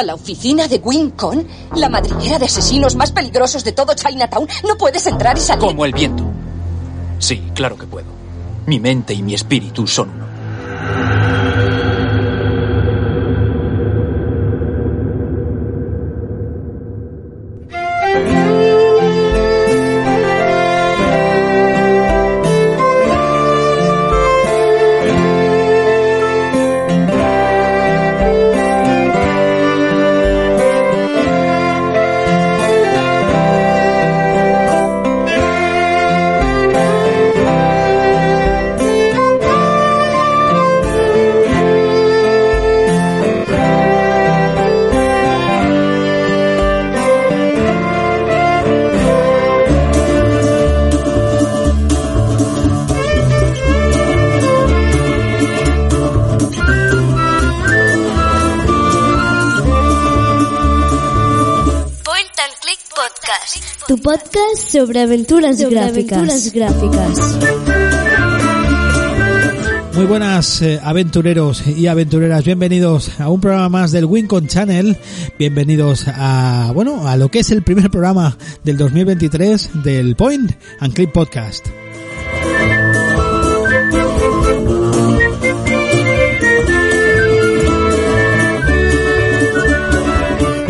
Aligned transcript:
¿A 0.00 0.02
la 0.02 0.14
oficina 0.14 0.66
de 0.66 0.78
Wincon? 0.82 1.46
¿La 1.76 1.90
madriguera 1.90 2.38
de 2.38 2.46
asesinos 2.46 2.96
más 2.96 3.12
peligrosos 3.12 3.64
de 3.64 3.72
todo 3.72 3.92
Chinatown? 3.92 4.48
¿No 4.66 4.78
puedes 4.78 5.06
entrar 5.06 5.36
y 5.36 5.42
salir? 5.42 5.60
Como 5.60 5.84
el 5.84 5.92
viento. 5.92 6.24
Sí, 7.18 7.42
claro 7.54 7.76
que 7.76 7.86
puedo. 7.86 8.06
Mi 8.64 8.80
mente 8.80 9.12
y 9.12 9.22
mi 9.22 9.34
espíritu 9.34 9.86
son 9.86 10.08
uno. 10.08 10.29
Sobre 64.80 65.00
aventuras 65.00 65.60
gráficas. 65.60 66.52
gráficas. 66.54 67.38
Muy 69.94 70.06
buenas 70.06 70.62
eh, 70.62 70.80
aventureros 70.82 71.66
y 71.66 71.86
aventureras, 71.86 72.42
bienvenidos 72.46 73.20
a 73.20 73.28
un 73.28 73.42
programa 73.42 73.68
más 73.68 73.92
del 73.92 74.06
Wincon 74.06 74.46
Channel, 74.46 74.96
bienvenidos 75.38 76.06
a, 76.08 76.70
bueno, 76.74 77.06
a 77.06 77.18
lo 77.18 77.28
que 77.28 77.40
es 77.40 77.50
el 77.50 77.62
primer 77.62 77.90
programa 77.90 78.38
del 78.64 78.78
2023 78.78 79.82
del 79.84 80.16
Point 80.16 80.52
and 80.78 80.94
Click 80.94 81.12
Podcast. 81.12 81.66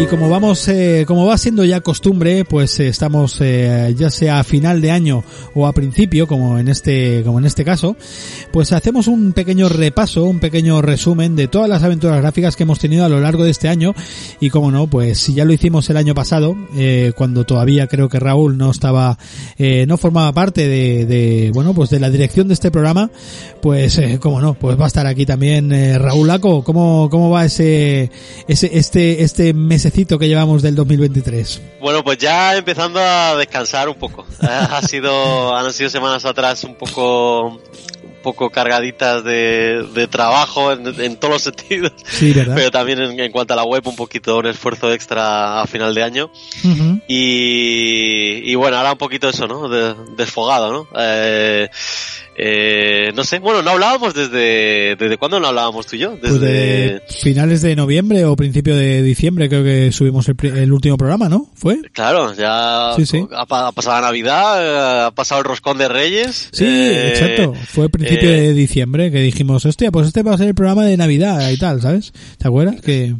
Y 0.01 0.07
como 0.07 0.31
vamos, 0.31 0.67
eh, 0.69 1.05
como 1.07 1.27
va 1.27 1.37
siendo 1.37 1.63
ya 1.63 1.83
costumbre, 1.83 2.47
pues 2.47 2.81
eh, 2.81 2.89
estamos 2.89 3.37
eh, 3.43 3.95
ya 3.99 4.11
sea 4.11 4.41
a 4.41 4.45
final 4.45 4.81
de 4.81 4.91
año 4.91 5.23
o 5.55 5.67
a 5.67 5.75
principio, 5.75 6.27
como 6.27 6.59
en 6.59 6.69
este, 6.69 7.23
como 7.23 7.39
en 7.39 7.45
este 7.45 7.67
caso, 7.67 7.97
pues 8.51 8.73
hacemos 8.73 9.09
un 9.09 9.35
pequeño 9.35 9.69
repaso, 9.69 10.25
un 10.25 10.41
pequeño 10.41 10.81
resumen 10.81 11.37
de 11.37 11.49
todas 11.49 11.69
las 11.69 11.83
aventuras 11.83 12.19
gráficas 12.23 12.57
que 12.57 12.63
hemos 12.63 12.79
tenido 12.79 13.05
a 13.05 13.11
lo 13.11 13.21
largo 13.21 13.45
de 13.45 13.51
este 13.51 13.69
año. 13.69 13.95
Y 14.41 14.49
como 14.49 14.71
no, 14.71 14.87
pues 14.87 15.19
si 15.19 15.35
ya 15.35 15.45
lo 15.45 15.53
hicimos 15.53 15.91
el 15.91 15.99
año 15.99 16.15
pasado, 16.15 16.57
eh, 16.75 17.13
cuando 17.15 17.45
todavía 17.45 17.87
creo 17.87 18.09
que 18.09 18.19
Raúl 18.19 18.57
no 18.57 18.71
estaba, 18.71 19.19
eh, 19.59 19.85
no 19.87 19.99
formaba 19.99 20.33
parte 20.33 20.67
de, 20.67 21.05
de, 21.05 21.51
bueno, 21.53 21.75
pues 21.75 21.91
de 21.91 22.01
la 22.01 22.09
dirección 22.09 22.49
de 22.49 22.55
este 22.55 22.71
programa, 22.71 23.11
pues 23.61 24.01
como 24.19 24.41
no, 24.41 24.55
pues 24.55 24.81
va 24.81 24.85
a 24.85 24.89
estar 24.89 25.07
aquí 25.07 25.27
también 25.27 25.71
Raúl 26.01 26.27
Laco. 26.27 26.65
¿Cómo, 26.65 27.09
cómo 27.11 27.29
va 27.29 27.45
ese, 27.45 28.11
ese, 28.49 28.79
este, 28.79 29.23
este 29.23 29.53
mesecito 29.91 30.19
que 30.21 30.29
llevamos 30.29 30.63
del 30.63 30.77
2023? 30.77 31.61
Bueno, 31.81 32.05
pues 32.05 32.19
ya 32.19 32.57
empezando 32.57 33.01
a 33.01 33.35
descansar 33.37 33.89
un 33.89 33.97
poco. 33.97 34.25
Ha 34.41 34.81
sido, 34.83 35.55
han 35.57 35.73
sido 35.73 35.91
semanas 35.91 36.25
atrás 36.25 36.63
un 36.65 36.75
poco, 36.77 37.61
poco 38.23 38.51
cargaditas 38.51 39.23
de, 39.25 39.85
de 39.95 40.07
trabajo 40.07 40.73
en, 40.73 40.87
en 41.01 41.17
todos 41.17 41.35
los 41.35 41.43
sentidos. 41.57 41.93
Sí. 42.07 42.33
Pero 42.35 42.71
también 42.71 43.01
en, 43.01 43.19
en 43.19 43.33
cuanto 43.33 43.53
a 43.55 43.57
la 43.57 43.65
web 43.65 43.87
un 43.87 43.97
poquito 43.97 44.39
un 44.39 44.47
esfuerzo 44.47 44.93
extra 44.93 45.61
a 45.61 45.67
final 45.67 45.95
de 45.95 46.03
año. 46.05 46.31
Y, 47.09 48.43
y 48.51 48.55
bueno, 48.55 48.77
ahora 48.77 48.93
un 48.93 48.99
poquito 48.99 49.29
eso, 49.29 49.47
¿no? 49.49 49.69
De- 49.69 49.95
desfogado, 50.17 50.73
¿no? 50.73 50.89
Eh, 50.97 51.69
eh, 52.37 53.11
no 53.15 53.25
sé, 53.25 53.39
bueno, 53.39 53.63
no 53.63 53.71
hablábamos 53.71 54.15
desde, 54.15 54.97
¿desde 54.97 55.19
cuándo 55.19 55.41
no 55.41 55.49
hablábamos 55.49 55.87
tú 55.87 55.97
y 55.97 56.01
yo? 56.01 56.17
Pues 56.19 56.41
Desde, 56.41 56.47
de 56.55 57.03
finales 57.09 57.61
de 57.61 57.77
noviembre 57.77 58.25
o 58.25 58.37
principio 58.37 58.75
de 58.77 59.03
diciembre 59.03 59.49
creo 59.49 59.65
que 59.65 59.93
subimos 59.93 60.27
el, 60.29 60.73
último 60.73 60.97
programa, 60.97 61.29
¿no? 61.29 61.51
¿Fue? 61.55 61.79
claro, 61.93 62.33
ya 62.35 62.95
Sí, 62.97 63.05
sí. 63.05 63.27
Ha, 63.33 63.47
pa- 63.47 63.69
ha 63.69 63.73
pasado 63.73 64.01
la 64.01 64.07
Navidad, 64.07 64.63
eh, 64.63 65.05
ha 65.07 65.11
pasado 65.11 65.41
el 65.41 65.45
roscón 65.45 65.77
de 65.79 65.89
Reyes. 65.89 66.49
Sí, 66.53 66.65
eh, 66.67 67.11
exacto. 67.11 67.55
Fue 67.69 67.89
principio 67.89 68.31
eh, 68.31 68.41
de 68.41 68.55
diciembre 68.55 69.11
que 69.11 69.21
dijimos, 69.21 69.67
hostia, 69.67 69.91
pues 69.91 70.07
este 70.07 70.23
va 70.23 70.35
a 70.35 70.39
ser 70.39 70.49
el 70.49 70.55
programa 70.55 70.85
de 70.85 70.97
Navidad 70.97 71.51
y 71.51 71.59
tal, 71.59 71.83
¿sabes? 71.83 72.13
¿Te 72.39 72.49
acuerdas? 72.49 72.81
Que 72.81 73.15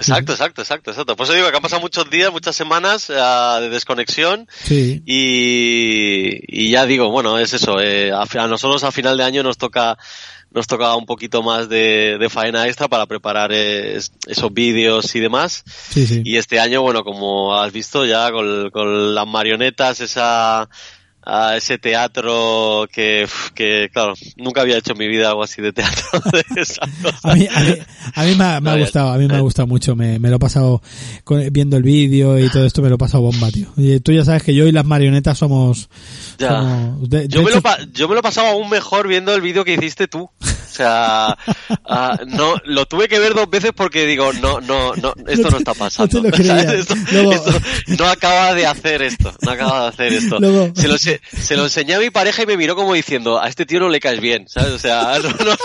Exacto, 0.00 0.32
exacto, 0.32 0.62
exacto, 0.62 0.90
exacto. 0.90 1.16
Por 1.16 1.24
eso 1.24 1.34
digo 1.34 1.50
que 1.50 1.56
han 1.56 1.62
pasado 1.62 1.80
muchos 1.82 2.08
días, 2.10 2.32
muchas 2.32 2.56
semanas 2.56 3.10
eh, 3.10 3.14
de 3.60 3.68
desconexión 3.68 4.48
sí, 4.64 5.02
y, 5.06 6.40
y 6.48 6.70
ya 6.70 6.86
digo, 6.86 7.10
bueno, 7.10 7.38
es 7.38 7.52
eso. 7.52 7.80
eh, 7.80 8.10
a, 8.12 8.22
a 8.22 8.46
nosotros 8.48 8.82
a 8.84 8.92
final 8.92 9.16
de 9.16 9.24
año 9.24 9.42
nos 9.42 9.58
toca 9.58 9.96
nos 10.52 10.66
toca 10.66 10.96
un 10.96 11.06
poquito 11.06 11.44
más 11.44 11.68
de, 11.68 12.16
de 12.18 12.28
faena 12.28 12.66
extra 12.66 12.88
para 12.88 13.06
preparar 13.06 13.52
eh, 13.52 13.96
es- 13.96 14.10
esos 14.26 14.52
vídeos 14.52 15.14
y 15.14 15.20
demás. 15.20 15.62
sí, 15.66 16.06
sí. 16.08 16.22
Y 16.24 16.38
este 16.38 16.58
año, 16.58 16.82
bueno, 16.82 17.04
como 17.04 17.54
has 17.56 17.72
visto 17.72 18.04
ya 18.04 18.32
con, 18.32 18.68
con 18.70 19.14
las 19.14 19.26
marionetas, 19.28 20.00
esa 20.00 20.68
a 21.22 21.56
ese 21.56 21.78
teatro 21.78 22.88
que, 22.92 23.28
que, 23.54 23.88
claro, 23.92 24.14
nunca 24.36 24.62
había 24.62 24.78
hecho 24.78 24.92
en 24.92 24.98
mi 24.98 25.06
vida 25.08 25.28
algo 25.28 25.42
así 25.42 25.60
de 25.60 25.72
teatro. 25.72 26.02
de 26.32 26.62
esas 26.62 26.78
cosas. 27.02 27.24
A 27.24 27.34
mí, 27.34 27.46
a 27.54 27.60
mí, 27.60 27.74
a 28.14 28.24
mí 28.24 28.34
me, 28.36 28.44
ha, 28.44 28.60
me 28.60 28.70
ha 28.70 28.72
Vale. 28.72 28.80
gustado, 28.82 29.10
a 29.12 29.18
mí 29.18 29.26
me 29.28 29.36
ha 29.36 29.40
gustado 29.40 29.66
mucho, 29.68 29.94
me, 29.94 30.18
me 30.18 30.30
lo 30.30 30.36
he 30.36 30.38
pasado 30.38 30.82
con- 31.24 31.46
viendo 31.52 31.76
el 31.76 31.82
vídeo 31.82 32.38
y 32.38 32.48
todo 32.48 32.64
esto, 32.64 32.80
me 32.82 32.88
lo 32.88 32.94
he 32.94 32.98
pasado 32.98 33.22
bomba, 33.22 33.50
tío. 33.50 33.68
Y 33.76 34.00
tú 34.00 34.12
ya 34.12 34.24
sabes 34.24 34.42
que 34.42 34.54
yo 34.54 34.66
y 34.66 34.72
las 34.72 34.84
marionetas 34.84 35.36
somos... 35.38 35.88
Ya. 36.38 36.48
somos- 36.48 37.08
de- 37.10 37.28
Yo 37.28 37.42
me, 37.42 37.50
lo 37.50 37.60
yo 37.92 38.08
me 38.08 38.14
lo 38.14 38.20
he 38.20 38.22
pasado 38.22 38.48
aún 38.48 38.70
mejor 38.70 39.06
viendo 39.06 39.34
el 39.34 39.40
vídeo 39.42 39.64
que 39.64 39.74
hiciste 39.74 40.08
tú. 40.08 40.22
O 40.22 40.72
sea, 40.72 41.36
ah, 41.86 42.18
no, 42.28 42.54
lo 42.64 42.86
tuve 42.86 43.08
que 43.08 43.18
ver 43.18 43.34
dos 43.34 43.50
veces 43.50 43.72
porque 43.74 44.06
digo, 44.06 44.32
no, 44.34 44.60
no, 44.60 44.94
no, 44.94 45.12
esto 45.26 45.50
no, 45.50 45.58
está 45.58 45.74
pasando. 45.78 46.22
no 47.98 48.06
acaba 48.06 48.54
de 48.54 48.66
hacer 48.66 49.02
esto, 49.02 49.32
no 49.42 49.50
acaba 49.50 49.82
de 49.82 49.88
hacer 49.88 50.12
esto. 50.12 50.38
Luego- 50.38 50.72
Se, 50.74 50.88
lo, 50.88 50.96
se, 51.18 51.56
lo 51.56 51.64
enseñé 51.64 51.94
a 51.94 51.98
mi 51.98 52.10
pareja 52.10 52.42
y 52.42 52.46
me 52.46 52.56
miró 52.56 52.76
como 52.76 52.94
diciendo, 52.94 53.40
a 53.40 53.48
este 53.48 53.66
tío 53.66 53.80
no 53.80 53.88
le 53.88 54.00
caes 54.00 54.20
bien, 54.20 54.48
¿sabes? 54.48 54.70
O 54.72 54.78
sea, 54.78 55.18
no, 55.22 55.30
no, 55.30 55.56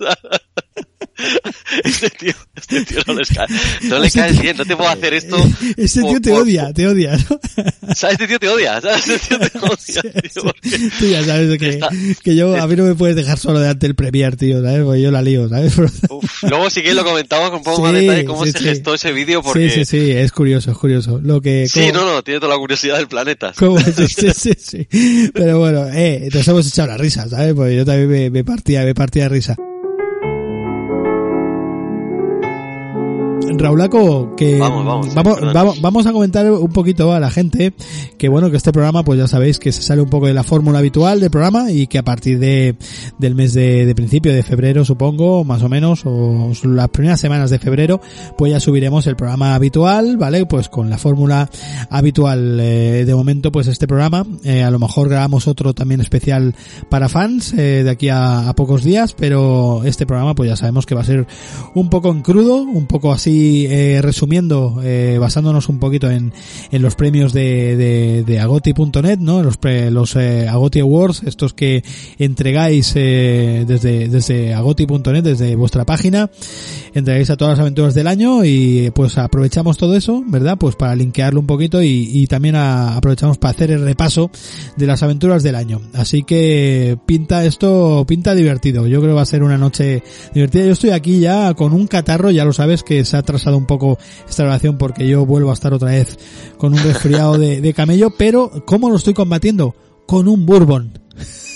no. 0.00 0.38
Este 1.84 2.10
tío, 2.10 2.32
este 2.56 2.84
tío 2.84 2.98
no, 3.06 3.14
les 3.14 3.28
cae- 3.30 3.46
no 3.82 3.98
le 4.00 4.06
Este 4.08 4.18
caes 4.18 4.32
tío- 4.32 4.42
bien, 4.42 4.56
no 4.56 4.64
te 4.64 4.76
puedo 4.76 4.88
hacer 4.90 5.14
esto. 5.14 5.36
Ese 5.76 6.00
tío 6.00 6.10
por- 6.12 6.20
te 6.20 6.30
por- 6.30 6.42
odia, 6.42 6.72
te 6.72 6.86
odia, 6.88 7.16
¿no? 7.16 7.40
¿Sabes? 7.94 8.14
Este 8.14 8.26
tío 8.28 8.38
te 8.40 8.48
odia, 8.48 8.80
¿sabes? 8.80 9.08
Este 9.08 9.28
tío 9.28 9.38
te 9.38 9.58
odia, 9.58 10.02
tío, 10.22 10.42
porque- 10.42 10.78
Tú 10.98 11.06
ya 11.06 11.24
sabes 11.24 11.58
que, 11.58 11.80
que 12.22 12.34
yo, 12.36 12.56
a 12.60 12.66
mí 12.66 12.74
no 12.76 12.84
me 12.84 12.94
puedes 12.96 13.14
dejar 13.16 13.38
solo 13.38 13.60
delante 13.60 13.86
del 13.86 13.94
Premier, 13.94 14.36
tío, 14.36 14.60
¿sabes? 14.62 14.82
Porque 14.84 15.02
yo 15.02 15.10
la 15.12 15.22
lío, 15.22 15.48
¿sabes? 15.48 15.74
Uf, 15.78 16.42
luego 16.42 16.68
sí 16.70 16.82
que 16.82 16.94
lo 16.94 17.04
comentamos 17.04 17.50
con 17.50 17.58
un 17.58 17.64
poco 17.64 17.76
Sí, 17.76 17.82
más 17.82 17.92
detalle 17.92 18.24
cómo 18.24 18.44
sí, 18.44 18.52
se 18.52 18.58
sí. 18.58 18.64
gestó 18.64 18.94
ese 18.94 19.12
vídeo 19.12 19.42
porque 19.42 19.70
Sí, 19.70 19.84
sí, 19.84 19.84
sí, 19.84 20.10
es 20.10 20.32
curioso, 20.32 20.72
es 20.72 20.78
curioso. 20.78 21.20
Lo 21.22 21.40
que, 21.40 21.68
Sí, 21.68 21.90
no, 21.92 22.04
no, 22.04 22.22
tiene 22.24 22.40
toda 22.40 22.54
la 22.54 22.58
curiosidad 22.58 22.96
del 22.96 23.08
planeta. 23.08 23.52
cómo- 23.56 23.78
sí, 23.80 24.08
sí, 24.08 24.30
sí, 24.36 24.52
sí. 24.58 25.30
Pero 25.32 25.58
bueno, 25.60 25.86
eh, 25.92 26.28
nos 26.32 26.46
hemos 26.48 26.66
echado 26.66 26.88
la 26.88 26.96
risa, 26.98 27.28
¿sabes? 27.28 27.54
Porque 27.54 27.76
yo 27.76 27.84
también 27.84 28.08
me, 28.10 28.30
me 28.30 28.42
partía, 28.44 28.82
me 28.84 28.94
partía 28.94 29.24
de 29.24 29.28
risa. 29.28 29.56
Raulaco, 33.58 34.34
que 34.36 34.58
Vamos, 34.58 35.14
vamos, 35.14 35.40
vamos, 35.52 35.80
vamos 35.80 36.06
a 36.06 36.12
comentar 36.12 36.50
un 36.50 36.72
poquito 36.72 37.12
a 37.12 37.20
la 37.20 37.30
gente 37.30 37.74
que 38.18 38.28
bueno, 38.28 38.50
que 38.50 38.56
este 38.56 38.72
programa 38.72 39.04
pues 39.04 39.18
ya 39.18 39.28
sabéis 39.28 39.58
que 39.58 39.72
se 39.72 39.82
sale 39.82 40.02
un 40.02 40.08
poco 40.08 40.26
de 40.26 40.34
la 40.34 40.42
fórmula 40.42 40.78
habitual 40.78 41.20
del 41.20 41.30
programa 41.30 41.70
y 41.70 41.86
que 41.86 41.98
a 41.98 42.02
partir 42.02 42.38
de 42.38 42.76
del 43.18 43.34
mes 43.34 43.54
de, 43.54 43.86
de 43.86 43.94
principio 43.94 44.32
de 44.32 44.42
febrero 44.42 44.84
supongo, 44.84 45.44
más 45.44 45.62
o 45.62 45.68
menos, 45.68 46.02
o 46.04 46.52
las 46.64 46.88
primeras 46.88 47.20
semanas 47.20 47.50
de 47.50 47.58
febrero, 47.58 48.00
pues 48.36 48.52
ya 48.52 48.60
subiremos 48.60 49.06
el 49.06 49.16
programa 49.16 49.54
habitual, 49.54 50.16
¿vale? 50.16 50.46
Pues 50.46 50.68
con 50.68 50.90
la 50.90 50.98
fórmula 50.98 51.48
habitual 51.90 52.58
eh, 52.60 53.04
de 53.06 53.14
momento 53.14 53.52
pues 53.52 53.66
este 53.66 53.86
programa, 53.86 54.26
eh, 54.42 54.62
a 54.62 54.70
lo 54.70 54.78
mejor 54.78 55.08
grabamos 55.08 55.46
otro 55.48 55.74
también 55.74 56.00
especial 56.00 56.54
para 56.88 57.08
fans 57.08 57.52
eh, 57.52 57.82
de 57.84 57.90
aquí 57.90 58.08
a, 58.08 58.48
a 58.48 58.54
pocos 58.54 58.84
días, 58.84 59.14
pero 59.14 59.82
este 59.84 60.06
programa 60.06 60.34
pues 60.34 60.50
ya 60.50 60.56
sabemos 60.56 60.86
que 60.86 60.94
va 60.94 61.02
a 61.02 61.04
ser 61.04 61.26
un 61.74 61.90
poco 61.90 62.10
en 62.10 62.22
crudo, 62.22 62.62
un 62.62 62.86
poco 62.86 63.12
así 63.12 63.43
eh, 63.68 64.00
resumiendo, 64.02 64.80
eh, 64.82 65.16
basándonos 65.20 65.68
un 65.68 65.78
poquito 65.78 66.10
en, 66.10 66.32
en 66.70 66.82
los 66.82 66.94
premios 66.94 67.32
de, 67.32 67.76
de, 67.76 68.24
de 68.24 68.40
agoti.net, 68.40 69.18
¿no? 69.18 69.42
Los, 69.42 69.56
pre- 69.56 69.90
los 69.90 70.16
eh, 70.16 70.48
Agoti 70.48 70.80
Awards, 70.80 71.22
estos 71.24 71.54
que 71.54 71.82
entregáis 72.18 72.92
eh, 72.96 73.64
desde, 73.66 74.08
desde 74.08 74.54
agoti.net, 74.54 75.22
desde 75.22 75.56
vuestra 75.56 75.84
página, 75.84 76.30
entregáis 76.94 77.30
a 77.30 77.36
todas 77.36 77.52
las 77.52 77.60
aventuras 77.60 77.94
del 77.94 78.06
año 78.06 78.44
y 78.44 78.90
pues 78.94 79.18
aprovechamos 79.18 79.76
todo 79.78 79.96
eso, 79.96 80.22
¿verdad? 80.26 80.56
Pues 80.58 80.76
para 80.76 80.94
linkearlo 80.94 81.40
un 81.40 81.46
poquito 81.46 81.82
y, 81.82 82.08
y 82.12 82.26
también 82.26 82.56
a- 82.56 82.96
aprovechamos 82.96 83.38
para 83.38 83.50
hacer 83.52 83.70
el 83.70 83.84
repaso 83.84 84.30
de 84.76 84.86
las 84.86 85.02
aventuras 85.02 85.42
del 85.42 85.54
año. 85.56 85.80
Así 85.92 86.22
que 86.22 86.96
pinta 87.06 87.44
esto, 87.44 88.04
pinta 88.06 88.34
divertido. 88.34 88.86
Yo 88.86 89.00
creo 89.00 89.12
que 89.12 89.16
va 89.16 89.22
a 89.22 89.26
ser 89.26 89.42
una 89.42 89.58
noche 89.58 90.02
divertida. 90.32 90.64
Yo 90.66 90.72
estoy 90.72 90.90
aquí 90.90 91.20
ya 91.20 91.54
con 91.54 91.72
un 91.72 91.86
catarro, 91.86 92.30
ya 92.30 92.44
lo 92.44 92.52
sabes 92.52 92.82
que 92.82 93.04
se 93.04 93.16
ha 93.16 93.22
atrasado 93.34 93.58
un 93.58 93.66
poco 93.66 93.98
esta 94.28 94.44
grabación 94.44 94.78
porque 94.78 95.06
yo 95.08 95.26
vuelvo 95.26 95.50
a 95.50 95.54
estar 95.54 95.72
otra 95.74 95.90
vez 95.90 96.18
con 96.58 96.72
un 96.72 96.82
resfriado 96.82 97.38
de, 97.38 97.60
de 97.60 97.74
camello, 97.74 98.10
pero 98.16 98.50
¿cómo 98.66 98.90
lo 98.90 98.96
estoy 98.96 99.14
combatiendo? 99.14 99.74
Con 100.06 100.28
un 100.28 100.46
bourbon. 100.46 100.98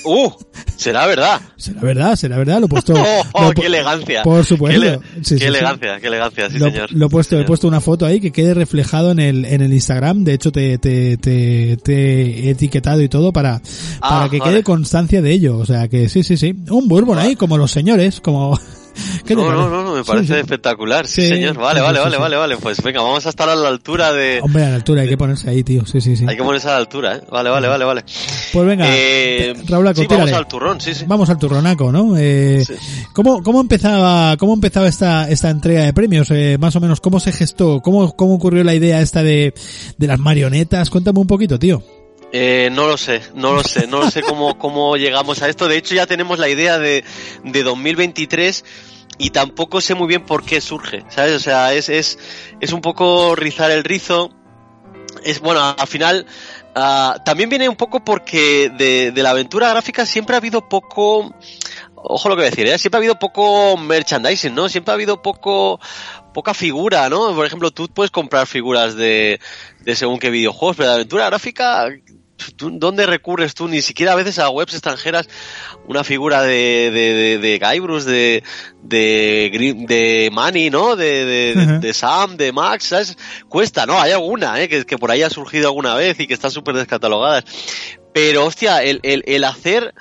¡Uh! 0.05 0.31
Será 0.77 1.07
verdad. 1.07 1.41
Será 1.57 1.81
verdad, 1.81 2.17
será 2.17 2.39
verdad, 2.39 2.61
lo 2.61 2.67
he 2.67 2.69
puesto. 2.69 2.95
¡Oh, 2.97 3.23
oh, 3.33 3.51
qué 3.51 3.67
elegancia! 3.67 4.23
Por 4.23 4.45
supuesto. 4.45 4.81
¡Qué, 4.81 4.99
Sí, 4.99 5.01
qué 5.17 5.25
sí, 5.25 5.39
sí. 5.39 5.45
elegancia, 5.45 6.01
qué 6.01 6.07
elegancia, 6.07 6.49
sí, 6.49 6.59
lo, 6.59 6.67
señor. 6.71 6.93
lo 6.93 7.07
he 7.07 7.09
puesto, 7.09 7.39
he 7.39 7.45
puesto 7.45 7.67
una 7.67 7.81
foto 7.81 8.07
ahí 8.07 8.21
que 8.21 8.31
quede 8.31 8.55
reflejado 8.55 9.11
en 9.11 9.19
el, 9.19 9.45
en 9.45 9.61
el 9.61 9.73
Instagram. 9.75 10.23
De 10.25 10.35
hecho, 10.35 10.53
te, 10.53 10.79
te, 10.79 11.17
te, 11.19 11.77
te 11.83 12.47
he 12.47 12.51
etiquetado 12.51 13.03
y 13.03 13.09
todo 13.09 13.33
para, 13.33 13.61
Ah, 14.01 14.09
para 14.09 14.29
que 14.31 14.39
vale. 14.39 14.53
quede 14.53 14.63
constancia 14.63 15.21
de 15.21 15.33
ello. 15.33 15.59
O 15.59 15.67
sea 15.67 15.89
que 15.89 16.09
sí, 16.09 16.23
sí, 16.23 16.37
sí. 16.37 16.55
Un 16.71 16.87
bourbon 16.89 17.19
ahí, 17.19 17.35
como 17.37 17.59
los 17.59 17.71
señores, 17.73 18.21
como... 18.21 18.59
¿Qué 19.25 19.35
te 19.35 19.37
No, 19.37 19.51
no, 19.53 19.69
no, 19.69 19.83
no, 19.83 19.95
me 19.95 20.05
parece 20.05 20.35
sí. 20.35 20.41
espectacular, 20.41 21.07
sí, 21.07 21.23
Sí, 21.23 21.29
señor. 21.29 21.57
Vale, 21.57 21.81
vale, 21.81 21.99
vale, 22.01 22.17
vale, 22.17 22.37
vale. 22.37 22.57
Pues 22.57 22.83
venga, 22.83 23.03
vamos 23.03 23.25
a 23.27 23.29
estar 23.29 23.49
a 23.49 23.55
la 23.57 23.69
altura 23.69 24.13
de... 24.13 24.41
Hombre, 24.43 24.65
a 24.65 24.71
la 24.71 24.77
altura 24.77 25.03
hay 25.03 25.09
que 25.09 25.17
ponerse 25.17 25.51
ahí, 25.51 25.63
tío. 25.63 25.85
Sí, 25.87 26.01
sí, 26.01 26.17
sí. 26.17 26.25
Hay 26.29 26.37
que 26.37 26.43
ponerse 26.43 26.69
a 26.69 26.73
la 26.73 26.77
altura, 26.79 27.17
¿eh? 27.17 27.21
Vale, 27.31 27.51
vale, 27.51 27.69
vale, 27.69 27.85
vale. 27.85 28.05
Pues 28.53 28.67
venga, 28.67 28.87
Eh, 28.89 29.55
vamos 29.69 30.33
al 30.33 30.49
turrón, 30.49 30.81
sí, 30.81 30.95
sí. 30.95 31.05
Vamos 31.07 31.31
al 31.31 31.39
turronaco, 31.39 31.93
¿no? 31.93 32.17
Eh. 32.17 32.65
¿cómo, 33.13 33.43
¿Cómo 33.43 33.61
empezaba, 33.61 34.37
cómo 34.37 34.55
empezaba 34.55 34.89
esta, 34.89 35.29
esta 35.29 35.51
entrega 35.51 35.83
de 35.83 35.93
premios? 35.93 36.31
Eh, 36.31 36.57
más 36.59 36.75
o 36.77 36.81
menos, 36.81 37.01
¿cómo 37.01 37.21
se 37.21 37.33
gestó? 37.33 37.81
¿Cómo, 37.81 38.15
cómo 38.17 38.35
ocurrió 38.35 38.65
la 38.65 38.75
idea 38.75 39.01
esta 39.01 39.23
de, 39.23 39.55
de 39.97 40.07
las 40.07 40.19
marionetas? 40.19 40.91
Cuéntame 40.91 41.21
un 41.21 41.27
poquito, 41.27 41.59
tío. 41.59 41.83
Eh, 42.33 42.69
no 42.73 42.87
lo 42.87 42.97
sé, 42.99 43.23
no 43.35 43.55
lo 43.55 43.63
sé, 43.63 43.87
no 43.87 44.01
lo 44.01 44.11
sé 44.11 44.23
cómo, 44.23 44.59
cómo 44.59 44.97
llegamos 44.97 45.43
a 45.43 45.49
esto. 45.49 45.67
De 45.69 45.77
hecho, 45.77 45.95
ya 45.95 46.07
tenemos 46.07 46.39
la 46.39 46.49
idea 46.49 46.79
de, 46.79 47.05
de 47.45 47.63
2023 47.63 48.65
y 49.19 49.31
tampoco 49.31 49.81
sé 49.81 49.95
muy 49.95 50.07
bien 50.09 50.25
por 50.27 50.45
qué 50.45 50.61
surge, 50.61 51.05
¿sabes? 51.09 51.35
O 51.35 51.41
sea, 51.41 51.73
es, 51.73 51.89
es, 51.89 52.19
es 52.61 52.73
un 52.73 52.81
poco 52.83 53.35
rizar 53.35 53.71
el 53.71 53.83
rizo. 53.85 54.31
Es 55.25 55.41
bueno, 55.41 55.61
al 55.77 55.87
final 55.89 56.27
ah, 56.77 57.17
también 57.25 57.49
viene 57.49 57.69
un 57.69 57.77
poco 57.77 58.05
porque 58.05 58.71
de, 58.77 59.11
de 59.11 59.23
la 59.23 59.31
aventura 59.31 59.71
gráfica 59.71 60.07
siempre 60.07 60.37
ha 60.37 60.39
habido 60.39 60.69
poco, 60.69 61.35
ojo 61.97 62.29
lo 62.29 62.37
que 62.37 62.43
voy 62.43 62.47
a 62.47 62.51
decir, 62.51 62.67
¿eh? 62.69 62.79
siempre 62.79 62.99
ha 62.99 63.01
habido 63.01 63.19
poco 63.19 63.77
merchandising, 63.79 64.55
¿no? 64.55 64.69
Siempre 64.69 64.93
ha 64.93 64.95
habido 64.95 65.21
poco, 65.21 65.81
poca 66.33 66.55
figura, 66.55 67.09
¿no? 67.09 67.35
Por 67.35 67.47
ejemplo, 67.47 67.73
tú 67.73 67.89
puedes 67.89 68.13
comprar 68.13 68.47
figuras 68.47 68.95
de, 68.95 69.41
de 69.81 69.97
según 69.97 70.19
qué 70.21 70.31
videojuegos, 70.31 70.77
pero 70.77 70.91
la 70.91 70.95
aventura 70.97 71.27
gráfica, 71.27 71.89
¿tú- 72.07 72.18
¿dónde 72.57 73.07
recurres 73.07 73.55
tú? 73.55 73.69
Ni 73.69 73.83
siquiera 73.83 74.13
a 74.13 74.17
veces 74.17 74.39
a 74.39 74.49
webs 74.51 74.75
extranjeras 74.75 75.29
una 75.87 76.05
figura 76.05 76.43
de, 76.43 76.91
de, 76.93 77.15
de, 77.15 77.39
de 77.39 77.59
Guybrush, 77.59 78.05
de, 78.05 78.43
de, 78.83 79.75
de 79.87 80.31
Manny, 80.33 80.71
¿no? 80.71 80.97
De, 80.97 81.25
de, 81.81 81.95
Sam, 81.95 82.37
de 82.37 82.53
Max, 82.53 82.85
¿sabes? 82.85 83.17
Cuesta, 83.49 83.87
¿no? 83.87 84.01
Hay 84.01 84.13
alguna, 84.13 84.61
¿eh? 84.61 84.69
Que, 84.69 84.85
que 84.85 84.99
por 84.99 85.11
ahí 85.11 85.23
ha 85.23 85.31
surgido 85.31 85.69
alguna 85.69 85.95
vez 85.95 86.19
y 86.21 86.27
que 86.27 86.35
están 86.35 86.51
súper 86.51 86.75
descatalogadas. 86.77 87.45
Pero, 88.13 88.45
hostia, 88.47 88.83
el, 88.83 89.01
el, 89.03 89.23
el 89.27 89.45
hacer 89.45 89.95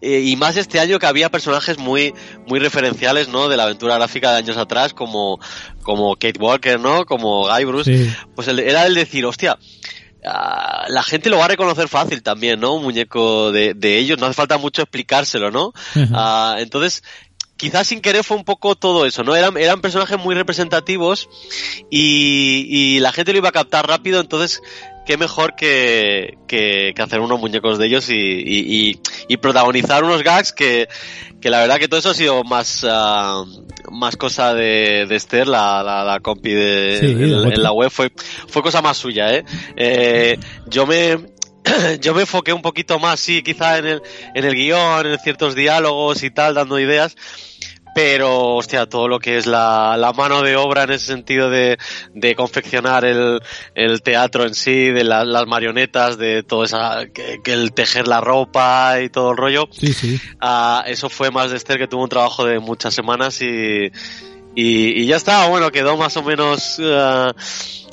eh, 0.00 0.20
y 0.20 0.36
más 0.36 0.56
este 0.56 0.80
año 0.80 0.98
que 0.98 1.06
había 1.06 1.30
personajes 1.30 1.78
muy 1.78 2.12
muy 2.46 2.58
referenciales 2.58 3.28
no 3.28 3.48
de 3.48 3.56
la 3.56 3.62
aventura 3.62 3.94
gráfica 3.94 4.32
de 4.32 4.36
años 4.38 4.58
atrás 4.58 4.92
como 4.92 5.40
como 5.82 6.14
Kate 6.16 6.38
Walker 6.38 6.78
no 6.78 7.06
como 7.06 7.48
Guybrush 7.48 7.84
Sí. 7.86 8.12
pues 8.34 8.48
el- 8.48 8.58
era 8.58 8.84
el 8.86 8.94
decir 8.94 9.24
hostia 9.24 9.56
ah, 10.26 10.86
la 10.88 11.02
gente 11.02 11.30
lo 11.30 11.38
va 11.38 11.46
a 11.46 11.48
reconocer 11.48 11.88
fácil 11.88 12.22
también 12.22 12.60
no 12.60 12.74
un 12.74 12.82
muñeco 12.82 13.52
de, 13.52 13.74
de 13.74 13.98
ellos 13.98 14.18
no 14.18 14.26
hace 14.26 14.34
falta 14.34 14.58
mucho 14.58 14.82
explicárselo 14.82 15.50
no. 15.50 15.72
Ah, 16.12 16.56
entonces 16.58 17.02
quizás 17.56 17.86
sin 17.86 18.00
querer 18.00 18.24
fue 18.24 18.36
un 18.36 18.44
poco 18.44 18.74
todo 18.74 19.06
eso, 19.06 19.22
¿no? 19.22 19.36
Eran, 19.36 19.56
eran 19.56 19.80
personajes 19.80 20.18
muy 20.18 20.34
representativos 20.34 21.28
y, 21.90 22.66
y 22.68 23.00
la 23.00 23.12
gente 23.12 23.32
lo 23.32 23.38
iba 23.38 23.48
a 23.50 23.52
captar 23.52 23.86
rápido, 23.86 24.20
entonces 24.20 24.60
qué 25.06 25.16
mejor 25.16 25.54
que, 25.56 26.38
que, 26.46 26.92
que 26.94 27.02
hacer 27.02 27.20
unos 27.20 27.38
muñecos 27.40 27.78
de 27.78 27.86
ellos 27.86 28.08
y, 28.10 28.14
y, 28.14 28.90
y- 28.90 29.00
y 29.28 29.36
protagonizar 29.38 30.04
unos 30.04 30.22
gags 30.22 30.52
que, 30.52 30.88
que 31.40 31.50
la 31.50 31.60
verdad 31.60 31.78
que 31.78 31.88
todo 31.88 32.00
eso 32.00 32.10
ha 32.10 32.14
sido 32.14 32.42
más, 32.44 32.84
ah, 32.88 33.44
más 33.90 34.16
cosa 34.16 34.54
de, 34.54 35.06
de 35.06 35.16
Esther, 35.16 35.46
la, 35.48 35.82
la, 35.82 36.04
la 36.04 36.20
compi 36.20 36.52
de, 36.52 36.98
Sí, 37.00 37.06
en 37.54 37.62
la 37.62 37.72
web, 37.72 37.90
fue, 37.90 38.12
fue 38.48 38.62
cosa 38.62 38.80
más 38.82 38.96
suya, 38.96 39.34
¿eh? 39.34 39.44
Eh, 39.76 40.38
yo 40.66 40.86
me, 40.86 41.18
yo 42.00 42.14
me 42.14 42.22
enfoqué 42.22 42.52
un 42.52 42.62
poquito 42.62 42.98
más, 42.98 43.20
sí, 43.20 43.42
quizá 43.42 43.78
en 43.78 43.86
el, 43.86 44.02
en 44.34 44.44
el 44.44 44.54
guion, 44.54 45.06
en 45.06 45.18
ciertos 45.18 45.54
diálogos 45.54 46.22
y 46.22 46.30
tal, 46.30 46.54
dando 46.54 46.78
ideas. 46.78 47.16
Pero, 47.94 48.56
hostia, 48.56 48.86
todo 48.86 49.06
lo 49.08 49.20
que 49.20 49.36
es 49.38 49.46
la, 49.46 49.96
la 49.96 50.12
mano 50.12 50.42
de 50.42 50.56
obra 50.56 50.82
en 50.82 50.90
ese 50.90 51.06
sentido 51.06 51.48
de, 51.48 51.78
de 52.12 52.34
confeccionar 52.34 53.04
el, 53.04 53.40
el 53.74 54.02
teatro 54.02 54.44
en 54.44 54.54
sí, 54.54 54.90
de 54.90 55.04
la- 55.04 55.24
las 55.24 55.46
marionetas, 55.46 56.18
de 56.18 56.42
todo 56.42 56.64
esa, 56.64 57.06
que, 57.14 57.38
que 57.44 57.52
el 57.52 57.72
tejer 57.72 58.08
la 58.08 58.20
ropa 58.20 59.00
y 59.00 59.08
todo 59.10 59.30
el 59.30 59.36
rollo, 59.36 59.68
Sí, 59.70 59.92
sí. 59.92 60.20
Ah, 60.40 60.82
eso 60.86 61.08
fue 61.08 61.30
más 61.30 61.50
de 61.50 61.56
Esther 61.56 61.78
que 61.78 61.86
tuvo 61.86 62.02
un 62.02 62.08
trabajo 62.08 62.44
de 62.44 62.58
muchas 62.58 62.92
semanas 62.94 63.40
y, 63.42 63.46
y, 64.56 65.02
y 65.02 65.06
ya 65.06 65.16
está, 65.16 65.46
bueno, 65.48 65.70
quedó 65.70 65.96
más 65.96 66.16
o 66.16 66.22
menos 66.22 66.80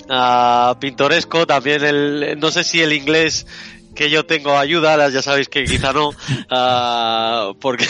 ah, 0.10 0.76
pintoresco. 0.80 1.46
También 1.48 1.84
el, 1.84 2.40
no 2.40 2.52
sé 2.52 2.64
si 2.64 2.82
el 2.82 2.94
inglés 2.94 3.46
que 3.96 4.10
yo 4.10 4.26
tengo 4.26 4.58
ayuda, 4.58 5.10
ya 5.10 5.22
sabéis 5.22 5.50
que 5.50 5.64
quizá 5.64 5.94
no, 5.94 6.12
ah, 6.50 7.52
porque, 7.60 7.86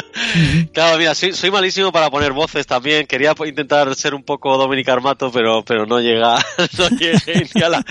claro, 0.72 0.98
mira, 0.98 1.14
soy, 1.14 1.32
soy 1.32 1.50
malísimo 1.50 1.92
para 1.92 2.10
poner 2.10 2.32
voces 2.32 2.66
también, 2.66 3.06
quería 3.06 3.34
intentar 3.44 3.94
ser 3.94 4.14
un 4.14 4.22
poco 4.22 4.56
Dominic 4.56 4.88
Armato, 4.88 5.30
pero, 5.32 5.64
pero 5.64 5.86
no 5.86 6.00
llega, 6.00 6.36
no 6.78 6.88
llegué 6.90 7.48
ni 7.54 7.62
a 7.62 7.68
la, 7.68 7.84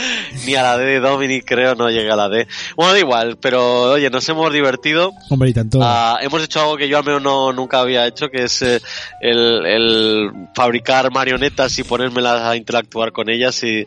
ni 0.46 0.56
a 0.56 0.64
la 0.64 0.78
D 0.78 0.86
de 0.86 1.00
Dominic, 1.00 1.46
creo, 1.46 1.76
no 1.76 1.90
llegué 1.90 2.12
a 2.12 2.16
la 2.16 2.30
D. 2.30 2.48
Bueno, 2.76 2.94
da 2.94 3.00
igual, 3.00 3.38
pero 3.40 3.92
oye, 3.94 4.10
nos 4.10 4.28
hemos 4.30 4.52
divertido. 4.52 5.12
Hombre, 5.30 5.50
y 5.50 5.54
tanto. 5.54 5.80
Ah, 5.82 6.18
hemos 6.22 6.44
hecho 6.44 6.62
algo 6.62 6.78
que 6.78 6.88
yo 6.88 6.98
al 6.98 7.06
menos 7.06 7.22
no, 7.22 7.54
nunca 7.54 7.80
había 7.80 8.06
hecho, 8.08 8.30
que 8.30 8.44
es 8.44 8.62
eh, 8.62 8.82
el, 9.22 9.66
el 9.66 10.32
fabricar 10.56 11.12
marionetas 11.12 11.78
y 11.80 11.84
ponérmelas 11.84 12.42
a 12.42 12.56
interactuar 12.56 13.12
con 13.12 13.30
ellas 13.30 13.64
y, 13.64 13.86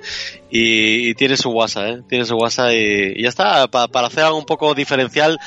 y, 0.51 1.09
y 1.09 1.15
tiene 1.15 1.37
su 1.37 1.51
guasa, 1.51 1.89
¿eh? 1.89 2.03
Tiene 2.09 2.25
su 2.25 2.35
guasa 2.37 2.75
y, 2.75 3.13
y 3.17 3.23
ya 3.23 3.29
está, 3.29 3.38
pa- 3.71 3.89
para 3.89 4.07
hacer 4.09 4.25
un 4.33 4.45
poco 4.45 4.75
diferencial, 4.75 5.39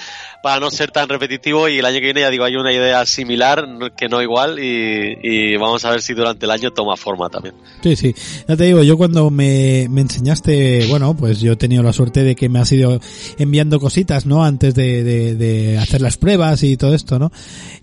para 0.43 0.59
no 0.59 0.71
ser 0.71 0.91
tan 0.91 1.07
repetitivo 1.09 1.69
y 1.69 1.79
el 1.79 1.85
año 1.85 1.95
que 1.99 2.05
viene 2.05 2.21
ya 2.21 2.29
digo, 2.29 2.43
hay 2.45 2.55
una 2.55 2.73
idea 2.73 3.05
similar, 3.05 3.65
que 3.97 4.09
no 4.09 4.21
igual 4.21 4.59
y, 4.59 5.17
y 5.21 5.57
vamos 5.57 5.85
a 5.85 5.91
ver 5.91 6.01
si 6.01 6.13
durante 6.13 6.45
el 6.45 6.51
año 6.51 6.71
toma 6.71 6.97
forma 6.97 7.29
también. 7.29 7.55
Sí, 7.83 7.95
sí. 7.95 8.15
Ya 8.47 8.55
te 8.57 8.63
digo, 8.65 8.81
yo 8.83 8.97
cuando 8.97 9.29
me, 9.29 9.87
me 9.89 10.01
enseñaste, 10.01 10.87
bueno, 10.89 11.15
pues 11.15 11.39
yo 11.41 11.53
he 11.53 11.55
tenido 11.57 11.83
la 11.83 11.93
suerte 11.93 12.23
de 12.23 12.35
que 12.35 12.49
me 12.49 12.59
has 12.59 12.71
ido 12.71 12.99
enviando 13.37 13.79
cositas, 13.79 14.25
¿no? 14.25 14.43
Antes 14.43 14.73
de, 14.73 15.03
de, 15.03 15.35
de 15.35 15.77
hacer 15.77 16.01
las 16.01 16.17
pruebas 16.17 16.63
y 16.63 16.77
todo 16.77 16.95
esto, 16.95 17.19
¿no? 17.19 17.31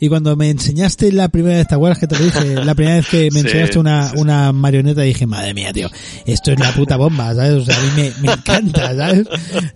Y 0.01 0.09
cuando 0.09 0.35
me 0.37 0.51
enseñaste 0.51 1.13
la 1.13 1.29
primera 1.29 1.57
vez, 1.59 1.69
¿te 1.69 1.75
acuerdas 1.77 1.99
que 1.99 2.07
te 2.07 2.19
lo 2.19 2.25
dije? 2.25 2.39
La 2.69 2.75
primera 2.75 2.97
vez 2.97 3.09
que 3.09 3.29
me 3.33 3.41
Sí, 3.41 3.47
enseñaste 3.47 3.79
una, 3.79 4.09
sí, 4.09 4.15
sí. 4.17 4.21
una 4.21 4.53
marioneta 4.53 5.03
dije, 5.03 5.27
madre 5.27 5.55
mía, 5.55 5.73
tío, 5.73 5.89
esto 6.27 6.53
es 6.53 6.59
la 6.59 6.73
puta 6.73 6.97
bomba, 6.97 7.35
¿sabes? 7.35 7.53
O 7.63 7.65
sea, 7.65 7.77
a 7.79 7.81
mí 7.83 7.89
me, 7.97 8.13
me 8.27 8.33
encanta, 8.33 8.95
¿sabes? 8.97 9.27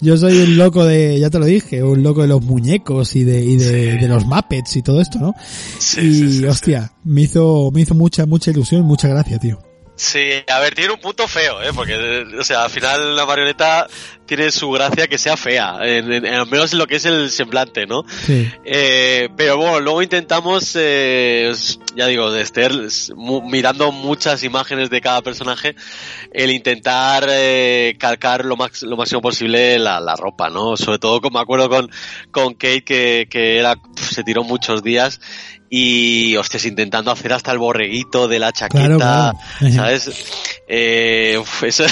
Yo 0.00 0.16
soy 0.16 0.36
un 0.38 0.56
loco 0.56 0.84
de, 0.84 1.18
ya 1.20 1.30
te 1.30 1.38
lo 1.38 1.46
dije, 1.46 1.82
un 1.82 2.02
loco 2.02 2.22
de 2.22 2.28
los 2.28 2.42
muñecos 2.42 2.71
y 3.14 3.24
de, 3.24 3.44
y 3.44 3.56
de, 3.56 3.96
de 3.98 4.08
los 4.08 4.24
Muppets 4.24 4.76
y 4.76 4.82
todo 4.82 5.00
esto, 5.00 5.18
¿no? 5.18 5.34
Sí, 5.78 6.00
y 6.00 6.32
sí, 6.32 6.44
hostia, 6.44 6.92
me 7.04 7.22
hizo, 7.22 7.70
me 7.72 7.82
hizo 7.82 7.94
mucha, 7.94 8.26
mucha 8.26 8.50
ilusión, 8.50 8.82
mucha 8.82 9.08
gracia, 9.08 9.38
tío. 9.38 9.58
Sí, 9.94 10.30
a 10.48 10.58
ver, 10.58 10.74
tiene 10.74 10.92
un 10.94 11.00
punto 11.00 11.28
feo, 11.28 11.62
¿eh? 11.62 11.70
Porque, 11.74 12.24
o 12.38 12.42
sea, 12.42 12.64
al 12.64 12.70
final 12.70 13.14
la 13.14 13.26
marioneta 13.26 13.86
tiene 14.26 14.50
su 14.50 14.70
gracia 14.70 15.06
que 15.06 15.18
sea 15.18 15.36
fea, 15.36 15.76
en, 15.82 16.10
en- 16.10 16.26
al 16.26 16.46
menos 16.46 16.72
en 16.72 16.78
lo 16.78 16.86
que 16.86 16.96
es 16.96 17.04
el 17.04 17.30
semblante, 17.30 17.86
¿no? 17.86 18.02
Sí. 18.08 18.50
Eh, 18.64 19.28
pero 19.36 19.58
bueno, 19.58 19.80
luego 19.80 20.02
intentamos, 20.02 20.72
eh, 20.76 21.52
ya 21.94 22.06
digo, 22.06 22.30
de 22.32 22.42
mu- 23.14 23.42
mirando 23.42 23.92
muchas 23.92 24.42
imágenes 24.42 24.88
de 24.88 25.00
cada 25.02 25.20
personaje, 25.20 25.76
el 26.32 26.50
intentar 26.50 27.26
eh, 27.28 27.94
calcar 27.98 28.44
lo, 28.46 28.56
max, 28.56 28.82
lo 28.84 28.96
máximo 28.96 29.20
posible 29.20 29.78
la, 29.78 30.00
la 30.00 30.16
ropa, 30.16 30.48
¿no? 30.48 30.76
Sobre 30.78 30.98
todo, 30.98 31.20
como 31.20 31.38
me 31.38 31.42
acuerdo 31.42 31.68
con, 31.68 31.90
con 32.30 32.54
Kate, 32.54 32.82
que, 32.84 33.28
que 33.30 33.58
era, 33.58 33.76
se 34.00 34.24
tiró 34.24 34.42
muchos 34.42 34.82
días 34.82 35.20
y, 35.74 36.36
hostias, 36.36 36.66
intentando 36.66 37.10
hacer 37.10 37.32
hasta 37.32 37.50
el 37.50 37.56
borreguito 37.56 38.28
de 38.28 38.38
la 38.38 38.52
chaqueta, 38.52 38.82
Claro, 38.98 38.98
claro. 38.98 39.38
¿sabes? 39.74 40.60
Eh, 40.68 41.42
eso 41.62 41.84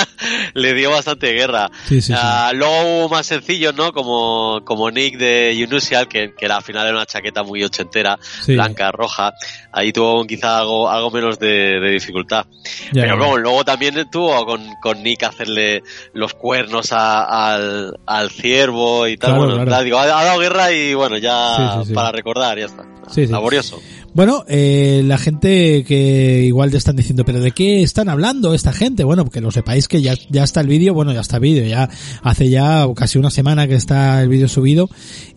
le 0.54 0.72
dio 0.72 0.90
bastante 0.90 1.32
guerra. 1.34 1.70
Sí, 1.86 2.00
sí, 2.00 2.12
sí. 2.12 2.14
Ah, 2.16 2.50
luego 2.54 2.72
hubo 2.80 3.08
más 3.10 3.26
sencillos, 3.26 3.74
¿no? 3.74 3.92
Como, 3.92 4.62
como 4.64 4.90
Nick 4.90 5.18
de 5.18 5.62
Unusual, 5.68 6.08
que, 6.08 6.32
que 6.34 6.46
era, 6.46 6.56
al 6.56 6.62
final 6.62 6.86
era 6.86 6.96
una 6.96 7.04
chaqueta 7.04 7.42
muy 7.42 7.62
ochentera, 7.62 8.18
blanca, 8.46 8.90
roja. 8.90 9.34
Ahí 9.70 9.92
tuvo 9.92 10.24
quizá 10.26 10.58
algo, 10.60 10.88
algo 10.88 11.10
menos 11.10 11.38
de, 11.38 11.78
de 11.78 11.90
dificultad. 11.90 12.46
Ya, 12.92 13.02
Pero 13.02 13.36
luego, 13.36 13.64
también 13.66 14.08
tuvo 14.10 14.46
con, 14.46 14.66
con 14.80 15.02
Nick 15.02 15.24
hacerle 15.24 15.82
los 16.14 16.32
cuernos 16.32 16.90
a- 16.92 17.52
al, 17.54 17.98
al 18.06 18.30
ciervo 18.30 19.06
y 19.06 19.18
tal. 19.18 19.34
Claro, 19.36 19.56
bueno, 19.58 19.82
digo, 19.82 19.98
ha, 19.98 20.04
ha 20.04 20.24
dado 20.24 20.38
guerra 20.40 20.72
y 20.72 20.94
bueno, 20.94 21.18
ya 21.18 21.82
para 21.94 22.12
recordar, 22.12 22.58
ya 22.58 22.64
está. 22.64 22.82
Sí, 23.12 23.26
sí. 23.26 23.32
Laborioso. 23.32 23.80
Bueno, 24.14 24.44
eh, 24.48 25.02
la 25.04 25.18
gente 25.18 25.84
que 25.86 26.42
igual 26.44 26.70
te 26.70 26.78
están 26.78 26.96
diciendo, 26.96 27.24
pero 27.24 27.40
¿de 27.40 27.50
qué 27.52 27.82
están 27.82 28.08
hablando 28.08 28.54
esta 28.54 28.72
gente? 28.72 29.04
Bueno, 29.04 29.26
que 29.28 29.40
lo 29.42 29.50
sepáis 29.50 29.88
que 29.88 30.00
ya, 30.00 30.14
ya 30.30 30.42
está 30.42 30.62
el 30.62 30.68
vídeo, 30.68 30.94
bueno, 30.94 31.12
ya 31.12 31.20
está 31.20 31.36
el 31.36 31.42
vídeo, 31.42 31.66
ya 31.66 31.88
hace 32.22 32.48
ya 32.48 32.86
casi 32.96 33.18
una 33.18 33.30
semana 33.30 33.68
que 33.68 33.74
está 33.74 34.22
el 34.22 34.28
vídeo 34.30 34.48
subido 34.48 34.88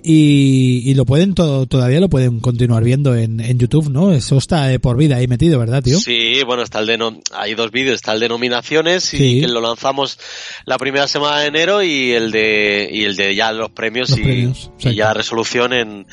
y, 0.02 0.82
y 0.86 0.94
lo 0.94 1.06
pueden, 1.06 1.34
to- 1.34 1.66
todavía 1.66 2.00
lo 2.00 2.10
pueden 2.10 2.40
continuar 2.40 2.84
viendo 2.84 3.16
en, 3.16 3.40
en 3.42 3.60
YouTube, 3.60 3.90
¿no? 3.90 4.12
Eso 4.14 4.38
está 4.38 4.66
de 4.68 4.80
por 4.80 4.96
vida 4.98 5.18
ahí 5.18 5.28
metido, 5.28 5.60
¿verdad, 5.60 5.84
tío? 5.84 6.00
Sí, 6.00 6.42
bueno, 6.46 6.64
está 6.64 6.80
el 6.80 6.88
de 6.88 6.98
no- 6.98 7.20
hay 7.34 7.56
dos 7.56 7.72
vídeos, 7.72 7.96
está 7.96 8.14
el 8.14 8.20
de 8.22 8.30
nominaciones 8.30 9.14
y 9.14 9.18
Sí. 9.18 9.42
que 9.42 9.48
lo 9.48 9.60
lanzamos 9.62 10.18
la 10.66 10.78
primera 10.78 11.08
semana 11.08 11.40
de 11.42 11.48
enero 11.48 11.84
y 11.84 12.12
el 12.12 12.32
de 12.32 12.90
y 12.92 13.04
el 13.04 13.16
de 13.18 13.36
ya 13.36 13.52
los 13.52 13.72
premios, 13.72 14.10
Los 14.12 14.20
y, 14.20 14.24
premios, 14.24 14.72
y 14.80 14.96
ya 14.96 15.14
resolución 15.14 15.74
en 15.74 16.08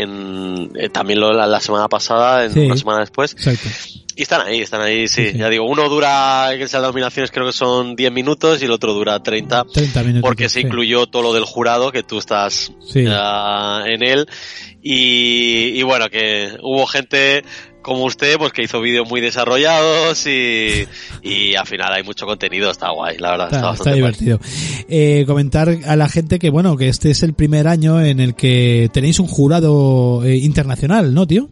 en 0.00 0.70
eh, 0.74 0.88
también 0.88 1.20
lo, 1.20 1.32
la, 1.32 1.46
la 1.46 1.60
semana 1.60 1.88
pasada, 1.88 2.44
en 2.44 2.52
Sí. 2.52 2.60
una 2.60 2.76
semana 2.76 3.00
después. 3.00 3.32
Exacto. 3.32 3.68
Y 4.16 4.22
están 4.22 4.42
ahí, 4.42 4.60
están 4.60 4.80
ahí, 4.80 5.08
sí. 5.08 5.32
Ya 5.34 5.48
digo, 5.48 5.66
uno 5.66 5.88
dura, 5.88 6.50
que 6.56 6.68
sea 6.68 6.78
las 6.80 6.90
nominaciones 6.90 7.32
creo 7.32 7.46
que 7.46 7.52
son 7.52 7.96
10 7.96 8.12
minutos 8.12 8.62
y 8.62 8.66
el 8.66 8.70
otro 8.70 8.92
dura 8.94 9.20
30. 9.20 9.64
30 9.72 10.02
minutos. 10.04 10.22
Porque 10.22 10.48
se 10.48 10.60
incluyó 10.60 11.06
todo 11.06 11.22
lo 11.22 11.32
del 11.32 11.44
jurado, 11.44 11.90
que 11.90 12.04
tú 12.04 12.18
estás 12.18 12.70
ah, 13.08 13.82
en 13.86 14.04
él. 14.04 14.28
Y, 14.82 15.72
y 15.78 15.82
bueno, 15.82 16.08
que 16.10 16.56
hubo 16.62 16.86
gente 16.86 17.42
como 17.84 18.04
usted, 18.04 18.36
pues 18.38 18.52
que 18.52 18.62
hizo 18.62 18.80
vídeos 18.80 19.08
muy 19.08 19.20
desarrollados 19.20 20.26
y, 20.26 20.88
y 21.22 21.54
al 21.54 21.66
final 21.66 21.92
hay 21.92 22.02
mucho 22.02 22.26
contenido, 22.26 22.70
está 22.70 22.90
guay, 22.90 23.18
la 23.18 23.32
verdad. 23.32 23.46
Está, 23.52 23.58
Está, 23.58 23.72
está 23.74 23.92
divertido. 23.92 24.40
Eh, 24.88 25.24
comentar 25.26 25.68
a 25.86 25.94
la 25.94 26.08
gente 26.08 26.38
que, 26.40 26.50
bueno, 26.50 26.76
que 26.76 26.88
este 26.88 27.10
es 27.10 27.22
el 27.22 27.34
primer 27.34 27.68
año 27.68 28.00
en 28.00 28.18
el 28.18 28.34
que 28.34 28.88
tenéis 28.92 29.20
un 29.20 29.28
jurado 29.28 30.24
eh, 30.24 30.36
internacional, 30.38 31.14
¿no, 31.14 31.26
tío? 31.26 31.50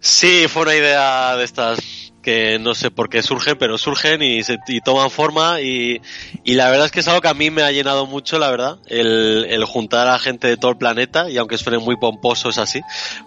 Sí, 0.00 0.46
fue 0.48 0.62
una 0.62 0.74
idea 0.74 1.36
de 1.36 1.44
estas 1.44 2.12
que 2.24 2.58
no 2.58 2.74
sé 2.74 2.90
por 2.90 3.10
qué 3.10 3.22
surgen, 3.22 3.56
pero 3.58 3.76
surgen 3.76 4.22
y, 4.22 4.42
se, 4.42 4.58
y 4.66 4.80
toman 4.80 5.10
forma 5.10 5.60
y, 5.60 6.00
y 6.42 6.54
la 6.54 6.70
verdad 6.70 6.86
es 6.86 6.92
que 6.92 7.00
es 7.00 7.08
algo 7.08 7.20
que 7.20 7.28
a 7.28 7.34
mí 7.34 7.50
me 7.50 7.62
ha 7.62 7.70
llenado 7.70 8.06
mucho, 8.06 8.38
la 8.38 8.50
verdad, 8.50 8.78
el, 8.86 9.46
el 9.48 9.64
juntar 9.66 10.08
a 10.08 10.18
gente 10.18 10.48
de 10.48 10.56
todo 10.56 10.70
el 10.70 10.78
planeta 10.78 11.30
y 11.30 11.36
aunque 11.36 11.58
suene 11.58 11.78
muy 11.78 11.96
pomposo 11.96 12.48
es 12.48 12.58
así, 12.58 12.80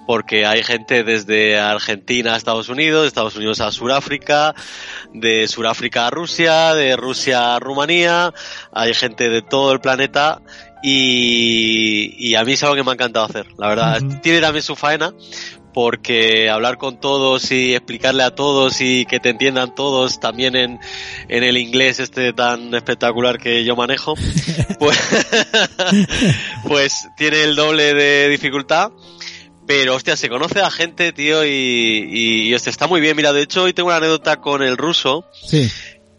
porque 0.07 0.45
hay 0.45 0.63
gente 0.63 1.03
desde 1.03 1.59
Argentina 1.59 2.33
a 2.33 2.37
Estados 2.37 2.69
Unidos, 2.69 3.03
de 3.03 3.07
Estados 3.07 3.35
Unidos 3.35 3.61
a 3.61 3.71
Sudáfrica, 3.71 4.55
de 5.13 5.47
Sudáfrica 5.47 6.07
a 6.07 6.09
Rusia, 6.09 6.73
de 6.73 6.95
Rusia 6.95 7.55
a 7.55 7.59
Rumanía, 7.59 8.33
hay 8.73 8.93
gente 8.95 9.29
de 9.29 9.43
todo 9.43 9.71
el 9.71 9.79
planeta 9.79 10.41
y, 10.81 12.15
y 12.17 12.35
a 12.35 12.43
mí 12.43 12.53
es 12.53 12.63
algo 12.63 12.75
que 12.75 12.83
me 12.83 12.91
ha 12.91 12.93
encantado 12.93 13.25
hacer, 13.25 13.47
la 13.57 13.67
verdad. 13.67 14.01
Tiene 14.21 14.41
también 14.41 14.63
su 14.63 14.75
faena, 14.75 15.13
porque 15.77 16.49
hablar 16.49 16.79
con 16.79 16.99
todos 16.99 17.51
y 17.51 17.75
explicarle 17.75 18.23
a 18.23 18.33
todos 18.33 18.81
y 18.81 19.05
que 19.05 19.19
te 19.19 19.29
entiendan 19.29 19.75
todos 19.75 20.19
también 20.19 20.55
en, 20.55 20.79
en 21.29 21.43
el 21.43 21.55
inglés 21.55 21.99
este 21.99 22.33
tan 22.33 22.73
espectacular 22.73 23.37
que 23.37 23.63
yo 23.63 23.75
manejo, 23.75 24.15
pues, 24.79 24.97
pues 26.67 27.07
tiene 27.15 27.43
el 27.43 27.55
doble 27.55 27.93
de 27.93 28.27
dificultad. 28.29 28.89
Pero, 29.67 29.93
hostia, 29.93 30.17
se 30.17 30.29
conoce 30.29 30.61
a 30.61 30.71
gente, 30.71 31.11
tío, 31.13 31.45
y, 31.45 31.49
y, 31.49 32.47
y, 32.49 32.53
hostia, 32.55 32.71
está 32.71 32.87
muy 32.87 32.99
bien. 32.99 33.15
Mira, 33.15 33.31
de 33.31 33.43
hecho, 33.43 33.61
hoy 33.63 33.73
tengo 33.73 33.89
una 33.89 33.97
anécdota 33.97 34.37
con 34.37 34.63
el 34.63 34.77
ruso 34.77 35.25
Sí. 35.47 35.69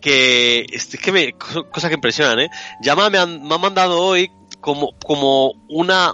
que 0.01 0.67
es 0.71 0.87
que 0.87 1.11
me 1.11 1.33
co- 1.33 1.69
cosas 1.69 1.89
que 1.89 1.95
impresionan, 1.97 2.39
¿eh? 2.39 2.49
Me 2.81 2.91
han, 3.19 3.43
me 3.43 3.55
han 3.57 3.61
mandado 3.61 4.01
hoy 4.03 4.31
como 4.61 4.93
como 5.05 5.53
una 5.69 6.13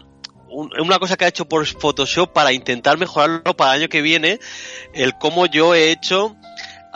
un- 0.55 0.71
una 0.81 0.99
cosa 0.99 1.17
que 1.17 1.25
ha 1.25 1.29
hecho 1.29 1.47
por 1.47 1.67
Photoshop 1.67 2.33
para 2.33 2.53
intentar 2.53 2.97
mejorarlo 2.99 3.57
para 3.57 3.75
el 3.75 3.81
año 3.83 3.89
que 3.89 4.03
viene, 4.03 4.39
el 4.95 5.15
cómo 5.19 5.47
yo 5.47 5.75
he 5.75 5.91
hecho 5.91 6.37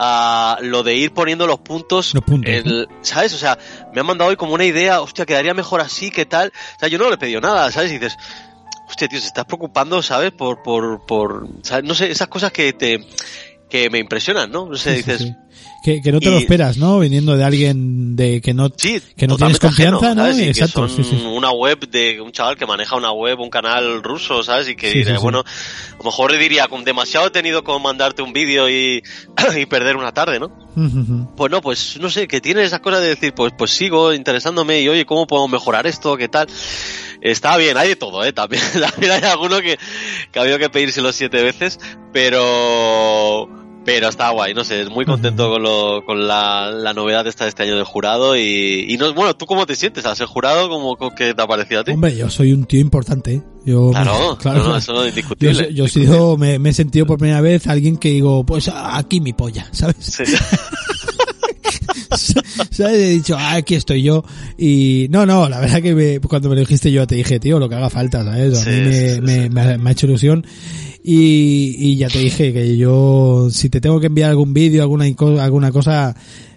ah, 0.01 0.57
lo 0.61 0.81
de 0.83 0.95
ir 0.95 1.13
poniendo 1.13 1.45
los 1.45 1.59
puntos, 1.59 2.13
Los 2.13 2.23
puntos, 2.23 2.49
el- 2.49 2.87
¿sabes? 3.01 3.33
O 3.33 3.37
sea, 3.37 3.57
me 3.93 3.99
han 3.99 4.05
mandado 4.07 4.29
hoy 4.29 4.37
como 4.37 4.53
una 4.53 4.63
idea, 4.63 5.01
hostia, 5.01 5.25
quedaría 5.25 5.53
mejor 5.53 5.81
así, 5.81 6.09
¿qué 6.09 6.25
tal? 6.25 6.53
O 6.77 6.79
sea, 6.79 6.87
yo 6.87 6.97
no 6.97 7.09
le 7.09 7.15
he 7.15 7.17
pedido 7.17 7.41
nada, 7.41 7.69
¿sabes? 7.69 7.91
Y 7.91 7.95
dices, 7.99 8.17
hostia, 8.87 9.09
tío, 9.09 9.19
se 9.19 9.27
estás 9.27 9.43
preocupando, 9.43 10.01
¿sabes? 10.01 10.31
Por, 10.31 10.63
por, 10.63 11.05
por, 11.05 11.49
¿sabes? 11.63 11.83
No 11.83 11.93
sé, 11.95 12.09
esas 12.11 12.29
cosas 12.29 12.53
que 12.53 12.71
te, 12.71 13.05
que 13.69 13.89
me 13.89 13.99
impresionan, 13.99 14.51
¿no? 14.51 14.67
No 14.67 14.75
sé, 14.75 14.91
sí, 14.91 14.97
dices, 14.97 15.21
sí. 15.21 15.35
Que, 15.83 16.01
que 16.01 16.11
no 16.11 16.19
te 16.19 16.29
lo 16.29 16.37
esperas, 16.37 16.77
¿no? 16.77 16.99
Viniendo 16.99 17.37
de 17.37 17.43
alguien 17.43 18.15
de 18.15 18.41
que 18.41 18.53
no... 18.53 18.69
Sí, 18.75 19.01
que 19.15 19.27
no 19.27 19.37
tienes 19.37 19.59
confianza, 19.59 20.07
ajeno, 20.07 20.23
¿no? 20.25 20.31
Y 20.31 20.43
que 20.43 20.49
Exacto, 20.49 20.89
son 20.89 21.03
sí, 21.03 21.09
sí. 21.09 21.23
una 21.25 21.51
web 21.51 21.89
de 21.89 22.19
un 22.19 22.31
chaval 22.31 22.57
que 22.57 22.65
maneja 22.65 22.97
una 22.97 23.11
web, 23.11 23.39
un 23.39 23.49
canal 23.49 24.03
ruso, 24.03 24.43
¿sabes? 24.43 24.67
Y 24.67 24.75
que 24.75 24.91
diré, 24.91 25.17
bueno, 25.17 25.39
a 25.39 25.97
lo 25.97 26.03
mejor 26.03 26.31
le 26.31 26.37
diría, 26.37 26.67
con 26.67 26.83
demasiado 26.83 27.27
he 27.27 27.31
tenido 27.31 27.63
con 27.63 27.81
mandarte 27.81 28.21
un 28.21 28.33
vídeo 28.33 28.69
y, 28.69 29.01
y 29.57 29.65
perder 29.67 29.95
una 29.95 30.11
tarde, 30.11 30.39
¿no? 30.39 30.51
Pues 31.35 31.51
no, 31.51 31.61
pues 31.61 31.97
no 31.99 32.09
sé, 32.09 32.27
que 32.27 32.41
tiene 32.41 32.63
esas 32.63 32.79
cosas 32.79 33.01
de 33.01 33.09
decir, 33.09 33.33
pues, 33.33 33.53
pues 33.57 33.71
sigo 33.71 34.13
interesándome 34.13 34.81
y 34.81 34.89
oye, 34.89 35.05
¿cómo 35.05 35.27
puedo 35.27 35.47
mejorar 35.47 35.87
esto? 35.87 36.17
¿Qué 36.17 36.27
tal? 36.27 36.47
Está 37.21 37.57
bien, 37.57 37.77
hay 37.77 37.89
de 37.89 37.95
todo, 37.95 38.23
¿eh? 38.23 38.33
También, 38.33 38.61
también 38.91 39.11
hay 39.11 39.23
alguno 39.23 39.61
que, 39.61 39.77
que 40.31 40.39
ha 40.39 40.41
habido 40.43 40.57
que 40.57 40.69
pedírselo 40.69 41.11
siete 41.11 41.43
veces, 41.43 41.79
pero, 42.13 43.49
pero 43.85 44.09
está 44.09 44.29
guay, 44.31 44.53
no 44.53 44.63
sé, 44.63 44.85
muy 44.85 45.05
contento 45.05 45.49
con, 45.49 45.63
lo, 45.63 46.03
con 46.05 46.27
la, 46.27 46.69
la 46.71 46.93
novedad 46.93 47.25
esta 47.27 47.45
de 47.45 47.49
este 47.49 47.63
año 47.63 47.75
del 47.75 47.85
jurado 47.85 48.35
y, 48.37 48.85
y 48.87 48.97
no, 48.97 49.13
bueno, 49.13 49.35
¿tú 49.35 49.45
cómo 49.45 49.65
te 49.65 49.75
sientes 49.75 50.05
al 50.05 50.15
ser 50.15 50.27
jurado? 50.27 50.69
¿Cómo, 50.69 50.95
cómo- 50.95 51.15
¿Qué 51.15 51.33
te 51.33 51.41
ha 51.41 51.47
parecido 51.47 51.81
a 51.81 51.83
ti? 51.83 51.91
Hombre, 51.91 52.15
yo 52.15 52.29
soy 52.29 52.51
un 52.53 52.65
tío 52.65 52.79
importante. 52.81 53.41
Yo, 53.65 53.89
Claro, 53.91 54.37
claro, 54.41 54.63
no, 54.63 54.77
eso 54.77 54.93
no 54.93 54.99
es 55.03 55.05
Yo, 55.05 55.09
indiscutible. 55.09 55.73
yo 55.73 55.85
he 55.85 55.89
sido, 55.89 56.37
me, 56.37 56.59
me 56.59 56.69
he 56.69 56.73
sentido 56.73 57.05
por 57.05 57.17
primera 57.17 57.41
vez 57.41 57.67
alguien 57.67 57.97
que 57.97 58.09
digo, 58.09 58.45
pues 58.45 58.69
aquí 58.73 59.21
mi 59.21 59.33
polla, 59.33 59.67
¿sabes? 59.71 59.95
Sí. 59.99 60.23
¿Sabes? 62.71 62.93
He 62.99 63.09
dicho, 63.09 63.35
ah, 63.37 63.55
aquí 63.55 63.75
estoy 63.75 64.03
yo. 64.03 64.23
Y 64.57 65.07
no, 65.09 65.25
no, 65.25 65.47
la 65.49 65.59
verdad 65.59 65.81
que 65.81 65.93
me- 65.95 66.19
cuando 66.19 66.49
me 66.49 66.55
lo 66.55 66.61
dijiste 66.61 66.91
yo 66.91 67.05
te 67.07 67.15
dije, 67.15 67.39
tío, 67.39 67.59
lo 67.59 67.69
que 67.69 67.75
haga 67.75 67.89
falta, 67.89 68.23
¿sabes? 68.23 68.57
A 68.57 68.63
Sí, 68.63 68.69
mí 68.69 68.81
me, 68.81 69.15
sí, 69.15 69.21
me, 69.49 69.77
me 69.77 69.89
ha 69.89 69.91
hecho 69.93 70.05
ilusión. 70.07 70.45
Y, 71.03 71.75
y 71.77 71.95
ya 71.95 72.09
te 72.09 72.19
dije 72.19 72.51
que 72.53 72.77
yo, 72.77 73.49
si 73.51 73.69
te 73.69 73.79
tengo 73.79 73.99
que 73.99 74.07
enviar 74.07 74.31
algún 74.31 74.53
vídeo, 74.53 74.81
alguna, 74.81 75.05
alguna 75.41 75.71
cosa, 75.71 76.15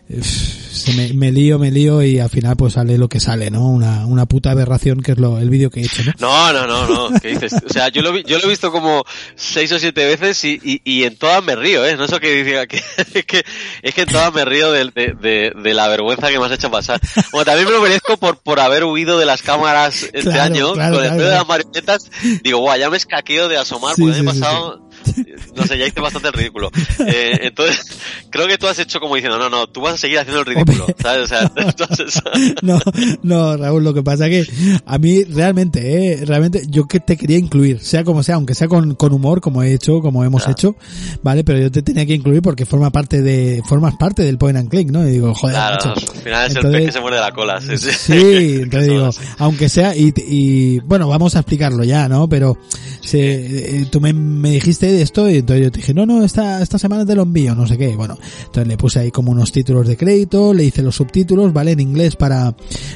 se 0.09 0.92
me, 0.94 1.12
me 1.14 1.32
lío, 1.32 1.59
me 1.59 1.71
lío 1.71 2.02
y 2.02 2.18
al 2.18 2.28
final 2.28 2.56
pues 2.56 2.75
sale 2.75 2.99
lo 2.99 3.09
que 3.09 3.21
sale, 3.21 3.50
¿no? 3.50 3.68
Una, 3.68 4.04
una 4.06 4.26
puta 4.26 4.50
aberración 4.50 5.00
que 5.00 5.12
es 5.12 5.18
lo, 5.18 5.38
el 5.38 5.49
vídeo 5.49 5.71
que 5.71 5.80
he 5.80 5.85
hecho, 5.85 6.02
¿no? 6.04 6.12
No, 6.18 6.52
no, 6.52 6.66
no, 6.66 7.11
no, 7.11 7.21
¿qué 7.21 7.28
dices? 7.28 7.54
O 7.68 7.73
sea, 7.73 7.88
yo 7.88 8.02
lo, 8.02 8.12
vi- 8.12 8.25
yo 8.26 8.38
lo 8.38 8.44
he 8.44 8.49
visto 8.49 8.71
como 8.73 9.04
seis 9.37 9.71
o 9.73 9.78
siete 9.78 10.04
veces 10.04 10.44
y, 10.44 10.61
y, 10.62 10.80
y 10.85 11.04
en 11.04 11.16
todas 11.16 11.42
me 11.42 11.54
río, 11.56 11.87
¿eh? 11.87 11.97
No 11.97 12.04
eso 12.04 12.21
que 12.21 12.42
diga 12.44 12.66
que, 12.66 12.76
es 13.14 13.25
que, 13.25 13.44
es 13.82 13.94
que 13.94 14.02
en 14.02 14.09
todas 14.09 14.32
me 14.35 14.44
río 14.44 14.71
de, 14.73 14.85
de, 14.94 15.14
de, 15.21 15.52
de 15.62 15.75
la 15.75 15.88
vergüenza 15.88 16.28
que 16.30 16.38
me 16.38 16.47
has 16.47 16.52
hecho 16.52 16.71
pasar. 16.71 17.00
Bueno, 17.30 17.44
también 17.44 17.66
me 17.66 17.73
lo 17.73 17.80
merezco 17.80 18.16
por, 18.16 18.38
por 18.38 18.61
haber 18.61 18.85
huido 18.85 19.18
de 19.18 19.26
las 19.26 19.42
cámaras 19.42 20.02
este 20.12 20.21
Claro, 20.23 20.42
año, 20.42 20.73
claro, 20.75 20.97
con 20.97 21.04
el 21.04 21.11
claro, 21.11 21.16
pedo 21.18 21.28
de 21.30 21.37
las 21.37 21.49
marionetas. 21.49 22.11
Digo, 22.42 22.59
guau, 22.59 22.78
ya 22.78 22.90
me 22.90 22.97
escaqueo 22.97 23.49
de 23.49 23.56
asomar, 23.56 23.94
Sí, 23.94 24.02
porque 24.02 24.16
sí, 24.18 24.23
me 24.23 24.30
he 24.30 24.35
sí, 24.35 24.40
pasado 24.40 24.88
no 25.56 25.64
sé, 25.66 25.78
ya 25.78 25.87
hice 25.87 26.00
bastante 26.00 26.28
el 26.28 26.35
ridículo. 26.35 26.71
Eh, 27.06 27.38
entonces, 27.42 27.85
creo 28.30 28.47
que 28.47 28.59
tú 28.59 28.66
has 28.66 28.78
hecho 28.78 29.00
como 29.00 29.14
diciendo, 29.16 29.38
no, 29.38 29.49
no, 29.50 29.66
tú 29.66 29.80
vas 29.80 29.94
a 29.94 29.97
seguir 29.99 30.18
haciendo 30.18 30.40
el 30.40 30.47
ridículo. 30.47 30.87
¿sabes? 31.00 31.25
O 31.25 31.26
sea, 31.26 31.50
entonces, 31.56 32.21
No, 32.62 32.78
no, 33.23 33.56
Raúl, 33.56 33.85
lo 33.85 33.94
que 33.94 34.02
pasa 34.02 34.28
que 34.28 34.44
a 34.87 34.99
mí 34.99 35.25
realmente, 35.25 36.12
eh, 36.12 36.25
realmente 36.25 36.62
yo 36.68 36.87
que 36.87 37.00
te 37.00 37.16
quería 37.16 37.38
incluir, 37.38 37.80
sea 37.80 38.04
como 38.04 38.23
sea, 38.23 38.37
aunque 38.37 38.54
sea 38.54 38.68
con, 38.68 38.94
con 38.94 39.12
humor, 39.12 39.40
como 39.40 39.62
he 39.62 39.73
hecho, 39.75 40.00
como 40.00 40.25
hemos 40.25 40.42
Claro. 40.42 40.52
hecho, 40.52 40.76
¿vale? 41.23 41.44
Pero 41.44 41.59
yo 41.61 41.71
te 41.71 41.82
tenía 41.82 42.04
que 42.06 42.14
incluir 42.14 42.42
porque 42.42 42.66
forma 42.66 42.90
parte 42.90 43.23
de, 43.23 43.62
formas 43.68 43.94
parte 43.97 44.23
del 44.23 44.38
point 44.38 44.56
and 44.56 44.68
click, 44.68 44.90
¿no? 44.90 45.06
Y 45.06 45.12
digo, 45.12 45.35
joder, 45.35 45.54
claro, 45.56 45.94
al 45.94 46.00
final 46.23 46.50
es 46.50 46.56
el 46.56 46.71
pez 46.71 46.85
que 46.87 46.92
se 46.92 47.00
muerde 47.00 47.21
la 47.21 47.32
cola. 47.32 47.61
Sí, 47.61 47.76
sí. 47.78 47.90
Sí, 47.92 48.12
entonces 48.62 48.88
digo, 48.90 49.09
es. 49.09 49.21
aunque 49.38 49.68
sea, 49.68 49.94
y, 49.97 50.12
y 50.26 50.80
bueno, 50.80 51.09
vamos 51.09 51.37
a 51.37 51.40
explicarlo 51.40 51.85
ya, 51.85 52.09
¿no? 52.09 52.28
Pero 52.28 52.59
se, 53.00 53.80
eh, 53.82 53.87
tú 53.90 54.00
me, 54.00 54.12
me 54.12 54.50
dijiste 54.50 54.87
de 54.92 55.02
esto 55.02 55.28
y 55.28 55.37
entonces 55.38 55.64
yo 55.64 55.72
te 55.72 55.78
dije, 55.80 55.94
no, 55.94 56.06
no, 56.06 56.22
esta, 56.25 56.62
esta 56.62 56.78
semana 56.78 57.04
te 57.06 57.14
lo 57.14 57.22
envío, 57.22 57.54
no 57.54 57.66
sé 57.66 57.76
qué. 57.78 57.96
Bueno, 57.96 58.16
entonces 58.38 58.66
le 58.68 58.76
puse 58.76 59.00
ahí 59.00 59.11
como 59.11 59.30
unos 59.32 59.52
títulos 59.52 59.87
de 59.87 59.96
crédito, 59.96 60.54
le 60.54 60.64
hice 60.64 60.82
los 60.82 60.96
subtítulos, 60.96 61.52
¿vale? 61.52 61.72
En 61.72 61.80
inglés 61.80 62.16
para, 62.16 62.54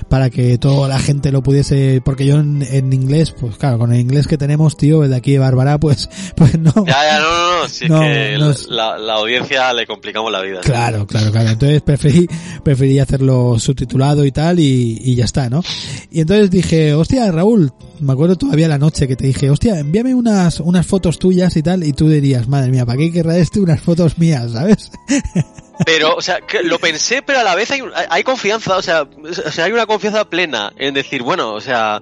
para 0.08 0.30
que 0.30 0.58
toda 0.58 0.88
la 0.88 0.98
gente 0.98 1.32
lo 1.32 1.42
pudiese, 1.42 2.00
porque 2.04 2.26
yo 2.26 2.36
en, 2.40 2.62
en 2.62 2.92
inglés, 2.92 3.34
pues 3.38 3.56
claro, 3.56 3.78
con 3.78 3.92
el 3.92 4.00
inglés 4.00 4.26
que 4.26 4.38
tenemos, 4.38 4.76
tío, 4.76 5.04
el 5.04 5.10
de 5.10 5.16
aquí 5.16 5.32
de 5.32 5.38
Bárbara, 5.38 5.78
pues, 5.78 6.08
pues 6.36 6.58
no. 6.58 6.72
Ya, 6.86 7.02
ya, 7.02 7.20
no, 7.20 7.28
no, 7.30 7.62
no, 7.62 7.68
si 7.68 7.88
No, 7.88 8.02
es 8.02 8.08
que 8.32 8.38
no 8.38 8.50
es- 8.50 8.66
la, 8.68 8.98
la 8.98 9.14
audiencia 9.14 9.72
le 9.72 9.86
complicamos 9.86 10.30
la 10.32 10.42
vida. 10.42 10.60
Claro, 10.60 11.06
claro, 11.06 11.30
claro. 11.32 11.50
Entonces 11.50 11.82
preferí, 11.82 12.28
preferí 12.62 12.98
hacerlo 12.98 13.58
subtitulado 13.58 14.24
y 14.24 14.32
tal 14.32 14.60
y, 14.60 14.98
y 15.02 15.14
ya 15.14 15.24
está, 15.24 15.48
¿no? 15.48 15.62
Y 16.10 16.20
entonces 16.20 16.50
dije, 16.50 16.94
hostia, 16.94 17.30
Raúl, 17.32 17.72
me 18.00 18.12
acuerdo 18.12 18.36
todavía 18.36 18.68
la 18.68 18.78
noche 18.78 19.06
que 19.08 19.16
te 19.16 19.26
dije, 19.26 19.50
hostia, 19.50 19.78
envíame 19.78 20.14
unas, 20.14 20.60
unas 20.60 20.86
fotos 20.86 21.18
tuyas 21.18 21.56
y 21.56 21.62
tal, 21.62 21.82
y 21.87 21.93
tú 21.93 22.09
dirías, 22.09 22.49
madre 22.49 22.71
mía, 22.71 22.85
¿para 22.85 22.99
qué 22.99 23.12
querrá 23.12 23.37
este 23.37 23.61
unas 23.61 23.81
fotos 23.81 24.19
mías, 24.19 24.52
sabes? 24.52 24.90
Pero, 25.85 26.16
o 26.16 26.23
sea, 26.23 26.40
que 26.40 26.62
lo 26.62 26.78
pensé, 26.78 27.23
pero 27.23 27.40
a 27.40 27.45
la 27.45 27.55
vez 27.55 27.71
hay, 27.71 27.83
hay 28.09 28.23
confianza, 28.25 28.76
o 28.76 28.83
sea, 28.83 29.02
o 29.02 29.50
sea, 29.52 29.66
hay 29.66 29.73
una 29.73 29.87
confianza 29.87 30.25
plena 30.25 30.73
en 30.76 30.95
decir, 30.95 31.23
bueno, 31.23 31.52
o 31.52 31.61
sea, 31.61 32.00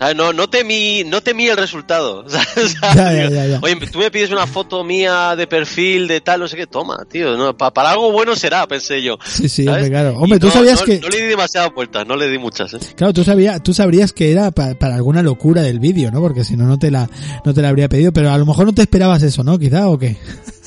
¿sabes? 0.00 0.16
no, 0.16 0.32
no 0.32 0.50
temí, 0.50 1.04
no 1.04 1.20
temí 1.22 1.46
el 1.46 1.56
resultado. 1.56 2.24
¿sabes? 2.28 2.74
Ya, 2.94 3.12
ya, 3.30 3.46
ya. 3.46 3.58
Oye, 3.62 3.76
tú 3.92 4.00
me 4.00 4.10
pides 4.10 4.30
una 4.32 4.46
foto 4.48 4.82
mía 4.82 5.36
de 5.36 5.46
perfil, 5.46 6.08
de 6.08 6.20
tal, 6.20 6.40
no 6.40 6.48
sé 6.48 6.56
qué, 6.56 6.66
toma, 6.66 7.04
tío, 7.08 7.36
no, 7.36 7.56
pa- 7.56 7.72
para 7.72 7.90
algo 7.90 8.10
bueno 8.10 8.34
será, 8.34 8.66
pensé 8.66 9.02
yo. 9.02 9.18
Sí, 9.24 9.48
sí, 9.48 9.64
¿sabes? 9.64 9.84
hombre, 9.84 9.90
claro. 9.90 10.12
Y 10.18 10.22
Hombre, 10.24 10.38
tú 10.40 10.46
no- 10.46 10.52
sabías 10.52 10.80
no- 10.80 10.86
que, 10.86 10.98
No 11.00 11.08
le 11.08 11.20
di 11.20 11.26
demasiadas 11.28 11.72
vueltas, 11.74 12.06
no 12.06 12.16
le 12.16 12.28
di 12.28 12.38
muchas, 12.38 12.74
¿eh? 12.74 12.78
claro, 12.96 13.12
tú 13.12 13.22
sabías, 13.22 13.62
tú 13.62 13.72
sabrías 13.74 14.12
que 14.12 14.32
era 14.32 14.50
pa- 14.50 14.74
para 14.74 14.96
alguna 14.96 15.22
locura 15.22 15.62
del 15.62 15.78
vídeo, 15.78 16.10
¿no? 16.10 16.20
Porque 16.20 16.42
si 16.44 16.56
no, 16.56 16.64
no 16.64 16.78
te 16.78 16.90
la, 16.90 17.08
no 17.44 17.54
te 17.54 17.62
la 17.62 17.68
habría 17.68 17.88
pedido, 17.88 18.12
pero 18.12 18.30
a 18.32 18.38
lo 18.38 18.46
mejor 18.46 18.66
no 18.66 18.72
te 18.74 18.82
esperabas 18.82 19.22
eso, 19.22 19.44
¿no? 19.44 19.58
Quizá, 19.58 19.88
o 19.88 19.98
qué. 19.98 20.16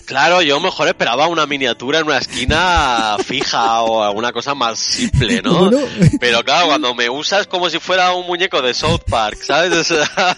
Claro, 0.05 0.41
yo 0.41 0.59
mejor 0.59 0.87
esperaba 0.87 1.27
una 1.27 1.45
miniatura 1.45 1.99
en 1.99 2.05
una 2.05 2.17
esquina 2.17 3.17
fija 3.25 3.81
o 3.81 4.03
alguna 4.03 4.31
cosa 4.31 4.53
más 4.53 4.79
simple, 4.79 5.41
¿no? 5.41 5.69
Bueno. 5.69 5.79
Pero 6.19 6.43
claro, 6.43 6.67
cuando 6.67 6.93
me 6.93 7.09
usas 7.09 7.47
como 7.47 7.69
si 7.69 7.79
fuera 7.79 8.13
un 8.13 8.27
muñeco 8.27 8.61
de 8.61 8.73
South 8.73 9.01
Park, 9.09 9.39
¿sabes? 9.41 9.71
O 9.73 9.83
sea, 9.83 10.37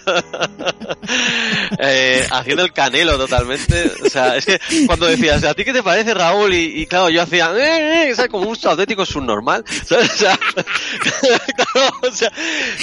eh, 1.78 2.26
haciendo 2.30 2.62
el 2.62 2.72
canelo 2.72 3.18
totalmente. 3.18 3.92
O 4.04 4.08
sea, 4.08 4.36
es 4.36 4.46
que 4.46 4.60
cuando 4.86 5.06
decías, 5.06 5.42
¿a 5.44 5.54
ti 5.54 5.64
qué 5.64 5.72
te 5.72 5.82
parece, 5.82 6.14
Raúl? 6.14 6.54
Y, 6.54 6.82
y 6.82 6.86
claro, 6.86 7.10
yo 7.10 7.22
hacía, 7.22 7.50
eh, 7.56 8.10
eh, 8.10 8.14
¿sabes? 8.14 8.30
Como 8.30 8.48
un 8.48 8.56
auténtico 8.64 9.04
subnormal, 9.04 9.64
¿sabes? 9.84 10.10
O 10.10 10.16
sea, 10.16 10.38
claro, 11.00 11.96
o 12.02 12.12
sea, 12.12 12.32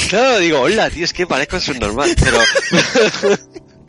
claro, 0.09 0.39
digo, 0.39 0.59
hola, 0.61 0.89
tío, 0.89 1.05
es 1.05 1.13
que 1.13 1.25
parezco 1.27 1.59
subnormal, 1.59 2.15
pero... 2.19 2.39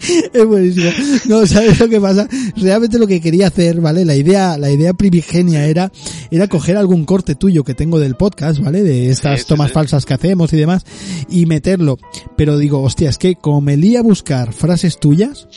Es 0.33 0.45
buenísimo. 0.47 0.91
No, 1.27 1.47
¿sabes 1.47 1.79
lo 1.81 1.89
que 1.89 2.01
pasa? 2.01 2.29
Realmente 2.57 2.99
lo 2.99 3.07
que 3.07 3.21
quería 3.21 3.49
hacer, 3.49 3.81
¿vale? 3.81 4.05
La 4.05 4.17
idea, 4.17 4.59
la 4.59 4.71
idea 4.71 4.93
primigenia 4.95 5.67
era, 5.67 5.91
era 6.31 6.49
coger 6.49 6.77
algún 6.77 7.05
corte 7.05 7.35
tuyo 7.35 7.65
que 7.65 7.75
tengo 7.75 7.99
del 7.99 8.15
podcast, 8.17 8.61
¿vale? 8.61 8.83
De 8.83 9.11
estas 9.11 9.41
Sí, 9.41 9.45
sí, 9.45 9.49
tomas 9.49 9.69
sí. 9.69 9.75
falsas 9.75 10.05
que 10.07 10.15
hacemos 10.15 10.53
y 10.53 10.57
demás, 10.57 10.85
y 11.29 11.47
meterlo. 11.47 11.99
Pero 12.37 12.59
digo, 12.59 12.83
hostia, 12.83 13.11
es 13.11 13.19
que 13.19 13.37
como 13.37 13.61
me 13.61 13.77
lía 13.77 14.01
a 14.01 14.03
buscar 14.03 14.53
frases 14.53 14.99
tuyas, 14.99 15.49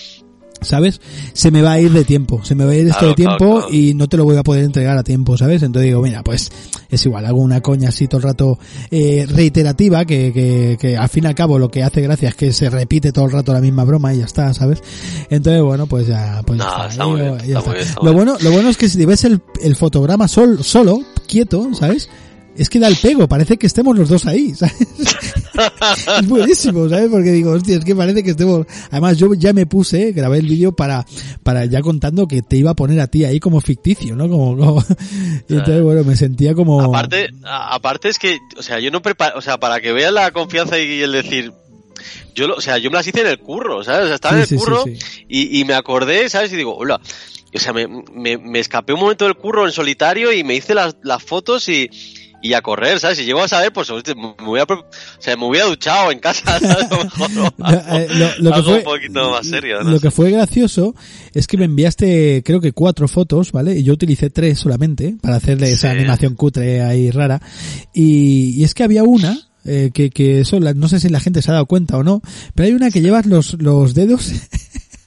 ¿sabes? 0.62 1.02
Se 1.34 1.52
me 1.52 1.62
va 1.62 1.74
a 1.74 1.80
ir 1.80 1.92
de 1.92 2.04
tiempo, 2.04 2.44
se 2.44 2.56
me 2.56 2.66
va 2.66 2.72
a 2.72 2.76
ir 2.76 2.88
esto 2.88 3.00
Claro, 3.00 3.08
de 3.10 3.16
tiempo 3.16 3.38
claro, 3.38 3.56
claro. 3.68 3.74
y 3.76 3.94
no 3.94 4.08
te 4.10 4.18
lo 4.18 4.24
voy 4.24 4.38
a 4.38 4.44
poder 4.44 4.64
entregar 4.64 4.98
a 4.98 5.04
tiempo, 5.04 5.38
¿sabes? 5.38 5.64
Entonces 5.64 5.88
digo, 5.88 6.02
mira, 6.02 6.24
pues 6.24 6.52
es 6.90 7.06
igual, 7.06 7.26
hago 7.26 7.42
una 7.42 7.62
coña 7.62 7.90
así 7.90 8.08
todo 8.08 8.18
el 8.20 8.24
rato 8.24 8.60
eh, 8.92 9.26
reiterativa 9.30 10.06
que, 10.06 10.32
que, 10.34 10.78
que 10.80 10.98
al 10.98 11.10
fin 11.10 11.26
y 11.26 11.28
al 11.28 11.36
cabo 11.36 11.60
lo 11.60 11.70
que 11.70 11.84
hace 11.84 12.02
gracia 12.02 12.30
es 12.30 12.36
que 12.36 12.54
se 12.54 12.70
repite 12.70 13.12
todo 13.12 13.26
el 13.26 13.32
rato 13.32 13.54
la 13.54 13.62
misma 13.62 13.84
broma 13.84 14.14
y 14.14 14.20
ya 14.20 14.26
está, 14.26 14.54
¿sabes? 14.54 14.82
Entonces, 15.30 15.62
bueno, 15.62 15.88
pues 15.88 16.08
ya, 16.08 16.42
pues 16.46 16.60
ya 16.60 16.66
No, 16.66 16.88
está. 16.88 17.06
muy 17.06 17.22
bien, 17.22 17.38
lo 18.42 18.52
bueno 18.52 18.70
es 18.70 18.78
que 18.78 18.90
si 18.90 19.06
ves 19.06 19.24
el, 19.26 19.42
el 19.62 19.76
fotograma 19.76 20.28
sol, 20.28 20.64
solo, 20.64 21.02
quieto, 21.28 21.70
¿sabes? 21.74 22.10
Es 22.58 22.70
que 22.70 22.80
da 22.80 22.88
el 22.88 22.98
pego, 22.98 23.28
parece 23.28 23.58
que 23.58 23.68
estemos 23.68 23.98
los 23.98 24.10
dos 24.10 24.26
ahí, 24.26 24.54
¿sabes? 24.56 24.76
es 26.20 26.28
buenísimo, 26.28 26.90
¿sabes? 26.90 27.10
Porque 27.10 27.32
digo, 27.32 27.52
hostia, 27.52 27.78
es 27.78 27.86
que 27.86 27.96
parece 27.96 28.24
que 28.24 28.32
estemos... 28.32 28.66
Además, 28.92 29.18
yo 29.18 29.34
ya 29.34 29.54
me 29.54 29.66
puse, 29.66 30.12
grabé 30.12 30.40
el 30.40 30.48
vídeo 30.48 30.76
para, 30.76 31.06
para 31.44 31.66
ya 31.66 31.82
contando 31.82 32.28
que 32.28 32.42
te 32.42 32.58
iba 32.58 32.72
a 32.72 32.76
poner 32.76 33.00
a 33.00 33.08
ti 33.08 33.26
ahí 33.26 33.40
como 33.40 33.62
ficticio, 33.62 34.16
¿no? 34.16 34.28
Como, 34.30 34.58
como- 34.58 34.84
Y 35.50 35.54
entonces, 35.54 35.82
bueno, 35.84 36.04
me 36.04 36.16
sentía 36.16 36.54
como... 36.54 36.82
Aparte, 36.82 37.30
aparte 37.44 38.10
es 38.10 38.20
que, 38.20 38.38
o 38.58 38.64
sea, 38.64 38.80
yo 38.80 38.92
no 38.92 39.02
preparo, 39.02 39.38
o 39.38 39.42
sea, 39.42 39.60
para 39.60 39.80
que 39.80 39.92
veas 39.94 40.12
la 40.14 40.32
confianza 40.32 40.80
y 40.80 41.02
el 41.02 41.12
decir, 41.12 41.52
yo, 42.36 42.54
o 42.56 42.62
sea, 42.62 42.78
yo 42.78 42.90
me 42.92 42.98
las 42.98 43.08
hice 43.08 43.22
en 43.22 43.28
el 43.28 43.40
curro, 43.40 43.84
¿sabes? 43.84 44.04
O 44.04 44.08
sea, 44.08 44.16
estaba 44.16 44.34
Sí, 44.34 44.38
en 44.38 44.42
el 44.42 44.48
sí, 44.48 44.56
curro 44.58 44.84
sí. 44.84 44.98
Y, 45.28 45.60
y 45.60 45.66
me 45.66 45.74
acordé, 45.74 46.30
¿sabes? 46.30 46.52
Y 46.54 46.56
digo, 46.56 46.76
hola, 46.76 47.00
o 47.54 47.60
sea, 47.60 47.74
me, 47.74 47.88
me, 47.88 48.38
me 48.38 48.60
escapé 48.60 48.94
un 48.94 49.00
momento 49.00 49.26
del 49.26 49.36
curro 49.36 49.66
en 49.66 49.72
solitario 49.72 50.32
y 50.34 50.44
me 50.44 50.56
hice 50.56 50.74
las, 50.76 50.96
las 51.04 51.24
fotos 51.24 51.68
y, 51.70 51.90
y 52.42 52.54
a 52.54 52.62
correr, 52.62 53.00
¿sabes? 53.00 53.20
Y 53.20 53.26
llego 53.26 53.42
a 53.42 53.48
saber, 53.48 53.74
pues, 53.74 53.90
hostia, 53.90 54.14
me 54.16 54.34
hubiera, 54.48 54.66
o 54.74 54.86
sea, 55.20 55.36
me 55.36 55.46
hubiera 55.46 55.66
duchado 55.66 56.12
en 56.12 56.20
casa, 56.20 56.60
¿sabes? 56.60 56.92
A 56.92 56.98
lo 56.98 57.04
mejor, 57.04 57.32
¿no? 57.32 57.46
Eh, 57.48 58.08
lo, 58.12 58.50
lo 58.50 58.56
que 58.56 58.64
fue, 58.64 58.78
un 58.78 58.84
poquito 58.84 59.32
más 59.32 59.48
serio, 59.48 59.84
¿no? 59.84 59.92
Lo 59.92 60.00
que 60.00 60.12
fue 60.12 60.32
gracioso 60.32 60.96
es 61.34 61.48
que 61.48 61.58
me 61.58 61.66
enviaste, 61.66 62.44
creo 62.46 62.62
que 62.62 62.74
cuatro 62.74 63.08
fotos, 63.08 63.52
¿vale? 63.52 63.78
Y 63.78 63.84
yo 63.84 63.94
utilicé 63.94 64.30
tres 64.30 64.60
solamente 64.60 65.18
para 65.22 65.38
hacerle 65.38 65.72
esa 65.72 65.92
animación 65.92 66.36
cutre 66.36 66.82
ahí 66.82 67.12
rara. 67.12 67.42
Y, 67.94 68.54
y 68.56 68.64
es 68.64 68.74
que 68.74 68.84
había 68.84 69.04
una, 69.04 69.38
eh, 69.66 69.92
que, 69.94 70.12
que 70.12 70.40
eso, 70.40 70.60
no 70.60 70.88
sé 70.88 71.00
si 71.02 71.10
la 71.10 71.20
gente 71.20 71.42
se 71.42 71.52
ha 71.52 71.56
dado 71.56 71.66
cuenta 71.66 71.98
o 71.98 72.04
no, 72.04 72.22
pero 72.56 72.68
hay 72.68 72.74
una 72.74 72.90
que 72.90 73.02
llevas 73.02 73.26
los, 73.26 73.62
los 73.62 73.94
dedos 73.94 74.32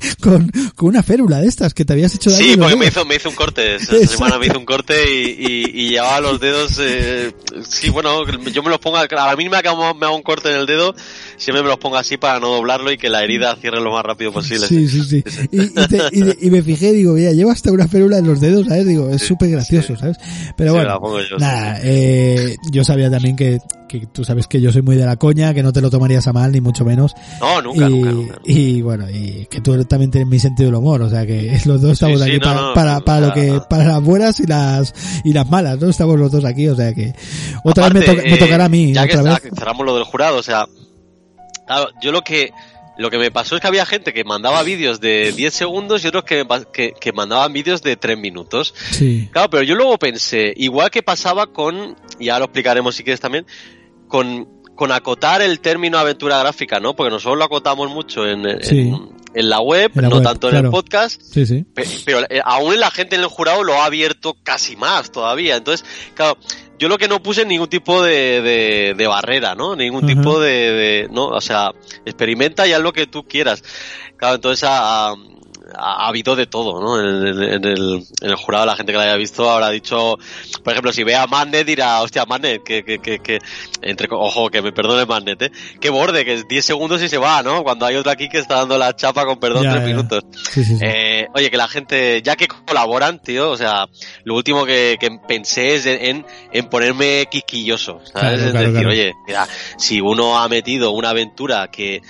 con, 0.20 0.50
con 0.74 0.88
una 0.88 1.02
férula 1.02 1.40
de 1.40 1.48
estas 1.48 1.74
que 1.74 1.84
te 1.84 1.92
habías 1.92 2.14
hecho 2.14 2.30
daño 2.30 2.42
Sí, 2.44 2.56
porque 2.56 2.76
me 2.76 2.86
hizo, 2.86 3.04
me 3.04 3.16
hizo 3.16 3.28
un 3.28 3.34
corte. 3.34 3.74
Esta 3.76 3.94
Exacto. 3.96 4.12
semana 4.16 4.38
me 4.38 4.46
hizo 4.46 4.58
un 4.58 4.64
corte 4.64 4.94
y, 5.10 5.30
y, 5.38 5.64
y 5.86 5.88
llevaba 5.90 6.20
los 6.20 6.40
dedos. 6.40 6.78
Eh, 6.80 7.32
sí, 7.68 7.90
bueno, 7.90 8.24
yo 8.50 8.62
me 8.62 8.70
los 8.70 8.78
pongo. 8.78 8.96
A 8.98 9.36
mí 9.36 9.48
me 9.48 9.56
hago, 9.56 9.94
me 9.94 10.06
hago 10.06 10.16
un 10.16 10.22
corte 10.22 10.50
en 10.50 10.56
el 10.60 10.66
dedo. 10.66 10.94
Siempre 11.36 11.62
me 11.62 11.68
los 11.68 11.78
pongo 11.78 11.96
así 11.96 12.16
para 12.16 12.40
no 12.40 12.48
doblarlo 12.48 12.92
y 12.92 12.98
que 12.98 13.08
la 13.08 13.22
herida 13.22 13.56
cierre 13.60 13.80
lo 13.80 13.92
más 13.92 14.02
rápido 14.04 14.32
posible. 14.32 14.66
Sí, 14.66 14.88
sí, 14.88 15.02
sí. 15.04 15.24
Y, 15.52 15.62
y 15.62 15.86
te- 15.86 16.36
y- 16.46 16.50
me 16.50 16.62
fijé, 16.62 16.92
digo, 16.92 17.12
mira, 17.14 17.32
lleva 17.32 17.52
hasta 17.52 17.70
una 17.72 17.86
férula 17.88 18.18
en 18.18 18.26
los 18.26 18.40
dedos, 18.40 18.66
¿sabes? 18.66 18.86
Digo, 18.86 19.08
es 19.10 19.22
Sí, 19.22 19.28
súper 19.28 19.50
gracioso, 19.50 19.94
sí. 19.94 20.00
¿sabes? 20.00 20.16
Pero 20.56 20.72
bueno, 20.74 20.88
la 21.00 21.28
yo, 21.28 21.36
nada, 21.38 21.78
eh, 21.82 22.56
yo 22.72 22.84
sabía 22.84 23.10
también 23.10 23.36
que, 23.36 23.58
que 23.88 24.06
tú 24.12 24.24
sabes 24.24 24.46
que 24.46 24.60
yo 24.60 24.72
soy 24.72 24.82
muy 24.82 24.96
de 24.96 25.06
la 25.06 25.16
coña, 25.16 25.54
que 25.54 25.62
no 25.62 25.72
te 25.72 25.80
lo 25.80 25.90
tomarías 25.90 26.26
a 26.26 26.32
mal, 26.32 26.52
ni 26.52 26.60
mucho 26.60 26.84
menos. 26.84 27.12
No, 27.40 27.62
nunca, 27.62 27.86
y, 27.86 27.90
nunca, 27.90 28.10
nunca. 28.12 28.38
y 28.44 28.82
bueno, 28.82 29.06
y 29.10 29.46
que 29.50 29.60
tú 29.60 29.72
también 29.90 30.11
tienes 30.11 30.29
mi 30.29 30.38
sentido 30.38 30.68
del 30.70 30.76
humor, 30.76 31.03
o 31.03 31.11
sea 31.11 31.26
que 31.26 31.61
los 31.66 31.83
dos 31.83 31.92
estamos 31.92 32.20
sí, 32.22 32.31
aquí 32.31 32.38
no, 32.38 32.42
para, 32.44 32.61
no, 32.62 32.74
para, 32.74 33.00
para 33.00 33.20
lo 33.26 33.33
que, 33.35 33.61
para 33.68 33.85
las 33.85 34.03
buenas 34.03 34.40
y 34.40 34.46
las, 34.46 34.94
y 35.24 35.33
las 35.35 35.50
malas, 35.50 35.79
¿no? 35.81 35.88
Estamos 35.90 36.18
los 36.18 36.31
dos 36.33 36.44
aquí, 36.44 36.68
o 36.68 36.76
sea 36.76 36.94
que 36.94 37.12
otra 37.64 37.88
vez 37.90 38.07
me, 38.07 38.33
eh, 38.35 38.37
tocará 38.38 38.64
a 38.66 38.68
mí, 38.68 38.94
Ya 38.94 39.07
que 39.07 39.18
otra 39.18 39.33
está- 39.35 39.42
vez. 39.42 39.53
que 39.53 39.59
cerramos 39.59 39.85
lo 39.85 39.94
del 39.96 40.05
jurado, 40.05 40.38
o 40.38 40.42
sea, 40.42 40.66
claro, 41.66 41.88
yo 42.00 42.12
lo 42.12 42.22
que 42.22 42.53
lo 42.98 43.09
que 43.11 43.16
me 43.18 43.31
pasó 43.31 43.55
es 43.55 43.62
que 43.62 43.66
había 43.66 43.87
gente 43.87 44.12
que 44.12 44.24
mandaba 44.24 44.62
vídeos 44.62 45.00
de 45.00 45.33
10 45.33 45.55
segundos 45.55 46.05
y 46.05 46.09
otros 46.09 46.24
que, 46.24 46.46
que, 46.70 46.92
que 47.00 47.12
mandaban 47.12 47.50
vídeos 47.50 47.81
de 47.83 47.96
3 47.96 48.18
minutos. 48.18 48.74
Sí. 48.90 49.26
Claro, 49.33 49.48
pero 49.48 49.62
yo 49.62 49.74
luego 49.74 49.98
pensé, 49.98 50.53
igual 50.57 50.90
que 50.90 51.03
pasaba 51.03 51.46
con, 51.46 51.96
ya 52.18 52.38
lo 52.38 52.44
explicaremos 52.44 52.94
si 52.94 53.03
quieres 53.03 53.18
también, 53.20 53.46
con, 54.07 54.46
con 54.74 54.92
acotar 54.92 55.40
el 55.40 55.61
término 55.61 55.96
aventura 55.96 56.38
gráfica, 56.40 56.79
¿no? 56.79 56.94
Porque 56.94 57.11
nosotros 57.11 57.38
lo 57.38 57.44
acotamos 57.44 57.90
mucho 57.90 58.26
en- 58.29 58.62
Sí. 58.62 58.81
en 58.81 59.09
la 59.34 59.60
web, 59.60 59.92
En 59.94 60.02
la 60.02 60.08
no 60.08 60.16
web, 60.16 60.24
tanto 60.24 60.48
en 60.48 60.56
el 60.56 60.70
podcast. 60.70 61.20
Sí, 61.22 61.46
sí. 61.46 61.64
Pe- 61.74 61.86
Pero 62.04 62.20
eh, 62.28 62.40
aún 62.44 62.78
la 62.80 62.90
gente 62.90 63.14
en 63.16 63.22
el 63.22 63.28
jurado 63.28 63.62
lo 63.62 63.74
ha 63.74 63.84
abierto 63.84 64.36
casi 64.42 64.76
más 64.76 65.12
todavía. 65.12 65.56
Entonces, 65.56 65.86
claro, 66.14 66.36
yo 66.78 66.88
lo 66.88 66.98
que 66.98 67.08
no 67.08 67.22
puse 67.22 67.42
es 67.42 67.46
ningún 67.46 67.68
tipo 67.68 68.02
de, 68.02 68.40
de, 68.42 68.94
de 68.96 69.06
barrera, 69.06 69.54
¿no? 69.54 69.76
Ningún 69.76 70.06
tipo 70.06 70.40
de, 70.40 70.50
de- 70.72 71.08
no, 71.10 71.26
o 71.26 71.40
sea, 71.40 71.70
experimenta 72.04 72.66
y 72.66 72.72
haz 72.72 72.80
lo 72.80 72.92
que 72.92 73.06
tú 73.06 73.24
quieras. 73.24 73.62
Claro, 74.16 74.36
entonces 74.36 74.64
a, 74.64 75.10
a- 75.10 75.16
ha, 75.76 76.04
ha 76.04 76.09
habido 76.09 76.37
de 76.37 76.46
todo, 76.46 76.80
¿no? 76.80 76.98
En, 77.00 77.26
el- 77.26 77.42
en 77.42 77.64
el, 77.64 78.04
en 78.20 78.30
el 78.30 78.37
jurado 78.37 78.66
la 78.66 78.76
gente 78.76 78.92
que 78.92 78.98
la 78.98 79.04
haya 79.04 79.16
visto 79.16 79.50
habrá 79.50 79.70
dicho, 79.70 80.18
por 80.64 80.72
ejemplo, 80.72 80.92
si 80.92 81.04
ve 81.04 81.14
a 81.16 81.26
Magnet 81.26 81.66
dirá, 81.66 82.00
hostia, 82.02 82.24
Magnet, 82.26 82.62
que, 82.62 82.83
que, 82.85 82.98
que, 82.98 83.18
que 83.20 83.38
entre, 83.83 84.09
ojo, 84.11 84.50
que 84.50 84.62
me 84.62 84.72
perdone 84.72 85.06
Magnet, 85.06 85.42
¿eh? 85.42 85.52
Que 85.80 85.90
borde, 85.90 86.24
que 86.24 86.35
es 86.35 86.48
10 86.48 86.64
segundos 86.64 87.02
y 87.02 87.09
se 87.09 87.18
va, 87.18 87.42
¿no? 87.42 87.62
Cuando 87.62 87.87
hay 87.87 87.96
otro 87.96 88.11
aquí 88.12 88.28
que 88.28 88.38
está 88.38 88.56
dando 88.56 88.76
la 88.78 88.94
chapa 88.96 89.24
con 89.24 89.38
perdón 89.40 89.64
Ya, 89.64 89.70
3 89.72 89.83
ya. 89.83 89.87
minutos. 89.88 90.24
Sí, 90.50 90.64
sí, 90.64 90.76
sí. 90.76 90.85
Eh, 90.85 91.26
oye, 91.35 91.50
que 91.50 91.56
la 91.56 91.68
gente, 91.68 92.20
ya 92.22 92.37
que 92.37 92.48
colaboran, 92.48 93.20
tío, 93.22 93.50
o 93.50 93.56
sea, 93.56 93.87
lo 94.24 94.35
último 94.35 94.64
que, 94.64 94.96
que 95.00 95.11
pensé 95.26 95.74
es 95.74 95.87
en, 95.87 96.24
en 96.52 96.66
ponerme 96.68 97.26
quisquilloso, 97.30 98.00
¿sabes? 98.04 98.11
Claro, 98.12 98.35
es 98.37 98.50
claro, 98.50 98.59
decir, 98.59 98.72
claro. 98.72 98.88
oye, 98.90 99.12
mira, 99.26 99.48
si 99.78 100.00
uno 100.00 100.38
ha 100.38 100.48
metido 100.48 100.90
una 100.92 101.11
aventura 101.11 101.68
que, 101.70 102.00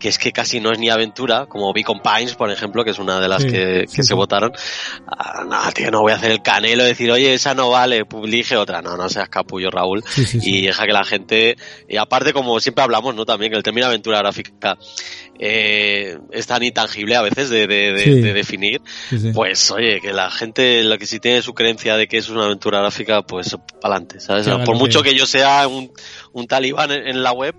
que 0.00 0.08
es 0.08 0.18
que 0.18 0.32
casi 0.32 0.58
no 0.60 0.72
es 0.72 0.78
ni 0.78 0.88
aventura, 0.88 1.46
como 1.46 1.72
Beacon 1.72 2.00
Pines, 2.02 2.34
por 2.34 2.50
ejemplo, 2.50 2.82
que 2.84 2.90
es 2.90 2.98
una 2.98 3.20
de 3.20 3.28
las 3.28 3.42
Sí, 3.42 3.48
que, 3.50 3.80
que 3.82 3.86
sí. 3.88 4.02
se 4.02 4.14
votaron, 4.14 4.50
ah, 5.06 5.44
no, 5.48 5.72
tío, 5.72 5.90
no 5.90 6.00
voy 6.00 6.12
a 6.12 6.16
hacer 6.16 6.30
el 6.32 6.42
canelo, 6.42 6.82
decir, 6.82 7.10
oye, 7.12 7.34
esa 7.34 7.54
no 7.54 7.70
vale, 7.70 8.02
elige 8.24 8.56
otra, 8.56 8.80
no, 8.82 8.96
no 8.96 9.08
seas 9.08 9.28
capullo, 9.28 9.70
Raúl, 9.70 10.02
y 10.42 10.62
deja 10.62 10.86
que 10.86 10.92
la 10.92 11.04
gente, 11.04 11.56
y 11.88 11.96
aparte 11.98 12.32
como 12.32 12.58
siempre 12.60 12.82
hablamos, 12.82 13.14
¿no? 13.14 13.24
También 13.26 13.52
que 13.52 13.58
el 13.58 13.62
término 13.62 13.86
aventura 13.86 14.18
gráfica 14.18 14.78
eh, 15.38 16.18
es 16.32 16.46
tan 16.46 16.62
intangible 16.62 17.16
a 17.16 17.22
veces 17.22 17.50
de, 17.50 17.66
de, 17.66 17.92
de- 17.92 18.32
definir, 18.32 18.80
pues 19.34 19.70
oye, 19.70 20.00
que 20.00 20.12
la 20.12 20.30
gente, 20.30 20.82
lo 20.84 20.98
que 20.98 21.06
si 21.06 21.18
tiene 21.20 21.42
su 21.42 21.54
creencia 21.54 21.96
de 21.96 22.08
que 22.08 22.18
eso 22.18 22.32
es 22.32 22.36
una 22.36 22.46
aventura 22.46 22.80
gráfica, 22.80 23.22
pues 23.22 23.56
para 23.80 23.94
adelante, 23.96 24.20
¿sabes? 24.20 24.46
Por 24.64 24.76
mucho 24.76 25.02
que- 25.02 25.10
que 25.10 25.16
yo 25.16 25.26
sea 25.26 25.66
un, 25.66 25.90
un 26.32 26.46
talibán 26.46 26.90
en, 26.92 27.06
en 27.08 27.22
la 27.22 27.32
web, 27.32 27.54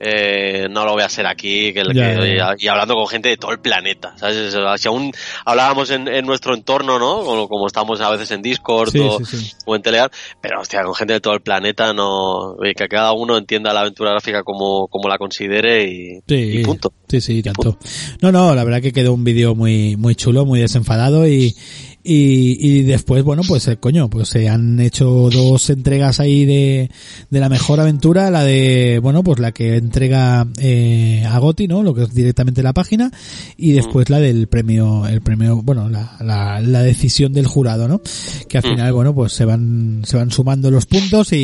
eh, 0.00 0.68
no 0.70 0.84
lo 0.84 0.92
voy 0.92 1.02
a 1.02 1.08
ser 1.08 1.26
aquí, 1.26 1.72
que, 1.72 1.82
Ya, 1.92 2.14
que- 2.20 2.36
ya, 2.36 2.54
y 2.58 2.68
hablando 2.68 2.94
con 2.94 3.06
gente 3.08 3.28
de 3.30 3.36
todo 3.36 3.50
el 3.52 3.58
planeta, 3.60 4.14
¿sabes? 4.16 4.54
Si 4.80 4.88
aún 4.88 5.12
hablábamos 5.44 5.90
en, 5.90 6.06
en 6.08 6.24
nuestro 6.24 6.54
entorno, 6.54 6.98
¿no? 6.98 7.24
Como, 7.24 7.48
como 7.48 7.66
estamos 7.66 8.00
a 8.00 8.10
veces 8.10 8.30
en 8.30 8.42
Discord 8.42 8.90
Sí, 8.90 8.98
o, 9.00 9.18
sí, 9.24 9.36
sí. 9.36 9.52
o 9.66 9.74
en 9.74 9.82
Telegram, 9.82 10.08
pero 10.40 10.60
hostia, 10.60 10.82
con 10.82 10.94
gente 10.94 11.14
de 11.14 11.20
todo 11.20 11.34
el 11.34 11.40
planeta, 11.40 11.92
no, 11.92 12.56
que 12.76 12.88
cada 12.88 13.12
uno 13.12 13.36
entienda 13.36 13.72
la 13.72 13.80
aventura 13.80 14.12
gráfica 14.12 14.42
como, 14.44 14.86
como 14.88 15.08
la 15.08 15.18
considere 15.18 15.84
y, 15.90 16.20
y 16.28 16.62
punto. 16.64 16.92
Sí, 17.08 17.20
sí, 17.20 17.42
tanto. 17.42 17.78
No, 18.20 18.30
no, 18.30 18.54
la 18.54 18.64
verdad 18.64 18.82
que 18.82 18.92
quedó 18.92 19.14
un 19.14 19.24
vídeo 19.24 19.54
muy, 19.54 19.96
muy 19.96 20.14
chulo, 20.14 20.44
muy 20.44 20.60
desenfadado 20.60 21.26
y, 21.26 21.56
y, 22.04 22.56
y 22.60 22.82
después, 22.82 23.22
bueno, 23.24 23.42
pues 23.46 23.66
eh, 23.68 23.76
coño, 23.76 24.08
pues 24.08 24.28
se 24.28 24.48
han 24.48 24.80
hecho 24.80 25.28
dos 25.30 25.68
entregas 25.70 26.20
ahí 26.20 26.44
de, 26.46 26.90
de 27.28 27.40
la 27.40 27.48
mejor 27.48 27.80
aventura, 27.80 28.30
la 28.30 28.44
de, 28.44 28.98
bueno, 29.02 29.22
pues 29.22 29.38
la 29.40 29.52
que 29.52 29.76
entrega 29.76 30.46
eh, 30.58 31.24
a 31.28 31.38
Goti, 31.38 31.68
¿no? 31.68 31.82
Lo 31.82 31.92
que 31.94 32.04
es 32.04 32.14
directamente 32.14 32.62
la 32.62 32.72
página 32.72 33.10
y 33.56 33.72
después 33.72 34.08
la 34.10 34.20
del 34.20 34.46
premio, 34.48 35.06
el 35.06 35.20
premio, 35.20 35.56
bueno, 35.62 35.88
la, 35.88 36.16
la, 36.20 36.60
la 36.60 36.82
decisión 36.82 37.32
del 37.32 37.46
jurado, 37.46 37.88
¿no? 37.88 38.00
Que 38.48 38.58
al 38.58 38.64
Mm. 38.64 38.70
final, 38.70 38.92
bueno, 38.92 39.14
pues 39.14 39.32
se 39.32 39.44
van, 39.44 40.02
se 40.04 40.16
van 40.16 40.30
sumando 40.30 40.70
los 40.70 40.86
puntos 40.86 41.32
y, 41.32 41.36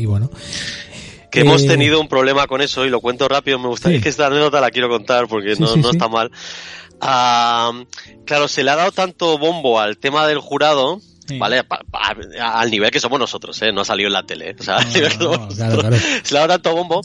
y 0.00 0.06
bueno. 0.06 0.30
Que 1.30 1.40
hemos 1.40 1.62
Eh, 1.62 1.66
tenido 1.68 1.98
un 1.98 2.08
problema 2.08 2.46
con 2.46 2.60
eso 2.60 2.84
y 2.84 2.90
lo 2.90 3.00
cuento 3.00 3.26
rápido. 3.26 3.58
Me 3.58 3.68
gustaría 3.68 3.96
Sí. 3.98 4.02
que 4.02 4.10
esta 4.10 4.26
anécdota 4.26 4.60
la 4.60 4.70
quiero 4.70 4.90
contar 4.90 5.26
porque 5.28 5.56
Sí, 5.56 5.62
no, 5.62 5.68
sí, 5.68 5.80
no 5.80 5.90
está 5.90 6.06
mal. 6.06 6.30
Ah, 7.04 7.72
claro, 8.24 8.46
se 8.48 8.62
le 8.62 8.70
ha 8.70 8.76
dado 8.76 8.92
tanto 8.92 9.36
bombo 9.38 9.80
al 9.80 9.98
tema 9.98 10.26
del 10.26 10.38
jurado, 10.38 11.00
Sí. 11.26 11.38
¿vale? 11.38 11.62
Pa- 11.64 11.82
pa- 11.90 12.16
al 12.40 12.70
nivel 12.70 12.90
que 12.90 13.00
somos 13.00 13.18
nosotros, 13.18 13.60
¿eh? 13.62 13.72
No 13.72 13.80
ha 13.82 13.84
salido 13.84 14.06
en 14.06 14.12
la 14.12 14.22
tele. 14.24 14.50
¿eh? 14.50 14.56
O 14.58 14.62
sea, 14.62 14.78
No, 14.80 14.88
nivel 14.94 15.10
que 15.12 15.18
no, 15.18 15.32
somos 15.34 15.54
claro, 15.56 15.76
nosotros. 15.76 16.00
claro. 16.00 16.20
Se 16.24 16.34
le 16.34 16.38
ha 16.38 16.46
dado 16.46 16.60
tanto 16.60 16.76
bombo 16.76 17.00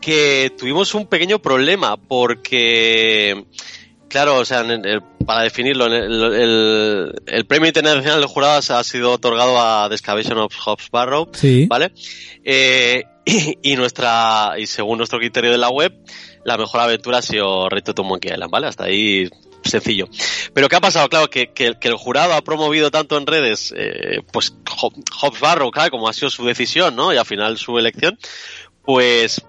que 0.00 0.52
tuvimos 0.58 0.94
un 0.94 1.06
pequeño 1.06 1.38
problema 1.40 1.96
porque, 1.96 3.44
claro, 4.08 4.36
o 4.38 4.44
sea, 4.44 4.60
en 4.60 4.84
el- 4.84 5.02
para 5.26 5.42
definirlo, 5.42 5.86
en 5.86 5.92
el, 5.92 7.12
el- 7.26 7.46
premio 7.46 7.68
internacional 7.68 8.20
del 8.20 8.28
jurado 8.28 8.58
ha 8.76 8.84
sido 8.84 9.12
otorgado 9.12 9.58
a 9.60 9.88
The 9.88 9.94
Excavation 9.94 10.38
of 10.38 10.54
Hobbs 10.64 10.90
Barrow, 10.90 11.28
Sí. 11.32 11.66
¿vale? 11.66 11.92
Eh, 12.44 13.04
y, 13.24 13.58
y 13.72 13.76
nuestra, 13.76 14.54
y 14.58 14.66
según 14.66 14.98
nuestro 14.98 15.18
criterio 15.18 15.50
de 15.50 15.58
la 15.58 15.70
web, 15.70 15.94
la 16.44 16.58
mejor 16.58 16.80
aventura 16.80 17.18
ha 17.18 17.22
sido 17.22 17.68
Reto 17.68 17.94
to 17.94 18.04
Monkey 18.04 18.30
Island, 18.32 18.50
¿vale? 18.50 18.66
Hasta 18.66 18.84
ahí 18.84 19.28
sencillo. 19.62 20.08
Pero 20.52 20.68
¿qué 20.68 20.76
ha 20.76 20.80
pasado? 20.80 21.08
Claro, 21.08 21.30
que, 21.30 21.52
que, 21.54 21.72
que 21.80 21.88
el 21.88 21.94
jurado 21.96 22.34
ha 22.34 22.42
promovido 22.42 22.90
tanto 22.90 23.16
en 23.16 23.26
redes, 23.26 23.72
eh, 23.74 24.20
pues 24.30 24.52
Hob- 24.66 25.02
Hobbs 25.22 25.40
Barrow, 25.40 25.70
claro, 25.70 25.90
como 25.90 26.06
ha 26.06 26.12
sido 26.12 26.28
su 26.28 26.44
decisión, 26.44 26.94
¿no? 26.96 27.14
Y 27.14 27.16
al 27.16 27.24
final 27.24 27.56
su 27.56 27.78
elección, 27.78 28.18
pues 28.82 29.40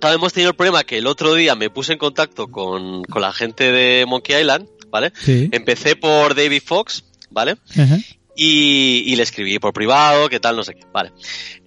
Claro, 0.00 0.16
hemos 0.16 0.32
tenido 0.32 0.50
el 0.50 0.56
problema 0.56 0.84
que 0.84 0.98
el 0.98 1.06
otro 1.06 1.34
día 1.34 1.54
me 1.54 1.70
puse 1.70 1.92
en 1.92 1.98
contacto 1.98 2.48
con, 2.48 3.02
con 3.04 3.22
la 3.22 3.32
gente 3.32 3.72
de 3.72 4.06
Monkey 4.06 4.40
Island, 4.40 4.68
¿vale? 4.90 5.12
Sí. 5.14 5.48
Empecé 5.52 5.96
por 5.96 6.34
David 6.34 6.62
Fox, 6.64 7.04
¿vale? 7.30 7.56
Ajá. 7.76 7.98
Y, 8.36 9.02
y 9.06 9.16
le 9.16 9.24
escribí 9.24 9.58
por 9.58 9.72
privado, 9.72 10.28
qué 10.28 10.38
tal, 10.38 10.56
no 10.56 10.62
sé 10.62 10.74
qué, 10.74 10.86
vale. 10.92 11.12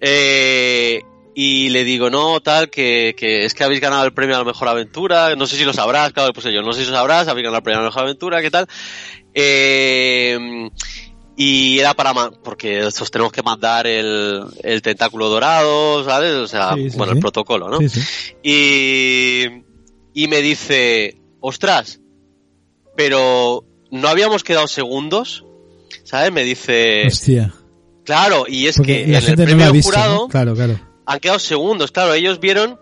Eh, 0.00 1.02
y 1.34 1.68
le 1.68 1.84
digo, 1.84 2.08
no, 2.08 2.40
tal, 2.40 2.70
que, 2.70 3.14
que 3.16 3.44
es 3.44 3.52
que 3.54 3.64
habéis 3.64 3.80
ganado 3.80 4.04
el 4.04 4.14
premio 4.14 4.36
a 4.36 4.38
la 4.38 4.44
mejor 4.44 4.68
aventura, 4.68 5.34
no 5.36 5.46
sé 5.46 5.56
si 5.56 5.64
lo 5.64 5.72
sabrás, 5.74 6.12
claro, 6.12 6.32
pues 6.32 6.46
yo, 6.46 6.62
no 6.62 6.72
sé 6.72 6.84
si 6.84 6.90
lo 6.90 6.96
sabrás, 6.96 7.28
habéis 7.28 7.44
ganado 7.44 7.58
el 7.58 7.62
premio 7.62 7.80
a 7.80 7.82
la 7.82 7.88
mejor 7.88 8.04
aventura, 8.04 8.40
qué 8.40 8.50
tal. 8.50 8.66
Eh, 9.34 10.68
y 11.36 11.78
era 11.78 11.94
para, 11.94 12.12
porque 12.30 12.86
estos 12.86 13.10
tenemos 13.10 13.32
que 13.32 13.42
mandar 13.42 13.86
el, 13.86 14.42
el 14.62 14.82
tentáculo 14.82 15.28
dorado, 15.28 16.04
¿sabes? 16.04 16.32
O 16.34 16.46
sea, 16.46 16.74
Sí, 16.74 16.90
sí, 16.90 16.96
bueno, 16.98 17.12
sí. 17.12 17.16
el 17.18 17.20
protocolo, 17.22 17.68
¿no? 17.68 17.78
Y, 18.42 19.44
y 20.14 20.28
me 20.28 20.42
dice, 20.42 21.16
ostras, 21.40 22.00
pero 22.96 23.64
no 23.90 24.08
habíamos 24.08 24.44
quedado 24.44 24.68
segundos, 24.68 25.44
¿sabes? 26.04 26.32
Me 26.32 26.44
dice, 26.44 27.06
Hostia. 27.06 27.54
claro, 28.04 28.44
y 28.48 28.66
es 28.66 28.76
Porque 28.76 29.04
que 29.04 29.04
en 29.04 29.14
el 29.14 29.30
no 29.30 29.44
premio 29.44 29.72
visto, 29.72 29.90
jurado 29.90 30.14
¿no? 30.14 30.28
Claro, 30.28 30.54
claro. 30.54 30.78
han 31.06 31.20
quedado 31.20 31.38
segundos, 31.38 31.90
claro, 31.92 32.12
ellos 32.14 32.40
vieron 32.40 32.78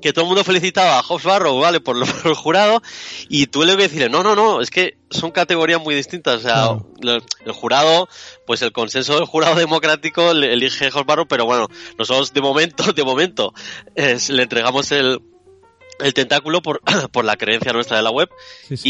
que 0.00 0.12
todo 0.12 0.22
el 0.24 0.28
mundo 0.28 0.44
felicitaba 0.44 0.98
a 0.98 1.02
Hobbs 1.02 1.24
Barrow, 1.24 1.58
¿vale? 1.60 1.80
Por, 1.80 1.96
lo- 1.96 2.06
por 2.22 2.26
el 2.30 2.34
jurado, 2.34 2.82
y 3.28 3.46
tú 3.46 3.64
le 3.64 3.76
que 3.76 3.82
decirle, 3.84 4.08
no, 4.08 4.22
no, 4.22 4.34
no, 4.34 4.60
es 4.60 4.70
que 4.70 4.96
son 5.10 5.30
categorías 5.30 5.80
muy 5.82 5.94
distintas, 5.94 6.36
o 6.36 6.40
sea, 6.40 6.78
Claro. 7.00 7.22
el 7.44 7.52
jurado, 7.52 8.08
pues 8.46 8.62
el 8.62 8.72
consenso 8.72 9.14
del 9.16 9.24
jurado 9.24 9.54
democrático 9.58 10.32
le- 10.34 10.52
elige 10.52 10.86
a 10.86 10.90
Hobbs 10.90 11.06
Barrow, 11.06 11.26
pero 11.28 11.44
bueno, 11.46 11.68
nosotros 11.98 12.32
de 12.32 12.40
momento, 12.40 12.92
de 12.92 13.04
momento, 13.04 13.52
es- 13.94 14.30
le 14.30 14.42
entregamos 14.44 14.90
el, 14.92 15.20
el 16.00 16.14
tentáculo 16.14 16.62
por, 16.62 16.80
por 17.12 17.24
la 17.24 17.36
creencia 17.36 17.72
nuestra 17.72 17.96
de 17.96 18.02
la 18.04 18.10
web, 18.10 18.28
Sí, 18.68 18.76
sí. 18.76 18.88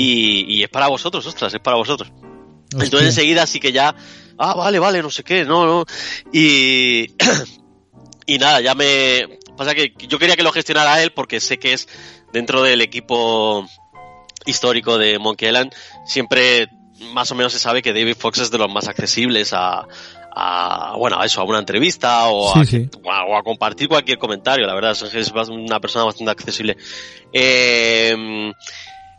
y, 0.48 0.56
y 0.58 0.62
es 0.62 0.68
para 0.68 0.88
vosotros, 0.88 1.24
ostras, 1.26 1.54
es 1.54 1.61
para 1.61 1.76
vosotros. 1.76 2.11
Hostia. 2.11 2.84
Entonces 2.84 3.08
enseguida 3.08 3.46
sí 3.46 3.61
que 3.61 3.72
ya, 3.72 3.94
ah, 4.37 4.54
vale, 4.54 4.78
vale, 4.78 5.00
no 5.02 5.08
sé 5.11 5.24
qué, 5.24 5.44
no, 5.46 5.64
no. 5.64 5.84
Y, 6.34 7.06
y 8.26 8.38
nada, 8.38 8.61
ya 8.61 8.74
me... 8.74 9.38
Pasa 9.59 9.75
que 9.75 9.92
yo 10.09 10.18
quería 10.18 10.37
que 10.37 10.42
lo 10.42 10.53
gestionara 10.53 11.03
él 11.03 11.11
porque 11.12 11.40
sé 11.40 11.59
que 11.59 11.75
es 11.75 11.88
dentro 12.33 12.62
del 12.62 12.81
equipo 12.81 13.66
histórico 14.47 14.97
de 14.97 15.18
Monkey 15.18 15.49
Island, 15.49 15.75
siempre 16.07 16.68
más 17.12 17.31
o 17.31 17.35
menos 17.35 17.53
se 17.53 17.59
sabe 17.59 17.83
que 17.83 17.92
David 17.92 18.16
Fox 18.18 18.38
es 18.38 18.51
de 18.51 18.59
los 18.59 18.73
más 18.73 18.88
accesibles 18.88 19.53
a, 19.53 19.87
a 20.35 20.94
bueno, 20.97 21.21
a 21.21 21.27
eso, 21.27 21.40
a 21.40 21.44
una 21.44 21.59
entrevista 21.59 22.29
o, 22.29 22.55
Sí, 22.55 22.61
a, 22.61 22.64
sí. 22.64 22.90
o 23.05 23.12
a- 23.12 23.25
o 23.27 23.37
a 23.37 23.42
compartir 23.42 23.88
cualquier 23.88 24.18
comentario, 24.18 24.66
la 24.66 24.75
verdad, 24.75 24.92
es, 24.92 25.03
es 25.14 25.33
bas- 25.33 25.49
una 25.49 25.81
persona 25.81 26.05
bastante 26.05 26.31
accesible. 26.31 26.77
Eh, 27.33 28.53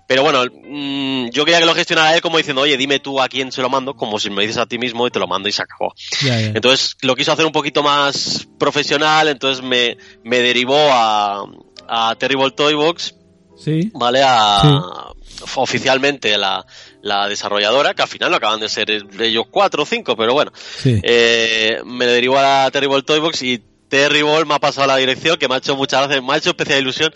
pero 0.10 0.24
bueno, 0.24 0.44
mm, 0.44 1.30
yo 1.30 1.46
quería 1.46 1.60
que 1.60 1.68
lo 1.68 1.76
gestionara 1.76 2.16
él 2.16 2.22
como 2.22 2.40
diciendo, 2.40 2.64
oye, 2.64 2.76
dime 2.78 2.98
tú 3.00 3.22
a 3.22 3.30
quién 3.30 3.52
se 3.52 3.62
lo 3.62 3.70
mando, 3.70 3.94
como 3.96 4.18
si 4.20 4.32
me 4.32 4.42
dices 4.42 4.58
a 4.58 4.66
ti 4.66 4.80
mismo 4.80 5.06
y 5.06 5.12
te 5.12 5.20
lo 5.20 5.28
mando 5.28 5.48
y 5.48 5.52
se 5.52 5.62
acabó. 5.62 5.94
Entonces 6.26 6.98
lo 7.04 7.16
quiso 7.16 7.32
hacer 7.32 7.46
un 7.46 7.52
poquito 7.52 7.84
más 7.84 8.48
profesional, 8.58 9.28
entonces 9.28 9.64
me, 9.64 9.98
me 10.24 10.40
derivó 10.40 10.80
a, 10.92 11.46
a 11.88 12.16
Terrible 12.16 12.50
Toy 12.50 12.74
Box, 12.74 13.14
Sí. 13.56 13.92
¿vale? 13.94 14.22
A, 14.26 15.12
Oficialmente 15.56 16.38
la, 16.38 16.66
la 17.02 17.28
desarrolladora, 17.30 17.94
que 17.94 18.02
al 18.02 18.08
final 18.08 18.32
no 18.32 18.38
acaban 18.38 18.60
de 18.60 18.68
ser 18.68 18.90
ellos 18.90 19.46
cuatro 19.52 19.84
o 19.84 19.86
cinco, 19.86 20.16
pero 20.18 20.34
bueno, 20.34 20.52
Sí. 20.82 21.00
eh, 21.04 21.82
me 21.86 22.08
derivó 22.08 22.40
a 22.40 22.70
Terrible 22.72 23.04
Toy 23.04 23.20
Box 23.20 23.42
y 23.90 23.98
Terrible 23.98 24.46
me 24.46 24.56
ha 24.56 24.60
pasado 24.60 24.88
la 24.88 24.98
dirección, 24.98 25.38
que 25.38 25.48
me 25.48 25.56
ha 25.56 25.58
hecho 25.58 25.76
muchas 25.76 26.02
gracias, 26.02 26.24
me 26.24 26.34
ha 26.34 26.38
hecho 26.38 26.50
especial 26.50 26.80
ilusión, 26.80 27.14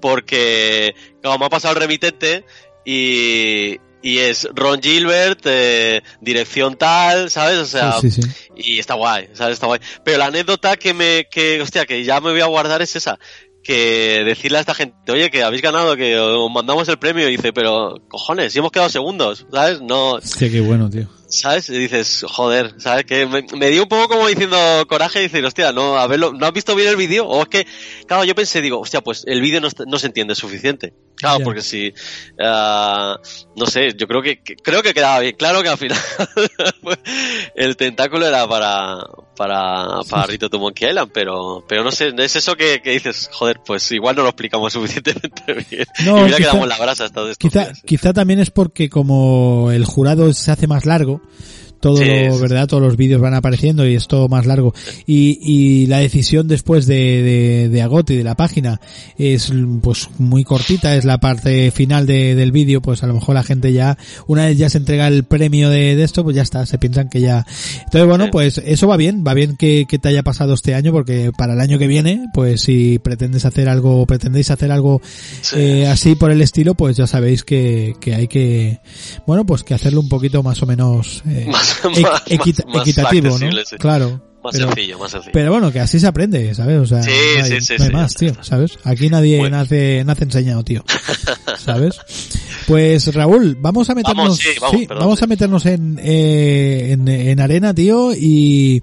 porque 0.00 0.94
como 1.22 1.38
me 1.38 1.46
ha 1.46 1.50
pasado 1.50 1.74
el 1.74 1.80
remitente 1.80 2.44
y, 2.84 3.78
y 4.02 4.18
es 4.18 4.48
Ron 4.54 4.80
Gilbert, 4.82 5.40
eh, 5.44 6.02
dirección 6.20 6.76
tal, 6.76 7.30
¿sabes? 7.30 7.58
O 7.58 7.66
sea, 7.66 7.92
sí, 8.00 8.10
sí, 8.10 8.22
sí. 8.22 8.30
y 8.56 8.78
está 8.78 8.94
guay, 8.94 9.28
¿sabes? 9.32 9.54
Está 9.54 9.66
guay. 9.66 9.80
Pero 10.04 10.18
la 10.18 10.26
anécdota 10.26 10.76
que 10.76 10.94
me, 10.94 11.26
que, 11.30 11.60
hostia, 11.60 11.86
que 11.86 12.04
ya 12.04 12.20
me 12.20 12.32
voy 12.32 12.40
a 12.40 12.46
guardar 12.46 12.82
es 12.82 12.96
esa. 12.96 13.18
Que 13.62 14.24
decirle 14.24 14.58
a 14.58 14.60
esta 14.60 14.74
gente, 14.74 15.12
oye, 15.12 15.30
que 15.30 15.44
habéis 15.44 15.62
ganado, 15.62 15.96
que 15.96 16.18
os 16.18 16.50
mandamos 16.50 16.88
el 16.88 16.98
premio, 16.98 17.28
y 17.28 17.36
dice, 17.36 17.52
pero, 17.52 18.02
cojones, 18.08 18.52
si 18.52 18.58
hemos 18.58 18.72
quedado 18.72 18.90
segundos, 18.90 19.46
¿sabes? 19.52 19.80
No, 19.80 20.14
Hostia, 20.14 20.50
qué 20.50 20.60
bueno, 20.60 20.90
tío. 20.90 21.08
¿Sabes? 21.32 21.68
Y 21.68 21.78
dices, 21.78 22.24
joder, 22.28 22.74
¿sabes? 22.78 23.04
Que 23.04 23.26
me, 23.26 23.70
dio 23.70 23.82
un 23.82 23.88
poco 23.88 24.08
como 24.08 24.28
diciendo 24.28 24.56
coraje 24.88 25.20
y 25.20 25.22
decir, 25.24 25.44
hostia, 25.44 25.72
no, 25.72 25.98
a 25.98 26.06
verlo, 26.06 26.32
¿no 26.32 26.46
has 26.46 26.52
visto 26.52 26.74
bien 26.74 26.88
el 26.88 26.96
vídeo? 26.96 27.26
O 27.26 27.42
es 27.42 27.48
que, 27.48 27.66
claro, 28.06 28.24
yo 28.24 28.34
pensé, 28.34 28.60
digo, 28.60 28.78
hostia, 28.78 29.00
pues 29.00 29.24
el 29.26 29.40
vídeo 29.40 29.60
no 29.60 29.98
se 29.98 30.06
entiende 30.06 30.34
suficiente. 30.34 30.92
Claro, 31.22 31.44
porque 31.44 31.62
si, 31.62 31.94
ah, 32.40 33.16
no 33.56 33.66
sé, 33.66 33.94
yo 33.96 34.06
creo 34.06 34.20
que, 34.20 34.42
que- 34.42 34.56
creo 34.56 34.82
que 34.82 34.92
quedaba 34.92 35.20
bien 35.20 35.34
claro 35.38 35.62
que 35.62 35.68
al 35.68 35.78
final 35.78 35.98
el 37.54 37.76
tentáculo 37.76 38.26
era 38.26 38.46
para 38.48 38.98
para 39.36 40.00
para 40.10 40.26
Rito 40.26 40.50
to 40.50 40.58
Monkey 40.58 40.88
Island, 40.88 41.10
pero 41.12 41.64
pero 41.68 41.84
no 41.84 41.90
sé, 41.90 42.12
es 42.16 42.36
eso 42.36 42.56
que, 42.56 42.80
que 42.82 42.90
dices, 42.90 43.28
joder, 43.32 43.60
pues 43.64 43.90
igual 43.92 44.16
no 44.16 44.22
lo 44.22 44.28
explicamos 44.28 44.72
suficientemente 44.72 45.42
bien 45.70 45.86
No, 46.04 46.20
y 46.20 46.24
mira 46.24 46.36
quizá- 46.36 46.50
que 46.50 46.56
damos 46.56 46.68
la 46.68 46.78
brasa 46.78 47.04
hasta 47.04 47.24
de 47.24 47.32
estos 47.32 47.50
Quizá, 47.50 47.64
días. 47.64 47.82
quizá 47.84 48.12
también 48.12 48.40
es 48.40 48.50
porque 48.50 48.88
como 48.88 49.70
el 49.72 49.84
jurado 49.84 50.32
se 50.32 50.50
hace 50.50 50.66
más 50.66 50.84
largo, 50.86 51.20
todo, 51.82 51.96
Sí. 51.98 52.04
¿verdad? 52.40 52.66
Todos 52.68 52.82
los 52.82 52.96
vídeos 52.96 53.20
van 53.20 53.34
apareciendo 53.34 53.86
y 53.86 53.94
es 53.96 54.06
todo 54.08 54.28
más 54.28 54.46
largo. 54.46 54.72
Y, 55.04 55.38
y 55.42 55.86
la 55.88 55.98
decisión 55.98 56.46
después 56.48 56.86
de, 56.86 56.94
de, 57.22 57.68
de 57.68 57.82
Agote 57.82 58.14
y 58.14 58.16
de 58.16 58.24
la 58.24 58.36
página 58.36 58.80
es 59.18 59.52
pues 59.82 60.08
muy 60.18 60.44
cortita, 60.44 60.96
es 60.96 61.04
la 61.04 61.18
parte 61.18 61.70
final 61.72 62.06
de- 62.06 62.34
del 62.36 62.52
vídeo, 62.52 62.80
pues 62.80 63.02
a 63.02 63.06
lo 63.08 63.14
mejor 63.14 63.34
la 63.34 63.42
gente 63.42 63.72
ya, 63.72 63.98
una 64.28 64.46
vez 64.46 64.56
ya 64.56 64.70
se 64.70 64.78
entrega 64.78 65.08
el 65.08 65.24
premio 65.24 65.68
de, 65.70 65.96
de 65.96 66.04
esto, 66.04 66.22
pues 66.22 66.36
ya 66.36 66.42
está, 66.42 66.64
se 66.66 66.78
piensan 66.78 67.08
que 67.08 67.20
ya. 67.20 67.44
Entonces 67.84 68.06
bueno, 68.08 68.28
pues 68.30 68.58
eso 68.64 68.86
va 68.86 68.96
bien, 68.96 69.24
va 69.26 69.34
bien 69.34 69.56
que, 69.56 69.84
que 69.88 69.98
te 69.98 70.08
haya 70.08 70.22
pasado 70.22 70.54
este 70.54 70.74
año 70.76 70.92
porque 70.92 71.32
para 71.36 71.54
el 71.54 71.60
año 71.60 71.78
que 71.80 71.88
viene, 71.88 72.28
pues 72.32 72.60
si 72.62 73.00
pretendes 73.00 73.44
hacer 73.44 73.68
algo, 73.68 74.06
pretendéis 74.06 74.50
hacer 74.52 74.70
algo 74.70 75.00
Sí. 75.42 75.56
eh, 75.58 75.86
así 75.88 76.14
por 76.14 76.30
el 76.30 76.40
estilo, 76.40 76.74
pues 76.76 76.96
ya 76.96 77.08
sabéis 77.08 77.42
que, 77.42 77.94
que 78.00 78.14
hay 78.14 78.28
que, 78.28 78.78
bueno, 79.26 79.44
pues 79.44 79.64
que 79.64 79.74
hacerlo 79.74 80.00
un 80.00 80.08
poquito 80.08 80.42
más 80.44 80.62
o 80.62 80.66
menos 80.66 81.22
eh, 81.28 81.48
Más- 81.50 81.71
más- 82.02 82.22
equita- 82.26 82.66
más 82.66 82.82
equitativo, 82.82 83.38
¿no? 83.38 83.50
sí. 83.64 83.76
Claro. 83.78 84.22
Más 84.42 84.54
pero, 84.54 84.66
sencillo, 84.66 84.98
más 84.98 85.10
sencillo. 85.12 85.32
pero 85.32 85.52
bueno, 85.52 85.70
que 85.70 85.78
así 85.78 86.00
se 86.00 86.06
aprende, 86.08 86.52
¿sabes? 86.56 86.78
O 86.80 86.86
sea, 86.86 87.00
Sí, 87.04 87.10
no 87.38 87.44
hay, 87.44 87.60
sí, 87.60 87.74
no 87.78 87.84
hay 87.84 87.90
más, 87.90 88.14
tío. 88.16 88.32
¿sabes? 88.42 88.76
Aquí 88.82 89.08
nadie 89.08 89.38
Bueno. 89.38 89.58
nace, 89.58 90.02
nace 90.04 90.24
enseñado, 90.24 90.64
tío. 90.64 90.84
¿Sabes? 91.64 92.00
Pues 92.66 93.14
Raúl, 93.14 93.56
vamos 93.60 93.88
a 93.88 93.94
meternos, 93.94 94.16
Vamos, 94.40 94.40
vamos, 94.60 94.80
perdón, 94.86 94.98
vamos 94.98 95.22
a 95.22 95.26
meternos 95.28 95.66
en, 95.66 96.00
eh, 96.02 96.88
en, 96.90 97.06
en 97.06 97.38
arena, 97.40 97.72
tío, 97.72 98.12
y 98.16 98.82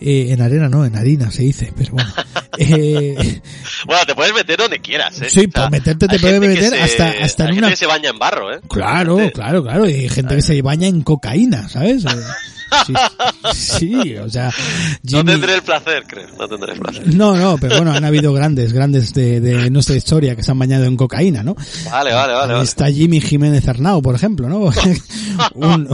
eh, 0.00 0.26
en 0.30 0.40
arena 0.42 0.68
no, 0.68 0.84
en 0.84 0.96
harina 0.96 1.30
se 1.30 1.42
dice, 1.42 1.72
pero 1.76 1.92
bueno. 1.94 2.10
Eh, 2.58 3.42
Bueno, 3.84 4.06
te 4.06 4.14
puedes 4.14 4.32
meter 4.32 4.56
donde 4.56 4.78
quieras, 4.80 5.20
¿eh? 5.20 5.28
Sí, 5.28 5.46
por 5.46 5.70
meterte 5.70 6.08
te 6.08 6.18
puedes 6.18 6.40
meter 6.40 6.72
hasta- 6.80 7.12
hasta 7.22 7.44
en 7.44 7.50
hay 7.50 7.58
una- 7.58 7.66
gente 7.68 7.70
que 7.72 7.76
se 7.76 7.86
baña 7.86 8.08
en 8.08 8.18
barro, 8.18 8.50
¿eh? 8.54 8.60
Claro, 8.66 9.18
claro, 9.34 9.62
claro. 9.62 9.86
Y 9.86 9.92
hay 9.92 10.08
gente 10.08 10.36
que 10.36 10.40
se 10.42 10.62
baña 10.62 10.86
en 10.88 11.02
cocaína, 11.02 11.68
¿sabes? 11.68 12.04
Sí, 12.86 12.92
sí, 13.54 14.16
o 14.16 14.28
sea, 14.28 14.52
No 15.12 15.24
tendré 15.24 15.54
el 15.54 15.62
placer, 15.62 16.04
creo. 16.06 16.26
No 16.38 16.48
tendré 16.48 16.72
el 16.74 16.80
placer. 16.80 17.14
No, 17.14 17.36
no, 17.36 17.56
pero 17.58 17.76
bueno, 17.76 17.92
han 17.92 18.04
habido 18.04 18.32
grandes, 18.32 18.72
grandes 18.72 19.14
de, 19.14 19.40
de 19.40 19.70
nuestra 19.70 19.94
historia 19.96 20.34
que 20.36 20.42
se 20.42 20.50
han 20.50 20.58
bañado 20.58 20.84
en 20.84 20.96
cocaína, 20.96 21.42
¿no? 21.42 21.54
Vale, 21.90 22.12
vale, 22.12 22.32
vale. 22.32 22.62
Está 22.62 22.90
Jimmy 22.90 23.20
Jiménez 23.20 23.66
Arnau, 23.68 24.02
por 24.02 24.14
ejemplo, 24.14 24.48
¿no? 24.48 24.58
Un- 25.54 25.88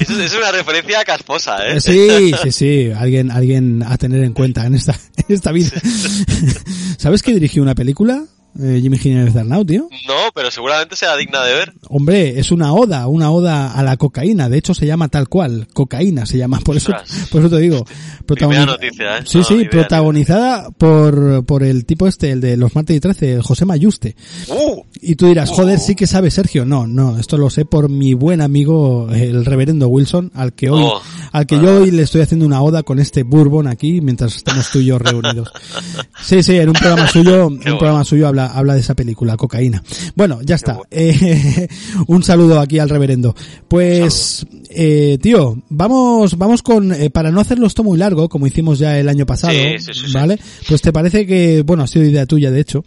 es 0.00 0.34
una 0.34 0.50
referencia 0.52 1.04
casposa, 1.04 1.58
¿eh? 1.68 1.80
sí, 1.80 2.32
sí, 2.42 2.52
sí, 2.52 2.90
alguien, 2.96 3.30
alguien 3.30 3.82
a 3.86 3.96
tener 3.96 4.22
en 4.24 4.32
cuenta 4.32 4.66
en 4.66 4.74
esta, 4.74 4.92
en 5.16 5.34
esta 5.34 5.52
vida. 5.52 5.70
¿Sabes 6.98 7.22
que 7.22 7.32
dirigió 7.32 7.62
una 7.62 7.74
película? 7.74 8.24
Eh, 8.60 8.78
Jimmy 8.82 8.98
Jiménez 8.98 9.32
tío. 9.66 9.88
No, 10.06 10.14
pero 10.34 10.50
seguramente 10.50 10.96
sea 10.96 11.16
digna 11.16 11.42
de 11.44 11.54
ver. 11.54 11.72
Hombre, 11.88 12.40
es 12.40 12.50
una 12.50 12.72
oda, 12.72 13.06
una 13.06 13.30
oda 13.30 13.72
a 13.72 13.82
la 13.82 13.96
cocaína. 13.96 14.48
De 14.48 14.58
hecho, 14.58 14.74
se 14.74 14.86
llama 14.86 15.08
tal 15.08 15.28
cual, 15.28 15.68
cocaína 15.72 16.26
se 16.26 16.38
llama. 16.38 16.58
Por 16.60 16.76
eso, 16.76 16.92
Ostras. 16.92 17.28
por 17.30 17.40
eso 17.42 17.50
te 17.50 17.60
digo. 17.60 17.84
Primera 18.26 18.62
Protagoni- 18.62 18.66
noticia, 18.66 19.18
¿eh? 19.18 19.22
Sí, 19.24 19.38
No, 19.38 19.44
sí, 19.44 19.64
protagonizada 19.70 20.70
por, 20.70 21.44
por 21.46 21.62
el 21.62 21.84
tipo 21.86 22.06
este, 22.06 22.30
el 22.32 22.40
de 22.40 22.56
los 22.56 22.74
martes 22.74 22.96
y 22.96 23.00
13, 23.00 23.32
el 23.34 23.42
José 23.42 23.64
Mayuste. 23.64 24.16
¡Uh! 24.48 24.82
Y 25.00 25.14
tú 25.14 25.26
dirás, 25.28 25.50
joder, 25.50 25.78
sí 25.78 25.94
que 25.94 26.06
sabe 26.06 26.30
Sergio. 26.30 26.64
No, 26.64 26.86
no, 26.86 27.18
esto 27.18 27.38
lo 27.38 27.50
sé 27.50 27.64
por 27.64 27.88
mi 27.88 28.14
buen 28.14 28.40
amigo, 28.40 29.08
el 29.12 29.44
reverendo 29.44 29.88
Wilson, 29.88 30.30
al 30.34 30.52
que 30.52 30.68
hoy, 30.70 30.82
Oh. 30.84 31.00
al 31.32 31.46
que 31.46 31.56
yo 31.56 31.80
hoy 31.82 31.90
le 31.90 32.02
estoy 32.02 32.20
haciendo 32.22 32.44
una 32.46 32.60
oda 32.62 32.82
con 32.82 32.98
este 32.98 33.22
bourbon 33.22 33.66
aquí, 33.66 34.00
mientras 34.00 34.36
estamos 34.36 34.70
tú 34.70 34.80
y 34.80 34.86
yo 34.86 34.98
reunidos. 34.98 35.50
Sí, 36.20 36.42
sí, 36.42 36.56
en 36.56 36.68
un 36.68 36.74
programa 36.74 37.06
suyo, 37.08 37.46
un 37.46 37.56
bueno. 37.58 37.78
programa 37.78 38.04
suyo 38.04 38.28
habla, 38.28 38.46
habla 38.52 38.74
de 38.74 38.80
esa 38.80 38.94
película, 38.94 39.36
cocaína. 39.36 39.82
Bueno, 40.14 40.40
ya 40.42 40.54
está. 40.54 40.74
bueno. 40.74 40.88
Eh, 40.90 41.68
un 42.06 42.22
saludo 42.22 42.60
aquí 42.60 42.78
al 42.78 42.88
reverendo. 42.88 43.34
Pues, 43.68 44.46
eh, 44.70 45.18
tío, 45.20 45.62
vamos, 45.68 46.36
vamos 46.36 46.62
con, 46.62 46.92
eh, 46.92 47.10
para 47.10 47.30
no 47.30 47.40
hacerlo 47.40 47.66
esto 47.66 47.84
muy 47.84 47.98
largo, 47.98 48.28
como 48.28 48.46
hicimos 48.46 48.78
ya 48.78 48.98
el 48.98 49.08
año 49.08 49.26
pasado, 49.26 49.52
Sí, 49.52 49.78
sí, 49.78 49.92
sí, 49.94 50.06
sí. 50.06 50.12
¿vale? 50.12 50.38
Pues 50.68 50.82
te 50.82 50.92
parece 50.92 51.26
que, 51.26 51.62
bueno, 51.62 51.82
ha 51.82 51.86
sido 51.86 52.04
idea 52.04 52.26
tuya, 52.26 52.50
de 52.50 52.60
hecho, 52.60 52.84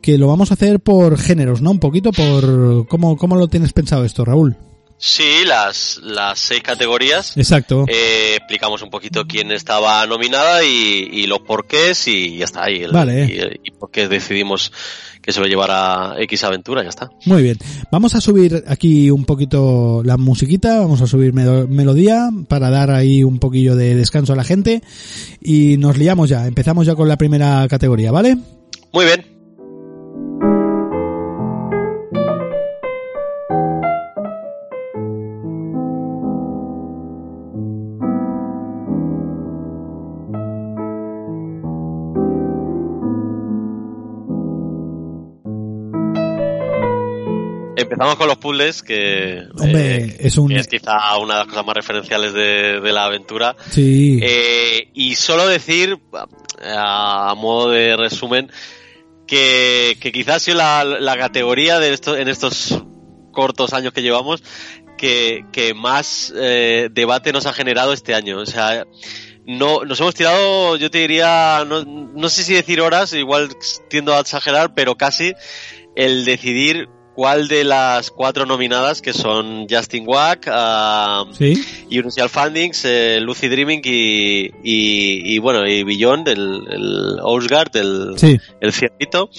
que 0.00 0.18
lo 0.18 0.28
vamos 0.28 0.50
a 0.50 0.54
hacer 0.54 0.80
por 0.80 1.18
géneros, 1.18 1.62
¿no? 1.62 1.70
Un 1.70 1.80
poquito 1.80 2.12
por, 2.12 2.86
¿cómo, 2.88 3.16
cómo 3.16 3.36
lo 3.36 3.48
tienes 3.48 3.72
pensado 3.72 4.04
esto, 4.04 4.24
Raúl? 4.24 4.56
Sí, 4.98 5.44
las, 5.46 6.00
las 6.02 6.38
seis 6.38 6.62
categorías. 6.62 7.36
Exacto. 7.36 7.84
Eh, 7.86 8.34
explicamos 8.36 8.80
un 8.82 8.88
poquito 8.88 9.26
quién 9.26 9.52
estaba 9.52 10.06
nominada 10.06 10.64
y, 10.64 11.08
y 11.12 11.26
los 11.26 11.40
porqués 11.40 12.08
y 12.08 12.38
ya 12.38 12.46
está. 12.46 12.64
ahí 12.64 12.82
el, 12.82 12.92
Vale. 12.92 13.24
y, 13.62 13.68
y 13.68 13.70
por 13.72 13.90
qué 13.90 14.08
decidimos 14.08 14.72
que 15.20 15.32
se 15.32 15.40
lo 15.40 15.46
llevara 15.46 16.14
X 16.20 16.44
Aventura, 16.44 16.82
ya 16.82 16.88
está. 16.88 17.10
Muy 17.26 17.42
bien. 17.42 17.58
Vamos 17.90 18.14
a 18.14 18.20
subir 18.20 18.64
aquí 18.68 19.10
un 19.10 19.24
poquito 19.24 20.00
la 20.04 20.16
musiquita, 20.16 20.78
vamos 20.80 21.02
a 21.02 21.06
subir 21.06 21.32
melo- 21.34 21.66
melodía 21.68 22.30
para 22.48 22.70
dar 22.70 22.90
ahí 22.92 23.22
un 23.24 23.38
poquillo 23.38 23.74
de 23.76 23.96
descanso 23.96 24.32
a 24.32 24.36
la 24.36 24.44
gente 24.44 24.82
y 25.42 25.76
nos 25.78 25.98
liamos 25.98 26.28
ya. 26.30 26.46
Empezamos 26.46 26.86
ya 26.86 26.94
con 26.94 27.08
la 27.08 27.18
primera 27.18 27.66
categoría, 27.68 28.12
¿vale? 28.12 28.38
Muy 28.92 29.04
bien. 29.04 29.25
Empezamos 47.86 48.16
con 48.16 48.26
los 48.26 48.38
puzzles, 48.38 48.82
que, 48.82 49.44
Hombre, 49.56 49.96
eh, 49.96 50.16
es 50.18 50.36
un... 50.38 50.50
es 50.50 50.66
quizá 50.66 51.16
una 51.18 51.34
de 51.34 51.40
las 51.40 51.46
cosas 51.46 51.64
más 51.64 51.76
referenciales 51.76 52.32
de, 52.32 52.80
de 52.80 52.92
la 52.92 53.04
aventura. 53.04 53.54
Sí. 53.70 54.18
Eh, 54.20 54.90
y 54.92 55.14
solo 55.14 55.46
decir, 55.46 55.96
a, 56.64 57.30
a 57.30 57.34
modo 57.36 57.70
de 57.70 57.96
resumen, 57.96 58.50
que, 59.28 59.96
que 60.00 60.10
quizás 60.10 60.36
ha 60.36 60.40
sido 60.40 60.56
la, 60.56 60.84
la 60.84 61.16
categoría 61.16 61.78
de 61.78 61.92
esto, 61.92 62.16
en 62.16 62.26
estos 62.26 62.82
cortos 63.30 63.72
años 63.72 63.92
que 63.92 64.02
llevamos 64.02 64.42
que, 64.96 65.44
que 65.52 65.74
más 65.74 66.32
eh, 66.36 66.88
debate 66.90 67.32
nos 67.32 67.46
ha 67.46 67.52
generado 67.52 67.92
este 67.92 68.14
año. 68.14 68.38
O 68.38 68.46
sea, 68.46 68.84
no, 69.46 69.84
nos 69.84 70.00
hemos 70.00 70.14
tirado, 70.14 70.76
yo 70.76 70.90
te 70.90 70.98
diría, 70.98 71.64
no, 71.66 71.84
no 71.84 72.28
sé 72.28 72.42
si 72.42 72.54
decir 72.54 72.80
horas, 72.80 73.12
igual 73.12 73.50
tiendo 73.88 74.12
a 74.14 74.20
exagerar, 74.20 74.74
pero 74.74 74.96
casi 74.96 75.34
el 75.94 76.24
decidir 76.24 76.88
cuál 77.16 77.48
de 77.48 77.64
las 77.64 78.10
cuatro 78.10 78.44
nominadas, 78.44 79.00
que 79.00 79.14
son 79.14 79.66
Justin 79.68 80.04
Wack, 80.06 80.48
ah, 80.52 81.24
Sí. 81.32 81.54
Universal 81.86 82.28
Fundings, 82.28 82.84
eh, 82.84 83.18
Lucy 83.20 83.48
Dreaming 83.48 83.80
y, 83.82 84.44
y, 84.62 85.34
y, 85.34 85.38
bueno, 85.38 85.66
y 85.66 85.82
Beyond, 85.82 86.28
el, 86.28 86.62
el 86.70 87.16
Osgard, 87.22 87.74
el, 87.74 88.18
Sí. 88.18 88.36
el 88.60 88.72
ciertito, 88.72 89.30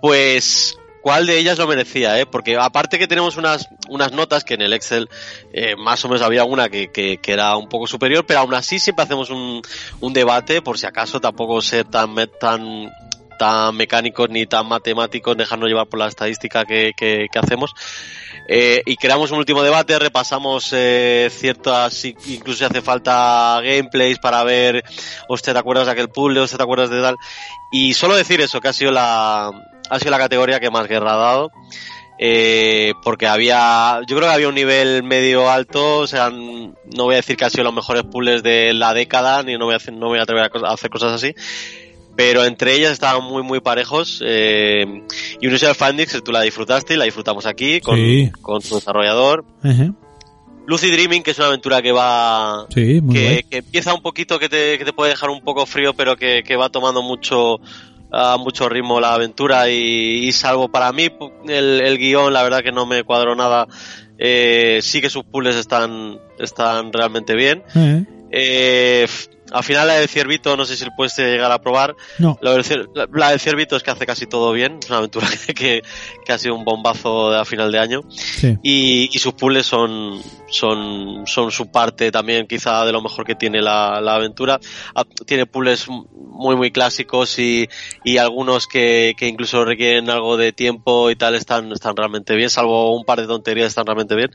pues 0.00 0.78
cuál 1.02 1.26
de 1.26 1.38
ellas 1.38 1.58
lo 1.58 1.66
merecía, 1.66 2.18
¿eh? 2.20 2.26
Porque 2.26 2.56
aparte 2.56 2.98
que 2.98 3.08
tenemos 3.08 3.36
unas, 3.36 3.68
unas 3.88 4.12
notas 4.12 4.44
que 4.44 4.54
en 4.54 4.62
el 4.62 4.72
Excel 4.72 5.08
eh, 5.52 5.74
más 5.76 6.04
o 6.04 6.08
menos 6.08 6.22
había 6.22 6.44
una 6.44 6.68
que, 6.68 6.88
que, 6.92 7.18
que 7.18 7.32
era 7.32 7.56
un 7.56 7.68
poco 7.68 7.86
superior, 7.88 8.24
pero 8.26 8.40
aún 8.40 8.54
así 8.54 8.78
siempre 8.78 9.04
hacemos 9.04 9.30
un, 9.30 9.62
un 10.00 10.12
debate 10.12 10.62
por 10.62 10.78
si 10.78 10.86
acaso 10.86 11.20
tampoco 11.20 11.60
ser 11.60 11.84
tan, 11.86 12.14
tan 12.40 12.90
tan 13.36 13.76
mecánicos 13.76 14.28
ni 14.30 14.46
tan 14.46 14.66
matemáticos, 14.66 15.36
dejarnos 15.36 15.68
llevar 15.68 15.86
por 15.86 16.00
la 16.00 16.08
estadística 16.08 16.64
que, 16.64 16.92
que, 16.96 17.28
que 17.30 17.38
hacemos. 17.38 17.74
Eh, 18.48 18.82
y 18.86 18.96
creamos 18.96 19.30
un 19.32 19.38
último 19.38 19.62
debate, 19.62 19.98
repasamos 19.98 20.70
eh, 20.72 21.28
ciertas, 21.32 22.04
incluso 22.04 22.58
si 22.58 22.64
hace 22.64 22.80
falta 22.80 23.60
gameplays 23.62 24.18
para 24.18 24.44
ver, 24.44 24.84
hostia, 25.28 25.52
¿te 25.52 25.58
acuerdas 25.58 25.86
de 25.86 25.92
aquel 25.92 26.08
puzzle? 26.08 26.40
¿Hostia, 26.40 26.58
te 26.58 26.62
acuerdas 26.62 26.90
de 26.90 27.00
tal? 27.00 27.16
Y 27.72 27.94
solo 27.94 28.14
decir 28.14 28.40
eso, 28.40 28.60
que 28.60 28.68
ha 28.68 28.72
sido 28.72 28.92
la, 28.92 29.50
ha 29.90 29.98
sido 29.98 30.10
la 30.10 30.18
categoría 30.18 30.60
que 30.60 30.70
más 30.70 30.86
guerra 30.86 31.14
ha 31.14 31.16
dado. 31.16 31.50
Eh, 32.18 32.94
porque 33.02 33.26
había, 33.26 34.00
yo 34.06 34.16
creo 34.16 34.28
que 34.28 34.34
había 34.34 34.48
un 34.48 34.54
nivel 34.54 35.02
medio 35.02 35.50
alto, 35.50 35.98
o 35.98 36.06
sea, 36.06 36.30
no 36.30 37.04
voy 37.04 37.14
a 37.14 37.16
decir 37.18 37.36
que 37.36 37.44
han 37.44 37.50
sido 37.50 37.64
los 37.64 37.74
mejores 37.74 38.04
puzzles 38.04 38.42
de 38.42 38.72
la 38.72 38.94
década, 38.94 39.42
ni 39.42 39.58
no 39.58 39.66
voy 39.66 39.74
a, 39.74 39.90
no 39.90 40.08
voy 40.08 40.18
a 40.18 40.22
atrever 40.22 40.50
a 40.64 40.72
hacer 40.72 40.88
cosas 40.88 41.12
así, 41.12 41.34
pero 42.16 42.44
entre 42.44 42.74
ellas 42.74 42.92
estaban 42.92 43.22
muy 43.24 43.42
muy 43.42 43.60
parejos 43.60 44.22
eh, 44.24 45.02
Universal 45.40 45.74
Fundings 45.74 46.22
tú 46.24 46.32
la 46.32 46.40
disfrutaste 46.42 46.94
y 46.94 46.96
la 46.96 47.04
disfrutamos 47.04 47.44
aquí 47.46 47.80
con, 47.80 47.96
Sí. 47.96 48.30
con 48.42 48.60
su 48.62 48.76
desarrollador. 48.76 49.44
Lucy 50.66 50.90
Dreaming 50.90 51.22
que 51.22 51.30
es 51.30 51.38
una 51.38 51.48
aventura 51.48 51.80
que 51.82 51.92
va 51.92 52.66
Sí, 52.74 53.00
muy 53.00 53.14
que, 53.14 53.44
que 53.48 53.56
empieza 53.58 53.94
un 53.94 54.02
poquito 54.02 54.38
que 54.38 54.48
te, 54.48 54.78
que 54.78 54.84
te 54.84 54.92
puede 54.92 55.10
dejar 55.10 55.30
un 55.30 55.40
poco 55.42 55.64
frío 55.66 55.94
pero 55.94 56.16
que, 56.16 56.42
que 56.42 56.56
va 56.56 56.68
tomando 56.70 57.02
mucho 57.02 57.60
a 58.12 58.36
mucho 58.36 58.68
ritmo 58.68 58.98
la 59.00 59.14
aventura 59.14 59.68
y, 59.70 60.26
y 60.26 60.32
salvo 60.32 60.68
para 60.68 60.92
mí 60.92 61.08
el, 61.48 61.80
el 61.82 61.98
guion, 61.98 62.32
la 62.32 62.42
verdad 62.44 62.62
que 62.62 62.72
no 62.72 62.86
me 62.86 63.02
cuadró 63.02 63.34
nada. 63.34 63.66
Eh, 64.16 64.78
sí 64.80 65.00
que 65.02 65.10
sus 65.10 65.24
puzzles 65.24 65.56
están, 65.56 66.18
están 66.38 66.92
realmente 66.92 67.34
bien. 67.34 67.62
Eh, 67.74 68.04
Eh, 68.30 69.06
al 69.52 69.62
final 69.64 69.86
la 69.86 69.94
del 69.94 70.08
ciervito, 70.08 70.56
no 70.56 70.64
sé 70.64 70.76
si 70.76 70.84
lo 70.84 70.90
puedes 70.96 71.16
llegar 71.16 71.52
a 71.52 71.60
probar. 71.60 71.94
No. 72.18 72.38
La 72.42 72.52
del, 72.52 72.64
cier- 72.64 72.88
la- 72.94 73.08
la 73.12 73.30
del 73.30 73.40
ciervito 73.40 73.76
es 73.76 73.82
que 73.82 73.90
hace 73.90 74.06
casi 74.06 74.26
todo 74.26 74.52
bien. 74.52 74.78
Es 74.82 74.88
una 74.88 74.98
aventura 74.98 75.26
que, 75.54 75.82
que 76.24 76.32
ha 76.32 76.38
sido 76.38 76.54
un 76.54 76.64
bombazo 76.64 77.32
a 77.34 77.44
final 77.44 77.70
de 77.72 77.78
año. 77.78 78.00
sí. 78.10 78.56
Y, 78.62 79.08
y 79.12 79.18
sus 79.18 79.34
puzzles 79.34 79.66
son, 79.66 80.20
son, 80.48 81.26
son 81.26 81.50
su 81.50 81.70
parte 81.70 82.10
también 82.10 82.46
quizá 82.46 82.84
de 82.84 82.92
lo 82.92 83.00
mejor 83.02 83.24
que 83.24 83.34
tiene 83.34 83.62
la, 83.62 84.00
la 84.00 84.16
aventura. 84.16 84.58
Ah, 84.94 85.04
Tiene 85.26 85.46
puzzles 85.46 85.86
muy 85.88 86.56
muy 86.56 86.70
clásicos 86.70 87.38
y, 87.38 87.68
y 88.04 88.18
algunos 88.18 88.66
que, 88.66 89.14
que 89.16 89.26
incluso 89.28 89.64
requieren 89.64 90.10
algo 90.10 90.36
de 90.36 90.52
tiempo 90.52 91.10
y 91.10 91.16
tal 91.16 91.34
están, 91.34 91.72
están 91.72 91.96
realmente 91.96 92.34
bien, 92.36 92.50
salvo 92.50 92.94
un 92.96 93.04
par 93.04 93.20
de 93.20 93.26
tonterías 93.26 93.68
están 93.68 93.86
realmente 93.86 94.14
bien. 94.14 94.30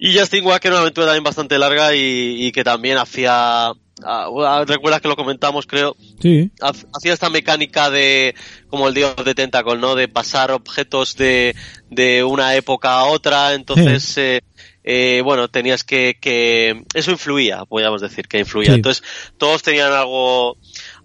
Y 0.00 0.16
Justin 0.16 0.44
Wack 0.46 0.64
era 0.64 0.74
una 0.76 0.82
aventura 0.82 1.06
también 1.08 1.24
bastante 1.24 1.58
larga 1.58 1.94
y, 1.94 2.46
y 2.46 2.52
que 2.52 2.62
también 2.64 2.98
hacía... 2.98 3.72
ah, 4.04 4.64
Recuerdas 4.66 5.00
que 5.00 5.08
lo 5.08 5.16
comentamos, 5.16 5.66
creo, 5.66 5.96
Sí. 6.20 6.50
ha- 6.60 6.72
hacía 6.94 7.12
esta 7.12 7.30
mecánica 7.30 7.90
de 7.90 8.34
como 8.68 8.88
el 8.88 8.94
dios 8.94 9.14
de 9.24 9.34
Tentacle, 9.34 9.78
¿no? 9.78 9.94
De 9.94 10.08
pasar 10.08 10.50
objetos 10.50 11.16
de, 11.16 11.54
de 11.90 12.24
una 12.24 12.54
época 12.56 12.92
a 12.98 13.04
otra, 13.06 13.54
entonces 13.54 14.16
eh, 14.18 14.40
eh, 14.84 15.20
bueno, 15.24 15.48
tenías 15.48 15.84
que, 15.84 16.16
que 16.20 16.82
eso 16.94 17.10
influía, 17.10 17.64
podríamos 17.66 18.00
decir 18.00 18.26
que 18.28 18.38
influía. 18.38 18.70
Sí. 18.70 18.74
Entonces, 18.76 19.02
todos 19.36 19.62
tenían 19.62 19.92
algo 19.92 20.56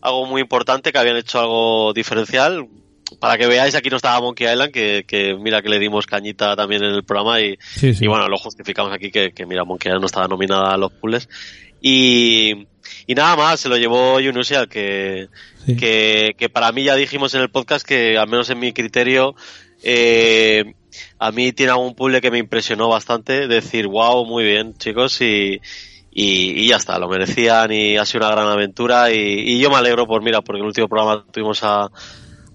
algo 0.02 0.26
muy 0.26 0.42
importante, 0.42 0.92
que 0.92 0.98
habían 0.98 1.18
hecho 1.18 1.40
algo 1.40 1.94
diferencial. 1.94 2.68
Para 3.20 3.38
que 3.38 3.46
veáis, 3.46 3.76
aquí 3.76 3.90
no 3.90 3.98
estaba 3.98 4.20
Monkey 4.22 4.48
Island, 4.52 4.72
que, 4.72 5.04
que 5.08 5.36
mira 5.36 5.62
que 5.62 5.70
le 5.70 5.78
dimos 5.78 6.08
cañita 6.08 6.56
también 6.56 6.84
en 6.84 6.94
el 6.96 7.04
programa 7.04 7.40
y, 7.42 7.58
Sí, 7.76 7.94
sí. 7.94 8.06
y 8.06 8.08
bueno, 8.08 8.28
lo 8.28 8.38
justificamos 8.38 8.92
aquí 8.92 9.12
que, 9.12 9.32
que 9.34 9.46
mira, 9.46 9.64
Monkey 9.66 9.90
Island 9.90 10.02
no 10.02 10.08
estaba 10.08 10.28
nominada 10.28 10.74
a 10.74 10.78
los 10.78 10.92
puzzles. 10.94 11.30
Y, 11.82 12.66
y 13.08 13.16
nada 13.16 13.36
más, 13.36 13.60
se 13.60 13.70
lo 13.70 13.78
llevó 13.78 14.16
Unusual, 14.16 14.68
que, 14.68 15.28
Sí. 15.66 15.76
que, 15.78 16.36
que 16.38 16.50
para 16.50 16.72
mí 16.74 16.84
ya 16.84 16.96
dijimos 16.96 17.34
en 17.36 17.42
el 17.42 17.50
podcast 17.50 17.86
que, 17.88 18.18
al 18.18 18.28
menos 18.28 18.50
en 18.50 18.60
mi 18.60 18.74
criterio, 18.74 19.36
eh, 19.82 20.74
a 21.20 21.32
mí 21.32 21.52
tiene 21.54 21.72
algún 21.72 21.96
puzzle 21.96 22.20
que 22.22 22.32
me 22.32 22.38
impresionó 22.38 22.90
bastante, 22.90 23.48
decir, 23.48 23.88
wow, 23.88 24.26
muy 24.26 24.44
bien, 24.44 24.76
chicos, 24.78 25.22
y, 25.22 25.62
y, 26.12 26.62
y 26.62 26.68
ya 26.68 26.76
está, 26.76 27.00
lo 27.00 27.08
merecían 27.08 27.72
y 27.72 27.98
ha 27.98 28.06
sido 28.06 28.26
una 28.26 28.36
gran 28.36 28.48
aventura 28.50 29.12
y, 29.12 29.18
y 29.18 29.60
yo 29.60 29.70
me 29.70 29.78
alegro 29.78 30.06
por, 30.06 30.22
mira, 30.22 30.42
porque 30.42 30.58
en 30.60 30.64
el 30.64 30.68
último 30.68 30.88
programa 30.90 31.26
tuvimos 31.32 31.64
a, 31.64 31.90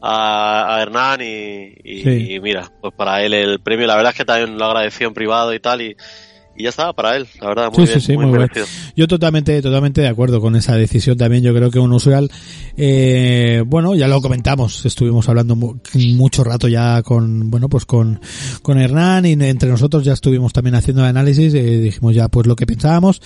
a, 0.01 0.77
a 0.77 0.83
Hernán 0.83 1.21
y, 1.23 1.75
y, 1.83 2.03
Sí. 2.03 2.35
y 2.35 2.41
mira, 2.41 2.71
pues 2.81 2.95
para 2.95 3.23
él 3.25 3.35
el 3.35 3.61
premio, 3.61 3.87
la 3.87 3.97
verdad 3.97 4.13
es 4.13 4.19
que 4.19 4.25
también 4.25 4.57
lo 4.59 4.67
agradeció 4.67 5.09
en 5.09 5.15
privado 5.15 5.53
y 5.55 5.61
tal 5.61 5.81
y, 5.83 5.97
y 6.59 6.65
ya 6.65 6.69
está, 6.71 6.93
para 6.93 7.17
él, 7.17 7.27
la 7.41 7.49
verdad, 7.49 7.71
muy 7.75 7.87
Sí, 7.87 7.93
bien, 7.93 8.01
sí, 8.01 8.13
muy, 8.17 8.27
muy 8.27 8.39
merecido. 8.41 8.67
Yo 8.97 9.07
totalmente, 9.09 9.63
totalmente 9.63 10.01
de 10.01 10.09
acuerdo 10.09 10.41
con 10.41 10.57
esa 10.57 10.75
decisión 10.75 11.17
también. 11.17 11.43
Yo 11.43 11.55
creo 11.55 11.71
que 11.71 11.79
un 11.79 11.93
usual, 11.93 12.31
eh, 12.77 13.63
bueno, 13.67 13.95
ya 13.95 14.09
lo 14.09 14.21
comentamos, 14.21 14.85
estuvimos 14.85 15.29
hablando 15.29 15.57
mu- 15.57 15.77
mucho 16.17 16.45
rato 16.45 16.69
ya 16.69 17.03
con, 17.03 17.51
bueno, 17.51 17.69
pues 17.69 17.85
con, 17.85 18.21
con 18.63 18.79
Hernán 18.79 19.27
y 19.27 19.33
entre 19.33 19.69
nosotros 19.71 20.05
ya 20.05 20.13
estuvimos 20.13 20.53
también 20.53 20.75
haciendo 20.75 21.03
el 21.03 21.09
análisis, 21.09 21.55
eh, 21.55 21.79
dijimos 21.81 22.15
ya 22.15 22.29
pues 22.29 22.47
lo 22.47 22.57
que 22.57 22.67
pensábamos, 22.67 23.21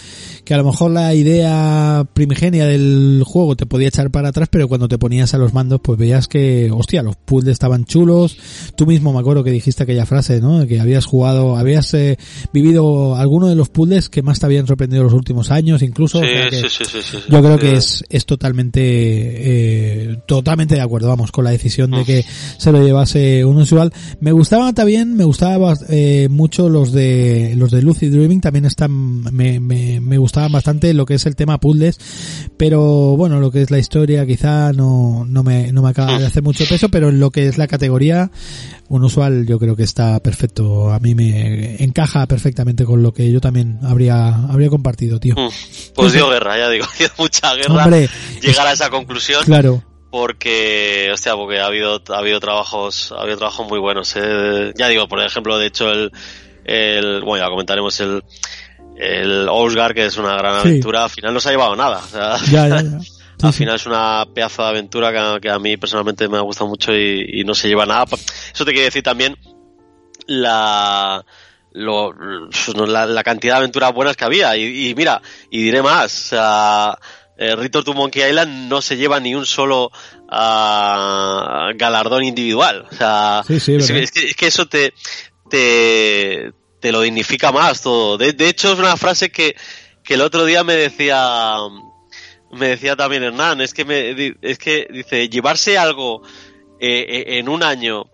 que 0.44 0.54
a 0.54 0.56
lo 0.58 0.64
mejor 0.64 0.90
la 0.90 1.14
idea 1.14 2.06
primigenia 2.12 2.66
del 2.66 3.22
juego 3.24 3.56
te 3.56 3.66
podía 3.66 3.88
echar 3.88 4.10
para 4.10 4.28
atrás, 4.28 4.48
pero 4.50 4.68
cuando 4.68 4.88
te 4.88 4.98
ponías 4.98 5.34
a 5.34 5.38
los 5.38 5.52
mandos 5.54 5.80
pues 5.82 5.98
veías 5.98 6.28
que, 6.28 6.70
hostia, 6.72 7.02
los 7.02 7.16
puzzles 7.16 7.52
estaban 7.52 7.84
chulos, 7.84 8.36
tú 8.76 8.86
mismo 8.86 9.12
me 9.12 9.20
acuerdo 9.20 9.44
que 9.44 9.50
dijiste 9.50 9.82
aquella 9.82 10.06
frase, 10.06 10.40
¿no? 10.40 10.66
Que 10.66 10.80
habías 10.80 11.04
jugado, 11.06 11.56
habías 11.56 11.92
eh, 11.94 12.18
vivido 12.52 13.16
alguno 13.22 13.48
de 13.48 13.54
los 13.54 13.68
puzzles 13.68 14.08
que 14.08 14.22
más 14.22 14.38
te 14.40 14.46
habían 14.46 14.66
sorprendido 14.66 15.02
los 15.02 15.12
últimos 15.12 15.50
años, 15.50 15.82
incluso. 15.82 16.18
o 16.18 16.22
Sí, 16.22 16.28
sea 16.28 16.50
que 16.50 16.68
sí, 16.68 16.84
sí. 16.84 17.18
Yo 17.28 17.40
creo 17.42 17.58
que 17.58 17.72
es, 17.72 18.04
es 18.08 18.26
totalmente, 18.26 18.80
eh, 18.82 20.18
totalmente 20.26 20.74
de 20.74 20.80
acuerdo, 20.80 21.08
vamos, 21.08 21.32
con 21.32 21.44
la 21.44 21.50
decisión 21.50 21.92
de 21.92 22.04
que 22.04 22.24
se 22.58 22.72
lo 22.72 22.82
llevase 22.82 23.44
un 23.44 23.56
usual. 23.56 23.92
Me 24.20 24.32
gustaba 24.32 24.72
también, 24.72 25.16
me 25.16 25.24
gustaba 25.24 25.74
eh, 25.88 26.28
mucho 26.30 26.68
los 26.68 26.92
de, 26.92 27.54
los 27.56 27.70
de 27.70 27.82
Lucid 27.82 28.12
Dreaming, 28.12 28.40
también 28.40 28.64
están, 28.64 29.22
me, 29.32 29.60
me, 29.60 30.00
me 30.00 30.18
gustaban 30.18 30.52
bastante 30.52 30.92
lo 30.94 31.06
que 31.06 31.14
es 31.14 31.26
el 31.26 31.36
tema 31.36 31.58
puzzles, 31.58 31.98
pero 32.56 33.16
bueno, 33.16 33.40
lo 33.40 33.50
que 33.50 33.62
es 33.62 33.70
la 33.70 33.78
historia 33.78 34.26
quizá 34.26 34.72
no, 34.72 35.24
no 35.26 35.42
me, 35.42 35.72
no 35.72 35.82
me 35.82 35.90
acaba 35.90 36.18
de 36.18 36.26
hacer 36.26 36.42
mucho 36.42 36.64
peso, 36.68 36.88
pero 36.88 37.08
en 37.08 37.20
lo 37.20 37.30
que 37.30 37.46
es 37.46 37.58
la 37.58 37.66
categoría, 37.66 38.30
un 38.92 39.04
usual 39.04 39.46
yo 39.46 39.58
creo 39.58 39.74
que 39.74 39.84
está 39.84 40.20
perfecto, 40.20 40.92
a 40.92 40.98
mí 41.00 41.14
me 41.14 41.82
encaja 41.82 42.26
perfectamente 42.26 42.84
con 42.84 43.02
lo 43.02 43.12
que 43.14 43.32
yo 43.32 43.40
también 43.40 43.78
habría, 43.82 44.28
habría 44.28 44.68
compartido, 44.68 45.18
tío. 45.18 45.34
Mm. 45.34 45.48
Pues 45.94 46.12
dio 46.12 46.28
guerra, 46.28 46.58
ya 46.58 46.68
digo, 46.68 46.86
dio 46.98 47.08
mucha 47.16 47.54
guerra 47.54 47.84
Hombre, 47.84 48.10
llegar 48.42 48.66
a 48.66 48.72
esa 48.72 48.90
conclusión 48.90 49.44
Claro, 49.44 49.82
porque, 50.10 51.08
hostia, 51.10 51.34
porque 51.36 51.58
ha 51.58 51.66
habido, 51.66 52.02
ha 52.10 52.18
habido 52.18 52.38
trabajos, 52.38 53.12
ha 53.16 53.22
habido 53.22 53.38
trabajos 53.38 53.66
muy 53.66 53.78
buenos, 53.78 54.14
eh. 54.16 54.72
Ya 54.76 54.88
digo, 54.88 55.08
por 55.08 55.22
ejemplo, 55.22 55.58
de 55.58 55.68
hecho 55.68 55.90
el, 55.90 56.12
el, 56.66 57.22
bueno, 57.22 57.46
ya 57.46 57.50
comentaremos 57.50 57.98
el, 58.00 58.22
el 58.98 59.48
Osgar, 59.48 59.94
que 59.94 60.04
es 60.04 60.18
una 60.18 60.34
gran 60.36 60.60
Sí. 60.62 60.68
aventura, 60.68 61.04
al 61.04 61.10
final 61.10 61.32
no 61.32 61.40
se 61.40 61.48
ha 61.48 61.52
llevado 61.52 61.74
nada, 61.76 62.02
o 62.04 62.08
sea, 62.08 62.36
ya, 62.50 62.68
ya, 62.68 62.82
ya. 62.82 62.98
Sí, 63.42 63.46
al 63.46 63.52
sí. 63.52 63.58
final 63.58 63.74
es 63.76 63.86
una 63.86 64.24
pedazo 64.34 64.62
de 64.62 64.68
aventura 64.68 65.12
que, 65.12 65.18
a- 65.18 65.38
que 65.40 65.50
a 65.50 65.58
mí 65.58 65.76
personalmente 65.76 66.28
me 66.28 66.38
ha 66.38 66.42
gustado 66.42 66.68
mucho 66.68 66.92
y, 66.94 67.40
y 67.40 67.44
no 67.44 67.54
se 67.54 67.68
lleva 67.68 67.84
nada. 67.86 68.04
Eso 68.54 68.64
te 68.64 68.72
quiere 68.72 68.86
decir 68.86 69.02
también 69.02 69.36
la, 70.26 71.24
lo- 71.72 72.12
la, 72.86 73.06
la 73.06 73.22
cantidad 73.24 73.54
de 73.54 73.58
aventuras 73.58 73.92
buenas 73.92 74.16
que 74.16 74.24
había. 74.24 74.56
Y, 74.56 74.88
y 74.90 74.94
mira, 74.94 75.20
y 75.50 75.62
diré 75.62 75.82
más, 75.82 76.32
eh, 76.32 77.56
Return 77.56 77.84
to 77.84 77.94
Monkey 77.94 78.22
Island 78.28 78.68
no 78.68 78.80
se 78.82 78.96
lleva 78.96 79.18
ni 79.20 79.34
un 79.34 79.46
solo 79.46 79.90
ah, 80.28 81.70
galardón 81.74 82.24
individual. 82.24 82.86
O 82.90 82.94
sea, 82.94 83.42
Sí, 83.46 83.58
sí, 83.60 83.74
es, 83.74 83.88
verdad. 83.88 84.02
es 84.04 84.10
que, 84.12 84.26
es 84.26 84.36
que 84.36 84.46
eso 84.46 84.66
te, 84.66 84.94
te, 85.50 86.52
te 86.80 86.92
lo 86.92 87.00
dignifica 87.00 87.52
más 87.52 87.82
todo. 87.82 88.16
De, 88.18 88.32
de 88.32 88.48
hecho, 88.48 88.72
es 88.72 88.78
una 88.78 88.96
frase 88.96 89.30
que, 89.30 89.56
que 90.04 90.14
el 90.14 90.20
otro 90.22 90.44
día 90.44 90.62
me 90.64 90.74
decía, 90.74 91.56
me 92.52 92.68
decía 92.68 92.96
también 92.96 93.22
Hernán, 93.22 93.60
es 93.60 93.74
que 93.74 93.84
me, 93.84 94.34
es 94.42 94.58
que 94.58 94.86
dice, 94.90 95.28
llevarse 95.28 95.78
algo 95.78 96.22
eh, 96.80 97.04
eh, 97.08 97.38
en 97.38 97.48
un 97.48 97.62
año 97.62 98.10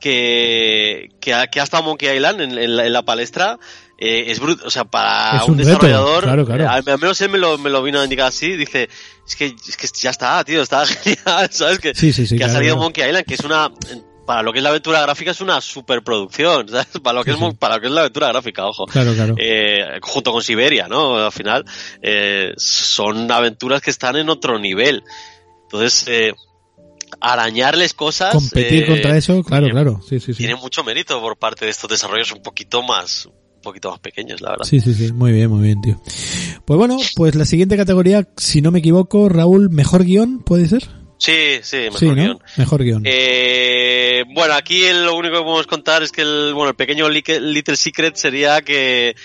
que, 0.00 1.10
que, 1.20 1.34
ha, 1.34 1.46
que 1.46 1.60
ha 1.60 1.64
estado 1.64 1.82
Monkey 1.84 2.14
Island 2.14 2.40
en, 2.40 2.58
en 2.58 2.76
la, 2.76 2.86
en 2.86 2.92
la 2.92 3.02
palestra, 3.02 3.58
eh, 3.96 4.24
es 4.28 4.40
bruto, 4.40 4.66
o 4.66 4.70
sea, 4.70 4.84
para 4.84 5.38
Es 5.38 5.44
un, 5.44 5.52
un 5.52 5.58
reto, 5.58 5.68
desarrollador, 5.70 6.24
claro, 6.24 6.44
claro. 6.44 6.64
eh, 6.64 6.66
al 6.66 6.98
menos 6.98 7.20
él 7.20 7.30
me 7.30 7.38
lo, 7.38 7.58
me 7.58 7.70
lo 7.70 7.82
vino 7.82 8.00
a 8.00 8.04
indicar 8.04 8.26
así, 8.26 8.56
dice, 8.56 8.88
es 9.26 9.36
que, 9.36 9.46
es 9.46 9.76
que 9.76 9.86
ya 10.00 10.10
está, 10.10 10.42
tío, 10.44 10.62
está 10.62 10.84
genial, 10.86 11.48
¿sabes? 11.50 11.78
Que, 11.78 11.94
Sí, 11.94 12.12
sí, 12.12 12.26
sí, 12.26 12.36
que 12.36 12.44
ha 12.44 12.48
salido. 12.48 12.76
Monkey 12.76 13.06
Island, 13.06 13.24
que 13.24 13.34
es 13.34 13.40
una, 13.40 13.70
para 14.26 14.42
lo 14.42 14.52
que 14.52 14.58
es 14.58 14.62
la 14.62 14.70
aventura 14.70 15.02
gráfica 15.02 15.30
es 15.30 15.40
una 15.40 15.60
superproducción, 15.60 16.68
¿sabes? 16.70 16.86
Para 17.02 17.18
lo 17.18 17.24
que 17.24 17.32
es, 17.32 17.36
para 17.58 17.76
lo 17.76 17.80
que 17.80 17.86
es 17.88 17.92
la 17.92 18.00
aventura 18.02 18.28
gráfica, 18.28 18.66
ojo. 18.66 18.86
Claro, 18.86 19.14
claro. 19.14 19.34
Eh, 19.38 19.98
junto 20.02 20.32
con 20.32 20.42
Siberia, 20.42 20.88
¿no? 20.88 21.16
Al 21.16 21.32
final, 21.32 21.64
eh, 22.02 22.52
son 22.56 23.30
aventuras 23.30 23.80
que 23.82 23.90
están 23.90 24.16
en 24.16 24.28
otro 24.28 24.58
nivel. 24.58 25.04
Entonces, 25.64 26.04
eh, 26.08 26.32
arañarles 27.20 27.94
cosas. 27.94 28.32
Competir 28.32 28.84
eh, 28.84 28.86
contra 28.86 29.16
eso, 29.16 29.42
claro, 29.42 29.68
claro. 29.68 30.00
Sí, 30.08 30.20
sí, 30.20 30.32
sí. 30.32 30.38
Tiene 30.38 30.56
mucho 30.56 30.84
mérito 30.84 31.20
por 31.20 31.36
parte 31.36 31.64
de 31.64 31.70
estos 31.70 31.90
desarrollos 31.90 32.32
un 32.32 32.42
poquito 32.42 32.82
más, 32.82 33.26
un 33.26 33.60
poquito 33.62 33.90
más 33.90 34.00
pequeños, 34.00 34.40
la 34.40 34.50
verdad. 34.50 34.64
Sí, 34.64 34.80
sí, 34.80 34.94
sí. 34.94 35.12
Muy 35.12 35.32
bien, 35.32 35.50
muy 35.50 35.62
bien, 35.62 35.80
tío. 35.80 36.00
Pues 36.64 36.78
bueno, 36.78 36.96
pues 37.16 37.34
la 37.34 37.44
siguiente 37.44 37.76
categoría, 37.76 38.28
si 38.36 38.60
no 38.60 38.70
me 38.70 38.78
equivoco, 38.78 39.28
Raúl, 39.28 39.70
mejor 39.70 40.04
guion, 40.04 40.40
¿puede 40.40 40.68
ser? 40.68 41.03
Sí, 41.24 41.60
sí, 41.62 41.76
mejor 41.76 41.98
sí, 41.98 42.06
¿no? 42.06 42.14
guion. 42.14 42.38
Mejor 42.58 42.84
guion. 42.84 43.02
Eh, 43.06 44.24
bueno, 44.34 44.52
aquí 44.52 44.82
lo 44.92 45.14
único 45.14 45.38
que 45.38 45.42
podemos 45.42 45.66
contar 45.66 46.02
es 46.02 46.12
que 46.12 46.20
el, 46.20 46.52
bueno, 46.52 46.68
el 46.68 46.76
pequeño 46.76 47.08
Little 47.08 47.78
Secret 47.78 48.16
sería 48.16 48.60
que, 48.60 49.16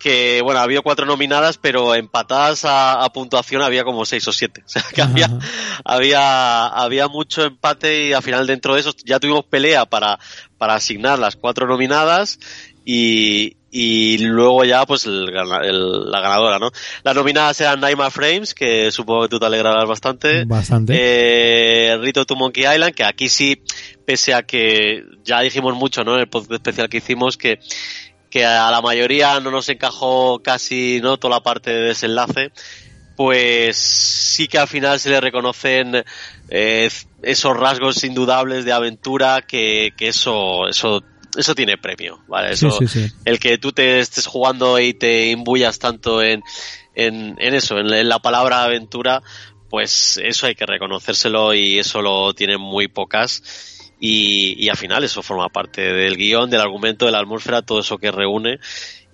que, 0.00 0.40
bueno, 0.42 0.58
ha 0.58 0.64
habido 0.64 0.82
cuatro 0.82 1.06
nominadas, 1.06 1.56
pero 1.56 1.94
empatadas 1.94 2.64
a, 2.64 3.04
a 3.04 3.12
puntuación 3.12 3.62
había 3.62 3.84
como 3.84 4.04
seis 4.04 4.26
o 4.26 4.32
siete. 4.32 4.64
O 4.66 4.68
sea, 4.68 4.82
que 4.92 5.00
Ajá, 5.00 5.12
había, 5.12 5.38
había, 5.84 6.66
había 6.66 7.06
mucho 7.06 7.44
empate 7.44 8.08
y 8.08 8.12
al 8.14 8.22
final 8.24 8.44
dentro 8.48 8.74
de 8.74 8.80
eso 8.80 8.92
ya 9.04 9.20
tuvimos 9.20 9.44
pelea 9.44 9.86
para, 9.86 10.18
para 10.56 10.74
asignar 10.74 11.20
las 11.20 11.36
cuatro 11.36 11.68
nominadas 11.68 12.40
y, 12.84 13.57
y 13.70 14.18
luego 14.18 14.64
ya 14.64 14.86
pues 14.86 15.04
el 15.06 15.28
el- 15.28 16.10
la 16.10 16.20
ganadora, 16.20 16.58
¿no? 16.58 16.70
Las 17.04 17.14
nominadas 17.14 17.60
eran 17.60 17.80
Nightmare 17.80 18.10
Frames, 18.10 18.54
que 18.54 18.90
supongo 18.90 19.22
que 19.22 19.28
tú 19.28 19.38
te 19.38 19.46
alegrarás 19.46 19.86
bastante. 19.86 20.44
Bastante. 20.44 20.94
Eh, 20.96 21.98
Rito 22.00 22.24
to 22.24 22.34
Monkey 22.36 22.64
Island, 22.64 22.94
que 22.94 23.04
aquí 23.04 23.28
sí, 23.28 23.62
pese 24.06 24.32
a 24.32 24.42
que 24.42 25.04
ya 25.24 25.40
dijimos 25.40 25.74
mucho, 25.74 26.02
¿no? 26.04 26.14
En 26.14 26.20
el 26.20 26.28
podcast 26.28 26.52
especial 26.52 26.88
que 26.88 26.96
hicimos, 26.98 27.36
que, 27.36 27.58
que 28.30 28.44
a 28.46 28.70
la 28.70 28.80
mayoría 28.80 29.38
no 29.40 29.50
nos 29.50 29.68
encajó 29.68 30.40
casi, 30.42 31.00
¿no? 31.02 31.18
Toda 31.18 31.36
la 31.36 31.42
parte 31.42 31.70
de 31.70 31.80
desenlace, 31.88 32.52
pues 33.16 33.76
sí 33.76 34.48
que 34.48 34.58
al 34.58 34.68
final 34.68 34.98
se 35.00 35.10
le 35.10 35.20
reconocen 35.20 36.04
eh, 36.48 36.88
esos 37.22 37.56
rasgos 37.56 38.04
indudables 38.04 38.64
de 38.64 38.72
aventura 38.72 39.42
que, 39.42 39.92
que 39.96 40.08
eso, 40.08 40.68
eso, 40.68 41.02
eso 41.36 41.54
tiene 41.54 41.76
premio, 41.78 42.20
¿vale? 42.28 42.52
Eso, 42.52 42.70
sí, 42.70 42.88
sí. 42.88 43.06
El 43.24 43.38
que 43.38 43.58
tú 43.58 43.72
te 43.72 44.00
estés 44.00 44.26
jugando 44.26 44.78
y 44.78 44.94
te 44.94 45.30
imbuyas 45.30 45.78
tanto 45.78 46.22
en, 46.22 46.42
en, 46.94 47.36
en 47.38 47.54
eso, 47.54 47.78
en, 47.78 47.88
la- 47.88 48.00
en 48.00 48.08
la 48.08 48.18
palabra 48.18 48.64
aventura, 48.64 49.22
pues 49.70 50.18
eso 50.22 50.46
hay 50.46 50.54
que 50.54 50.66
reconocérselo 50.66 51.52
y 51.54 51.78
eso 51.78 52.00
lo 52.02 52.32
tienen 52.34 52.60
muy 52.60 52.88
pocas. 52.88 53.74
Y, 54.00 54.54
y 54.64 54.68
al 54.68 54.76
final 54.76 55.02
eso 55.02 55.22
forma 55.24 55.48
parte 55.48 55.80
del 55.82 56.16
guion, 56.16 56.48
del 56.50 56.60
argumento, 56.60 57.04
de 57.06 57.10
la 57.12 57.18
atmósfera, 57.18 57.62
todo 57.62 57.80
eso 57.80 57.98
que 57.98 58.12
reúne 58.12 58.60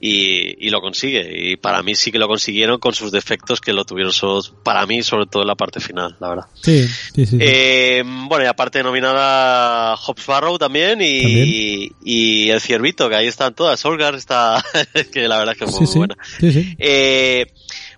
y, 0.07 0.67
y 0.67 0.69
lo 0.69 0.83
consigue. 0.83 1.53
Y 1.53 1.57
para 1.57 1.83
mí 1.83 1.95
sí 1.95 2.13
que 2.13 2.19
lo 2.19 2.29
consiguieron 2.29 2.79
con 2.79 2.93
sus 2.93 3.11
defectos 3.11 3.63
que 3.63 3.73
lo 3.73 3.87
tuvieron 3.87 4.13
solo, 4.13 4.43
para 4.63 4.85
mí, 4.85 5.03
sobre 5.03 5.25
todo 5.25 5.41
en 5.45 5.49
la 5.49 5.55
parte 5.55 5.81
final, 5.81 6.15
la 6.21 6.29
verdad. 6.29 6.45
Sí, 6.61 6.87
sí, 7.15 7.25
sí. 7.25 7.39
Eh, 7.41 8.03
bueno, 8.29 8.45
y 8.45 8.47
aparte 8.47 8.83
nominada 8.83 9.97
Hobbs 9.97 10.27
Barrow 10.27 10.59
también 10.59 11.01
y, 11.01 11.23
También. 11.23 11.93
y 12.05 12.51
El 12.51 12.61
Ciervito, 12.61 13.09
que 13.09 13.17
ahí 13.17 13.29
están 13.29 13.55
todas. 13.55 13.83
Olgar 13.87 14.15
está, 14.15 14.63
que 15.13 15.27
la 15.27 15.39
verdad 15.39 15.55
es 15.55 15.59
que 15.59 15.65
es 15.65 15.73
muy 15.81 15.87
sí, 15.87 15.97
buena. 15.97 16.17
sí. 16.39 16.77
Eh, 16.79 17.47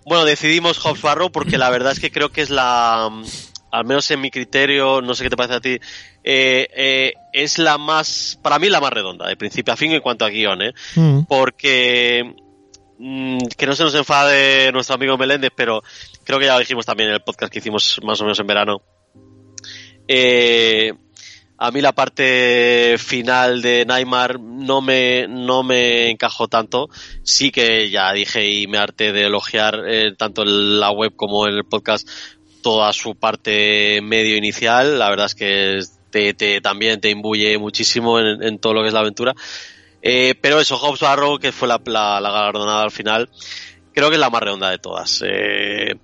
bueno, 0.05 0.23
decidimos 0.23 0.77
Hobbs 0.77 1.01
Barrow 1.01 1.29
porque 1.29 1.57
la 1.57 1.69
verdad 1.69 1.91
es 1.91 1.99
que 1.99 2.09
creo 2.09 2.31
que 2.31 2.39
es 2.39 2.49
la, 2.49 3.09
al 3.71 3.85
menos 3.85 4.09
en 4.11 4.21
mi 4.21 4.31
criterio, 4.31 5.01
no 5.01 5.13
sé 5.13 5.23
qué 5.25 5.29
te 5.29 5.35
parece 5.35 5.55
a 5.55 5.59
ti, 5.59 5.77
eh, 6.29 6.67
eh, 6.75 7.13
es 7.31 7.57
la 7.57 7.77
más, 7.77 8.37
para 8.41 8.59
mí 8.59 8.67
la 8.67 8.81
más 8.81 8.91
redonda, 8.91 9.29
de 9.29 9.37
principio 9.37 9.73
a 9.73 9.77
fin 9.77 9.93
en 9.93 10.01
cuanto 10.01 10.25
a 10.25 10.29
guion, 10.29 10.61
¿eh? 10.61 10.73
Mm. 10.95 11.21
porque 11.21 12.35
mm, 12.99 13.37
que 13.57 13.65
no 13.65 13.73
se 13.73 13.83
nos 13.83 13.95
enfade 13.95 14.73
nuestro 14.73 14.95
amigo 14.95 15.17
Meléndez, 15.17 15.51
pero 15.55 15.81
creo 16.25 16.37
que 16.37 16.47
ya 16.47 16.55
lo 16.55 16.59
dijimos 16.59 16.85
también 16.85 17.07
en 17.07 17.15
el 17.15 17.21
podcast 17.21 17.49
que 17.49 17.59
hicimos 17.59 18.01
más 18.03 18.19
o 18.19 18.25
menos 18.25 18.37
en 18.41 18.47
verano. 18.47 18.81
Eh, 20.05 20.91
a 21.57 21.71
mí 21.71 21.79
la 21.79 21.93
parte 21.93 22.97
final 22.97 23.61
de 23.61 23.85
Neymar 23.85 24.37
no 24.37 24.81
me, 24.81 25.27
no 25.29 25.63
me 25.63 26.09
encajó 26.09 26.49
tanto. 26.49 26.89
Sí 27.23 27.51
que 27.51 27.89
ya 27.89 28.11
dije 28.11 28.51
y 28.51 28.67
me 28.67 28.79
harté 28.79 29.13
de 29.13 29.27
elogiar 29.27 29.81
eh, 29.87 30.13
tanto 30.17 30.41
en 30.41 30.81
la 30.81 30.91
web 30.91 31.15
como 31.15 31.47
en 31.47 31.53
el 31.53 31.63
podcast 31.63 32.05
toda 32.61 32.91
su 32.91 33.15
parte 33.15 34.01
medio 34.01 34.35
inicial. 34.35 34.99
La 34.99 35.09
verdad 35.09 35.27
es 35.27 35.35
que 35.35 35.81
te, 36.17 36.33
te- 36.33 36.61
también 36.61 36.99
te 36.99 37.09
imbuye 37.11 37.57
muchísimo 37.59 38.19
en, 38.19 38.41
en 38.41 38.57
todo 38.59 38.73
lo 38.73 38.81
que 38.81 38.87
es 38.87 38.93
la 38.93 39.01
aventura. 39.01 39.35
Eh, 40.01 40.33
pero 40.41 40.59
eso, 40.59 40.77
Hobbs 40.77 41.01
Barrow, 41.01 41.37
que 41.37 41.51
fue 41.51 41.67
la, 41.67 41.79
la, 41.85 42.19
la 42.19 42.31
galardonada 42.31 42.81
al 42.83 42.91
final, 42.91 43.29
creo 43.93 44.09
que 44.09 44.15
es 44.15 44.19
la 44.19 44.29
más 44.31 44.41
redonda 44.41 44.69
de 44.71 44.79
todas. 44.79 45.23
Eh, 45.27 45.95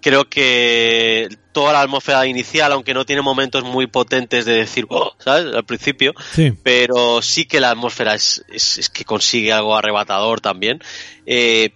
creo 0.00 0.28
que 0.28 1.28
toda 1.52 1.72
la 1.72 1.80
atmósfera 1.82 2.26
inicial, 2.26 2.72
aunque 2.72 2.92
no 2.92 3.06
tiene 3.06 3.22
momentos 3.22 3.64
muy 3.64 3.86
potentes 3.86 4.44
de 4.44 4.52
decir, 4.54 4.84
"Oh", 4.90 5.12
¿sabes? 5.18 5.54
Al 5.54 5.64
principio, 5.64 6.12
Sí. 6.32 6.52
pero 6.62 7.22
sí 7.22 7.46
que 7.46 7.60
la 7.60 7.70
atmósfera 7.70 8.14
es, 8.14 8.44
es, 8.52 8.76
es 8.78 8.90
que 8.90 9.04
consigue 9.06 9.52
algo 9.52 9.74
arrebatador 9.76 10.40
también. 10.42 10.80
Eh, 11.24 11.70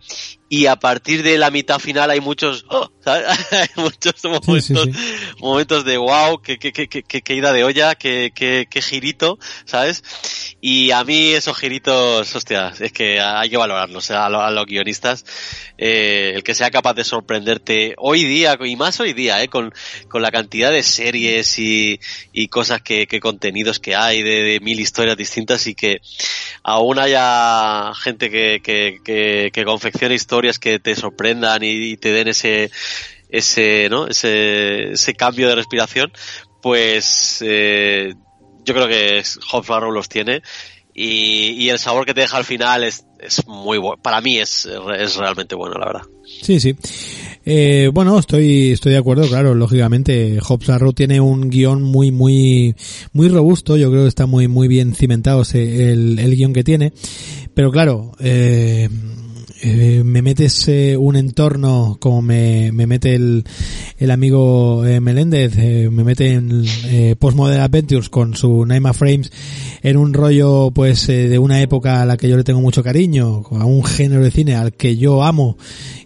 y 0.50 0.66
a 0.66 0.76
partir 0.76 1.22
de 1.22 1.38
la 1.38 1.50
mitad 1.50 1.78
final 1.78 2.10
hay 2.10 2.20
muchos, 2.20 2.64
"Oh". 2.68 2.90
hay 3.50 3.68
muchos 3.76 4.22
momentos, 4.24 4.64
sí, 4.64 4.74
sí. 4.74 5.34
momentos 5.38 5.84
de 5.84 5.96
wow, 5.98 6.40
que, 6.40 6.58
que, 6.58 6.72
que, 6.72 6.88
que, 6.88 7.02
que 7.02 7.34
ida 7.34 7.52
de 7.52 7.64
olla, 7.64 7.94
que, 7.94 8.32
que, 8.34 8.66
que 8.70 8.82
girito, 8.82 9.38
¿sabes? 9.64 10.02
Y 10.60 10.90
a 10.90 11.04
mí 11.04 11.32
esos 11.34 11.56
giritos, 11.56 12.34
hostia, 12.34 12.72
es 12.80 12.92
que 12.92 13.20
hay 13.20 13.48
que 13.50 13.56
valorarlos, 13.56 14.04
sea, 14.04 14.26
a, 14.26 14.28
lo- 14.30 14.42
a 14.42 14.50
los 14.50 14.66
guionistas, 14.66 15.24
eh, 15.76 16.32
el 16.34 16.42
que 16.42 16.54
sea 16.54 16.70
capaz 16.70 16.94
de 16.94 17.04
sorprenderte 17.04 17.94
hoy 17.98 18.24
día, 18.24 18.56
y 18.64 18.76
más 18.76 18.98
hoy 19.00 19.12
día, 19.12 19.42
eh, 19.42 19.48
con, 19.48 19.72
con 20.08 20.22
la 20.22 20.30
cantidad 20.32 20.72
de 20.72 20.82
series 20.82 21.58
y, 21.58 22.00
y 22.32 22.48
cosas 22.48 22.82
que, 22.82 23.06
que 23.06 23.20
contenidos 23.20 23.78
que 23.78 23.94
hay 23.94 24.22
de, 24.22 24.42
de 24.42 24.60
mil 24.60 24.80
historias 24.80 25.16
distintas 25.16 25.66
y 25.66 25.74
que 25.74 26.00
aún 26.64 26.98
haya 26.98 27.92
gente 27.94 28.30
que, 28.30 28.60
que, 28.62 28.98
que, 29.04 29.50
que 29.52 29.64
confeccione 29.64 30.14
historias 30.14 30.58
que 30.58 30.78
te 30.80 30.94
sorprendan 30.96 31.62
y, 31.62 31.92
y 31.92 31.96
te 31.96 32.10
den 32.12 32.28
ese, 32.28 32.70
ese, 33.28 33.88
¿no? 33.88 34.06
ese, 34.06 34.92
ese 34.92 35.14
cambio 35.14 35.48
de 35.48 35.54
respiración, 35.54 36.12
pues 36.62 37.42
eh, 37.46 38.14
yo 38.64 38.74
creo 38.74 38.88
que 38.88 39.22
Hobbs 39.50 39.68
Barrow 39.68 39.92
los 39.92 40.08
tiene 40.08 40.42
y, 40.94 41.50
y 41.52 41.68
el 41.70 41.78
sabor 41.78 42.04
que 42.04 42.14
te 42.14 42.22
deja 42.22 42.36
al 42.36 42.44
final 42.44 42.82
es, 42.82 43.04
es 43.20 43.46
muy 43.46 43.78
bueno. 43.78 44.02
Para 44.02 44.20
mí 44.20 44.38
es, 44.38 44.68
es 44.98 45.16
realmente 45.16 45.54
bueno, 45.54 45.76
la 45.78 45.86
verdad. 45.86 46.02
Sí, 46.42 46.58
sí. 46.58 46.74
Eh, 47.44 47.88
bueno, 47.94 48.18
estoy, 48.18 48.72
estoy 48.72 48.92
de 48.92 48.98
acuerdo, 48.98 49.28
claro, 49.28 49.54
lógicamente. 49.54 50.38
Hobbs 50.40 50.68
Arrow 50.70 50.92
tiene 50.92 51.20
un 51.20 51.50
guion 51.50 51.82
muy, 51.82 52.10
muy, 52.10 52.74
muy 53.12 53.28
robusto. 53.28 53.76
Yo 53.76 53.90
creo 53.90 54.02
que 54.02 54.08
está 54.08 54.26
muy, 54.26 54.48
muy 54.48 54.66
bien 54.66 54.94
cimentado 54.94 55.42
el, 55.54 56.18
el 56.18 56.36
guion 56.36 56.52
que 56.52 56.64
tiene. 56.64 56.92
Pero 57.54 57.70
claro, 57.70 58.12
eh, 58.18 58.88
eh, 59.60 60.02
me 60.04 60.22
metes 60.22 60.68
eh, 60.68 60.96
un 60.96 61.16
entorno 61.16 61.96
como 62.00 62.22
me, 62.22 62.70
me 62.72 62.86
mete 62.86 63.14
el, 63.14 63.44
el 63.98 64.10
amigo 64.10 64.84
eh, 64.86 65.00
Meléndez, 65.00 65.56
me 65.90 66.04
mete 66.04 66.32
en 66.34 66.64
Postmodern 67.18 67.60
Adventures 67.62 68.08
con 68.08 68.34
su 68.36 68.64
Naima 68.66 68.92
Frames 68.92 69.30
en 69.82 69.96
un 69.96 70.12
rollo 70.14 70.70
pues 70.72 71.06
de 71.06 71.38
una 71.38 71.60
época 71.62 72.02
a 72.02 72.06
la 72.06 72.16
que 72.16 72.28
yo 72.28 72.36
le 72.36 72.44
tengo 72.44 72.60
mucho 72.60 72.82
cariño, 72.82 73.42
a 73.50 73.64
un 73.64 73.84
género 73.84 74.22
de 74.22 74.30
cine 74.30 74.54
al 74.54 74.72
que 74.72 74.96
yo 74.96 75.22
amo 75.24 75.56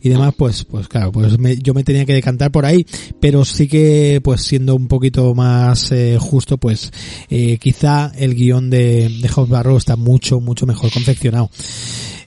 y 0.03 0.09
demás, 0.09 0.35
pues 0.37 0.65
pues 0.65 0.89
claro, 0.89 1.13
pues 1.13 1.39
me- 1.39 1.57
yo 1.59 1.75
me 1.75 1.85
tenía 1.85 2.05
que 2.05 2.13
decantar 2.15 2.51
por 2.51 2.65
ahí, 2.67 2.87
pero 3.21 3.45
sí 3.45 3.69
que 3.69 4.21
pues 4.23 4.43
siendo 4.43 4.75
un 4.75 4.89
poquito 4.89 5.35
más 5.35 5.93
justo, 6.19 6.59
pues 6.59 6.91
quizá 7.61 8.13
el 8.17 8.35
guion 8.35 8.71
de, 8.71 9.09
de 9.21 9.29
Hobbs 9.35 9.49
Barrow 9.51 9.77
está 9.77 9.97
mucho, 9.97 10.41
mucho 10.41 10.67
mejor 10.67 10.91
confeccionado. 10.91 11.51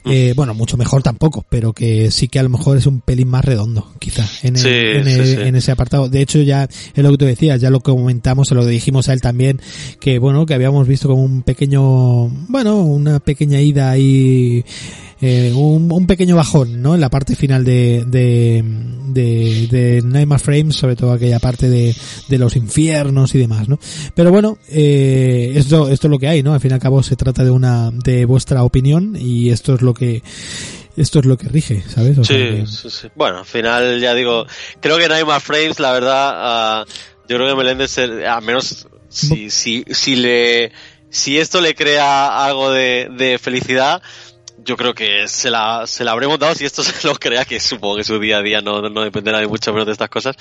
Eh, 0.07 0.33
bueno, 0.35 0.53
mucho 0.53 0.77
mejor 0.77 1.01
tampoco, 1.01 1.43
pero 1.49 1.73
que 1.73 2.11
sí 2.11 2.27
que 2.27 2.39
a 2.39 2.43
lo 2.43 2.49
mejor 2.49 2.77
es 2.77 2.85
un 2.85 3.01
pelín 3.01 3.27
más 3.27 3.43
redondo, 3.43 3.91
quizá, 3.99 4.23
en, 4.43 4.57
Sí, 4.57 4.69
en, 4.69 5.05
sí. 5.25 5.35
en 5.41 5.55
ese 5.55 5.71
apartado. 5.71 6.09
De 6.09 6.21
hecho, 6.21 6.41
ya 6.41 6.63
es 6.93 7.03
lo 7.03 7.11
que 7.11 7.17
tú 7.17 7.25
decías, 7.25 7.59
ya 7.59 7.69
lo 7.69 7.79
comentamos, 7.79 8.47
se 8.47 8.55
lo 8.55 8.65
dijimos 8.65 9.09
a 9.09 9.13
él 9.13 9.21
también, 9.21 9.59
que 9.99 10.19
bueno, 10.19 10.45
que 10.45 10.53
habíamos 10.53 10.87
visto 10.87 11.07
como 11.07 11.23
un 11.23 11.41
pequeño, 11.41 12.27
bueno, 12.47 12.81
una 12.83 13.19
pequeña 13.19 13.59
ida 13.61 13.89
ahí, 13.91 14.63
eh, 15.21 15.51
un, 15.55 15.91
un 15.91 16.07
pequeño 16.07 16.35
bajón, 16.35 16.81
¿no? 16.81 16.93
En 16.95 17.01
la 17.01 17.09
parte 17.09 17.35
final 17.35 17.63
de, 17.63 18.03
de, 18.05 18.63
de, 19.07 19.67
de 19.71 20.01
Nightmare 20.03 20.41
Frames, 20.41 20.75
sobre 20.75 20.95
todo 20.95 21.11
aquella 21.13 21.39
parte 21.39 21.69
de, 21.69 21.95
de 22.27 22.37
los 22.37 22.55
infiernos 22.55 23.33
y 23.35 23.37
demás, 23.39 23.69
¿no? 23.69 23.79
Pero 24.13 24.31
bueno, 24.31 24.57
eh, 24.69 25.53
esto, 25.55 25.89
esto 25.89 26.07
es 26.07 26.11
lo 26.11 26.19
que 26.19 26.27
hay, 26.27 26.43
¿no? 26.43 26.53
Al 26.53 26.59
fin 26.59 26.71
y 26.71 26.73
al 26.73 26.79
cabo 26.79 27.01
se 27.03 27.15
trata 27.15 27.43
de 27.43 27.49
una, 27.51 27.91
de 27.91 28.25
vuestra 28.25 28.63
opinión 28.63 29.15
y 29.19 29.49
esto 29.51 29.75
es 29.75 29.81
lo 29.81 29.93
que, 29.93 30.21
esto 30.97 31.19
es 31.19 31.25
lo 31.25 31.37
que 31.37 31.47
rige, 31.49 31.83
¿sabes? 31.87 32.17
O 32.17 32.23
sea 32.23 32.35
Sí, 32.37 32.43
que- 32.43 32.67
sí, 32.67 32.89
sí. 32.89 33.07
Bueno, 33.15 33.39
al 33.39 33.45
final 33.45 33.99
ya 34.01 34.13
digo, 34.13 34.45
creo 34.81 34.97
que 34.97 35.07
más 35.25 35.43
frames, 35.43 35.79
la 35.79 35.91
verdad. 35.93 36.31
ah, 36.35 36.85
yo 37.27 37.37
creo 37.37 37.47
que 37.49 37.55
Meléndez, 37.55 37.97
eh, 37.97 38.27
al 38.27 38.43
menos 38.43 38.87
si, 39.09 39.49
si, 39.49 39.83
si 39.91 40.15
le, 40.17 40.71
si 41.09 41.37
esto 41.37 41.61
le 41.61 41.73
crea 41.73 42.45
algo 42.45 42.69
de, 42.71 43.07
de 43.17 43.39
felicidad, 43.39 44.01
yo 44.65 44.75
creo 44.75 44.93
que 44.93 45.27
se 45.27 45.49
la, 45.51 45.85
se 45.87 46.03
la 46.03 46.11
habré 46.11 46.27
montado 46.27 46.53
si 46.55 46.65
esto 46.65 46.83
se 46.83 47.07
lo 47.07 47.15
crea, 47.15 47.45
que 47.45 47.59
supongo 47.59 47.97
que 47.97 48.03
su 48.03 48.19
día 48.19 48.37
a 48.37 48.41
día 48.41 48.61
no, 48.61 48.81
no 48.89 49.01
dependerá 49.01 49.39
de 49.39 49.47
mucho 49.47 49.71
menos 49.71 49.85
de 49.85 49.91
estas 49.93 50.09
cosas. 50.09 50.35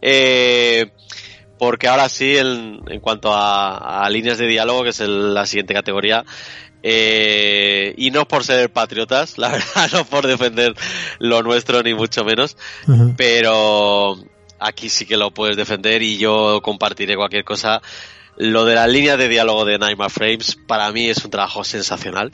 Eh, 0.00 0.90
porque 1.58 1.88
ahora 1.88 2.08
sí, 2.08 2.36
en, 2.36 2.80
en 2.88 3.00
cuanto 3.00 3.32
a, 3.32 4.04
a 4.04 4.10
líneas 4.10 4.38
de 4.38 4.46
diálogo, 4.46 4.82
que 4.82 4.90
es 4.90 5.00
el- 5.00 5.34
la 5.34 5.46
siguiente 5.46 5.74
categoría, 5.74 6.24
eh, 6.82 7.94
y 7.96 8.10
no 8.10 8.26
por 8.28 8.44
ser 8.44 8.70
patriotas, 8.70 9.38
la 9.38 9.48
verdad, 9.50 9.90
no 9.92 10.04
por 10.04 10.26
defender 10.26 10.74
lo 11.18 11.42
nuestro 11.42 11.82
ni 11.82 11.94
mucho 11.94 12.24
menos, 12.24 12.56
pero 13.16 14.16
aquí 14.58 14.88
sí 14.88 15.06
que 15.06 15.16
lo 15.16 15.32
puedes 15.32 15.56
defender 15.56 16.02
y 16.02 16.18
yo 16.18 16.60
compartiré 16.62 17.16
cualquier 17.16 17.44
cosa. 17.44 17.80
Lo 18.36 18.64
de 18.64 18.74
las 18.74 18.88
líneas 18.90 19.16
de 19.18 19.28
diálogo 19.28 19.64
de 19.64 19.78
Nightmare 19.78 20.10
Frames 20.10 20.56
para 20.66 20.90
mí 20.92 21.08
es 21.08 21.24
un 21.24 21.30
trabajo 21.30 21.62
sensacional. 21.64 22.32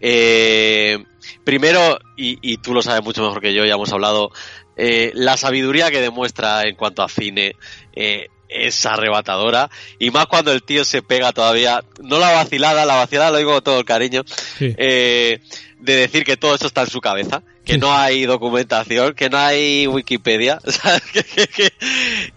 Eh, 0.00 0.98
primero, 1.44 1.98
y, 2.16 2.38
y 2.42 2.56
tú 2.58 2.74
lo 2.74 2.82
sabes 2.82 3.02
mucho 3.04 3.22
mejor 3.22 3.40
que 3.40 3.54
yo, 3.54 3.64
ya 3.64 3.74
hemos 3.74 3.92
hablado, 3.92 4.30
eh, 4.76 5.12
la 5.14 5.36
sabiduría 5.36 5.90
que 5.90 6.00
demuestra 6.00 6.62
en 6.66 6.74
cuanto 6.74 7.02
a 7.02 7.08
cine 7.08 7.54
eh, 7.94 8.28
es 8.48 8.84
arrebatadora 8.86 9.70
y 9.98 10.10
más 10.10 10.26
cuando 10.26 10.52
el 10.52 10.62
tío 10.62 10.84
se 10.84 11.02
pega 11.02 11.32
todavía, 11.32 11.84
no 12.02 12.18
la 12.18 12.32
vacilada, 12.32 12.84
la 12.86 12.96
vacilada 12.96 13.30
lo 13.30 13.38
digo 13.38 13.52
con 13.52 13.62
todo 13.62 13.78
el 13.78 13.84
cariño, 13.84 14.22
Sí. 14.58 14.74
eh, 14.78 15.40
de 15.78 15.96
decir 15.96 16.24
que 16.24 16.36
todo 16.36 16.54
eso 16.54 16.66
está 16.66 16.82
en 16.82 16.90
su 16.90 17.00
cabeza, 17.00 17.42
que 17.70 17.78
no 17.78 17.92
hay 17.92 18.24
documentación, 18.26 19.14
que 19.14 19.30
no 19.30 19.38
hay 19.38 19.86
Wikipedia, 19.86 20.58
¿sabes? 20.66 21.02
Que, 21.12 21.22
que, 21.46 21.70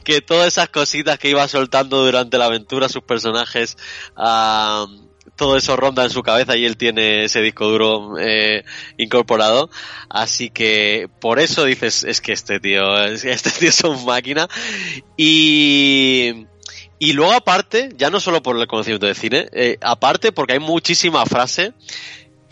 que, 0.03 0.21
todas 0.21 0.47
esas 0.47 0.69
cositas 0.69 1.17
que 1.19 1.29
iba 1.29 1.47
soltando 1.47 2.03
durante 2.05 2.37
la 2.37 2.45
aventura 2.45 2.89
sus 2.89 3.03
personajes, 3.03 3.77
todo 5.35 5.57
eso 5.57 5.75
ronda 5.75 6.03
en 6.03 6.09
su 6.11 6.21
cabeza 6.21 6.55
y 6.55 6.65
él 6.65 6.77
tiene 6.77 7.23
ese 7.25 7.41
disco 7.41 7.67
duro 7.67 8.15
eh, 8.19 8.63
incorporado. 8.97 9.69
Así 10.09 10.49
que 10.49 11.09
por 11.19 11.39
eso 11.39 11.65
dices, 11.65 12.03
es 12.03 12.21
que 12.21 12.33
este 12.33 12.59
tío, 12.59 13.03
es- 13.03 13.25
este 13.25 13.49
tío 13.59 13.69
es 13.69 13.83
un 13.83 14.05
máquina. 14.05 14.47
Y, 15.17 16.45
y 16.99 17.13
luego 17.13 17.33
aparte, 17.33 17.89
ya 17.97 18.09
no 18.09 18.19
solo 18.19 18.43
por 18.43 18.57
el 18.57 18.67
conocimiento 18.67 19.07
de 19.07 19.15
cine, 19.15 19.49
eh, 19.53 19.77
aparte 19.81 20.31
porque 20.31 20.53
hay 20.53 20.59
muchísima 20.59 21.25
frase 21.25 21.73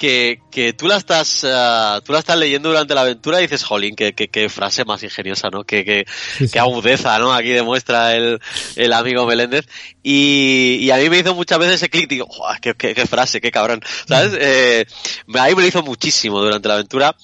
que, 0.02 0.39
que 0.49 0.74
tú 0.74 0.88
la 0.88 0.97
estás 0.97 1.45
ah, 1.47 2.02
tú 2.04 2.12
la 2.12 2.18
estás 2.18 2.36
leyendo 2.36 2.70
durante 2.70 2.95
la 2.95 3.02
aventura 3.02 3.38
y 3.39 3.43
dices, 3.43 3.64
jolín, 3.64 3.95
qué, 3.95 4.14
qué, 4.14 4.30
qué 4.30 4.49
frase 4.49 4.84
más 4.84 5.04
ingeniosa, 5.04 5.49
¿no? 5.52 5.64
Qué, 5.64 5.86
qué, 5.86 6.06
Sí, 6.38 6.47
sí. 6.47 6.52
qué 6.54 6.58
agudeza, 6.60 7.20
¿no? 7.20 7.32
Aquí 7.32 7.49
demuestra 7.49 8.16
el, 8.16 8.39
el 8.76 8.93
amigo 8.93 9.28
Meléndez. 9.28 9.68
Y, 10.02 10.80
y 10.82 10.89
a 10.89 10.97
mí 10.97 11.08
me 11.12 11.20
hizo 11.20 11.36
muchas 11.36 11.60
veces 11.60 11.76
ese 11.76 11.89
clic, 11.89 12.10
digo, 12.10 12.26
"Joder, 12.28 12.60
qué, 12.76 13.06
frase, 13.06 13.39
qué 13.41 13.52
cabrón, 13.52 13.82
¿sabes? 14.08 14.32
Eh, 14.39 14.86
me- 15.28 15.39
a 15.39 15.45
mí 15.45 15.54
me 15.54 15.62
lo 15.62 15.68
hizo 15.68 15.84
muchísimo 15.84 16.41
durante 16.41 16.68
la 16.68 16.74
aventura 16.74 17.16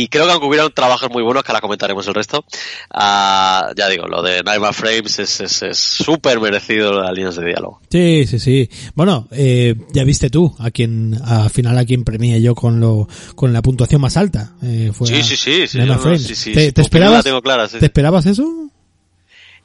y 0.00 0.08
creo 0.08 0.26
que 0.26 0.32
aunque 0.32 0.46
hubieran 0.46 0.70
trabajos 0.72 1.10
muy 1.10 1.22
buenos, 1.22 1.42
que 1.42 1.50
ahora 1.52 1.60
comentaremos 1.60 2.06
el 2.06 2.14
resto, 2.14 2.44
ah, 2.90 3.70
ya 3.76 3.88
digo, 3.88 4.06
lo 4.06 4.22
de 4.22 4.42
Nightmare 4.42 4.72
Frames 4.74 5.18
es 5.18 5.40
es- 5.40 5.62
es 5.62 5.78
súper 5.78 6.40
merecido 6.40 6.92
las 6.92 7.12
líneas 7.12 7.36
de 7.36 7.44
diálogo. 7.46 7.80
Sí, 7.90 8.26
sí, 8.26 8.38
sí. 8.38 8.70
Bueno, 8.94 9.28
eh, 9.32 9.74
ya 9.92 10.04
viste 10.04 10.30
tú 10.30 10.54
a 10.58 10.70
quien, 10.70 11.18
al 11.24 11.50
final 11.50 11.78
a 11.78 11.84
quien 11.84 12.04
premié 12.04 12.40
yo 12.40 12.54
con 12.54 12.80
lo, 12.80 13.08
con 13.34 13.52
la 13.52 13.62
puntuación 13.62 14.00
más 14.00 14.16
alta. 14.16 14.52
Eh, 14.62 14.90
fue 14.94 15.06
Sí, 15.08 15.14
a 15.14 15.22
sí, 15.22 15.36
sí, 15.36 15.68
sí, 15.68 15.78
Nightmare 15.78 15.96
no, 15.98 16.02
Frames. 16.02 16.22
sí, 16.22 16.34
sí, 16.34 16.52
¿Te, 16.52 16.80
esperabas? 16.80 17.24
tengo 17.24 17.42
clara, 17.42 17.68
¿Te 17.68 17.84
esperabas 17.84 18.26
eso? 18.26 18.70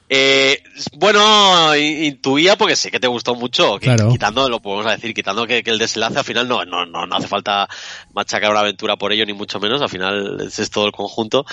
Eh, 0.10 0.64
bueno, 0.98 1.76
in- 1.76 2.06
intuía 2.06 2.56
porque 2.58 2.76
sé 2.78 2.90
que 2.92 3.00
te 3.00 3.08
gustó 3.08 3.36
mucho, 3.36 3.78
Claro. 3.80 4.10
quitando, 4.10 4.48
lo 4.50 4.62
podemos 4.62 4.86
decir, 4.90 5.14
quitando 5.14 5.46
que, 5.46 5.64
que 5.64 5.70
el 5.72 5.78
desenlace 5.80 6.20
al 6.20 6.24
final 6.24 6.48
no, 6.48 6.64
no, 6.64 6.86
no, 6.86 7.06
no 7.06 7.16
hace 7.18 7.28
falta 7.28 7.68
machacar 8.14 8.52
una 8.52 8.62
aventura 8.62 8.96
por 8.96 9.12
ello, 9.12 9.26
ni 9.26 9.34
mucho 9.34 9.60
menos, 9.60 9.82
al 9.82 9.90
final 9.90 10.38
es, 10.42 10.70
todo 10.70 10.86
el 10.86 10.92
conjunto, 10.94 11.46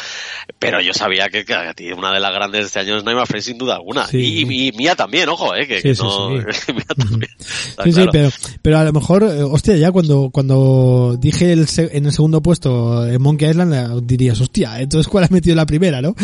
pero 0.58 0.80
yo 0.80 0.92
sabía 0.94 1.28
que, 1.28 1.44
que 1.44 1.92
una 1.94 2.12
de 2.12 2.20
las 2.20 2.32
grandes 2.32 2.60
de 2.60 2.66
este 2.66 2.78
año 2.78 2.96
es 2.96 3.02
Nightmare 3.04 3.26
Friends 3.26 3.46
sin 3.46 3.58
duda 3.58 3.74
alguna, 3.74 4.06
Sí. 4.06 4.18
y, 4.18 4.42
y, 4.44 4.68
y 4.68 4.72
mía 4.72 4.94
también, 4.94 5.28
ojo, 5.28 5.54
eh, 5.56 5.66
que, 5.66 5.76
Sí, 5.78 5.82
que 5.82 5.94
no, 6.02 6.28
sí. 6.52 6.72
mía 6.72 6.84
también, 6.96 7.30
está 7.38 7.82
Sí, 7.84 8.08
pero, 8.12 8.30
pero 8.62 8.78
a 8.78 8.84
lo 8.84 8.92
mejor, 8.92 9.24
eh, 9.24 9.42
hostia, 9.42 9.76
ya 9.76 9.90
cuando, 9.90 10.30
cuando 10.32 11.16
dije 11.18 11.52
el 11.52 11.66
se- 11.66 11.96
en 11.96 12.06
el 12.06 12.12
segundo 12.12 12.40
puesto 12.40 13.04
en 13.06 13.20
Monkey 13.20 13.50
Island, 13.50 13.74
eh, 13.74 14.00
dirías, 14.04 14.40
hostia, 14.40 14.80
entonces 14.80 15.08
cuál 15.08 15.24
has 15.24 15.30
metido 15.32 15.52
en 15.54 15.56
la 15.58 15.66
primera, 15.66 16.00
¿no? 16.00 16.14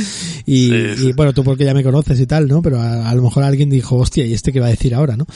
Y, 0.46 0.72
y, 0.74 1.12
bueno, 1.14 1.32
tú 1.32 1.42
porque 1.42 1.64
ya 1.64 1.74
me 1.74 1.82
conoces 1.82 2.19
y 2.20 2.26
tal, 2.26 2.46
¿no? 2.48 2.62
Pero 2.62 2.80
a, 2.80 3.08
a 3.10 3.14
lo 3.14 3.22
mejor 3.22 3.42
alguien 3.44 3.70
dijo, 3.70 3.96
hostia, 3.96 4.24
¿y 4.24 4.34
este 4.34 4.52
qué 4.52 4.60
va 4.60 4.66
a 4.66 4.70
decir 4.70 4.94
ahora, 4.94 5.16
no? 5.16 5.26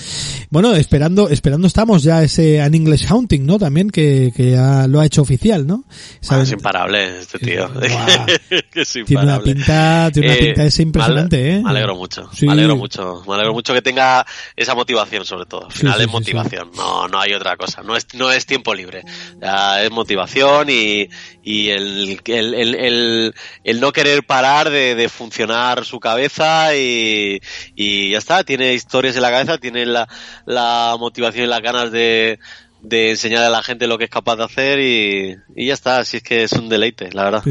Bueno, 0.51 0.75
esperando, 0.75 1.29
esperando 1.29 1.67
estamos 1.67 2.03
ya 2.03 2.23
ese 2.23 2.61
An 2.61 2.75
English 2.75 3.07
Haunting, 3.07 3.47
¿no? 3.47 3.59
También 3.59 3.91
que, 3.91 4.33
que 4.37 4.53
ya 4.53 4.87
lo 4.87 5.01
ha 5.01 5.07
hecho 5.07 5.23
oficial, 5.23 5.67
¿no? 5.67 5.85
Ah, 6.29 6.41
es 6.43 6.53
imparable 6.53 7.19
este 7.19 7.39
tío. 7.39 7.71
Es 8.75 8.93
tiene 8.93 9.05
una 9.23 9.37
imparable. 9.37 9.55
pinta, 9.55 10.11
tiene 10.13 10.29
una 10.29 10.37
Eh, 10.37 10.45
pinta 10.47 10.65
ese 10.65 10.83
impresionante, 10.83 11.37
me 11.37 11.57
¿eh? 11.59 11.63
Me 11.63 11.71
alegro 11.71 11.95
mucho, 11.97 12.29
Sí. 12.33 12.47
me 12.47 12.53
alegro 12.53 12.77
mucho, 12.77 13.23
me 13.27 13.35
alegro 13.35 13.53
mucho 13.53 13.73
que 13.73 13.83
tenga 13.83 14.27
esa 14.57 14.75
motivación 14.75 15.25
sobre 15.25 15.47
todo. 15.47 15.67
Al 15.67 15.73
final 15.73 15.95
sí, 15.95 16.01
es 16.01 16.07
sí, 16.07 16.13
motivación, 16.13 16.71
no, 16.77 17.07
no 17.09 17.21
hay 17.21 17.33
otra 17.35 17.57
cosa, 17.57 17.83
no 17.83 17.97
es, 17.97 18.07
no 18.15 18.31
es 18.33 18.47
tiempo 18.47 18.75
libre, 18.75 19.03
Ya, 19.41 19.83
es 19.83 19.91
motivación 19.91 20.69
y, 20.71 21.09
y 21.43 21.69
el, 21.71 22.21
el, 22.27 22.55
el, 22.55 22.75
el, 22.75 23.35
el 23.63 23.81
no 23.81 23.93
querer 23.93 24.25
parar 24.27 24.71
de, 24.71 24.95
de 24.97 25.09
funcionar 25.09 25.85
su 25.85 26.01
cabeza 26.01 26.74
y, 26.79 27.41
ya 28.11 28.19
está, 28.19 28.45
tiene 28.45 28.75
historias 28.75 29.17
en 29.17 29.23
la 29.23 29.31
cabeza, 29.31 29.59
tiene 29.59 29.87
la, 29.87 30.09
la 30.47 30.97
motivación 30.99 31.45
y 31.45 31.49
las 31.49 31.61
ganas 31.61 31.91
de, 31.93 32.39
de 32.83 33.11
enseñar 33.11 33.43
a 33.43 33.51
la 33.51 33.63
gente 33.63 33.87
lo 33.87 33.99
que 33.99 34.05
es 34.05 34.11
capaz 34.11 34.37
de 34.37 34.45
hacer 34.45 34.81
y, 34.81 35.67
ya 35.67 35.75
está, 35.75 35.99
así 35.99 36.19
es 36.19 36.23
que 36.23 36.45
es 36.45 36.53
un 36.53 36.69
deleite, 36.69 37.11
la 37.13 37.25
verdad. 37.25 37.43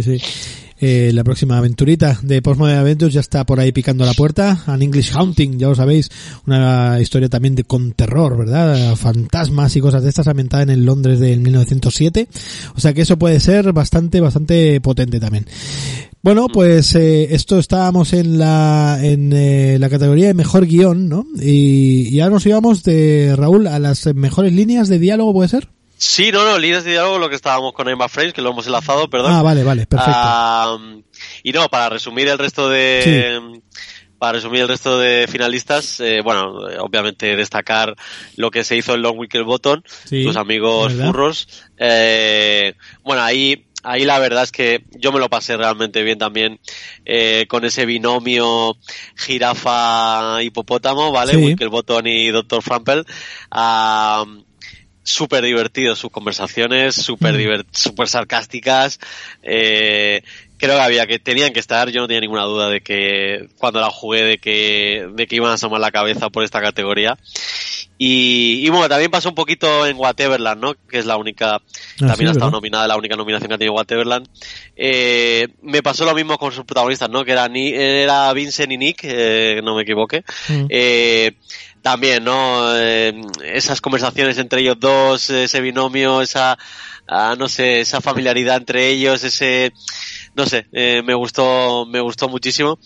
Eh, 0.85 1.11
la 1.13 1.23
próxima 1.23 1.57
aventurita 1.57 2.19
de 2.23 2.41
Postmodern 2.41 2.79
Adventures 2.79 3.13
ya 3.13 3.21
está 3.21 3.45
por 3.45 3.57
ahí 3.57 3.71
picando 3.71 4.03
la 4.05 4.13
puerta. 4.13 4.63
An 4.65 4.81
English 4.81 5.13
Haunting, 5.13 5.57
ya 5.57 5.69
lo 5.69 5.75
sabéis. 5.75 6.09
Una 6.45 6.99
historia 6.99 7.29
también 7.29 7.55
de 7.55 7.63
con 7.63 7.93
terror, 7.93 8.37
¿verdad? 8.37 8.93
Fantasmas 8.97 9.77
y 9.77 9.79
cosas 9.79 10.03
de 10.03 10.09
estas 10.09 10.27
ambientada 10.27 10.63
en 10.63 10.71
el 10.71 10.83
Londres 10.83 11.21
del 11.21 11.39
1907. 11.39 12.27
O 12.75 12.81
sea 12.81 12.93
que 12.93 13.03
eso 13.03 13.17
puede 13.17 13.39
ser 13.39 13.71
bastante, 13.71 14.19
bastante 14.19 14.81
potente 14.81 15.21
también. 15.21 15.45
Bueno, 16.23 16.47
pues 16.47 16.95
eh, 16.95 17.35
esto 17.35 17.59
estábamos 17.59 18.13
en 18.13 18.39
la 18.39 18.97
en 19.01 19.33
eh, 19.33 19.77
la 19.77 19.89
categoría 19.89 20.27
de 20.27 20.33
mejor 20.33 20.65
guion, 20.65 21.09
¿no? 21.09 21.25
Y, 21.35 22.07
y 22.09 22.21
ahora 22.21 22.35
nos 22.35 22.45
íbamos 22.45 22.81
de 22.83 23.35
Raúl 23.37 23.67
a 23.67 23.77
las 23.77 24.05
mejores 24.15 24.53
líneas 24.53 24.87
de 24.87 24.99
diálogo, 24.99 25.33
¿puede 25.33 25.49
ser? 25.49 25.67
Sí, 25.97 26.31
no, 26.31 26.45
no, 26.45 26.57
líneas 26.57 26.85
de 26.85 26.91
diálogo, 26.91 27.19
lo 27.19 27.29
que 27.29 27.35
estábamos 27.35 27.73
con 27.73 27.89
Emma 27.89 28.07
Frames, 28.07 28.33
que 28.33 28.41
lo 28.41 28.51
hemos 28.51 28.65
enlazado, 28.65 29.09
perdón. 29.09 29.33
Ah, 29.33 29.41
vale, 29.41 29.63
vale, 29.63 29.85
perfecto. 29.85 30.13
Ah, 30.15 30.77
y 31.43 31.51
no, 31.51 31.67
para 31.69 31.89
resumir 31.89 32.27
el 32.27 32.37
resto 32.37 32.69
de... 32.69 33.61
Para 34.17 34.33
resumir 34.33 34.61
el 34.61 34.69
resto 34.69 34.99
de 34.99 35.27
finalistas, 35.29 35.99
eh, 35.99 36.21
bueno, 36.23 36.53
obviamente 36.79 37.35
destacar 37.35 37.93
lo 38.37 38.51
que 38.51 38.63
se 38.63 38.77
hizo 38.77 38.93
en 38.93 39.01
Long 39.01 39.19
Wicked 39.19 39.43
Button, 39.43 39.83
Sí, 40.05 40.23
tus 40.23 40.37
amigos 40.37 40.93
furros. 40.93 41.47
Eh, 41.77 42.73
bueno, 43.03 43.21
ahí, 43.21 43.65
ahí 43.83 44.05
la 44.05 44.19
verdad 44.19 44.43
es 44.43 44.51
que 44.51 44.83
yo 44.97 45.11
me 45.11 45.19
lo 45.19 45.29
pasé 45.29 45.57
realmente 45.57 46.03
bien 46.03 46.17
también 46.17 46.59
eh, 47.05 47.45
con 47.47 47.65
ese 47.65 47.85
binomio 47.85 48.77
jirafa-hipopótamo, 49.17 51.11
¿vale? 51.11 51.33
Sí. 51.33 51.37
Wicked 51.37 51.69
Button 51.69 52.07
y 52.07 52.29
Dr. 52.29 52.61
Frampel. 52.61 53.05
Ah, 53.51 54.25
súper 55.03 55.43
divertidos 55.43 55.99
sus 55.99 56.11
conversaciones, 56.11 56.95
súper 56.95 57.35
Mm. 57.35 57.65
súper 57.71 58.07
sarcásticas. 58.07 58.99
Eh, 59.41 60.23
creo 60.57 60.75
que 60.77 60.81
había 60.81 61.05
que 61.07 61.19
tenían 61.19 61.51
que 61.51 61.59
estar. 61.59 61.89
Yo 61.89 62.01
no 62.01 62.07
tenía 62.07 62.21
ninguna 62.21 62.43
duda 62.43 62.69
de 62.69 62.79
que 62.81 63.49
cuando 63.57 63.81
la 63.81 63.89
jugué 63.89 64.23
de 64.23 64.37
que 64.37 65.09
de 65.13 65.27
que 65.27 65.35
iban 65.35 65.51
a 65.51 65.55
asomar 65.55 65.81
la 65.81 65.91
cabeza 65.91 66.29
por 66.29 66.43
esta 66.43 66.61
categoría. 66.61 67.17
Y, 68.05 68.65
y 68.65 68.69
bueno, 68.69 68.89
también 68.89 69.09
pasó 69.09 69.29
un 69.29 69.35
poquito 69.35 69.85
en 69.87 69.95
Whateverland, 69.97 70.59
¿no? 70.61 70.73
Que 70.89 70.99
es 70.99 71.05
la 71.05 71.15
única, 71.15 71.61
también 71.97 72.11
Ah, 72.11 72.15
sí, 72.17 72.23
ha 72.25 72.31
estado 72.31 72.33
¿verdad? 72.33 72.51
nominada, 72.51 72.87
la 72.89 72.97
única 72.97 73.15
nominación 73.15 73.47
que 73.47 73.55
ha 73.55 73.57
tenido 73.57 73.75
Whateverland. 73.75 74.27
Eh, 74.75 75.47
me 75.61 75.81
pasó 75.81 76.03
lo 76.03 76.13
mismo 76.13 76.37
con 76.37 76.51
sus 76.51 76.65
protagonistas, 76.65 77.09
¿no? 77.09 77.23
Que 77.23 77.31
era, 77.31 77.47
Ni- 77.47 77.71
era 77.73 78.33
Vincent 78.33 78.73
y 78.73 78.77
Nick, 78.77 78.99
eh, 79.03 79.61
no 79.63 79.75
me 79.75 79.83
equivoque. 79.83 80.23
Mm. 80.49 80.65
Eh, 80.67 81.31
también, 81.81 82.25
¿no? 82.25 82.75
Eh, 82.77 83.13
esas 83.45 83.79
conversaciones 83.79 84.37
entre 84.37 84.59
ellos 84.61 84.77
dos, 84.79 85.29
ese 85.29 85.61
binomio, 85.61 86.21
esa, 86.21 86.57
ah, 87.07 87.35
no 87.37 87.47
sé, 87.47 87.79
esa 87.79 88.01
familiaridad 88.01 88.57
entre 88.57 88.89
ellos, 88.89 89.23
ese, 89.23 89.71
no 90.35 90.45
sé, 90.45 90.67
eh, 90.71 91.01
me 91.03 91.13
gustó, 91.13 91.85
me 91.85 91.99
gustó 91.99 92.27
muchísimo. 92.27 92.79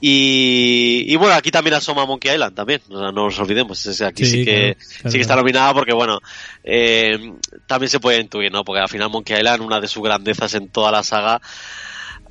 Y, 0.00 1.04
y 1.06 1.16
bueno, 1.16 1.34
aquí 1.34 1.50
también 1.50 1.74
asoma 1.74 2.04
Monkey 2.04 2.32
Island 2.32 2.54
también, 2.54 2.80
o 2.90 2.98
sea, 2.98 3.12
no 3.12 3.24
nos 3.24 3.38
olvidemos, 3.38 4.00
aquí 4.02 4.24
Sí, 4.24 4.30
sí, 4.30 4.44
que, 4.44 4.74
claro, 4.74 4.76
claro, 4.76 5.10
sí 5.10 5.18
que 5.18 5.22
está 5.22 5.36
nominada 5.36 5.74
porque 5.74 5.94
bueno, 5.94 6.20
eh, 6.62 7.32
también 7.66 7.90
se 7.90 7.98
puede 7.98 8.20
intuir, 8.20 8.52
¿no? 8.52 8.62
Porque 8.62 8.80
al 8.80 8.88
final 8.88 9.10
Monkey 9.10 9.36
Island, 9.36 9.62
una 9.62 9.80
de 9.80 9.88
sus 9.88 10.02
grandezas 10.02 10.54
en 10.54 10.68
toda 10.68 10.92
la 10.92 11.02
saga, 11.02 11.40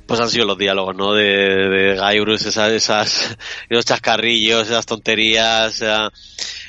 pues 0.06 0.20
han 0.20 0.30
sido 0.30 0.46
los 0.46 0.56
diálogos, 0.56 0.94
¿no? 0.94 1.12
De, 1.12 1.24
de 1.24 2.00
Guybrush, 2.00 2.46
esas, 2.46 2.70
esas, 2.70 3.36
esos 3.68 3.84
chascarrillos, 3.84 4.68
esas 4.68 4.86
tonterías, 4.86 5.82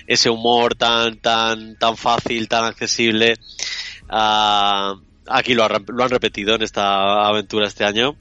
ese 0.08 0.30
humor 0.30 0.76
tan, 0.76 1.18
tan, 1.20 1.78
tan 1.78 1.96
fácil, 1.96 2.48
tan 2.48 2.66
accesible. 2.66 3.36
Aquí 5.30 5.54
lo, 5.54 5.64
han- 5.66 5.86
lo 5.88 6.04
han 6.04 6.10
repetido 6.10 6.56
en 6.56 6.62
esta 6.62 7.28
aventura 7.28 7.68
este 7.68 7.84
año 7.86 8.16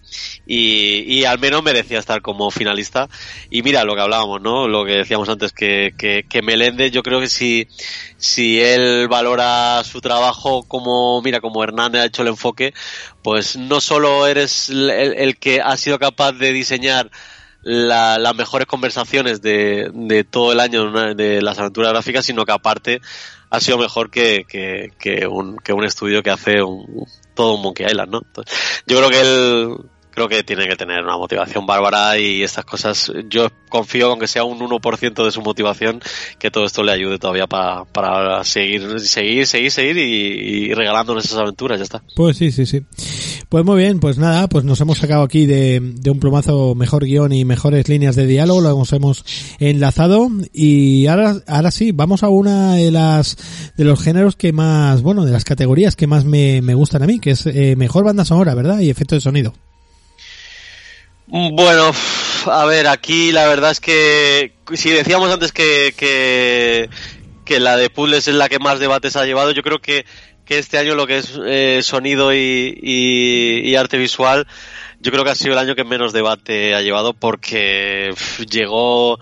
y, 0.46 1.24
al 1.24 1.38
menos 1.38 1.62
merecía 1.62 1.98
estar 1.98 2.22
como 2.22 2.50
finalista. 2.50 3.08
Y 3.50 3.62
mira 3.62 3.84
lo 3.84 3.94
que 3.94 4.00
hablábamos, 4.02 4.40
¿no? 4.40 4.68
Lo 4.68 4.84
que 4.84 4.92
decíamos 4.92 5.28
antes, 5.28 5.52
que, 5.52 5.94
que, 5.98 6.24
que 6.28 6.42
yo 6.90 7.02
creo 7.02 7.20
que 7.20 7.28
si, 7.28 7.68
él 8.60 9.08
valora 9.08 9.82
su 9.84 10.00
trabajo 10.00 10.62
como, 10.64 11.20
mira, 11.22 11.40
como 11.40 11.62
Hernández 11.62 12.02
ha 12.02 12.06
hecho 12.06 12.22
el 12.22 12.28
enfoque, 12.28 12.74
pues 13.22 13.56
no 13.56 13.80
solo 13.80 14.26
eres 14.26 14.68
el, 14.70 14.90
el 14.90 15.36
que 15.38 15.60
ha 15.60 15.76
sido 15.76 15.98
capaz 15.98 16.32
de 16.32 16.52
diseñar 16.52 17.10
la- 17.62 18.18
las 18.18 18.34
mejores 18.36 18.66
conversaciones 18.66 19.42
de, 19.42 19.90
de 19.92 20.22
todo 20.24 20.52
el 20.52 20.60
año 20.60 21.14
de 21.14 21.42
las 21.42 21.58
aventuras 21.58 21.92
gráficas, 21.92 22.24
sino 22.24 22.44
que 22.44 22.52
aparte 22.52 23.00
ha 23.56 23.60
sido 23.60 23.78
mejor 23.78 24.10
que, 24.10 24.44
que, 24.46 25.26
un, 25.26 25.56
que 25.56 25.72
un 25.72 25.84
estudio 25.84 26.22
que 26.22 26.30
hace 26.30 26.62
un, 26.62 27.06
todo 27.34 27.54
un 27.54 27.62
Monkey 27.62 27.86
Island, 27.86 28.10
¿no? 28.10 28.22
Yo 28.86 28.98
creo 28.98 29.10
que 29.10 29.20
él, 29.20 29.76
creo 30.16 30.28
que 30.28 30.42
tiene 30.42 30.66
que 30.66 30.76
tener 30.76 31.04
una 31.04 31.18
motivación 31.18 31.66
bárbara 31.66 32.18
y 32.18 32.42
estas 32.42 32.64
cosas, 32.64 33.12
yo 33.28 33.48
confío 33.68 34.08
con 34.08 34.18
que 34.18 34.26
sea 34.26 34.44
un 34.44 34.58
1% 34.58 35.24
de 35.24 35.30
su 35.30 35.42
motivación, 35.42 36.00
que 36.38 36.50
todo 36.50 36.64
esto 36.64 36.82
le 36.82 36.92
ayude 36.92 37.18
todavía 37.18 37.46
para, 37.46 37.84
para 37.84 38.42
seguir, 38.42 38.98
seguir, 39.00 39.46
seguir, 39.46 39.70
seguir 39.70 39.98
y, 39.98 40.70
y 40.70 40.74
regalándonos 40.74 41.22
esas 41.22 41.40
aventuras, 41.40 41.78
ya 41.78 41.84
está. 41.84 42.02
Pues 42.16 42.38
sí, 42.38 42.50
sí, 42.50 42.64
sí. 42.64 42.80
Pues 43.50 43.62
muy 43.66 43.76
bien, 43.76 44.00
pues 44.00 44.16
nada, 44.16 44.48
pues 44.48 44.64
nos 44.64 44.80
hemos 44.80 44.96
sacado 44.96 45.22
aquí 45.22 45.44
de, 45.44 45.80
de 45.80 46.10
un 46.10 46.18
plumazo 46.18 46.74
mejor 46.74 47.04
guion 47.04 47.34
y 47.34 47.44
mejores 47.44 47.86
líneas 47.90 48.16
de 48.16 48.26
diálogo, 48.26 48.62
lo 48.62 48.70
hemos, 48.70 48.94
hemos 48.94 49.22
enlazado 49.58 50.30
y 50.50 51.08
ahora, 51.08 51.36
ahora 51.46 51.70
sí, 51.70 51.92
vamos 51.92 52.22
a 52.22 52.30
una 52.30 52.76
de 52.76 52.90
las, 52.90 53.36
de 53.76 53.84
los 53.84 54.02
géneros 54.02 54.34
que 54.34 54.54
más, 54.54 55.02
bueno, 55.02 55.26
de 55.26 55.32
las 55.32 55.44
categorías 55.44 55.94
que 55.94 56.06
más 56.06 56.24
me, 56.24 56.62
me 56.62 56.72
gustan 56.72 57.02
a 57.02 57.06
mí, 57.06 57.20
que 57.20 57.32
es 57.32 57.44
eh, 57.44 57.76
mejor 57.76 58.04
banda 58.04 58.24
sonora, 58.24 58.54
¿verdad? 58.54 58.80
Y 58.80 58.88
efecto 58.88 59.14
de 59.14 59.20
sonido. 59.20 59.52
Bueno, 61.28 61.90
a 62.46 62.64
ver, 62.66 62.86
aquí 62.86 63.32
la 63.32 63.48
verdad 63.48 63.72
es 63.72 63.80
que 63.80 64.54
si 64.74 64.90
decíamos 64.90 65.30
antes 65.32 65.50
que, 65.50 65.92
que, 65.96 66.88
que 67.44 67.58
la 67.58 67.76
de 67.76 67.90
puzzles 67.90 68.28
es 68.28 68.34
la 68.34 68.48
que 68.48 68.60
más 68.60 68.78
debates 68.78 69.16
ha 69.16 69.24
llevado, 69.24 69.50
yo 69.50 69.62
creo 69.64 69.80
que, 69.80 70.06
que 70.44 70.58
este 70.58 70.78
año 70.78 70.94
lo 70.94 71.08
que 71.08 71.18
es 71.18 71.32
eh, 71.44 71.80
sonido 71.82 72.32
y, 72.32 72.78
y, 72.80 73.60
y 73.64 73.74
arte 73.74 73.98
visual, 73.98 74.46
yo 75.00 75.10
creo 75.10 75.24
que 75.24 75.30
ha 75.30 75.34
sido 75.34 75.54
el 75.54 75.58
año 75.58 75.74
que 75.74 75.82
menos 75.82 76.12
debate 76.12 76.76
ha 76.76 76.82
llevado 76.82 77.12
porque 77.12 78.14
llegó 78.48 79.18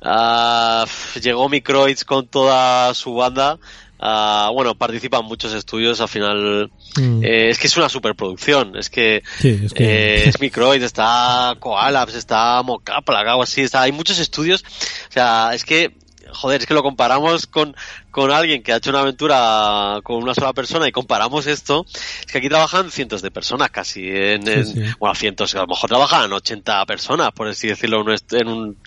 pf, 0.00 1.20
llegó 1.20 1.48
Microids 1.48 2.04
con 2.04 2.26
toda 2.26 2.92
su 2.94 3.14
banda. 3.14 3.58
Ah, 4.06 4.50
bueno, 4.52 4.74
participan 4.74 5.24
muchos 5.24 5.52
estudios, 5.54 6.00
al 6.00 6.08
final 6.08 6.70
Mm. 6.96 7.24
eh, 7.24 7.48
es 7.48 7.58
que 7.58 7.66
es 7.66 7.76
una 7.78 7.88
superproducción, 7.88 8.76
es 8.76 8.90
que 8.90 9.22
Sí, 9.40 9.62
es 9.64 9.72
que- 9.72 9.84
eh, 9.84 10.28
es 10.28 10.40
Microids, 10.40 10.84
está 10.84 11.56
Coalabs, 11.58 12.14
está 12.14 12.62
Mocap, 12.62 13.08
algo 13.10 13.42
así, 13.42 13.62
está, 13.62 13.80
hay 13.82 13.92
muchos 13.92 14.18
estudios, 14.18 14.62
o 15.08 15.12
sea, 15.12 15.50
es 15.54 15.64
que, 15.64 15.96
joder, 16.34 16.60
es 16.60 16.66
que 16.66 16.74
lo 16.74 16.82
comparamos 16.82 17.46
con, 17.46 17.74
con 18.10 18.30
alguien 18.30 18.62
que 18.62 18.72
ha 18.72 18.76
hecho 18.76 18.90
una 18.90 19.00
aventura 19.00 20.00
con 20.02 20.16
una 20.22 20.34
sola 20.34 20.52
persona 20.52 20.86
y 20.88 20.92
comparamos 20.92 21.46
esto, 21.46 21.86
es 21.88 22.30
que 22.30 22.38
aquí 22.38 22.48
trabajan 22.48 22.90
cientos 22.90 23.22
de 23.22 23.30
personas 23.30 23.70
casi, 23.70 24.08
en, 24.08 24.42
Sí, 24.46 24.52
en- 24.52 24.66
sí. 24.66 24.94
bueno, 24.98 25.14
cientos, 25.14 25.54
a 25.54 25.60
lo 25.60 25.66
mejor 25.66 25.88
trabajan 25.88 26.32
80 26.32 26.84
personas, 26.86 27.32
por 27.32 27.48
así 27.48 27.68
decirlo, 27.68 28.00
en, 28.02 28.08
un 28.08 28.16
en, 28.32 28.48
un- 28.48 28.78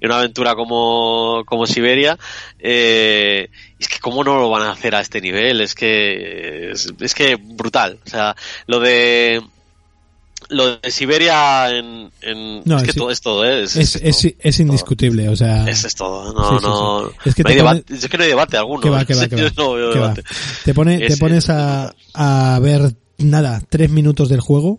en 0.00 0.08
una 0.10 0.18
aventura 0.18 0.54
como, 0.54 1.42
como 1.46 1.66
Siberia, 1.66 2.18
eh, 2.58 3.48
es 3.78 3.88
que 3.88 3.98
cómo 4.00 4.24
no 4.24 4.36
lo 4.38 4.50
van 4.50 4.62
a 4.62 4.72
hacer 4.72 4.94
a 4.94 5.00
este 5.00 5.20
nivel, 5.20 5.60
es 5.60 5.74
que, 5.74 6.70
es, 6.72 6.92
es 7.00 7.14
que 7.14 7.36
brutal, 7.36 7.98
o 8.04 8.08
sea, 8.10 8.34
lo 8.66 8.80
de, 8.80 9.42
lo 10.48 10.76
de 10.76 10.90
Siberia 10.90 11.70
en, 11.76 12.10
en 12.22 12.62
No, 12.64 12.76
es 12.78 12.82
que 12.84 12.92
sí. 12.92 12.98
todo 12.98 13.10
es 13.10 13.20
todo, 13.20 13.44
¿eh? 13.44 13.62
es, 13.64 13.76
Es, 13.76 13.96
es, 13.96 14.34
es 14.38 14.60
indiscutible, 14.60 15.28
o 15.28 15.36
sea... 15.36 15.68
es, 15.68 15.84
es 15.84 15.94
todo, 15.94 16.32
no, 16.32 16.50
Sí, 16.50 16.56
sí, 16.58 16.64
no, 16.66 17.08
sí. 17.08 17.16
Es 17.26 17.34
que 17.34 17.42
no 17.42 17.48
hay 17.50 17.56
debate, 17.56 17.94
es 17.94 18.08
que 18.08 18.16
no 18.18 18.22
hay 18.24 18.28
debate 18.30 18.56
alguno. 18.56 18.80
Que 18.80 18.90
va, 18.90 19.04
que 19.04 19.14
va, 19.14 19.22
Sí, 19.24 19.28
que 19.28 19.36
va. 19.36 19.42
no 19.56 19.92
que 19.92 19.98
va. 19.98 20.14
Te, 20.64 20.74
pone, 20.74 20.98
te 20.98 21.06
Es- 21.06 21.18
pones 21.18 21.48
a, 21.50 21.94
a 22.14 22.58
ver, 22.60 22.94
nada, 23.18 23.62
tres 23.68 23.90
minutos 23.90 24.28
del 24.28 24.40
juego 24.40 24.78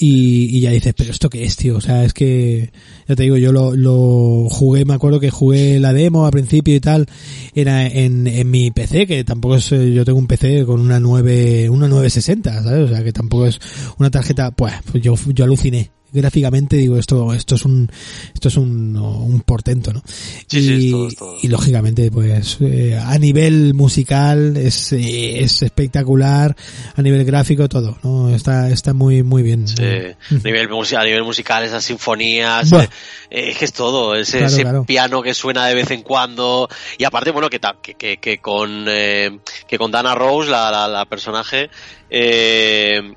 y, 0.00 0.56
y 0.56 0.60
ya 0.60 0.70
dices, 0.70 0.94
pero 0.96 1.10
esto 1.10 1.28
qué 1.28 1.42
es, 1.42 1.56
tío. 1.56 1.76
O 1.76 1.80
sea, 1.80 2.04
es 2.04 2.14
que, 2.14 2.70
ya 3.08 3.16
te 3.16 3.24
digo, 3.24 3.36
yo 3.36 3.50
lo, 3.50 3.74
lo 3.74 4.46
jugué, 4.48 4.84
me 4.84 4.94
acuerdo 4.94 5.18
que 5.18 5.30
jugué 5.30 5.80
la 5.80 5.92
demo 5.92 6.24
al 6.24 6.30
principio 6.30 6.76
y 6.76 6.80
tal, 6.80 7.06
era 7.52 7.84
en, 7.84 8.28
en 8.28 8.48
mi 8.48 8.70
PC, 8.70 9.08
que 9.08 9.24
tampoco 9.24 9.56
es, 9.56 9.72
eh, 9.72 9.92
yo 9.92 10.04
tengo 10.04 10.20
un 10.20 10.28
PC 10.28 10.64
con 10.64 10.80
una 10.80 11.00
9, 11.00 11.68
una 11.68 11.88
960, 11.88 12.62
¿sabes? 12.62 12.90
O 12.90 12.94
sea, 12.94 13.02
que 13.02 13.12
tampoco 13.12 13.46
es 13.46 13.58
una 13.98 14.08
tarjeta, 14.08 14.52
pues, 14.52 14.72
yo, 15.02 15.16
yo 15.34 15.44
aluciné. 15.44 15.90
Gráficamente 16.12 16.76
digo 16.76 16.96
esto 16.96 17.32
esto 17.34 17.54
es 17.54 17.64
un 17.64 17.90
esto 18.34 18.48
es 18.48 18.56
un, 18.56 18.96
un 18.96 19.40
portento 19.40 19.92
no 19.92 20.02
Sí, 20.46 20.62
sí, 20.62 20.90
y, 20.90 21.06
es 21.06 21.14
todo, 21.16 21.36
y 21.42 21.48
lógicamente 21.48 22.10
pues 22.10 22.58
eh, 22.60 22.98
a 22.98 23.18
nivel 23.18 23.74
musical 23.74 24.56
es, 24.56 24.92
eh, 24.92 25.40
es 25.42 25.62
espectacular 25.62 26.56
a 26.96 27.02
nivel 27.02 27.24
gráfico 27.24 27.68
todo 27.68 27.98
no 28.02 28.34
está 28.34 28.70
está 28.70 28.94
muy 28.94 29.22
muy 29.22 29.42
bien. 29.42 29.66
Sí, 29.68 29.82
a 29.82 30.14
nivel, 30.44 30.68
a 30.96 31.04
nivel 31.04 31.24
musical, 31.24 31.64
esas 31.64 31.84
sinfonías, 31.84 32.72
eh, 32.72 32.88
es 33.30 33.58
que 33.58 33.64
es 33.64 33.72
todo, 33.72 34.14
ese, 34.14 34.38
Claro, 34.38 34.52
ese 34.52 34.62
claro. 34.62 34.84
piano 34.84 35.22
que 35.22 35.34
suena 35.34 35.66
de 35.66 35.74
vez 35.74 35.90
en 35.90 36.02
cuando, 36.02 36.68
y 36.96 37.04
aparte, 37.04 37.30
bueno, 37.30 37.48
que, 37.50 37.60
que, 37.82 37.94
que, 37.94 38.16
que 38.18 38.38
con, 38.38 38.86
eh, 38.88 39.38
que 39.66 39.78
con 39.78 39.90
Dana 39.90 40.14
Rose, 40.14 40.50
la, 40.50 40.70
la, 40.70 40.88
la 40.88 41.04
personaje, 41.06 41.70
eh, 42.10 43.14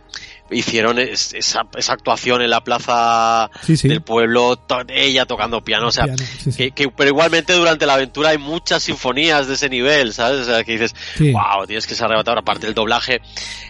hicieron 0.52 1.00
es- 1.00 1.34
esa, 1.34 1.62
esa 1.78 1.94
actuación 1.94 2.42
en 2.42 2.50
la 2.50 2.62
plaza 2.64 3.50
Sí, 3.66 3.78
sí. 3.78 3.88
del 3.88 4.02
pueblo, 4.02 4.58
to- 4.58 4.82
ella 4.90 5.26
tocando 5.26 5.64
piano, 5.64 5.88
o 5.88 5.92
sea, 5.92 6.06
Piano, 6.06 6.18
sí, 6.40 6.52
sí. 6.52 6.58
Que, 6.58 6.72
que- 6.72 6.90
pero 6.90 7.10
igualmente 7.10 7.54
durante 7.54 7.86
la 7.86 7.94
aventura 7.94 8.30
hay 8.30 8.38
muchas 8.38 8.84
sinfonías 8.84 9.48
de 9.48 9.54
ese 9.56 9.70
nivel, 9.70 10.14
¿sabes? 10.14 10.42
O 10.42 10.46
sea, 10.46 10.64
que 10.64 10.74
dices, 10.74 10.94
wow, 11.20 11.66
tío, 11.66 11.78
es 11.78 11.88
que 11.88 11.96
se 11.96 12.04
ha 12.04 12.06
arrebatado. 12.06 12.40
Aparte 12.40 12.68
el 12.68 12.74
doblaje, 12.74 13.22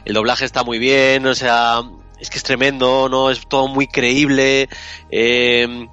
el 0.05 0.13
doblaje 0.13 0.45
está 0.45 0.63
muy 0.63 0.79
bien, 0.79 1.25
o 1.27 1.35
sea, 1.35 1.81
es 2.19 2.29
que 2.29 2.37
es 2.37 2.43
tremendo, 2.43 3.07
¿no? 3.09 3.29
Es 3.31 3.47
todo 3.47 3.67
muy 3.67 3.87
creíble, 3.87 4.67
eh, 5.09 5.87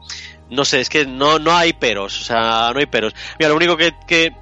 no 0.50 0.64
sé, 0.64 0.80
es 0.80 0.88
que 0.88 1.04
no, 1.06 1.38
no 1.38 1.54
hay 1.56 1.72
peros, 1.74 2.20
o 2.20 2.24
sea, 2.24 2.70
no 2.72 2.78
hay 2.80 2.86
peros. 2.86 3.14
Mira, 3.38 3.50
lo 3.50 3.56
único 3.56 3.76
que, 3.76 3.92
que, 4.06 4.32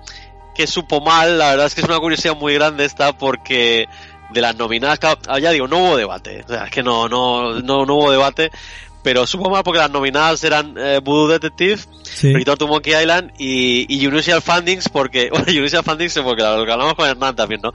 que 0.55 0.67
supo 0.67 1.01
mal, 1.01 1.39
la 1.39 1.51
verdad 1.51 1.67
es 1.67 1.75
que 1.75 1.81
es 1.81 1.87
una 1.89 1.99
curiosidad 1.99 2.37
muy 2.37 2.55
grande 2.55 2.85
esta 2.85 3.17
porque 3.19 3.89
de 4.33 4.41
las 4.41 4.57
nominadas, 4.57 4.99
ya 5.41 5.51
digo, 5.51 5.69
no 5.69 5.79
hubo 5.79 5.97
debate, 5.97 6.43
o 6.45 6.49
sea, 6.49 6.65
es 6.65 6.71
que 6.71 6.83
no, 6.83 7.09
no, 7.09 7.61
no, 7.61 7.87
no 7.87 7.95
hubo 7.95 8.11
debate, 8.11 8.51
pero 9.03 9.27
supo 9.27 9.51
mal 9.51 9.63
porque 9.63 9.79
las 9.79 9.91
nominadas 9.91 10.43
eran 10.43 10.75
eh, 10.77 11.01
Voodoo 11.03 11.29
Detective, 11.29 11.81
Sí. 12.03 12.33
Return 12.33 12.57
to 12.57 12.67
Monkey 12.67 12.95
Island 12.95 13.33
y, 13.39 13.87
y 13.89 14.07
Unusual 14.07 14.41
Fundings 14.41 14.89
porque, 14.89 15.29
bueno, 15.31 15.47
Unusual 15.49 15.85
Fundings 15.85 16.19
porque 16.21 16.43
lo 16.43 16.65
que 16.65 16.73
hablamos 16.73 16.95
con 16.95 17.09
Hernán 17.09 17.37
también, 17.37 17.61
¿no? 17.63 17.73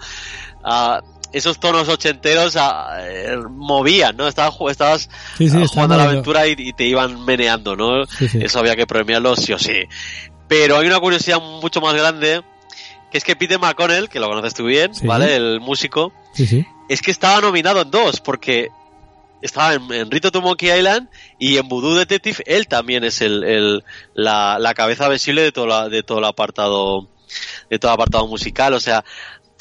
Ah, 0.64 1.02
esos 1.32 1.60
tonos 1.60 1.88
ochenteros 1.88 2.58
eh, 2.58 3.38
movían, 3.49 4.18
¿no? 4.18 4.28
Estabas, 4.28 4.56
estabas 4.70 5.10
Sí, 5.38 5.49
sí, 5.49 5.58
ah, 5.62 5.68
jugando 5.68 5.95
a 5.95 5.97
la 5.99 6.04
aventura 6.04 6.47
y, 6.47 6.56
y 6.58 6.74
te 6.74 6.84
iban 6.86 7.24
meneando, 7.24 7.76
¿no? 7.76 8.04
Eso 8.04 8.60
había 8.60 8.76
que 8.76 8.86
premiarlo 8.86 9.36
sí 9.36 9.54
o 9.54 9.60
sí. 9.60 9.86
Pero 10.47 10.78
hay 10.78 10.88
una 10.88 10.99
curiosidad 10.99 11.39
mucho 11.39 11.80
más 11.80 11.93
grande, 11.93 12.41
que 13.10 13.18
es 13.18 13.24
que 13.24 13.38
Peter 13.38 13.58
McConnell, 13.58 14.10
que 14.10 14.20
lo 14.20 14.28
conoces 14.28 14.54
tú 14.54 14.66
bien. 14.66 14.91
¿vale? 15.04 15.36
El 15.36 15.62
músico, 15.62 16.12
es 16.89 17.01
que 17.01 17.11
estaba 17.11 17.41
nominado 17.41 17.82
en 17.82 17.91
dos, 17.91 18.19
porque 18.21 18.69
estaba 19.41 19.73
en, 19.73 19.91
en 19.91 20.11
Rito 20.11 20.32
to 20.32 20.41
Monkey 20.41 20.69
Island 20.71 21.09
y 21.39 21.57
en 21.57 21.67
Voodoo 21.67 21.95
Detective 21.95 22.43
él 22.45 22.67
también 22.67 23.03
es 23.03 23.21
el, 23.21 23.43
el- 23.43 23.84
la, 24.13 24.57
la 24.59 24.73
cabeza 24.73 25.07
visible 25.09 25.41
de 25.41 25.51
todo, 25.51 25.67
la- 25.67 25.89
de 25.89 26.03
todo 26.03 26.19
el 26.19 26.25
apartado 26.25 27.07
de 27.69 27.79
todo 27.79 27.91
el 27.91 27.95
apartado 27.95 28.27
musical, 28.27 28.73
o 28.73 28.79
sea, 28.82 29.05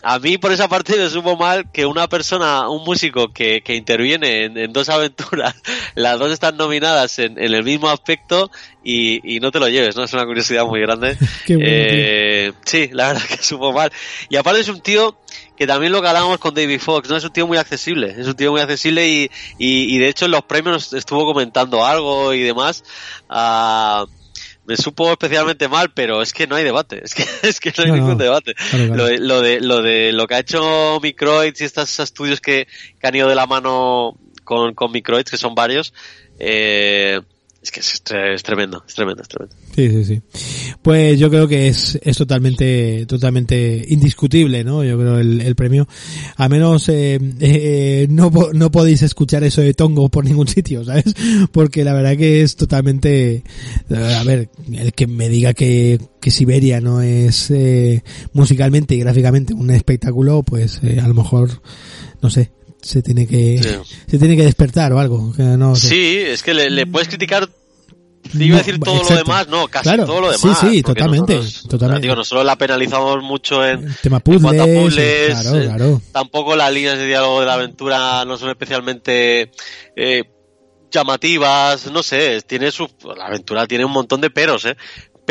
a 0.03 0.18
mí 0.18 0.38
por 0.38 0.53
esa 0.53 0.68
parte 0.68 0.96
me 0.96 1.09
supo 1.09 1.36
mal 1.36 1.70
que 1.70 1.86
una 1.86 2.09
persona, 2.09 2.68
un 2.68 2.84
músico 2.84 3.32
que, 3.32 3.62
que 3.62 3.74
interviene 3.74 4.44
en, 4.44 4.57
en 4.57 4.72
dos 4.72 4.88
aventuras, 4.90 5.55
las 5.94 6.18
dos 6.18 6.32
están 6.32 6.57
nominadas 6.57 7.18
en, 7.18 7.38
en 7.38 7.55
el 7.55 7.64
mismo 7.64 7.88
aspecto 7.88 8.51
y, 8.82 9.36
y 9.36 9.40
no 9.40 9.51
te 9.51 9.61
lo 9.61 9.68
lleves, 9.68 9.96
¿no? 9.96 10.05
Es 10.05 10.12
una 10.12 10.24
curiosidad 10.24 10.64
muy 10.64 10.80
grande. 10.80 11.16
Qué 11.46 11.59
Eh, 11.61 12.53
sí, 12.64 12.88
la 12.92 13.09
verdad 13.09 13.22
que 13.24 13.42
supo 13.42 13.72
mal. 13.72 13.92
Y 14.28 14.36
aparte 14.36 14.61
es 14.61 14.68
un 14.68 14.80
tío 14.80 15.18
que 15.57 15.66
también 15.66 15.92
lo 15.92 16.01
que 16.01 16.09
hablábamos 16.09 16.38
con 16.38 16.55
David 16.55 16.80
Fox, 16.80 17.09
¿no? 17.11 17.16
Es 17.16 17.24
un 17.24 17.32
tío 17.32 17.46
muy 17.46 17.59
accesible, 17.59 18.14
es 18.18 18.26
un 18.26 18.34
tío 18.34 18.51
muy 18.51 18.62
accesible 18.62 19.07
y, 19.09 19.30
y, 19.59 19.94
y 19.94 19.98
de 19.98 20.09
hecho 20.09 20.24
en 20.24 20.30
los 20.30 20.42
premios 20.44 20.92
estuvo 20.92 21.26
comentando 21.26 21.84
algo 21.84 22.32
y 22.32 22.40
demás. 22.40 22.82
Ah, 23.28 24.07
me 24.66 24.76
supo 24.76 25.11
especialmente 25.11 25.68
mal, 25.68 25.90
pero 25.92 26.22
es 26.22 26.32
que 26.32 26.46
no 26.46 26.56
hay 26.56 26.64
debate, 26.64 27.00
es 27.04 27.14
que, 27.14 27.24
es 27.48 27.61
que 27.61 27.72
no 27.76 27.84
hay 27.84 27.90
No, 27.90 27.96
ningún 27.96 28.18
debate. 28.18 28.54
Claro, 28.54 28.86
claro. 28.86 28.96
Lo, 28.96 29.04
de, 29.06 29.18
lo 29.18 29.40
de 29.40 29.61
lo 29.61 29.82
de 29.82 30.12
lo 30.12 30.26
que 30.26 30.34
ha 30.34 30.38
hecho 30.40 31.00
Microids 31.02 31.61
y 31.61 31.64
estos 31.64 31.98
estudios 31.98 32.40
que, 32.40 32.66
que 33.00 33.06
han 33.06 33.14
ido 33.14 33.28
de 33.28 33.34
la 33.34 33.46
mano 33.46 34.16
con, 34.44 34.74
con 34.74 34.92
Microids, 34.92 35.30
que 35.30 35.36
son 35.36 35.54
varios, 35.54 35.92
eh, 36.38 37.20
es 37.62 37.70
que 37.70 37.80
es, 37.80 38.02
es 38.11 38.42
tremendo, 38.42 38.82
es 38.86 38.94
tremendo, 38.94 39.22
es 39.22 39.28
tremendo. 39.28 39.54
Sí, 39.74 39.90
sí, 39.90 40.04
sí. 40.04 40.22
Pues 40.80 41.18
yo 41.18 41.28
creo 41.28 41.46
que 41.46 41.68
es, 41.68 41.98
es 42.02 42.16
totalmente, 42.16 43.04
totalmente 43.06 43.84
indiscutible, 43.88 44.64
¿no? 44.64 44.82
Yo 44.82 44.98
creo 44.98 45.18
el, 45.18 45.42
el 45.42 45.54
premio. 45.54 45.86
A 46.36 46.48
menos, 46.48 46.88
eh, 46.88 47.18
eh, 47.40 48.06
no, 48.08 48.30
no 48.54 48.70
podéis 48.70 49.02
escuchar 49.02 49.44
eso 49.44 49.61
de 49.61 49.74
Tongo 49.74 50.08
por 50.08 50.24
ningún 50.24 50.48
sitio, 50.48 50.84
¿sabes? 50.86 51.14
Porque 51.52 51.84
la 51.84 51.92
verdad 51.92 52.16
que 52.16 52.40
es 52.40 52.56
totalmente, 52.56 53.42
eh, 53.90 54.14
a 54.18 54.24
ver, 54.24 54.48
el 54.72 54.94
que 54.94 55.06
me 55.06 55.28
diga 55.28 55.52
que, 55.52 56.00
que 56.18 56.30
Siberia 56.30 56.80
no 56.80 57.02
es, 57.02 57.50
eh, 57.50 58.02
musicalmente 58.32 58.94
y 58.94 59.00
gráficamente 59.00 59.52
un 59.52 59.70
espectáculo, 59.70 60.42
pues, 60.42 60.80
eh, 60.82 60.98
a 60.98 61.08
lo 61.08 61.14
mejor, 61.14 61.62
no 62.22 62.30
sé, 62.30 62.52
se 62.83 63.03
tiene 63.03 63.26
que, 63.26 63.61
Sí. 63.62 63.95
se 64.09 64.18
tiene 64.18 64.37
que 64.37 64.45
despertar 64.45 64.93
o 64.93 64.99
algo. 64.99 65.33
que 65.35 65.43
no. 65.43 65.74
Sí, 65.76 66.16
es 66.18 66.43
que 66.43 66.55
le, 66.55 66.70
le 66.70 66.87
puedes 66.87 67.09
criticar. 67.09 67.49
Te 68.37 68.45
iba 68.45 68.57
a 68.57 68.59
decir 68.59 68.78
todo 68.78 68.97
exacto. 68.97 69.14
lo 69.14 69.18
demás, 69.20 69.49
no, 69.49 69.66
casi 69.68 69.85
Claro, 69.85 70.05
todo 70.05 70.20
lo 70.20 70.33
sí, 70.35 70.43
demás. 70.43 70.59
sí, 70.61 70.83
porque 70.83 71.01
totalmente, 71.01 71.35
nosotros- 71.37 71.68
totalmente. 71.68 72.03
Digo, 72.03 72.16
nosotros 72.16 72.45
la 72.45 72.57
penalizamos 72.57 73.22
mucho 73.22 73.66
en, 73.66 73.85
El 73.89 73.97
tema 73.97 74.22
en 74.24 74.41
cuanto 74.43 74.62
a 74.62 74.66
puzzles, 74.66 74.85
puzzles, 74.85 75.41
claro, 75.41 75.57
eh, 75.59 75.64
claro. 75.66 76.03
Tampoco 76.12 76.55
las 76.55 76.70
líneas 76.72 76.99
de 76.99 77.07
diálogo 77.07 77.41
de 77.41 77.47
la 77.47 77.55
aventura 77.55 78.24
no 78.26 78.37
son 78.37 78.51
especialmente 78.51 79.51
eh, 79.97 80.24
llamativas, 80.91 81.91
no 81.91 82.03
sé, 82.03 82.43
tiene 82.47 82.70
su, 82.70 82.89
la 83.16 83.26
aventura 83.26 83.66
tiene 83.66 83.85
un 83.85 83.93
montón 83.93 84.20
de 84.20 84.31
peros, 84.31 84.64
eh, 84.66 84.76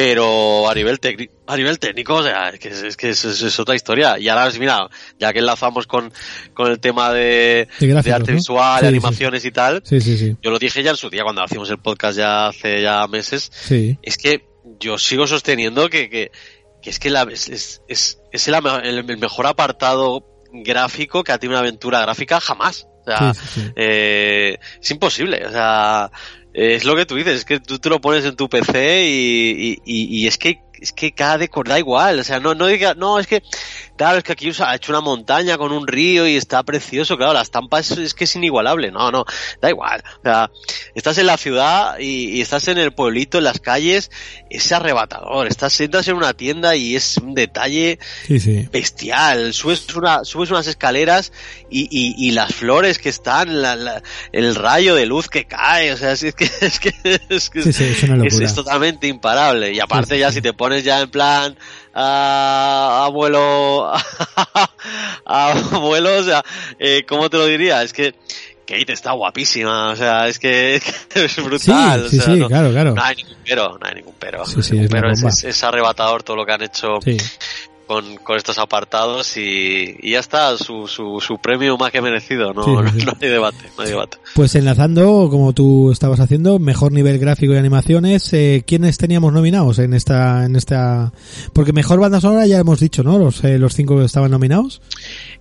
pero 0.02 0.70
a 0.70 0.74
nivel 0.74 0.98
técnico, 1.02 1.34
a 1.46 1.58
nivel 1.58 1.78
técnico, 1.78 2.16
o 2.16 2.24
sea, 2.24 2.48
es 2.50 2.60
que 2.60 2.70
es, 2.70 2.84
es 2.84 2.96
que 2.96 3.10
es, 3.10 3.26
es- 3.26 3.42
es 3.42 3.60
otra 3.60 3.76
historia. 3.76 4.18
Y 4.18 4.30
ahora, 4.30 4.50
mira, 4.58 4.88
ya 5.20 5.34
que 5.34 5.40
enlazamos 5.40 5.88
con, 5.88 6.14
con 6.54 6.72
el 6.72 6.80
tema 6.80 7.12
de, 7.12 7.68
De 7.82 7.88
gráficos, 7.88 8.16
arte 8.16 8.32
¿no? 8.32 8.38
visual, 8.38 8.80
Sí, 8.80 8.86
animaciones 8.88 9.44
y 9.44 9.52
tal, 9.52 9.82
Sí, 9.84 10.00
sí, 10.00 10.18
sí. 10.18 10.38
yo 10.42 10.52
lo 10.52 10.58
dije 10.60 10.82
ya 10.84 10.92
en 10.92 10.96
su 10.96 11.10
día 11.10 11.24
cuando 11.24 11.44
hacíamos 11.44 11.70
el 11.70 11.80
podcast 11.80 12.18
ya 12.18 12.48
hace 12.48 12.82
ya 12.82 13.06
meses, 13.08 13.52
Sí. 13.54 13.98
es 14.02 14.18
que 14.18 14.46
yo 14.80 14.98
sigo 14.98 15.28
sosteniendo 15.28 15.90
que, 15.90 16.10
que, 16.10 16.32
que 16.82 16.90
es 16.92 16.98
que 17.00 17.10
la, 17.10 17.24
es, 17.24 17.50
es, 17.50 17.82
es, 17.90 18.48
el, 18.48 19.18
mejor 19.18 19.48
apartado 19.48 20.26
gráfico 20.54 21.26
que 21.26 21.34
ha 21.34 21.38
tenido 21.40 21.60
una 21.60 21.68
aventura 21.68 22.00
gráfica 22.00 22.40
jamás. 22.40 22.86
O 23.02 23.12
sea, 23.12 23.34
eh, 23.76 24.58
es 24.82 24.92
imposible. 24.92 25.44
O 25.46 25.52
sea, 25.52 26.12
es 26.54 26.86
lo 26.86 26.96
que 26.96 27.06
tú 27.06 27.16
dices, 27.16 27.36
es 27.38 27.46
que 27.46 27.60
tú 27.60 27.80
te 27.80 27.90
lo 27.90 28.02
pones 28.02 28.26
en 28.26 28.36
tu 28.36 28.50
PC 28.50 29.06
y, 29.06 29.10
y, 29.60 29.82
y- 29.86 30.24
y 30.24 30.28
es 30.28 30.38
que 30.38 30.62
es 30.82 30.92
que 30.94 31.12
cada 31.12 31.38
decor 31.38 31.68
da 31.68 31.78
igual, 31.80 32.20
o 32.20 32.24
sea, 32.24 32.40
no, 32.40 32.56
no 32.56 32.68
diga, 32.68 32.94
no, 32.94 33.20
es 33.20 33.28
que, 33.28 33.42
claro, 33.98 34.18
es 34.18 34.24
que 34.24 34.32
aquí 34.34 34.50
usa- 34.50 34.70
ha 34.72 34.76
hecho 34.76 34.92
una 34.92 35.02
montaña 35.02 35.58
con 35.58 35.72
un 35.72 35.88
río 35.88 36.28
y 36.28 36.36
está 36.36 36.64
precioso, 36.64 37.18
claro, 37.18 37.34
la 37.34 37.42
estampa 37.42 37.80
es, 37.80 37.92
es 37.92 38.14
que 38.14 38.24
es 38.26 38.36
inigualable, 38.36 38.92
no, 38.92 39.12
no, 39.12 39.26
da 39.62 39.70
igual, 39.70 40.04
o 40.20 40.24
sea, 40.24 40.52
estás 40.96 41.18
en 41.18 41.28
la 41.28 41.38
ciudad 41.38 41.98
y, 42.00 42.30
y 42.38 42.42
estás 42.42 42.68
en 42.68 42.78
el 42.78 42.92
pueblito, 42.94 43.38
en 43.40 43.44
las 43.46 43.60
calles, 43.60 44.12
es 44.50 44.72
arrebatador, 44.72 45.48
estás, 45.48 45.80
entras 45.82 46.08
en 46.08 46.16
una 46.16 46.34
tienda 46.34 46.76
y 46.76 46.96
es 46.96 47.18
un 47.18 47.34
detalle 47.36 48.00
Sí, 48.26 48.40
sí. 48.40 48.68
bestial. 48.72 49.54
Subes, 49.54 49.94
una, 49.96 50.24
subes 50.26 50.50
unas 50.52 50.68
escaleras 50.68 51.32
y, 51.70 51.82
y, 51.92 52.16
y 52.18 52.32
las 52.32 52.54
flores 52.54 52.98
que 53.00 53.10
están, 53.10 53.62
la- 53.62 53.76
la- 53.76 54.02
el 54.32 54.56
rayo 54.56 54.96
de 54.96 55.06
luz 55.06 55.28
que 55.30 55.46
cae, 55.46 55.92
o 55.94 55.98
sea, 55.98 56.12
es 56.14 56.22
que 56.36 56.50
es, 56.62 56.80
que, 56.80 56.94
es, 57.30 57.50
que 57.50 57.62
Sí, 57.74 57.84
es 57.84 58.04
una 58.04 58.26
es- 58.26 58.56
totalmente 58.56 59.08
imparable. 59.08 59.74
Y 59.74 59.80
aparte 59.80 60.18
ya 60.18 60.32
si 60.32 60.42
te 60.42 60.54
pones 60.54 60.69
ya 60.78 61.02
en 61.02 61.10
plan 61.10 61.56
ah, 61.94 63.04
abuelo, 63.06 63.92
abuelo, 65.26 66.18
o 66.18 66.24
sea, 66.24 66.44
eh, 66.78 67.04
¿cómo 67.08 67.30
te 67.30 67.38
lo 67.38 67.46
diría? 67.46 67.84
Es 67.84 67.94
que 67.94 68.16
Kate 68.70 68.94
está 68.94 69.14
guapísima, 69.14 69.90
o 69.90 69.96
sea, 69.96 70.28
es 70.28 70.38
que, 70.38 70.76
es, 70.76 71.36
brutal. 71.44 72.04
Sí, 72.04 72.10
sí, 72.12 72.20
o 72.20 72.22
sea, 72.22 72.34
sí, 72.34 72.40
no, 72.40 72.48
claro, 72.48 72.70
claro. 72.72 72.94
no 72.94 73.04
hay 73.04 73.16
ningún 73.16 73.38
pero, 73.44 73.78
no 73.80 73.88
hay 73.88 73.96
ningún 73.96 74.14
pero. 74.20 74.46
Sí, 74.46 74.62
sí, 74.62 74.74
Ningún 74.74 75.12
es 75.12 75.22
pero, 75.22 75.50
es, 75.50 75.64
arrebatador 75.64 76.22
todo 76.22 76.38
lo 76.38 76.46
que 76.46 76.52
han 76.52 76.62
hecho 76.62 77.00
Sí. 77.04 77.18
Con, 77.90 78.18
con 78.18 78.38
estos 78.38 78.60
apartados 78.60 79.36
y, 79.36 79.98
y 80.00 80.12
ya 80.12 80.20
está, 80.20 80.56
su, 80.58 80.88
su, 80.88 81.20
su 81.20 81.40
premio 81.40 81.76
más 81.76 81.92
que 81.92 82.04
merecido, 82.04 82.54
no, 82.54 82.64
Sí, 82.64 82.72
sí, 82.94 83.00
sí. 83.00 83.06
no 83.08 83.14
hay 83.20 83.30
debate, 83.30 83.58
no 83.76 83.84
hay 83.84 83.90
debate. 83.90 84.18
Pues 84.36 84.54
enlazando, 84.54 85.28
como 85.32 85.54
tú 85.54 85.92
estabas 85.92 86.20
haciendo, 86.20 86.60
mejor 86.60 86.92
nivel 86.92 87.18
gráfico 87.18 87.54
y 87.54 87.58
animaciones, 87.58 88.32
eh, 88.34 88.64
¿quiénes 88.68 89.00
teníamos 89.00 89.34
nominados 89.34 89.80
en 89.80 89.96
esta, 89.96 90.46
en 90.46 90.56
esta, 90.56 91.12
porque 91.52 91.74
mejor 91.74 92.00
banda 92.00 92.22
sonora 92.22 92.46
ya 92.46 92.60
hemos 92.60 92.80
dicho, 92.80 93.02
¿no? 93.02 93.18
Los, 93.18 93.44
eh, 93.44 93.58
los 93.58 93.74
cinco 93.74 93.98
que 93.98 94.06
estaban 94.06 94.30
nominados. 94.30 94.84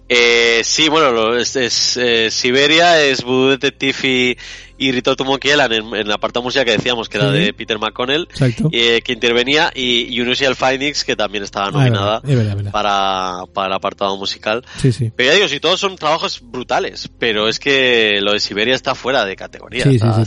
Eh, 0.09 0.63
sí, 0.65 0.89
bueno, 0.89 1.37
es, 1.37 1.55
es, 1.55 1.99
eh, 1.99 2.31
Siberia, 2.31 3.05
es 3.05 3.23
Voodoo 3.23 3.51
Detective 3.51 4.09
y, 4.09 4.37
y 4.79 4.93
Return 4.93 5.17
to 5.17 5.25
Monkey 5.25 5.51
Island 5.51 5.73
en, 5.73 5.95
en 5.95 6.09
la 6.09 6.19
parte 6.19 6.41
música 6.41 6.65
que 6.65 6.73
decíamos, 6.73 7.09
que 7.09 7.19
era 7.19 7.31
de 7.31 7.53
Peter 7.53 7.79
McConnell, 7.79 8.29
eh, 8.73 9.03
que 9.03 9.13
intervenía, 9.13 9.71
y 9.75 10.19
Unusual 10.21 10.55
Findings, 10.57 11.05
que 11.05 11.17
también 11.17 11.45
estaba 11.45 11.67
Ah, 11.67 11.71
nominada 11.73 12.21
verdad, 12.21 12.31
es 12.31 12.37
verdad, 12.37 12.51
es 12.53 12.57
verdad. 12.57 12.73
para, 12.73 13.53
para 13.53 13.67
el 13.67 13.73
apartado 13.73 14.17
musical. 14.17 14.65
Sí, 14.81 14.93
sí. 14.93 15.11
Pero 15.15 15.31
ya 15.31 15.35
digo, 15.37 15.49
si 15.49 15.61
todos 15.61 15.81
son 15.81 15.97
trabajos 15.97 16.41
brutales, 16.43 17.11
pero 17.19 17.49
es 17.49 17.59
que 17.59 18.21
lo 18.21 18.33
de 18.33 18.41
Siberia 18.41 18.75
está 18.75 18.95
fuera 18.95 19.25
de 19.25 19.37
categoría. 19.37 19.85
Sí, 19.85 19.97
está- 19.97 20.25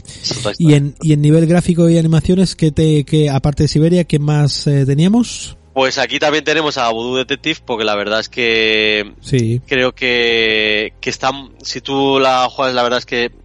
Y 0.57 0.73
en, 0.73 0.95
y 1.01 1.13
en 1.13 1.21
nivel 1.21 1.47
gráfico 1.47 1.89
y 1.89 1.97
animaciones, 1.97 2.55
¿qué 2.55 2.71
te, 2.71 3.03
que 3.05 3.29
aparte 3.29 3.63
de 3.63 3.67
Siberia, 3.69 4.03
qué 4.03 4.19
más 4.19 4.67
eh, 4.67 4.85
teníamos? 4.85 5.55
Pues 5.73 5.97
aquí 5.97 6.19
también 6.19 6.43
tenemos 6.43 6.77
a 6.77 6.89
Voodoo 6.89 7.15
Detective, 7.15 7.59
porque 7.65 7.85
la 7.85 7.95
verdad 7.95 8.19
es 8.19 8.27
que 8.27 9.13
Sí. 9.21 9.61
creo 9.65 9.93
que, 9.93 10.93
que 10.99 11.09
está, 11.09 11.31
si 11.63 11.79
tú 11.79 12.19
la 12.19 12.47
juegas, 12.49 12.75
la 12.75 12.83
verdad 12.83 12.99
es 12.99 13.05
que 13.05 13.31
ah, 13.31 13.40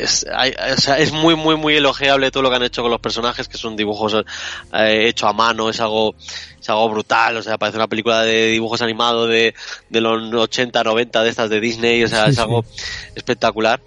es, 0.00 0.26
hay- 0.34 0.54
o 0.72 0.80
sea, 0.80 0.98
es 0.98 1.12
muy, 1.12 1.34
muy, 1.36 1.56
muy 1.56 1.76
elogiable 1.76 2.30
todo 2.30 2.42
lo 2.42 2.50
que 2.50 2.56
han 2.56 2.62
hecho 2.62 2.82
con 2.82 2.90
los 2.90 3.00
personajes, 3.00 3.48
que 3.48 3.56
son 3.58 3.76
dibujos 3.76 4.14
eh, 4.72 5.06
hechos 5.08 5.28
a 5.28 5.32
mano, 5.32 5.70
es 5.70 5.80
algo, 5.80 6.14
es 6.60 6.68
algo 6.68 6.88
brutal, 6.88 7.36
o 7.36 7.42
sea, 7.42 7.58
parece 7.58 7.78
una 7.78 7.88
película 7.88 8.22
de 8.22 8.46
dibujos 8.48 8.82
animados 8.82 9.28
de, 9.28 9.54
de 9.88 10.00
los 10.00 10.32
80, 10.32 10.82
90 10.84 11.22
de 11.22 11.30
estas 11.30 11.50
de 11.50 11.60
Disney, 11.60 12.02
o 12.04 12.08
sea, 12.08 12.24
Sí, 12.24 12.30
es 12.30 12.36
sí. 12.36 12.40
algo 12.42 12.64
espectacular. 13.14 13.80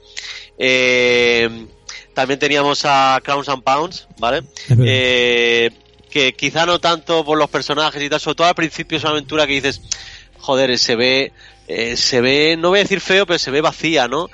Eh, 0.58 1.68
también 2.14 2.40
teníamos 2.40 2.82
a 2.86 3.20
Crowns 3.24 3.50
and 3.50 3.64
Pounds, 3.64 4.08
¿vale? 4.18 4.40
Es. 4.70 4.78
Eh, 4.80 5.72
que 6.10 6.34
quizá 6.34 6.66
no 6.66 6.80
tanto 6.80 7.24
por 7.26 7.38
los 7.38 7.50
personajes 7.50 8.02
y 8.02 8.10
tal, 8.10 8.20
sobre 8.20 8.36
todo 8.36 8.48
al 8.48 8.56
principio 8.56 8.98
es 8.98 9.04
una 9.04 9.12
aventura 9.12 9.46
que 9.46 9.54
dices, 9.54 9.82
joder, 10.40 10.78
se 10.80 10.96
ve, 10.96 11.32
eh, 11.68 11.96
se 11.98 12.22
ve, 12.22 12.56
no 12.58 12.70
voy 12.70 12.80
a 12.80 12.84
decir 12.84 13.02
feo, 13.02 13.26
pero 13.28 13.38
se 13.38 13.52
ve 13.52 13.62
vacía, 13.62 14.08
¿no? 14.08 14.30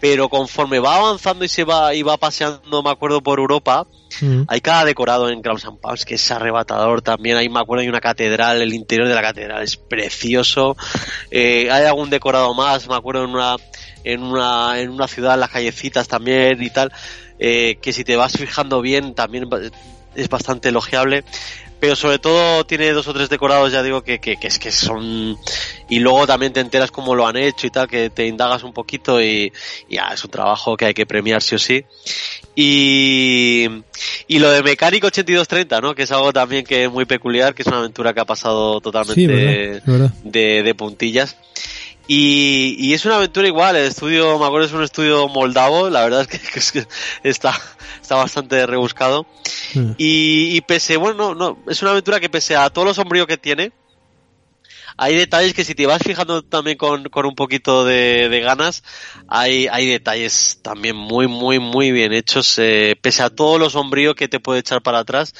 Pero 0.00 0.28
conforme 0.28 0.78
va 0.78 0.96
avanzando 0.96 1.44
y 1.44 1.48
se 1.48 1.64
va, 1.64 1.94
y 1.94 2.02
va 2.02 2.16
paseando, 2.16 2.82
me 2.82 2.90
acuerdo, 2.90 3.22
por 3.22 3.38
Europa, 3.38 3.86
Mm. 4.20 4.42
hay 4.48 4.60
cada 4.60 4.84
decorado 4.84 5.28
en 5.28 5.42
Crowns 5.42 5.64
and 5.64 5.78
que 6.04 6.14
es 6.14 6.30
arrebatador 6.30 7.02
también. 7.02 7.36
Ahí 7.36 7.48
me 7.48 7.60
acuerdo 7.60 7.82
hay 7.82 7.88
una 7.88 8.00
catedral, 8.00 8.60
el 8.60 8.72
interior 8.72 9.08
de 9.08 9.14
la 9.14 9.22
catedral 9.22 9.62
es 9.62 9.76
precioso. 9.76 10.76
Eh, 11.30 11.68
hay 11.70 11.84
algún 11.84 12.10
decorado 12.10 12.54
más, 12.54 12.88
me 12.88 12.94
acuerdo 12.94 13.24
en 13.24 13.30
una, 13.30 13.56
en 14.04 14.22
una, 14.22 14.80
en 14.80 14.90
una 14.90 15.08
ciudad, 15.08 15.34
en 15.34 15.40
las 15.40 15.50
callecitas 15.50 16.08
también 16.08 16.62
y 16.62 16.70
tal, 16.70 16.92
eh, 17.38 17.78
que 17.80 17.92
si 17.92 18.04
te 18.04 18.16
vas 18.16 18.32
fijando 18.32 18.80
bien 18.80 19.14
también 19.14 19.48
es 20.14 20.28
bastante 20.28 20.68
elogiable. 20.68 21.24
Pero 21.84 21.96
sobre 21.96 22.18
todo 22.18 22.64
tiene 22.64 22.92
dos 22.92 23.06
o 23.08 23.12
tres 23.12 23.28
decorados, 23.28 23.70
ya 23.70 23.82
digo, 23.82 24.02
que, 24.02 24.18
que, 24.18 24.38
que 24.38 24.46
es 24.46 24.58
que 24.58 24.72
son... 24.72 25.36
Y 25.90 25.98
luego 25.98 26.26
también 26.26 26.50
te 26.50 26.60
enteras 26.60 26.90
cómo 26.90 27.14
lo 27.14 27.26
han 27.26 27.36
hecho 27.36 27.66
y 27.66 27.70
tal, 27.70 27.86
que 27.88 28.08
te 28.08 28.26
indagas 28.26 28.62
un 28.62 28.72
poquito 28.72 29.20
y 29.20 29.52
y 29.86 29.96
ya, 29.96 30.08
es 30.14 30.24
un 30.24 30.30
trabajo 30.30 30.78
que 30.78 30.86
hay 30.86 30.94
que 30.94 31.04
premiar 31.04 31.42
sí 31.42 31.56
o 31.56 31.58
sí. 31.58 31.84
Y, 32.54 33.66
y 34.28 34.38
lo 34.38 34.50
de 34.50 34.62
Mecánico 34.62 35.08
8230, 35.08 35.82
¿no? 35.82 35.94
Que 35.94 36.04
es 36.04 36.10
algo 36.10 36.32
también 36.32 36.64
que 36.64 36.84
es 36.84 36.90
muy 36.90 37.04
peculiar, 37.04 37.54
que 37.54 37.60
es 37.60 37.68
una 37.68 37.80
aventura 37.80 38.14
que 38.14 38.20
ha 38.20 38.24
pasado 38.24 38.80
totalmente 38.80 39.20
Sí, 39.20 39.26
verdad, 39.26 39.82
verdad. 39.84 40.10
de, 40.24 40.62
de 40.62 40.74
puntillas. 40.74 41.36
Y, 42.06 42.76
y 42.78 42.92
es 42.92 43.04
una 43.06 43.16
aventura 43.16 43.46
igual, 43.48 43.76
el 43.76 43.86
estudio, 43.86 44.38
me 44.38 44.44
acuerdo, 44.44 44.66
es 44.66 44.72
un 44.72 44.82
estudio 44.82 45.26
moldavo, 45.28 45.88
la 45.88 46.02
verdad 46.02 46.20
es 46.22 46.26
que, 46.28 46.38
que 46.52 46.58
es 46.58 46.72
que 46.72 46.86
está, 47.22 47.58
está 48.00 48.16
bastante 48.16 48.66
rebuscado. 48.66 49.26
Mm. 49.74 49.92
Y, 49.96 50.56
y 50.56 50.60
pese, 50.60 50.96
bueno, 50.96 51.16
no, 51.16 51.34
no, 51.34 51.58
es 51.70 51.80
una 51.82 51.92
aventura 51.92 52.20
que 52.20 52.28
pese 52.28 52.56
a 52.56 52.70
todo 52.70 52.84
lo 52.86 52.94
sombrío 52.94 53.26
que 53.26 53.38
tiene, 53.38 53.72
hay 54.96 55.16
detalles 55.16 55.54
que 55.54 55.64
si 55.64 55.74
te 55.74 55.86
vas 55.86 56.02
fijando 56.02 56.42
también 56.42 56.76
con, 56.76 57.04
con 57.04 57.26
un 57.26 57.34
poquito 57.34 57.84
de, 57.84 58.28
de 58.28 58.40
ganas, 58.40 58.84
hay, 59.26 59.66
hay 59.66 59.86
detalles 59.86 60.60
también 60.62 60.94
muy, 60.96 61.26
muy, 61.26 61.58
muy 61.58 61.90
bien 61.90 62.12
hechos. 62.12 62.58
eh, 62.58 62.94
pese 63.00 63.22
a 63.22 63.30
todo 63.30 63.58
lo 63.58 63.70
sombrío 63.70 64.14
que 64.14 64.28
te 64.28 64.40
puede 64.40 64.60
echar 64.60 64.82
para 64.82 65.00
atrás, 65.00 65.34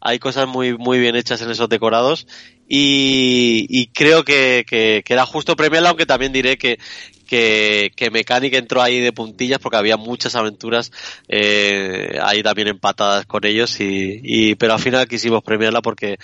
hay 0.00 0.18
cosas 0.18 0.46
muy, 0.46 0.76
muy 0.76 0.98
bien 0.98 1.16
hechas 1.16 1.40
en 1.40 1.50
esos 1.50 1.68
decorados. 1.68 2.26
Y, 2.68 3.66
y 3.70 3.86
creo 3.88 4.24
que, 4.24 4.64
que, 4.68 5.02
que 5.04 5.12
era 5.14 5.24
justo 5.24 5.56
premiarla, 5.56 5.88
aunque 5.88 6.04
también 6.04 6.32
diré 6.32 6.58
que, 6.58 6.78
que, 7.28 7.92
que 7.94 8.10
Mechanic 8.10 8.54
entró 8.54 8.82
ahí 8.82 9.00
de 9.00 9.12
puntillas 9.12 9.58
porque 9.60 9.76
había 9.76 9.96
muchas 9.96 10.34
aventuras 10.34 10.90
eh, 11.28 12.18
ahí 12.22 12.42
también 12.42 12.68
empatadas 12.68 13.26
con 13.26 13.44
ellos 13.46 13.78
y, 13.80 14.20
y 14.22 14.54
pero 14.56 14.72
al 14.72 14.80
final 14.80 15.06
quisimos 15.06 15.44
premiarla 15.44 15.82
porque 15.82 16.18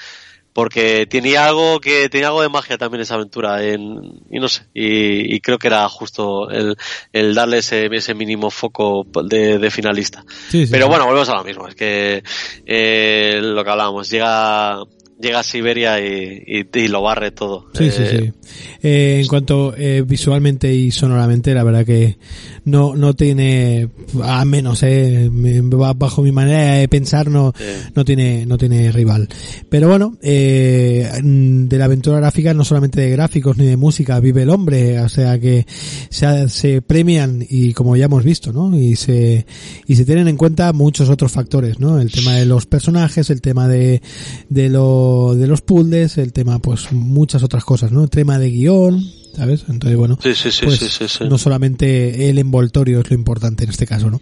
porque 0.54 1.06
tenía 1.06 1.46
algo 1.46 1.80
que 1.80 2.08
tenía 2.08 2.28
algo 2.28 2.40
de 2.40 2.48
magia 2.48 2.78
también 2.78 3.02
esa 3.02 3.14
aventura 3.14 3.62
en, 3.62 4.20
y 4.30 4.38
no 4.38 4.48
sé 4.48 4.62
y, 4.72 5.34
y 5.34 5.40
creo 5.40 5.58
que 5.58 5.66
era 5.66 5.88
justo 5.88 6.48
el, 6.50 6.76
el 7.12 7.34
darle 7.34 7.58
ese, 7.58 7.86
ese 7.92 8.14
mínimo 8.14 8.50
foco 8.50 9.06
de, 9.24 9.58
de 9.58 9.70
finalista 9.70 10.24
Sí, 10.48 10.66
sí, 10.66 10.72
pero 10.72 10.86
sí. 10.86 10.88
bueno 10.90 11.06
volvemos 11.06 11.28
a 11.28 11.36
lo 11.36 11.44
mismo 11.44 11.68
es 11.68 11.74
que 11.74 12.22
eh, 12.66 13.40
lo 13.42 13.62
que 13.64 13.70
hablábamos 13.70 14.08
llega 14.08 14.78
llega 15.24 15.40
a 15.40 15.42
Siberia 15.42 16.00
y, 16.00 16.42
y, 16.46 16.78
y 16.78 16.88
lo 16.88 17.02
barre 17.02 17.30
todo 17.30 17.66
Sí, 17.74 17.90
sí, 17.90 18.02
Eh, 18.02 18.32
sí. 18.42 18.50
Eh, 18.82 19.20
en 19.22 19.26
cuanto 19.26 19.74
eh, 19.76 20.04
visualmente 20.06 20.72
y 20.72 20.90
sonoramente, 20.90 21.54
la 21.54 21.64
verdad 21.64 21.86
que 21.86 22.18
no 22.66 22.94
no 22.94 23.14
tiene, 23.14 23.88
a 24.22 24.44
menos, 24.44 24.82
eh, 24.82 25.30
bajo 25.32 26.22
mi 26.22 26.32
manera 26.32 26.74
de 26.74 26.88
pensar, 26.88 27.28
no 27.28 27.52
no 27.94 28.04
tiene 28.04 28.44
no 28.46 28.58
tiene 28.58 28.92
rival. 28.92 29.28
Pero 29.70 29.88
bueno, 29.88 30.18
eh, 30.22 31.10
mm, 31.22 31.64
de 31.64 31.78
la 31.78 31.86
aventura 31.86 32.18
gráfica, 32.18 32.52
no 32.52 32.64
solamente 32.64 33.00
de 33.00 33.10
gráficos 33.10 33.56
ni 33.56 33.66
de 33.66 33.76
música, 33.78 34.20
vive 34.20 34.42
el 34.42 34.50
hombre, 34.50 35.00
o 35.00 35.08
sea 35.08 35.38
que 35.40 35.66
se, 36.10 36.48
se 36.50 36.82
premian 36.82 37.44
y 37.48 37.72
como 37.72 37.96
ya 37.96 38.04
hemos 38.04 38.22
visto, 38.22 38.52
¿no? 38.52 38.76
Y 38.78 38.96
se 38.96 39.46
y 39.86 39.96
se 39.96 40.04
tienen 40.04 40.28
en 40.28 40.36
cuenta 40.36 40.72
muchos 40.74 41.08
otros 41.08 41.32
factores, 41.32 41.80
¿no? 41.80 41.98
El 42.00 42.12
tema 42.12 42.34
de 42.34 42.44
los 42.44 42.66
personajes, 42.66 43.30
el 43.30 43.40
tema 43.40 43.66
de 43.66 44.02
de 44.50 44.68
lo 45.14 45.34
de 45.34 45.46
los 45.46 45.60
puzzles, 45.62 46.18
el 46.18 46.32
tema 46.32 46.58
pues 46.58 46.92
muchas 46.92 47.42
otras 47.42 47.64
cosas, 47.64 47.92
¿no? 47.92 48.02
El 48.04 48.10
tema 48.10 48.38
de 48.38 48.50
guion, 48.50 49.00
¿sabes? 49.36 49.64
Entonces, 49.68 49.96
bueno, 49.98 50.18
Sí, 50.22 50.34
sí, 50.34 50.50
sí, 50.50 50.64
pues 50.64 51.20
no 51.28 51.38
solamente 51.38 52.28
el 52.28 52.38
envoltorio 52.38 53.00
es 53.00 53.10
lo 53.10 53.14
importante 53.16 53.64
en 53.64 53.70
este 53.70 53.86
caso, 53.86 54.10
¿no? 54.10 54.18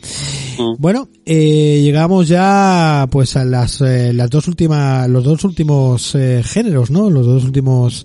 Mm. 0.58 0.76
Bueno, 0.78 1.08
eh, 1.26 1.80
llegamos 1.82 2.28
ya 2.28 3.06
pues 3.10 3.36
a 3.36 3.44
las 3.44 3.80
eh, 3.80 4.12
las 4.12 4.30
dos 4.30 4.48
últimas 4.48 5.08
los 5.08 5.24
dos 5.24 5.44
últimos 5.44 6.14
eh, 6.14 6.42
géneros, 6.44 6.90
¿no? 6.90 7.10
Los 7.10 7.26
dos 7.26 7.44
últimos 7.44 8.04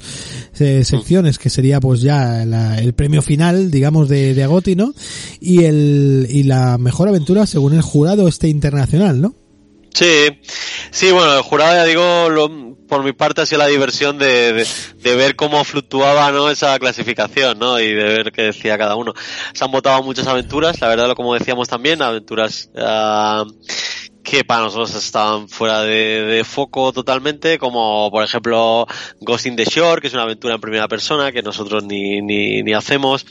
eh, 0.59 0.83
secciones 0.83 1.37
que 1.37 1.49
sería 1.49 1.79
pues 1.79 2.01
ya 2.01 2.45
la- 2.45 2.79
el 2.79 2.93
premio 2.93 3.21
final, 3.21 3.69
digamos 3.71 4.09
de 4.09 4.33
de 4.33 4.43
Agoti, 4.43 4.75
¿no? 4.75 4.93
Y 5.39 5.63
el 5.63 6.27
y 6.29 6.43
la 6.43 6.77
mejor 6.77 7.07
aventura 7.09 7.45
según 7.45 7.73
el 7.73 7.81
jurado 7.81 8.27
este 8.27 8.47
internacional, 8.49 9.21
¿no? 9.21 9.35
Sí, 9.93 10.05
sí, 10.91 11.11
bueno, 11.11 11.35
el 11.37 11.41
jurado, 11.41 11.73
ya 11.75 11.85
digo, 11.85 12.29
lo- 12.29 12.66
por 12.87 13.03
mi 13.03 13.13
parte 13.13 13.41
ha 13.41 13.45
sido 13.45 13.59
la 13.59 13.67
diversión 13.67 14.17
de, 14.17 14.53
de, 14.53 14.67
de 15.01 15.15
ver 15.15 15.35
cómo 15.35 15.63
fluctuaba 15.63 16.31
¿no? 16.31 16.49
esa 16.49 16.77
clasificación 16.79 17.59
¿no? 17.59 17.79
y 17.79 17.93
de 17.93 18.03
ver 18.03 18.31
qué 18.31 18.43
decía 18.43 18.77
cada 18.77 18.95
uno. 18.95 19.13
Se 19.53 19.63
han 19.63 19.71
votado 19.71 20.01
muchas 20.03 20.27
aventuras, 20.27 20.79
la 20.81 20.87
verdad, 20.87 21.13
como 21.15 21.33
decíamos 21.33 21.67
también, 21.67 22.01
aventuras 22.01 22.69
ah, 22.77 23.45
que 24.29 24.43
para 24.43 24.63
nosotros 24.63 24.93
estaban 24.93 25.47
fuera 25.47 25.83
de, 25.83 26.25
de 26.25 26.43
foco 26.43 26.91
totalmente, 26.91 27.57
como 27.57 28.11
por 28.11 28.23
ejemplo 28.25 28.85
Ghost 29.21 29.45
in 29.45 29.55
the 29.55 29.63
Shore, 29.63 30.01
que 30.01 30.07
es 30.07 30.13
una 30.13 30.23
aventura 30.23 30.55
en 30.55 30.59
primera 30.59 30.89
persona 30.89 31.31
que 31.31 31.41
nosotros 31.41 31.85
ni, 31.85 32.21
ni, 32.21 32.61
ni 32.61 32.73
hacemos. 32.73 33.25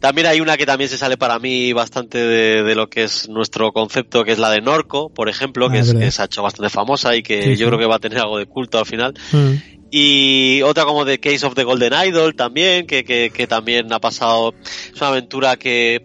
También 0.00 0.26
hay 0.26 0.40
una 0.40 0.56
que 0.56 0.66
también 0.66 0.90
se 0.90 0.98
sale 0.98 1.16
para 1.16 1.38
mí 1.38 1.72
bastante 1.72 2.18
de, 2.18 2.64
de 2.64 2.74
lo 2.74 2.88
que 2.88 3.04
es 3.04 3.28
nuestro 3.28 3.70
concepto, 3.72 4.24
que 4.24 4.32
es 4.32 4.38
la 4.38 4.50
de 4.50 4.60
Norco, 4.60 5.08
por 5.08 5.28
ejemplo, 5.28 5.70
que, 5.70 5.78
Ah, 5.78 5.82
es, 5.82 5.94
que 5.94 6.10
se 6.10 6.22
ha 6.22 6.24
hecho 6.24 6.42
bastante 6.42 6.68
famosa 6.68 7.14
y 7.14 7.22
que 7.22 7.42
Sí, 7.42 7.56
yo 7.56 7.68
creo 7.68 7.78
que 7.78 7.86
va 7.86 7.96
a 7.96 8.00
tener 8.00 8.18
algo 8.18 8.38
de 8.38 8.46
culto 8.46 8.80
al 8.80 8.86
final. 8.86 9.14
Mm. 9.30 9.52
Y 9.92 10.62
otra 10.62 10.84
como 10.84 11.04
The 11.04 11.20
Case 11.20 11.46
of 11.46 11.54
the 11.54 11.62
Golden 11.62 11.92
Idol 12.08 12.34
también, 12.34 12.88
que, 12.88 13.04
que, 13.04 13.30
que 13.32 13.46
también 13.46 13.92
ha 13.92 14.00
pasado, 14.00 14.52
es 14.64 15.00
una 15.00 15.10
aventura 15.10 15.56
que, 15.56 16.04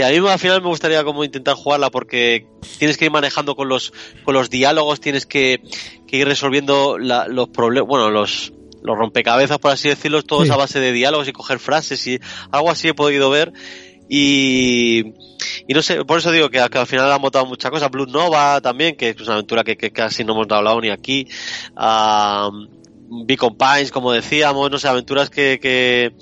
que 0.00 0.16
a 0.16 0.20
mí 0.20 0.28
al 0.28 0.38
final 0.38 0.62
me 0.62 0.68
gustaría 0.68 1.04
como 1.04 1.24
intentar 1.24 1.54
jugarla 1.54 1.90
porque 1.90 2.46
tienes 2.78 2.96
que 2.96 3.04
ir 3.06 3.10
manejando 3.10 3.54
con 3.54 3.68
los, 3.68 3.92
con 4.24 4.34
los 4.34 4.48
diálogos, 4.50 5.00
tienes 5.00 5.26
que, 5.26 5.60
que 6.06 6.16
ir 6.16 6.26
resolviendo 6.26 6.98
la- 6.98 7.28
los 7.28 7.48
problemas, 7.50 7.88
bueno, 7.88 8.10
los, 8.10 8.52
los 8.82 8.96
rompecabezas, 8.96 9.58
por 9.58 9.72
así 9.72 9.88
decirlo, 9.88 10.22
todos 10.22 10.46
Sí. 10.46 10.52
a 10.52 10.56
base 10.56 10.80
de 10.80 10.92
diálogos 10.92 11.28
y 11.28 11.32
coger 11.32 11.58
frases 11.58 12.06
y 12.06 12.18
algo 12.50 12.70
así 12.70 12.88
he 12.88 12.94
podido 12.94 13.28
ver. 13.30 13.52
Y, 14.08 15.04
y 15.68 15.74
no 15.74 15.82
sé, 15.82 16.04
por 16.04 16.18
eso 16.18 16.32
digo 16.32 16.48
que, 16.50 16.58
que 16.70 16.78
al 16.78 16.86
final 16.86 17.12
han 17.12 17.22
votado 17.22 17.46
muchas 17.46 17.70
cosas. 17.70 17.90
Blood 17.90 18.08
Nova 18.08 18.60
también, 18.60 18.96
que 18.96 19.10
es 19.10 19.20
una 19.20 19.34
aventura 19.34 19.62
que, 19.62 19.76
que 19.76 19.92
casi 19.92 20.24
no 20.24 20.32
hemos 20.32 20.46
hablado 20.50 20.80
ni 20.80 20.90
aquí. 20.90 21.28
Um, 21.76 22.68
Beacon 23.26 23.56
Pines, 23.56 23.90
como 23.92 24.12
decíamos, 24.12 24.70
no 24.70 24.78
sé, 24.78 24.88
aventuras 24.88 25.30
que, 25.30 25.58
que, 25.60 26.12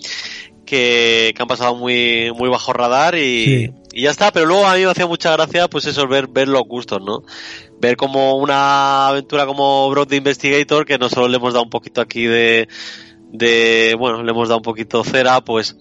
que, 0.68 1.32
que 1.34 1.42
han 1.42 1.48
pasado 1.48 1.74
muy, 1.74 2.30
muy 2.36 2.48
bajo 2.48 2.72
radar 2.72 3.14
y, 3.16 3.44
Sí. 3.44 3.70
y 3.92 4.02
ya 4.02 4.10
está. 4.10 4.30
Pero 4.30 4.46
luego 4.46 4.66
a 4.66 4.74
mí 4.74 4.84
me 4.84 4.90
hacía 4.90 5.06
mucha 5.06 5.32
gracia, 5.32 5.68
pues 5.68 5.86
eso, 5.86 6.06
ver, 6.06 6.28
ver 6.28 6.48
los 6.48 6.62
gustos, 6.62 7.00
¿no? 7.04 7.22
Ver 7.80 7.96
como 7.96 8.36
una 8.36 9.08
aventura 9.08 9.46
como 9.46 9.88
Broad 9.90 10.08
the 10.08 10.16
Investigator, 10.16 10.84
que 10.84 10.98
nosotros 10.98 11.30
le 11.30 11.36
hemos 11.36 11.54
dado 11.54 11.64
un 11.64 11.70
poquito 11.70 12.00
aquí 12.00 12.24
de, 12.24 12.68
de, 13.32 13.94
bueno, 13.98 14.22
le 14.22 14.30
hemos 14.30 14.48
dado 14.48 14.58
un 14.58 14.64
poquito 14.64 15.02
cera, 15.04 15.40
pues, 15.40 15.76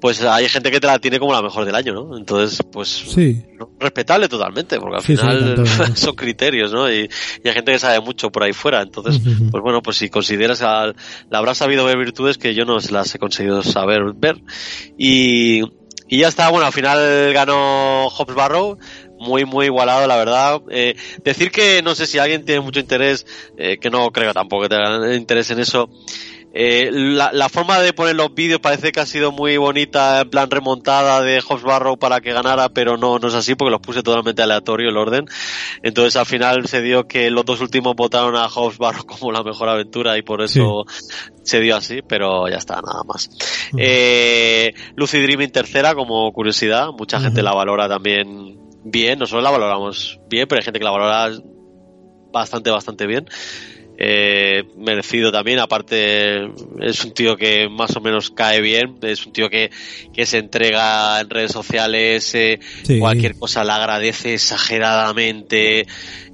pues 0.00 0.22
hay 0.22 0.48
gente 0.48 0.70
que 0.70 0.80
te 0.80 0.86
la 0.86 0.98
tiene 0.98 1.18
como 1.18 1.32
la 1.32 1.40
mejor 1.40 1.64
del 1.64 1.74
año, 1.74 1.94
¿no? 1.94 2.16
Entonces, 2.18 2.60
pues, 2.70 2.88
Sí. 2.88 3.42
respetable 3.80 4.28
totalmente, 4.28 4.78
porque 4.78 4.96
al 4.96 5.02
Sí, 5.02 5.16
final 5.16 5.64
son 5.96 6.14
criterios, 6.14 6.72
¿no? 6.72 6.90
Y, 6.92 7.08
y 7.42 7.48
hay 7.48 7.54
gente 7.54 7.72
que 7.72 7.78
sabe 7.78 8.00
mucho 8.00 8.30
por 8.30 8.42
ahí 8.42 8.52
fuera. 8.52 8.82
Entonces, 8.82 9.20
pues 9.50 9.62
bueno, 9.62 9.80
pues 9.82 9.96
si 9.96 10.10
consideras 10.10 10.60
al, 10.62 10.94
la 11.30 11.38
habrás 11.38 11.58
sabido 11.58 11.84
ver 11.86 11.96
virtudes 11.96 12.36
que 12.38 12.54
yo 12.54 12.64
no 12.66 12.76
las 12.90 13.14
he 13.14 13.18
conseguido 13.18 13.62
saber 13.62 14.02
ver. 14.14 14.36
Y, 14.98 15.62
y 16.08 16.18
ya 16.18 16.28
está, 16.28 16.50
bueno, 16.50 16.66
al 16.66 16.72
final 16.72 17.32
ganó 17.32 18.08
Hobbs 18.08 18.34
Barrow. 18.34 18.78
Muy, 19.18 19.46
muy 19.46 19.66
igualado, 19.66 20.06
la 20.06 20.16
verdad. 20.16 20.60
Eh, 20.70 20.96
decir 21.24 21.50
que 21.50 21.80
no 21.82 21.94
sé 21.94 22.06
si 22.06 22.18
alguien 22.18 22.44
tiene 22.44 22.60
mucho 22.60 22.80
interés, 22.80 23.24
eh, 23.56 23.78
que 23.78 23.88
no 23.88 24.10
creo 24.10 24.34
tampoco 24.34 24.64
que 24.64 24.68
tenga 24.68 25.14
interés 25.14 25.50
en 25.50 25.60
eso. 25.60 25.88
Eh, 26.56 26.90
la, 26.92 27.32
la 27.32 27.48
forma 27.48 27.80
de 27.80 27.92
poner 27.92 28.14
los 28.14 28.32
vídeos 28.32 28.60
parece 28.60 28.92
que 28.92 29.00
ha 29.00 29.06
sido 29.06 29.32
muy 29.32 29.56
bonita, 29.56 30.20
en 30.20 30.30
plan 30.30 30.48
remontada 30.48 31.20
de 31.20 31.40
Hobbs 31.40 31.64
Barrow 31.64 31.98
para 31.98 32.20
que 32.20 32.32
ganara, 32.32 32.68
pero 32.68 32.96
no, 32.96 33.18
no 33.18 33.26
es 33.26 33.34
así 33.34 33.56
porque 33.56 33.72
los 33.72 33.80
puse 33.80 34.04
totalmente 34.04 34.40
aleatorio 34.40 34.88
el 34.88 34.96
orden. 34.96 35.26
Entonces 35.82 36.14
al 36.14 36.26
final 36.26 36.68
se 36.68 36.80
dio 36.80 37.08
que 37.08 37.30
los 37.30 37.44
dos 37.44 37.60
últimos 37.60 37.96
votaron 37.96 38.36
a 38.36 38.48
Hobbs 38.48 38.78
Barrow 38.78 39.04
como 39.06 39.32
la 39.32 39.42
mejor 39.42 39.68
aventura 39.68 40.16
y 40.16 40.22
por 40.22 40.42
eso 40.42 40.84
se 41.42 41.58
dio 41.58 41.76
así, 41.76 42.02
pero 42.06 42.48
ya 42.48 42.56
está, 42.56 42.76
nada 42.76 43.02
más. 43.04 43.28
Eh, 43.76 44.72
Lucy 44.94 45.20
Dreaming 45.20 45.50
tercera 45.50 45.96
como 45.96 46.32
curiosidad, 46.32 46.90
mucha 46.96 47.20
gente 47.20 47.42
la 47.42 47.52
valora 47.52 47.88
también 47.88 48.60
bien, 48.84 49.18
nosotros 49.18 49.42
la 49.42 49.50
valoramos 49.50 50.20
bien, 50.28 50.46
pero 50.46 50.60
hay 50.60 50.64
gente 50.64 50.78
que 50.78 50.84
la 50.84 50.92
valora 50.92 51.32
bastante, 52.32 52.70
bastante 52.70 53.06
bien. 53.06 53.26
Eh, 53.96 54.64
merecido 54.76 55.30
también, 55.30 55.60
aparte 55.60 56.46
es 56.80 57.04
un 57.04 57.12
tío 57.12 57.36
que 57.36 57.68
más 57.68 57.94
o 57.94 58.00
menos 58.00 58.30
cae 58.30 58.60
bien, 58.60 58.96
es 59.02 59.24
un 59.24 59.32
tío 59.32 59.48
que, 59.48 59.70
que 60.12 60.26
se 60.26 60.38
entrega 60.38 61.20
en 61.20 61.30
redes 61.30 61.52
sociales, 61.52 62.34
eh, 62.34 62.58
Sí. 62.82 62.98
cualquier 62.98 63.36
cosa 63.38 63.62
la 63.62 63.76
agradece 63.76 64.34
exageradamente, 64.34 65.86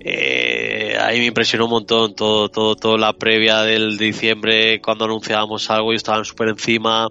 eh, 0.03 0.97
a 0.99 1.11
mí 1.11 1.19
me 1.19 1.27
impresionó 1.27 1.67
un 1.67 1.73
montón 1.73 2.15
todo, 2.15 2.49
todo, 2.49 2.77
toda 2.77 2.97
la 2.97 3.13
previa 3.13 3.61
del 3.63 3.99
diciembre 3.99 4.81
cuando 4.81 5.05
anunciábamos 5.05 5.69
algo 5.71 5.93
y 5.93 5.97
estaban 5.97 6.25
súper 6.25 6.49
encima, 6.49 7.09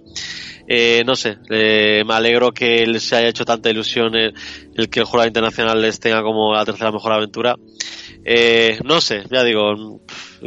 eh, 0.71 1.01
no 1.03 1.15
sé, 1.15 1.39
eh, 1.49 2.03
me 2.05 2.13
alegro 2.13 2.51
que 2.51 2.99
se 2.99 3.15
haya 3.15 3.29
hecho 3.29 3.43
tanta 3.43 3.71
ilusión 3.71 4.13
el, 4.13 4.35
el 4.75 4.87
que 4.87 4.99
el 4.99 5.07
jurado 5.07 5.27
internacional 5.27 5.81
les 5.81 5.99
tenga 5.99 6.21
como 6.21 6.53
la 6.53 6.63
tercera 6.63 6.91
mejor 6.91 7.11
aventura. 7.11 7.55
Eh, 8.23 8.77
no 8.83 9.01
sé, 9.01 9.23
ya 9.31 9.43
digo, 9.43 9.99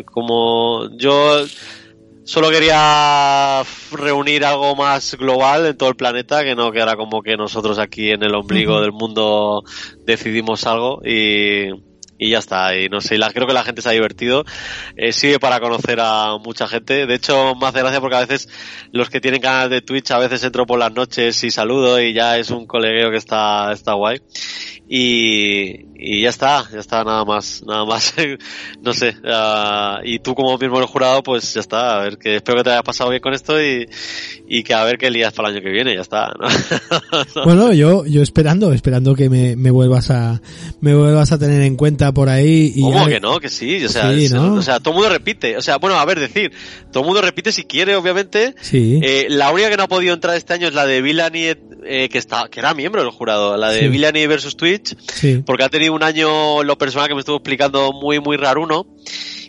como 0.04 0.96
yo 0.96 1.44
solo 2.22 2.50
quería 2.50 3.64
reunir 3.90 4.44
algo 4.44 4.76
más 4.76 5.16
global 5.16 5.66
en 5.66 5.76
todo 5.76 5.88
el 5.88 5.96
planeta, 5.96 6.44
que 6.44 6.54
no 6.54 6.70
quedara 6.70 6.94
como 6.94 7.20
que 7.20 7.36
nosotros 7.36 7.80
aquí 7.80 8.10
en 8.10 8.22
el 8.22 8.36
ombligo 8.36 8.80
del 8.80 8.92
mundo 8.92 9.64
decidimos 10.06 10.68
algo 10.68 11.02
y, 11.04 11.70
y 12.22 12.30
ya 12.30 12.38
está. 12.38 12.76
Y 12.76 12.88
no 12.88 13.00
sé, 13.00 13.18
la, 13.18 13.30
creo 13.32 13.48
que 13.48 13.52
la 13.52 13.64
gente 13.64 13.82
se 13.82 13.88
ha 13.88 13.92
divertido. 13.92 14.44
Eh, 14.96 15.12
sirve 15.12 15.40
para 15.40 15.58
conocer 15.58 15.98
a 16.00 16.38
mucha 16.38 16.68
gente. 16.68 17.06
De 17.06 17.14
hecho, 17.14 17.56
me 17.56 17.66
hace 17.66 17.80
gracia 17.80 18.00
porque 18.00 18.16
a 18.16 18.20
veces 18.20 18.48
los 18.92 19.10
que 19.10 19.20
tienen 19.20 19.40
canal 19.40 19.68
de 19.68 19.82
Twitch 19.82 20.12
a 20.12 20.18
veces 20.18 20.44
entro 20.44 20.64
por 20.64 20.78
las 20.78 20.92
noches 20.92 21.42
y 21.42 21.50
saludo 21.50 22.00
y 22.00 22.12
ya 22.12 22.38
es 22.38 22.50
un 22.50 22.66
colegueo 22.66 23.10
que 23.10 23.16
está, 23.16 23.72
está 23.72 23.94
guay. 23.94 24.20
Y, 24.88 25.86
y 26.04 26.22
ya 26.22 26.30
está, 26.30 26.64
ya 26.72 26.80
está, 26.80 27.04
nada 27.04 27.24
más, 27.24 27.62
nada 27.66 27.84
más, 27.84 28.14
no 28.82 28.92
sé, 28.92 29.14
ah, 29.24 30.00
y 30.04 30.18
tú 30.18 30.34
como 30.34 30.56
mismo 30.58 30.78
el 30.80 30.86
jurado, 30.86 31.22
pues 31.22 31.54
ya 31.54 31.60
está, 31.60 31.98
a 32.00 32.02
ver, 32.02 32.18
que 32.18 32.36
espero 32.36 32.58
que 32.58 32.64
te 32.64 32.70
haya 32.70 32.82
pasado 32.82 33.10
bien 33.10 33.22
con 33.22 33.34
esto 33.34 33.62
y, 33.62 33.86
y 34.48 34.62
que 34.62 34.74
a 34.74 34.84
ver 34.84 34.98
qué 34.98 35.10
lías 35.10 35.32
para 35.32 35.48
el 35.50 35.54
año 35.56 35.64
que 35.64 35.70
viene, 35.70 35.94
ya 35.94 36.00
está, 36.00 36.32
¿no? 36.38 36.48
Bueno, 37.44 37.72
yo, 37.72 38.04
yo 38.06 38.22
esperando, 38.22 38.72
esperando 38.72 39.14
que 39.14 39.28
me, 39.30 39.56
me 39.56 39.70
vuelvas 39.70 40.10
a, 40.10 40.40
me 40.80 40.94
vuelvas 40.94 41.32
a 41.32 41.38
tener 41.38 41.62
en 41.62 41.76
cuenta 41.76 42.12
por 42.12 42.28
ahí 42.28 42.72
y 42.74 42.80
¿Cómo 42.82 43.06
que 43.06 43.20
no? 43.20 43.38
Que 43.40 43.48
sí, 43.48 43.84
o 43.84 43.88
sea, 43.88 44.12
Sí, 44.14 44.24
es- 44.26 44.32
¿no? 44.32 44.54
o 44.54 44.62
sea, 44.62 44.80
todo 44.80 44.90
el 44.94 44.96
mundo 45.00 45.10
repite, 45.10 45.56
o 45.56 45.62
sea, 45.62 45.76
bueno, 45.78 45.96
a 45.98 46.04
ver, 46.04 46.18
decir, 46.20 46.52
todo 46.90 47.02
el 47.02 47.06
mundo 47.06 47.22
repite 47.22 47.52
si 47.52 47.64
quiere, 47.64 47.94
obviamente, 47.96 48.54
Sí. 48.60 49.00
Eh, 49.02 49.26
la 49.28 49.50
única 49.50 49.70
que 49.70 49.76
no 49.76 49.84
ha 49.84 49.88
podido 49.88 50.14
entrar 50.14 50.36
este 50.36 50.54
año 50.54 50.68
es 50.68 50.74
la 50.74 50.86
de 50.86 51.00
Villani, 51.02 51.44
eh, 51.84 52.08
que 52.10 52.18
está, 52.18 52.48
que 52.50 52.60
era 52.60 52.74
miembro 52.74 53.02
del 53.02 53.10
jurado, 53.10 53.56
la 53.56 53.70
de 53.70 53.80
Sí. 53.80 53.88
Villani 53.88 54.26
versus 54.26 54.56
Twitch, 54.56 54.96
sí. 55.12 55.42
porque 55.44 55.64
ha 55.64 55.68
tenido 55.68 55.91
un 55.92 56.02
año 56.02 56.62
lo 56.64 56.76
personal 56.78 57.08
que 57.08 57.14
me 57.14 57.20
estuvo 57.20 57.36
explicando 57.36 57.92
muy 57.92 58.20
muy 58.20 58.36
raruno 58.36 58.86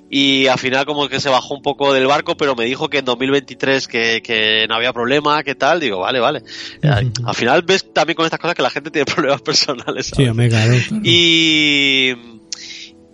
y 0.10 0.46
al 0.48 0.60
final 0.60 0.86
como 0.86 1.08
que 1.10 1.20
se 1.20 1.30
bajó 1.30 1.56
un 1.56 1.62
poco 1.64 1.94
del 1.94 2.06
barco 2.08 2.36
pero 2.38 2.56
me 2.56 2.66
dijo 2.66 2.90
que 2.90 3.00
en 3.00 3.06
2023 3.06 3.88
que, 3.88 4.22
que 4.24 4.66
no 4.70 4.76
había 4.76 4.94
problema 4.94 5.42
que 5.44 5.56
tal 5.56 5.80
digo 5.80 6.00
vale 6.00 6.20
vale 6.20 6.44
Ujú. 6.84 7.28
al 7.28 7.36
final 7.36 7.62
ves 7.64 7.92
también 7.94 8.16
con 8.16 8.26
estas 8.26 8.40
cosas 8.40 8.56
que 8.56 8.62
la 8.62 8.70
gente 8.70 8.92
tiene 8.92 9.06
problemas 9.14 9.42
personales 9.42 10.08
Sí, 10.16 10.26
¿sabes? 10.26 10.50
claro. 10.88 11.02
y 11.04 12.14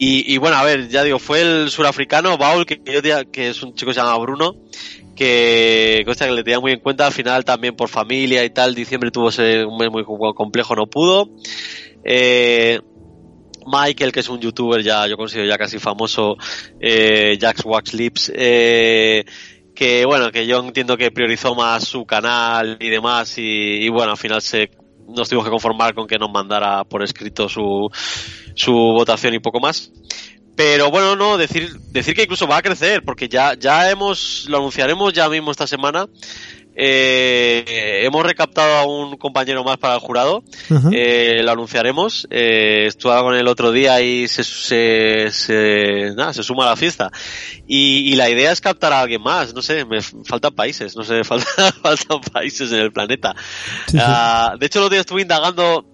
y, 0.01 0.33
y 0.33 0.37
bueno, 0.37 0.55
a 0.55 0.63
ver, 0.63 0.87
ya 0.87 1.03
digo, 1.03 1.19
fue 1.19 1.41
el 1.41 1.69
surafricano 1.69 2.37
Baul, 2.37 2.65
que 2.65 2.79
yo 2.85 3.01
tenía- 3.01 3.25
que 3.25 3.49
es 3.49 3.61
un 3.61 3.75
chico 3.75 3.89
que 3.89 3.95
se 3.95 3.99
llama 3.99 4.17
Bruno, 4.17 4.55
que 5.13 6.03
cosa 6.05 6.25
que 6.25 6.31
le 6.31 6.41
tenía 6.45 6.61
muy 6.61 6.71
en 6.71 6.79
cuenta, 6.79 7.05
al 7.05 7.11
final 7.11 7.43
también 7.43 7.75
por 7.75 7.89
familia 7.89 8.45
y 8.45 8.49
tal, 8.49 8.73
diciembre 8.73 9.11
tuvo 9.11 9.27
ese, 9.27 9.65
un 9.65 9.77
mes 9.77 9.89
muy 9.91 10.05
complejo, 10.05 10.73
no 10.73 10.87
pudo. 10.87 11.29
Eh, 12.05 12.79
Michael, 13.71 14.11
que 14.11 14.21
es 14.21 14.29
un 14.29 14.39
youtuber 14.39 14.81
ya, 14.81 15.07
yo 15.07 15.17
considero 15.17 15.47
ya 15.47 15.57
casi 15.57 15.79
famoso, 15.79 16.37
eh, 16.79 17.37
Jax 17.39 17.63
Wax 17.65 17.93
Lips, 17.93 18.31
eh, 18.35 19.23
que 19.75 20.05
bueno, 20.05 20.31
que 20.31 20.47
yo 20.47 20.59
entiendo 20.59 20.97
que 20.97 21.11
priorizó 21.11 21.55
más 21.55 21.85
su 21.85 22.05
canal 22.05 22.77
y 22.79 22.89
demás, 22.89 23.37
y, 23.37 23.41
y 23.41 23.89
bueno, 23.89 24.11
al 24.11 24.17
final 24.17 24.41
se, 24.41 24.71
nos 25.07 25.29
tuvimos 25.29 25.45
que 25.45 25.51
conformar 25.51 25.93
con 25.93 26.07
que 26.07 26.17
nos 26.17 26.31
mandara 26.31 26.83
por 26.83 27.03
escrito 27.03 27.49
su, 27.49 27.89
su 28.55 28.73
votación 28.73 29.33
y 29.33 29.39
poco 29.39 29.59
más. 29.59 29.91
Pero 30.55 30.91
bueno, 30.91 31.15
no, 31.15 31.37
decir, 31.37 31.71
decir 31.91 32.13
que 32.13 32.23
incluso 32.23 32.45
va 32.45 32.57
a 32.57 32.61
crecer, 32.61 33.03
porque 33.03 33.29
ya, 33.29 33.53
ya 33.53 33.89
hemos, 33.89 34.45
lo 34.49 34.57
anunciaremos 34.57 35.13
ya 35.13 35.29
mismo 35.29 35.51
esta 35.51 35.65
semana. 35.65 36.07
Eh, 36.81 38.01
hemos 38.05 38.25
recaptado 38.25 38.73
a 38.77 38.85
un 38.85 39.17
compañero 39.17 39.63
más 39.63 39.77
para 39.77 39.95
el 39.95 39.99
jurado. 39.99 40.43
Eh, 40.93 41.41
lo 41.43 41.51
anunciaremos. 41.51 42.25
Eh, 42.29 42.85
estuve 42.87 43.19
con 43.19 43.35
el 43.35 43.47
otro 43.47 43.71
día 43.71 43.99
y 44.01 44.27
se, 44.27 44.43
se, 44.43 45.29
se- 45.31 46.13
nada, 46.15 46.33
se 46.33 46.41
suma 46.43 46.63
a 46.65 46.69
la 46.69 46.75
fiesta. 46.77 47.11
Y, 47.67 48.11
y 48.11 48.15
la 48.15 48.29
idea 48.29 48.51
es 48.51 48.61
captar 48.61 48.93
a 48.93 49.01
alguien 49.01 49.21
más. 49.21 49.53
No 49.53 49.61
sé, 49.61 49.83
me 49.85 50.01
faltan 50.01 50.55
países. 50.55 50.95
No 50.95 51.03
sé, 51.03 51.23
faltan, 51.25 51.73
faltan 51.83 52.21
países 52.21 52.71
en 52.71 52.79
el 52.79 52.91
planeta. 52.93 53.35
Sí, 53.87 53.91
sí. 53.91 53.97
Ah, 54.01 54.55
de 54.59 54.65
hecho, 54.65 54.79
el 54.79 54.85
otro 54.85 54.93
día 54.95 55.01
estuve 55.01 55.21
indagando 55.21 55.85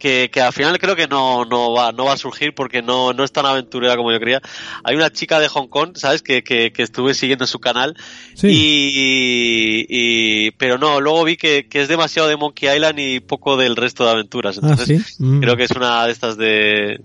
que, 0.00 0.28
que 0.32 0.40
al 0.40 0.52
final 0.52 0.76
creo 0.80 0.96
que 0.96 1.06
no, 1.06 1.44
no, 1.44 1.72
va, 1.72 1.92
no 1.92 2.06
va 2.06 2.14
a 2.14 2.16
surgir 2.16 2.52
porque 2.54 2.82
no, 2.82 3.12
no 3.12 3.22
es 3.22 3.30
tan 3.30 3.46
aventurera 3.46 3.96
como 3.96 4.10
yo 4.10 4.18
creía. 4.18 4.40
Hay 4.82 4.96
una 4.96 5.10
chica 5.12 5.38
de 5.38 5.46
Hong 5.46 5.68
Kong, 5.68 5.92
¿sabes? 5.96 6.22
Que, 6.22 6.42
que, 6.42 6.72
que 6.72 6.82
estuve 6.82 7.14
siguiendo 7.14 7.46
su 7.46 7.60
canal. 7.60 7.94
Sí. 8.34 8.48
Y, 8.48 9.86
y- 9.88 10.50
pero 10.52 10.78
no, 10.78 11.00
luego 11.00 11.22
vi 11.24 11.36
que, 11.36 11.68
que 11.68 11.82
es 11.82 11.88
demasiado 11.88 12.28
de 12.28 12.36
Monkey 12.36 12.74
Island 12.74 12.98
y 12.98 13.20
poco 13.20 13.56
del 13.56 13.76
resto 13.76 14.04
de 14.04 14.10
aventuras. 14.10 14.58
Ah, 14.58 14.68
Entonces, 14.70 15.14
sí. 15.16 15.22
Mm. 15.22 15.40
creo 15.40 15.56
que 15.56 15.64
es 15.64 15.70
una 15.70 16.06
de 16.06 16.12
estas 16.12 16.36
de 16.36 17.00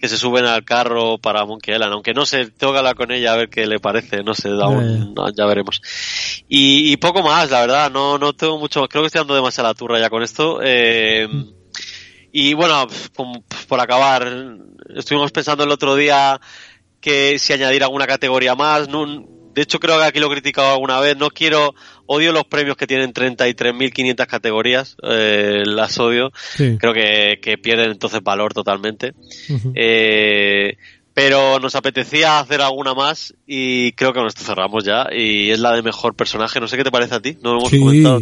que 0.00 0.08
se 0.08 0.16
suben 0.16 0.46
al 0.46 0.64
carro 0.64 1.18
para 1.18 1.44
Monkey 1.44 1.74
Island, 1.74 1.92
aunque 1.92 2.14
no 2.14 2.24
sé, 2.24 2.46
tengo 2.46 2.72
que 2.72 2.78
hablar 2.78 2.94
con 2.96 3.12
ella 3.12 3.34
a 3.34 3.36
ver 3.36 3.50
qué 3.50 3.66
le 3.66 3.80
parece, 3.80 4.22
no 4.22 4.32
sé, 4.32 4.48
aún, 4.48 5.12
no, 5.12 5.28
ya 5.30 5.44
veremos. 5.44 5.82
Y, 6.48 6.90
y 6.90 6.96
poco 6.96 7.22
más, 7.22 7.50
la 7.50 7.60
verdad, 7.60 7.90
no, 7.90 8.16
no 8.16 8.32
tengo 8.32 8.58
mucho, 8.58 8.88
creo 8.88 9.02
que 9.02 9.08
estoy 9.08 9.18
dando 9.20 9.34
demasiada 9.34 9.74
turra 9.74 10.00
ya 10.00 10.08
con 10.08 10.22
esto. 10.22 10.60
Eh, 10.64 11.28
y 12.32 12.54
bueno, 12.54 12.86
por 13.68 13.80
acabar, 13.80 14.26
estuvimos 14.96 15.32
pensando 15.32 15.64
el 15.64 15.70
otro 15.70 15.96
día 15.96 16.40
que 17.00 17.38
si 17.38 17.52
añadir 17.52 17.82
alguna 17.82 18.06
categoría 18.06 18.54
más. 18.54 18.88
No, 18.88 19.06
de 19.54 19.62
hecho, 19.62 19.80
creo 19.80 19.98
que 19.98 20.04
aquí 20.04 20.20
lo 20.20 20.26
he 20.28 20.32
criticado 20.32 20.72
alguna 20.72 21.00
vez. 21.00 21.16
No 21.16 21.30
quiero, 21.30 21.74
odio 22.06 22.32
los 22.32 22.44
premios 22.44 22.76
que 22.76 22.86
tienen 22.86 23.12
33.500 23.12 24.26
categorías. 24.26 24.96
Eh, 25.02 25.62
las 25.66 25.98
odio. 25.98 26.30
Sí. 26.56 26.76
Creo 26.78 26.92
que, 26.92 27.40
que 27.42 27.58
pierden 27.58 27.90
entonces 27.90 28.22
valor 28.22 28.52
totalmente. 28.54 29.12
Eh, 29.74 30.76
pero 31.12 31.58
nos 31.58 31.74
apetecía 31.74 32.38
hacer 32.38 32.60
alguna 32.62 32.94
más 32.94 33.34
y 33.46 33.92
creo 33.92 34.12
que 34.12 34.20
con 34.20 34.28
esto 34.28 34.42
cerramos 34.44 34.84
ya. 34.84 35.08
Y 35.12 35.50
es 35.50 35.58
la 35.58 35.72
de 35.74 35.82
mejor 35.82 36.14
personaje. 36.14 36.60
No 36.60 36.68
sé 36.68 36.76
qué 36.76 36.84
te 36.84 36.90
parece 36.92 37.14
a 37.16 37.20
ti. 37.20 37.36
No 37.42 37.54
lo 37.54 37.58
hemos 37.60 37.70
Sí, 37.70 37.80
comentado. 37.80 38.20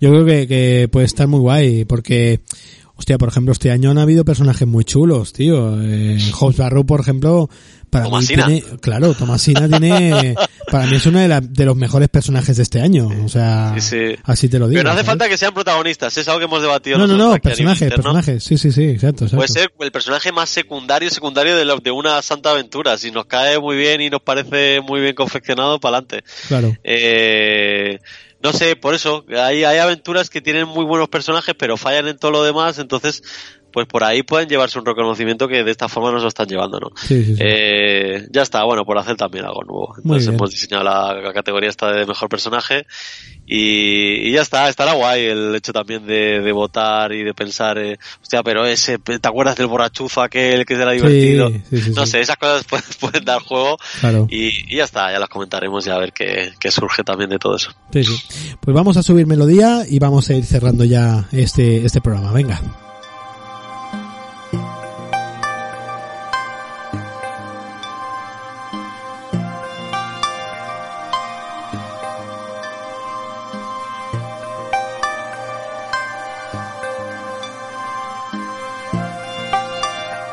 yo 0.00 0.10
creo 0.10 0.24
que, 0.24 0.48
que 0.48 0.88
puede 0.90 1.06
estar 1.06 1.28
muy 1.28 1.40
guay 1.40 1.84
porque, 1.84 2.40
hostia, 3.02 3.18
por 3.18 3.28
ejemplo, 3.28 3.50
este 3.52 3.72
año 3.72 3.90
han 3.90 3.98
habido 3.98 4.24
personajes 4.24 4.66
muy 4.68 4.84
chulos, 4.84 5.32
tío. 5.32 5.76
Eh, 5.82 6.18
Hobbs 6.38 6.56
Barrow, 6.56 6.86
por 6.86 7.00
ejemplo, 7.00 7.50
para 7.90 8.04
Tomasina. 8.04 8.46
mí 8.46 8.60
tiene, 8.60 8.78
claro, 8.78 9.12
Tomasina 9.14 9.68
tiene, 9.68 10.36
para 10.70 10.86
mí 10.86 10.94
es 10.96 11.06
uno 11.06 11.18
de, 11.18 11.26
la- 11.26 11.40
de 11.40 11.64
los 11.64 11.74
mejores 11.76 12.08
personajes 12.08 12.56
de 12.56 12.62
este 12.62 12.80
año, 12.80 13.08
o 13.24 13.28
sea, 13.28 13.74
Sí, 13.74 13.80
sí. 13.80 14.16
así 14.22 14.48
te 14.48 14.60
lo 14.60 14.68
digo. 14.68 14.78
Pero 14.78 14.84
no 14.84 14.90
hace 14.90 14.98
¿sabes? 14.98 15.06
falta 15.06 15.28
que 15.28 15.36
sean 15.36 15.52
protagonistas. 15.52 16.16
Es 16.16 16.28
algo 16.28 16.38
que 16.38 16.44
hemos 16.44 16.62
debatido. 16.62 16.96
No, 16.96 17.08
no, 17.08 17.16
no, 17.16 17.36
personajes, 17.38 17.90
personajes, 17.92 18.44
sí, 18.44 18.56
sí, 18.56 18.70
sí, 18.70 18.84
exacto, 18.84 19.24
exacto. 19.24 19.36
Puede 19.36 19.48
ser 19.48 19.72
el 19.80 19.90
personaje 19.90 20.30
más 20.30 20.48
secundario, 20.48 21.10
secundario 21.10 21.56
de, 21.56 21.64
lo- 21.64 21.78
de 21.80 21.90
una 21.90 22.22
santa 22.22 22.52
aventura. 22.52 22.96
Si 22.98 23.10
nos 23.10 23.26
cae 23.26 23.58
muy 23.58 23.76
bien 23.76 24.00
y 24.00 24.10
nos 24.10 24.22
parece 24.22 24.80
muy 24.80 25.00
bien 25.00 25.16
confeccionado, 25.16 25.80
para 25.80 25.96
adelante. 25.98 26.24
Claro. 26.46 26.76
Eh, 26.84 27.98
no 28.42 28.52
sé, 28.52 28.76
por 28.76 28.94
eso, 28.94 29.24
hay, 29.28 29.64
hay 29.64 29.78
aventuras 29.78 30.28
que 30.28 30.40
tienen 30.40 30.66
muy 30.66 30.84
buenos 30.84 31.08
personajes, 31.08 31.54
pero 31.56 31.76
fallan 31.76 32.08
en 32.08 32.18
todo 32.18 32.32
lo 32.32 32.42
demás, 32.42 32.78
entonces, 32.78 33.22
pues 33.72 33.86
por 33.86 34.04
ahí 34.04 34.22
pueden 34.22 34.48
llevarse 34.48 34.78
un 34.78 34.86
reconocimiento 34.86 35.48
que 35.48 35.64
de 35.64 35.70
esta 35.70 35.88
forma 35.88 36.12
nos 36.12 36.22
lo 36.22 36.28
están 36.28 36.46
llevando, 36.46 36.78
¿no? 36.78 36.88
Sí, 36.96 37.24
sí, 37.24 37.34
sí. 37.36 37.42
Eh, 37.44 38.26
ya 38.30 38.42
está, 38.42 38.62
bueno, 38.64 38.84
por 38.84 38.98
hacer 38.98 39.16
también 39.16 39.44
algo 39.44 39.62
nuevo. 39.64 39.94
Entonces 39.96 40.28
hemos 40.28 40.50
diseñado 40.50 40.84
la, 40.84 41.14
la 41.14 41.32
categoría 41.32 41.68
esta 41.70 41.90
de 41.92 42.06
mejor 42.06 42.28
personaje 42.28 42.86
y, 43.46 44.28
y 44.28 44.32
ya 44.32 44.42
está, 44.42 44.68
estará 44.68 44.92
guay 44.92 45.24
el 45.26 45.54
hecho 45.54 45.72
también 45.72 46.06
de, 46.06 46.40
de 46.40 46.52
votar 46.52 47.12
y 47.12 47.24
de 47.24 47.34
pensar, 47.34 47.78
eh, 47.78 47.98
hostia, 48.20 48.42
pero 48.42 48.64
ese, 48.64 48.98
¿te 48.98 49.16
acuerdas 49.28 49.56
del 49.56 49.66
borrachuzo 49.66 50.22
aquel 50.22 50.64
que 50.64 50.74
era 50.74 50.92
divertido? 50.92 51.48
sí, 51.70 51.82
sí, 51.82 51.90
no 51.94 52.06
sé, 52.06 52.20
esas 52.20 52.36
cosas 52.36 52.64
pueden, 52.68 52.84
pueden 53.00 53.24
dar 53.24 53.42
juego 53.42 53.76
Claro. 54.00 54.26
y, 54.30 54.72
y 54.72 54.76
ya 54.76 54.84
está, 54.84 55.10
ya 55.12 55.18
las 55.18 55.28
comentaremos 55.28 55.86
y 55.86 55.90
a 55.90 55.98
ver 55.98 56.12
qué, 56.12 56.52
qué 56.60 56.70
surge 56.70 57.02
también 57.02 57.30
de 57.30 57.38
todo 57.38 57.56
eso. 57.56 57.72
Sí, 57.92 58.04
sí. 58.04 58.16
Pues 58.60 58.74
vamos 58.74 58.96
a 58.96 59.02
subir 59.02 59.26
melodía 59.26 59.82
y 59.88 59.98
vamos 59.98 60.28
a 60.30 60.34
ir 60.34 60.44
cerrando 60.44 60.84
ya 60.84 61.28
este, 61.32 61.84
este 61.84 62.00
programa. 62.00 62.32
Venga. 62.32 62.60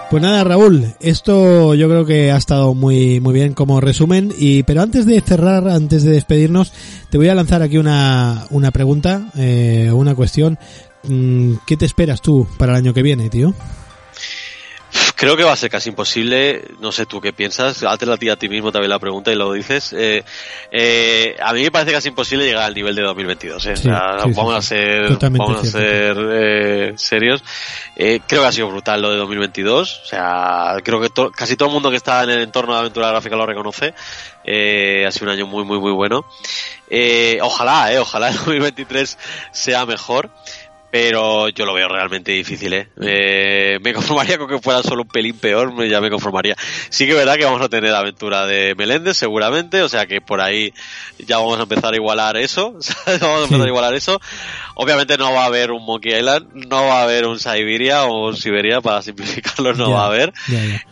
Pues 0.10 0.24
nada, 0.24 0.44
Raúl, 0.44 0.96
esto 1.02 1.76
yo 1.76 1.88
creo 1.88 2.04
que 2.04 2.32
ha 2.32 2.38
estado 2.38 2.74
muy 2.74 3.20
muy 3.20 3.32
bien 3.32 3.54
como 3.54 3.80
resumen 3.80 4.34
y 4.36 4.64
pero 4.64 4.82
antes 4.82 5.06
de 5.06 5.22
cerrar, 5.22 5.68
antes 5.70 6.04
de 6.04 6.10
despedirnos, 6.10 6.74
te 7.12 7.20
voy 7.20 7.30
a 7.30 7.36
lanzar 7.36 7.62
aquí 7.62 7.78
una 7.78 8.48
una 8.50 8.72
pregunta, 8.72 9.30
eh, 9.38 9.92
una 9.94 10.16
cuestión. 10.16 10.58
Mm, 11.04 11.54
¿Qué 11.68 11.78
te 11.78 11.86
esperas 11.86 12.24
tú 12.24 12.48
para 12.58 12.72
el 12.72 12.80
año 12.80 12.94
que 12.96 13.04
viene, 13.04 13.30
tío? 13.30 13.54
Creo 15.20 15.36
que 15.36 15.44
va 15.44 15.52
a 15.52 15.56
ser 15.58 15.70
casi 15.70 15.90
imposible, 15.90 16.64
no 16.80 16.94
sé 16.94 17.06
tú 17.06 17.20
qué 17.20 17.34
piensas, 17.34 17.84
hazte 17.84 18.06
la 18.06 18.16
tía 18.16 18.34
a 18.34 18.36
ti 18.38 18.48
mismo 18.48 18.72
también 18.72 18.90
la 18.90 19.00
pregunta 19.00 19.30
y 19.34 19.36
lo 19.36 19.52
dices. 19.52 19.92
Eh, 19.92 20.24
eh, 20.72 21.36
a 21.44 21.52
mí 21.52 21.62
me 21.62 21.72
parece 21.72 21.92
casi 21.92 22.08
imposible 22.08 22.46
llegar 22.46 22.64
al 22.64 22.74
nivel 22.74 22.96
de 22.96 23.02
2022. 23.02 23.66
¿eh? 23.66 23.76
Sí, 23.76 23.84
sea, 23.84 24.14
sí, 24.24 24.30
sí, 24.30 24.34
vamos 24.38 24.56
a 24.56 24.62
ser, 24.62 25.18
vamos 25.40 25.58
a 25.58 25.66
ser 25.72 26.18
eh, 26.32 26.94
serios. 26.96 27.44
Eh, 27.98 28.22
creo 28.26 28.44
que 28.44 28.48
ha 28.48 28.52
sido 28.54 28.70
brutal 28.70 29.02
lo 29.02 29.12
de 29.12 29.18
2022. 29.18 30.02
O 30.04 30.06
sea, 30.08 30.78
creo 30.86 31.02
que 31.02 31.10
to- 31.10 31.32
casi 31.32 31.58
todo 31.58 31.68
el 31.68 31.74
mundo 31.74 31.90
que 31.90 31.98
está 31.98 32.24
en 32.24 32.30
el 32.30 32.40
entorno 32.40 32.72
de 32.76 32.80
aventura 32.80 33.10
gráfica 33.10 33.36
lo 33.36 33.46
reconoce. 33.46 33.94
Eh, 34.46 35.06
ha 35.06 35.12
sido 35.12 35.26
un 35.26 35.34
año 35.34 35.48
muy, 35.48 35.66
muy, 35.66 35.80
muy 35.80 35.92
bueno. 35.92 36.24
Eh, 36.90 37.40
ojalá, 37.42 37.92
eh, 37.92 38.00
ojalá 38.00 38.30
el 38.30 38.36
2023 38.38 39.18
sea 39.52 39.86
mejor. 39.86 40.30
Pero 40.92 41.50
yo 41.50 41.68
lo 41.68 41.74
veo 41.76 41.88
realmente 41.88 42.32
difícil, 42.32 42.74
¿eh? 42.74 42.88
Eh, 43.00 43.78
me 43.84 43.94
conformaría 43.94 44.40
con 44.40 44.48
que 44.48 44.58
fuera 44.60 44.82
solo 44.82 45.04
un 45.04 45.08
pelín 45.08 45.38
peor, 45.38 45.72
ya 45.88 46.02
me 46.02 46.10
conformaría. 46.10 46.56
Sí 46.90 47.06
que 47.06 47.12
es 47.12 47.18
verdad 47.18 47.36
que 47.36 47.46
vamos 47.46 47.62
a 47.62 47.70
tener 47.70 47.94
aventura 47.94 48.48
de 48.48 48.74
Meléndez, 48.76 49.16
seguramente, 49.16 49.84
o 49.84 49.90
sea 49.90 50.08
que 50.08 50.20
por 50.20 50.42
ahí 50.42 50.74
ya 51.20 51.38
vamos 51.38 51.60
a 51.60 51.64
empezar 51.64 51.94
a 51.94 51.96
igualar 51.96 52.38
eso, 52.38 52.72
vamos 53.22 53.42
a 53.42 53.44
empezar 53.44 53.58
Sí. 53.60 53.64
a 53.66 53.68
igualar 53.68 53.94
eso. 53.94 54.20
Obviamente 54.74 55.16
no 55.20 55.32
va 55.32 55.44
a 55.44 55.46
haber 55.46 55.70
un 55.72 55.86
Monkey 55.86 56.12
Island, 56.18 56.48
no 56.68 56.86
va 56.88 57.02
a 57.02 57.04
haber 57.04 57.28
un 57.28 57.38
Siberia 57.40 58.06
o 58.06 58.30
un 58.30 58.36
Siberia, 58.38 58.82
para 58.82 59.04
simplificarlo, 59.04 59.74
no 59.74 59.92
va 59.92 60.04
a 60.04 60.08
haber. 60.08 60.34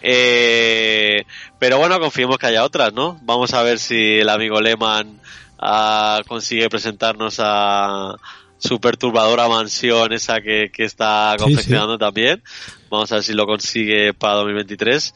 Eh, 0.04 1.24
pero 1.58 1.78
bueno, 1.80 2.00
confiemos 2.00 2.38
que 2.38 2.45
haya 2.48 2.64
otras, 2.64 2.93
¿no? 2.93 3.18
Vamos 3.24 3.54
a 3.54 3.64
ver 3.64 3.80
si 3.80 4.20
el 4.20 4.30
amigo 4.30 4.62
Lehman 4.62 5.20
ah, 5.60 6.22
consigue 6.28 6.70
presentarnos 6.70 7.38
a 7.39 8.16
su 8.58 8.80
perturbadora 8.80 9.47
mansión, 9.47 10.14
esa 10.14 10.41
que, 10.41 10.72
que 10.74 10.84
está 10.84 11.36
Sí, 11.38 11.43
confeccionando 11.43 11.97
también. 11.97 12.41
Vamos 12.89 13.12
a 13.12 13.16
ver 13.16 13.24
si 13.24 13.34
lo 13.34 13.45
consigue 13.45 14.14
para 14.14 14.36
2023. 14.36 15.14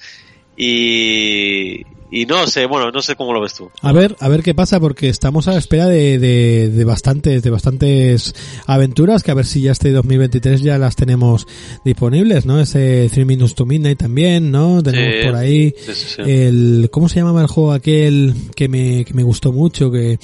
Y, 0.58 1.82
y 2.12 2.26
no 2.26 2.46
sé, 2.46 2.66
bueno, 2.66 2.92
no 2.92 3.02
sé 3.02 3.16
cómo 3.16 3.34
lo 3.34 3.42
ves 3.42 3.54
tú. 3.56 3.72
A 3.82 3.92
ver, 3.94 4.16
a 4.20 4.28
ver 4.28 4.44
qué 4.44 4.54
pasa 4.54 4.80
porque 4.80 5.10
estamos 5.10 5.48
a 5.48 5.54
la 5.54 5.58
espera 5.58 5.88
de, 5.88 6.20
de, 6.20 6.70
de 6.70 6.84
bastantes, 6.86 7.42
de 7.42 7.50
bastantes 7.50 8.36
aventuras 8.68 9.24
que 9.24 9.32
a 9.32 9.34
ver 9.34 9.46
si 9.46 9.62
ya 9.62 9.72
este 9.72 9.92
2023 9.92 10.62
ya 10.62 10.78
las 10.78 10.96
tenemos 10.96 11.48
disponibles, 11.86 12.46
¿no? 12.46 12.60
Ese 12.60 13.10
Three 13.12 13.26
Minutes 13.26 13.56
to 13.56 13.66
Midnight 13.66 13.98
también, 13.98 14.52
¿no? 14.52 14.84
Tenemos 14.84 15.16
Sí, 15.22 15.26
por 15.26 15.36
ahí 15.36 15.74
sí, 15.78 15.94
sí, 15.96 16.06
sí. 16.18 16.22
el, 16.30 16.90
¿cómo 16.92 17.10
se 17.10 17.20
llamaba 17.22 17.42
el 17.42 17.48
juego 17.48 17.72
aquel 17.72 18.34
que 18.56 18.68
me, 18.68 19.04
que 19.06 19.14
me 19.14 19.24
gustó 19.24 19.52
mucho, 19.52 19.90
que, 19.92 20.20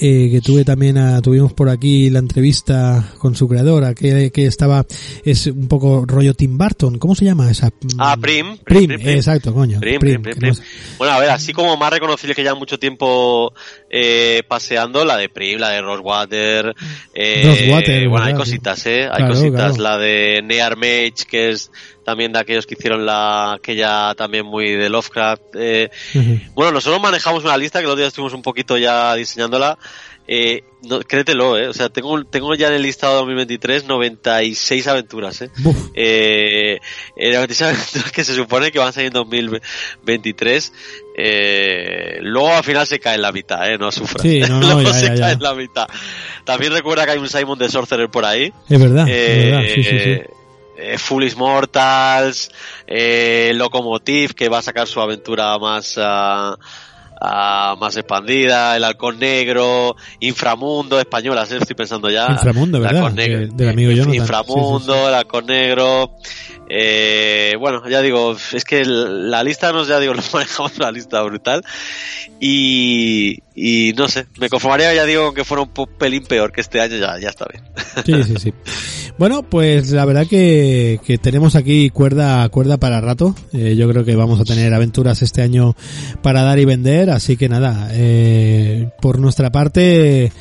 eh, 0.00 0.28
que 0.30 0.40
tuve 0.40 0.64
también 0.64 0.96
a, 0.98 1.20
tuvimos 1.20 1.52
por 1.52 1.68
aquí 1.68 2.08
la 2.10 2.18
entrevista 2.20 3.12
con 3.18 3.34
su 3.34 3.46
creadora, 3.48 3.94
que, 3.94 4.30
que 4.30 4.46
estaba, 4.46 4.86
es 5.24 5.46
un 5.46 5.68
poco 5.68 6.04
rollo 6.06 6.34
Tim 6.34 6.56
Burton, 6.56 6.98
¿cómo 6.98 7.14
se 7.14 7.24
llama 7.26 7.50
esa? 7.50 7.70
Ah, 7.98 8.16
Prim. 8.20 8.56
Prim, 8.64 8.86
Prim, 8.86 9.00
Prim. 9.00 9.16
exacto, 9.16 9.52
coño. 9.52 9.78
Prim, 9.80 9.98
Prim, 10.00 10.22
Prim, 10.22 10.38
Prim. 10.38 10.54
Bueno, 10.98 11.14
a 11.14 11.20
ver, 11.20 11.30
así 11.30 11.52
como 11.52 11.76
más 11.76 11.90
reconocible 11.92 12.34
que 12.34 12.42
ya 12.44 12.54
mucho 12.54 12.78
tiempo 12.78 13.52
eh, 13.90 14.42
paseando, 14.48 15.04
la 15.04 15.16
de 15.16 15.28
Prim, 15.28 15.58
la 15.58 15.70
de 15.70 15.82
Rosewater. 15.82 16.74
Eh, 17.14 17.42
Rosewater, 17.44 18.08
bueno, 18.08 18.24
hay 18.26 18.34
cositas, 18.34 18.86
¿eh? 18.86 19.04
Hay 19.04 19.18
Claro, 19.18 19.34
cositas. 19.34 19.76
claro. 19.76 19.82
La 19.82 19.98
de 19.98 20.40
Near 20.42 20.76
Mage, 20.76 21.26
que 21.28 21.50
es 21.50 21.70
también 22.10 22.32
de 22.32 22.40
aquellos 22.40 22.66
que 22.66 22.74
hicieron 22.74 23.06
la 23.06 23.52
aquella 23.54 24.14
también 24.16 24.44
muy 24.46 24.72
de 24.72 24.88
Lovecraft. 24.88 25.42
Eh, 25.54 25.90
bueno, 26.54 26.72
nosotros 26.72 27.00
manejamos 27.00 27.44
una 27.44 27.56
lista 27.56 27.80
que 27.80 27.86
los 27.86 27.96
días 27.96 28.08
estuvimos 28.08 28.34
un 28.34 28.42
poquito 28.42 28.76
ya 28.76 29.14
diseñándola. 29.14 29.78
Eh, 30.32 30.62
no, 30.88 31.00
créetelo, 31.00 31.58
eh. 31.58 31.66
O 31.66 31.72
sea, 31.72 31.88
tengo, 31.88 32.22
tengo 32.24 32.54
ya 32.54 32.68
en 32.68 32.74
el 32.74 32.82
listado 32.82 33.16
2023 33.16 33.86
96 33.86 34.86
aventuras, 34.86 35.42
eh. 35.42 35.50
Eh, 35.94 36.78
eh, 37.16 37.32
noticias 37.34 37.70
aventuras 37.74 38.12
que 38.12 38.22
se 38.22 38.34
supone 38.36 38.70
que 38.70 38.78
van 38.78 38.88
a 38.88 38.92
salir 38.92 39.08
en 39.08 39.12
2023. 39.14 40.72
Eh, 41.16 42.18
luego 42.22 42.52
al 42.54 42.62
final 42.62 42.86
se 42.86 43.00
cae 43.00 43.16
en 43.16 43.22
la 43.22 43.32
mitad, 43.32 43.68
¿eh? 43.68 43.76
No 43.76 43.90
sufra. 43.90 44.22
Sí, 44.22 44.40
no, 44.40 44.60
no, 44.60 44.60
luego 44.74 44.82
ya, 44.82 44.92
se 44.92 45.02
ya, 45.06 45.08
cae 45.08 45.18
ya. 45.18 45.32
en 45.32 45.42
la 45.42 45.54
mitad. 45.54 45.88
También 46.44 46.72
recuerda 46.72 47.04
que 47.06 47.12
hay 47.12 47.18
un 47.18 47.28
Simon 47.28 47.58
de 47.58 47.68
Sorcerer 47.68 48.08
por 48.08 48.24
ahí. 48.24 48.52
Es 48.68 48.80
verdad, 48.80 49.06
Eh, 49.08 49.36
es 49.38 49.44
verdad, 49.50 49.62
sí, 49.74 49.82
sí, 49.84 49.98
sí. 49.98 50.20
Eh, 50.80 50.98
Foolish 50.98 51.36
Mortals, 51.36 52.50
eh, 52.86 53.52
Locomotive, 53.54 54.34
que 54.34 54.48
va 54.48 54.58
a 54.58 54.62
sacar 54.62 54.86
su 54.86 55.00
aventura 55.00 55.58
más, 55.58 55.94
ah, 55.98 56.56
ah, 57.20 57.76
más 57.78 57.96
expandida, 57.96 58.76
El 58.76 58.84
Halcón 58.84 59.18
Negro, 59.18 59.96
Inframundo, 60.20 60.98
españolas, 60.98 61.50
eh, 61.52 61.58
estoy 61.60 61.76
pensando 61.76 62.10
ya. 62.10 62.26
Inframundo, 62.30 62.80
¿verdad? 62.80 63.12
Del 63.12 63.68
amigo 63.68 63.92
Jonathan. 63.92 64.14
Inframundo, 64.14 64.94
Sí, 64.94 65.00
sí, 65.00 65.08
El 65.08 65.14
Halcón 65.14 65.46
Negro. 65.46 66.16
Eh, 66.72 67.56
bueno, 67.58 67.82
ya 67.88 68.00
digo, 68.00 68.36
es 68.52 68.64
que 68.64 68.84
la 68.84 69.42
lista 69.42 69.72
nos, 69.72 69.88
ya 69.88 69.98
digo, 69.98 70.14
nos 70.14 70.32
manejamos 70.32 70.76
una 70.78 70.92
lista 70.92 71.20
brutal. 71.22 71.64
Y, 72.38 73.38
y 73.56 73.92
no 73.96 74.08
sé, 74.08 74.26
me 74.38 74.48
conformaría, 74.48 74.94
ya 74.94 75.04
digo, 75.04 75.34
que 75.34 75.44
fuera 75.44 75.62
un 75.62 75.70
pelín 75.98 76.24
peor 76.24 76.52
que 76.52 76.60
este 76.60 76.80
año, 76.80 76.96
ya, 76.96 77.18
ya 77.18 77.28
está 77.28 77.46
bien. 77.52 77.64
Sí, 78.06 78.22
sí, 78.22 78.34
sí. 78.38 78.54
Bueno, 79.18 79.42
pues 79.42 79.90
la 79.90 80.04
verdad 80.04 80.26
que, 80.26 81.00
que 81.04 81.18
tenemos 81.18 81.56
aquí 81.56 81.90
cuerda, 81.90 82.48
cuerda 82.48 82.78
para 82.78 83.00
rato. 83.00 83.34
Eh, 83.52 83.74
yo 83.76 83.88
creo 83.90 84.04
que 84.04 84.14
vamos 84.14 84.40
a 84.40 84.44
tener 84.44 84.72
aventuras 84.72 85.20
este 85.22 85.42
año 85.42 85.74
para 86.22 86.42
dar 86.42 86.58
y 86.60 86.64
vender, 86.64 87.09
así 87.16 87.36
que 87.36 87.48
nada, 87.48 87.88
eh, 87.92 88.88
por 89.00 89.18
nuestra 89.18 89.50
parte 89.50 90.32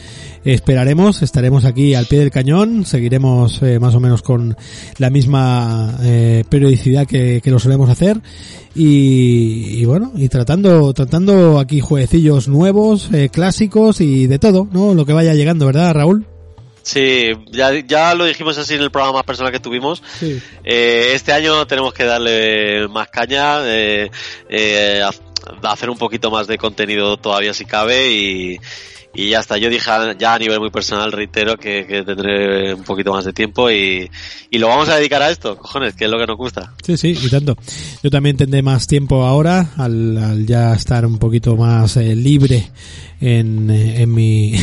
esperaremos, 0.46 1.22
estaremos 1.22 1.66
aquí 1.66 1.94
al 1.96 2.06
pie 2.06 2.20
del 2.20 2.32
cañón, 2.32 2.86
seguiremos 2.86 3.62
eh, 3.62 3.80
más 3.80 3.94
o 3.96 4.00
menos 4.00 4.22
con 4.22 4.56
la 4.98 5.10
misma 5.10 5.98
eh, 6.02 6.44
periodicidad 6.50 7.06
que, 7.06 7.42
que 7.44 7.52
lo 7.52 7.60
solemos 7.60 7.90
hacer 7.90 8.22
y, 8.76 9.82
y 9.82 9.86
bueno, 9.86 10.12
y 10.16 10.30
tratando, 10.30 10.94
tratando 10.94 11.60
aquí 11.60 11.80
jueguecillos 11.80 12.48
nuevos, 12.48 13.10
eh, 13.14 13.30
clásicos 13.30 14.02
y 14.02 14.28
de 14.28 14.40
todo, 14.40 14.68
¿no? 14.72 14.94
Lo 14.94 15.06
que 15.06 15.14
vaya 15.14 15.34
llegando, 15.34 15.66
¿verdad, 15.66 15.94
Raúl? 15.94 16.26
Sí, 16.82 17.34
ya, 17.52 17.72
ya 17.86 18.16
lo 18.16 18.26
dijimos 18.26 18.58
así 18.58 18.74
en 18.74 18.82
el 18.82 18.90
programa 18.90 19.20
más 19.20 19.24
personal 19.24 19.52
que 19.52 19.60
tuvimos. 19.60 20.02
Sí. 20.20 20.42
Eh, 20.64 21.12
este 21.14 21.34
año 21.34 21.68
tenemos 21.68 21.94
que 21.94 22.04
darle 22.04 22.88
más 22.88 23.10
caña, 23.10 23.60
eh, 23.66 24.10
eh, 24.50 25.04
hacer 25.64 25.90
un 25.90 25.98
poquito 25.98 26.32
más 26.32 26.48
de 26.48 26.58
contenido 26.58 27.18
todavía 27.18 27.54
si 27.54 27.66
cabe 27.66 28.12
y, 28.12 28.58
y 29.14 29.30
ya 29.30 29.40
está. 29.40 29.58
Yo 29.58 29.70
dije 29.70 29.90
ya 30.18 30.34
a 30.34 30.40
nivel 30.40 30.60
muy 30.60 30.70
personal, 30.70 31.12
reitero, 31.12 31.58
que, 31.58 31.86
que 31.86 32.04
tendré 32.04 32.74
un 32.74 32.84
poquito 32.84 33.12
más 33.12 33.26
de 33.26 33.34
tiempo 33.34 33.70
y, 33.70 34.10
y 34.50 34.58
lo 34.58 34.68
vamos 34.68 34.90
a 34.90 34.96
dedicar 34.96 35.22
a 35.22 35.30
esto, 35.30 35.58
cojones, 35.58 35.96
que 35.96 36.06
es 36.06 36.12
lo 36.12 36.18
que 36.18 36.28
nos 36.28 36.38
gusta. 36.38 36.74
Sí, 36.84 36.98
sí, 36.98 37.18
y 37.22 37.30
tanto. 37.30 37.58
Yo 38.04 38.10
también 38.10 38.38
tendré 38.38 38.62
más 38.62 38.88
tiempo 38.88 39.24
ahora, 39.24 39.72
al, 39.78 40.18
al 40.18 40.46
ya 40.46 40.74
estar 40.74 41.06
un 41.06 41.18
poquito 41.18 41.56
más 41.56 41.98
eh, 41.98 42.16
libre 42.16 42.70
en, 43.22 43.70
eh, 43.70 44.02
en 44.02 44.14
mi 44.14 44.54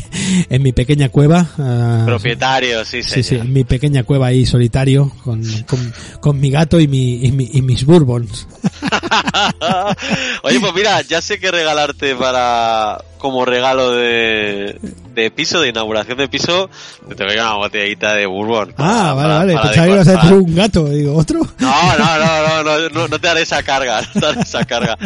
en 0.50 0.62
mi 0.62 0.72
pequeña 0.72 1.08
cueva. 1.10 1.48
ah, 1.58 2.02
Propietario, 2.06 2.84
sí, 2.84 3.02
Sí, 3.02 3.14
sí, 3.16 3.22
señor. 3.22 3.46
en 3.46 3.52
mi 3.52 3.64
pequeña 3.64 4.02
cueva 4.04 4.28
ahí 4.28 4.46
solitario, 4.46 5.10
con, 5.24 5.42
con, 5.66 5.92
con 6.20 6.40
mi 6.40 6.50
gato 6.50 6.80
y, 6.80 6.88
mi, 6.88 7.24
y, 7.24 7.32
mi- 7.32 7.50
y 7.52 7.62
mis 7.62 7.84
bourbons. 7.84 8.46
Oye, 10.42 10.60
pues 10.60 10.74
mira, 10.74 11.00
ya 11.02 11.20
sé 11.20 11.38
qué 11.38 11.50
regalarte 11.50 12.14
para 12.14 13.02
como 13.18 13.44
regalo 13.44 13.92
de, 13.92 14.78
de 15.16 15.30
piso, 15.32 15.60
de 15.60 15.70
inauguración 15.70 16.18
de 16.18 16.28
piso, 16.28 16.70
te 17.16 17.24
dar 17.24 17.32
una 17.34 17.54
botellita 17.54 18.14
de 18.14 18.26
bourbon. 18.26 18.74
Ah, 18.78 19.14
para- 19.16 19.38
vale, 19.38 19.54
para- 19.54 19.64
vale. 19.64 19.74
Pensaba 19.76 19.86
que 19.86 19.92
ibas 19.92 20.08
a 20.08 20.34
un 20.34 20.54
gato. 20.54 20.84
Digo, 20.90 21.16
¿otro? 21.16 21.40
No, 21.58 21.96
no, 21.98 22.18
no, 22.18 22.48
no, 22.48 22.62
no, 22.62 22.88
no, 22.90 23.08
no 23.08 23.18
te 23.18 23.28
haré 23.28 23.42
esa 23.42 23.62
carga, 23.62 24.02
no 24.14 24.20
te 24.20 24.26
haré 24.26 24.40
esa 24.42 24.64
carga. 24.64 24.96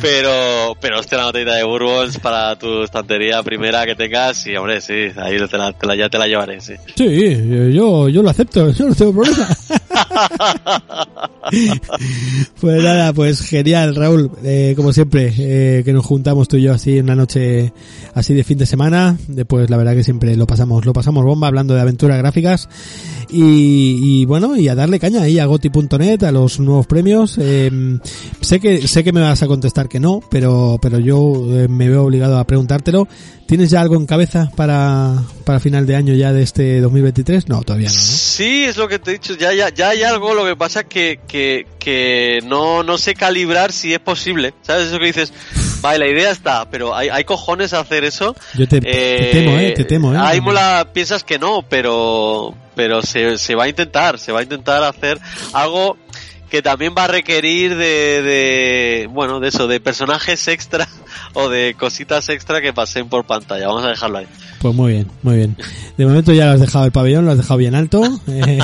Pero, 0.00 0.76
pero 0.80 1.00
hostia, 1.00 1.18
una 1.18 1.26
botellita 1.28 1.54
de 1.54 1.64
bourbons 1.64 2.18
para 2.18 2.56
tu 2.56 2.82
estantería 2.82 3.42
primera 3.42 3.84
que 3.86 3.94
tengas 3.94 4.46
y 4.46 4.54
hombre, 4.56 4.80
sí, 4.80 5.08
ahí 5.16 5.36
te 5.48 5.56
la, 5.58 5.72
te 5.72 5.86
la- 5.86 5.96
ya 5.96 6.08
te 6.08 6.18
la 6.18 6.26
llevaré, 6.28 6.60
sí. 6.60 6.74
Sí, 6.94 7.72
yo, 7.72 8.08
yo 8.08 8.22
lo 8.22 8.30
acepto, 8.30 8.70
yo 8.72 8.86
no 8.88 8.94
tengo 8.94 9.12
problema. 9.14 9.48
pues 12.60 12.82
nada, 12.82 13.12
pues 13.12 13.40
genial, 13.40 13.94
Raúl. 13.94 14.30
Eh, 14.42 14.74
como 14.76 14.92
siempre, 14.92 15.32
eh, 15.36 15.82
que 15.84 15.92
nos 15.92 16.04
juntamos 16.04 16.48
tú 16.48 16.56
y 16.56 16.62
yo 16.62 16.72
así 16.72 16.98
en 16.98 17.04
una 17.04 17.16
noche 17.16 17.72
así 18.14 18.34
de 18.34 18.44
fin 18.44 18.58
de 18.58 18.66
semana. 18.66 19.16
Después, 19.28 19.70
la 19.70 19.76
verdad 19.76 19.94
que 19.94 20.04
siempre 20.04 20.36
lo 20.36 20.46
pasamos, 20.46 20.84
lo 20.84 20.92
pasamos 20.92 21.24
bomba 21.24 21.48
hablando 21.48 21.74
de 21.74 21.80
aventuras 21.80 22.18
gráficas. 22.18 22.68
Y, 23.36 24.20
y 24.20 24.24
bueno, 24.26 24.56
y 24.56 24.68
a 24.68 24.76
darle 24.76 25.00
caña 25.00 25.22
ahí 25.22 25.40
a 25.40 25.46
goti.net, 25.46 26.22
a 26.22 26.30
los 26.30 26.60
nuevos 26.60 26.86
premios. 26.86 27.36
Eh, 27.40 27.98
sé 28.40 28.60
que, 28.60 28.86
sé 28.86 29.02
que 29.02 29.12
me 29.12 29.20
vas 29.20 29.42
a 29.42 29.48
contestar 29.48 29.88
que 29.88 29.98
no, 29.98 30.20
pero, 30.30 30.78
pero 30.80 31.00
yo 31.00 31.32
eh, 31.50 31.66
me 31.66 31.88
veo 31.88 32.04
obligado 32.04 32.38
a 32.38 32.46
preguntártelo. 32.46 33.08
¿Tienes 33.46 33.70
ya 33.70 33.80
algo 33.80 33.96
en 33.96 34.06
cabeza 34.06 34.50
para, 34.56 35.22
para 35.44 35.60
final 35.60 35.86
de 35.86 35.96
año 35.96 36.14
ya 36.14 36.32
de 36.32 36.42
este 36.42 36.80
2023? 36.80 37.48
No, 37.48 37.62
todavía 37.62 37.88
no. 37.88 37.94
Sí, 37.94 38.64
es 38.64 38.76
lo 38.76 38.88
que 38.88 38.98
te 38.98 39.10
he 39.10 39.14
dicho, 39.14 39.34
ya, 39.36 39.52
ya, 39.52 39.68
ya 39.68 39.90
hay 39.90 40.02
algo, 40.02 40.32
lo 40.32 40.46
que 40.46 40.56
pasa 40.56 40.84
que, 40.84 41.20
que, 41.26 41.66
que 41.78 42.38
no, 42.46 42.82
no 42.82 42.96
sé 42.96 43.14
calibrar 43.14 43.72
si 43.72 43.92
es 43.92 43.98
posible, 43.98 44.54
¿sabes? 44.62 44.86
Eso 44.88 44.98
que 44.98 45.06
dices, 45.06 45.32
vale, 45.84 45.98
la 45.98 46.10
idea 46.10 46.30
está, 46.30 46.64
pero 46.70 46.94
hay, 46.94 47.10
hay 47.10 47.24
cojones 47.24 47.74
a 47.74 47.80
hacer 47.80 48.04
eso. 48.04 48.34
Yo 48.54 48.66
te, 48.66 48.80
te 48.80 49.30
temo, 49.32 49.58
eh, 49.58 49.74
te 49.76 49.84
temo, 49.84 50.14
eh. 50.14 50.18
Ahí 50.18 50.40
mola, 50.40 50.88
piensas 50.94 51.22
que 51.22 51.38
no, 51.38 51.62
pero, 51.68 52.54
pero 52.74 53.02
se, 53.02 53.36
se 53.36 53.54
va 53.54 53.64
a 53.64 53.68
intentar, 53.68 54.18
se 54.18 54.32
va 54.32 54.40
a 54.40 54.42
intentar 54.42 54.82
hacer 54.82 55.20
algo 55.52 55.98
que 56.50 56.62
también 56.62 56.94
va 56.96 57.04
a 57.04 57.08
requerir 57.08 57.76
de, 57.76 58.22
de, 58.22 59.08
bueno, 59.10 59.40
de 59.40 59.48
eso, 59.48 59.66
de 59.66 59.78
personajes 59.78 60.48
extra 60.48 60.88
o 61.34 61.48
de 61.48 61.74
cositas 61.78 62.28
extra 62.28 62.60
que 62.60 62.72
pasen 62.72 63.08
por 63.08 63.24
pantalla. 63.24 63.68
Vamos 63.68 63.84
a 63.84 63.88
dejarlo 63.88 64.18
ahí. 64.18 64.26
Pues 64.60 64.74
muy 64.74 64.92
bien, 64.92 65.08
muy 65.22 65.36
bien. 65.36 65.56
De 65.98 66.06
momento 66.06 66.32
ya 66.32 66.46
lo 66.46 66.52
has 66.52 66.60
dejado 66.60 66.86
el 66.86 66.92
pabellón, 66.92 67.26
lo 67.26 67.32
has 67.32 67.36
dejado 67.36 67.58
bien 67.58 67.74
alto, 67.74 68.02
eh, 68.26 68.58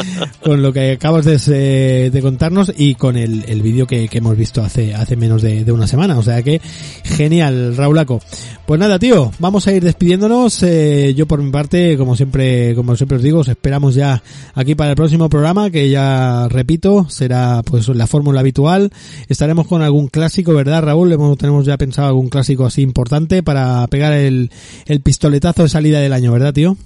con 0.42 0.62
lo 0.62 0.72
que 0.72 0.92
acabas 0.92 1.24
de, 1.24 2.10
de 2.10 2.22
contarnos 2.22 2.72
y 2.76 2.94
con 2.94 3.16
el, 3.16 3.44
el 3.48 3.62
vídeo 3.62 3.86
que, 3.86 4.08
que 4.08 4.18
hemos 4.18 4.36
visto 4.36 4.62
hace, 4.62 4.94
hace 4.94 5.16
menos 5.16 5.42
de, 5.42 5.64
de 5.64 5.72
una 5.72 5.86
semana. 5.86 6.18
O 6.18 6.22
sea 6.22 6.42
que 6.42 6.60
genial, 7.04 7.76
Raulaco. 7.76 8.20
Pues 8.66 8.80
nada, 8.80 8.98
tío, 8.98 9.30
vamos 9.38 9.66
a 9.66 9.72
ir 9.72 9.82
despidiéndonos. 9.82 10.62
Eh, 10.64 11.14
yo 11.16 11.26
por 11.26 11.40
mi 11.40 11.50
parte, 11.50 11.96
como 11.96 12.16
siempre, 12.16 12.74
como 12.74 12.96
siempre 12.96 13.16
os 13.16 13.22
digo, 13.22 13.38
os 13.38 13.48
esperamos 13.48 13.94
ya 13.94 14.22
aquí 14.54 14.74
para 14.74 14.90
el 14.90 14.96
próximo 14.96 15.28
programa, 15.28 15.70
que 15.70 15.88
ya 15.88 16.48
repito, 16.48 17.08
será 17.08 17.62
pues 17.64 17.88
la 17.88 18.06
fórmula 18.06 18.40
habitual. 18.40 18.90
Estaremos 19.28 19.66
con 19.68 19.82
algún 19.82 20.08
clásico, 20.08 20.52
¿verdad, 20.52 20.82
Raúl? 20.82 21.12
Hemos, 21.12 21.38
tenemos 21.38 21.64
ya 21.64 21.78
pensado 21.78 21.95
algún 21.98 22.28
clásico 22.28 22.66
así 22.66 22.82
importante 22.82 23.42
para 23.42 23.86
pegar 23.88 24.12
el, 24.12 24.50
el 24.86 25.00
pistoletazo 25.00 25.62
de 25.62 25.68
salida 25.68 26.00
del 26.00 26.12
año, 26.12 26.32
¿verdad, 26.32 26.52
tío? 26.52 26.76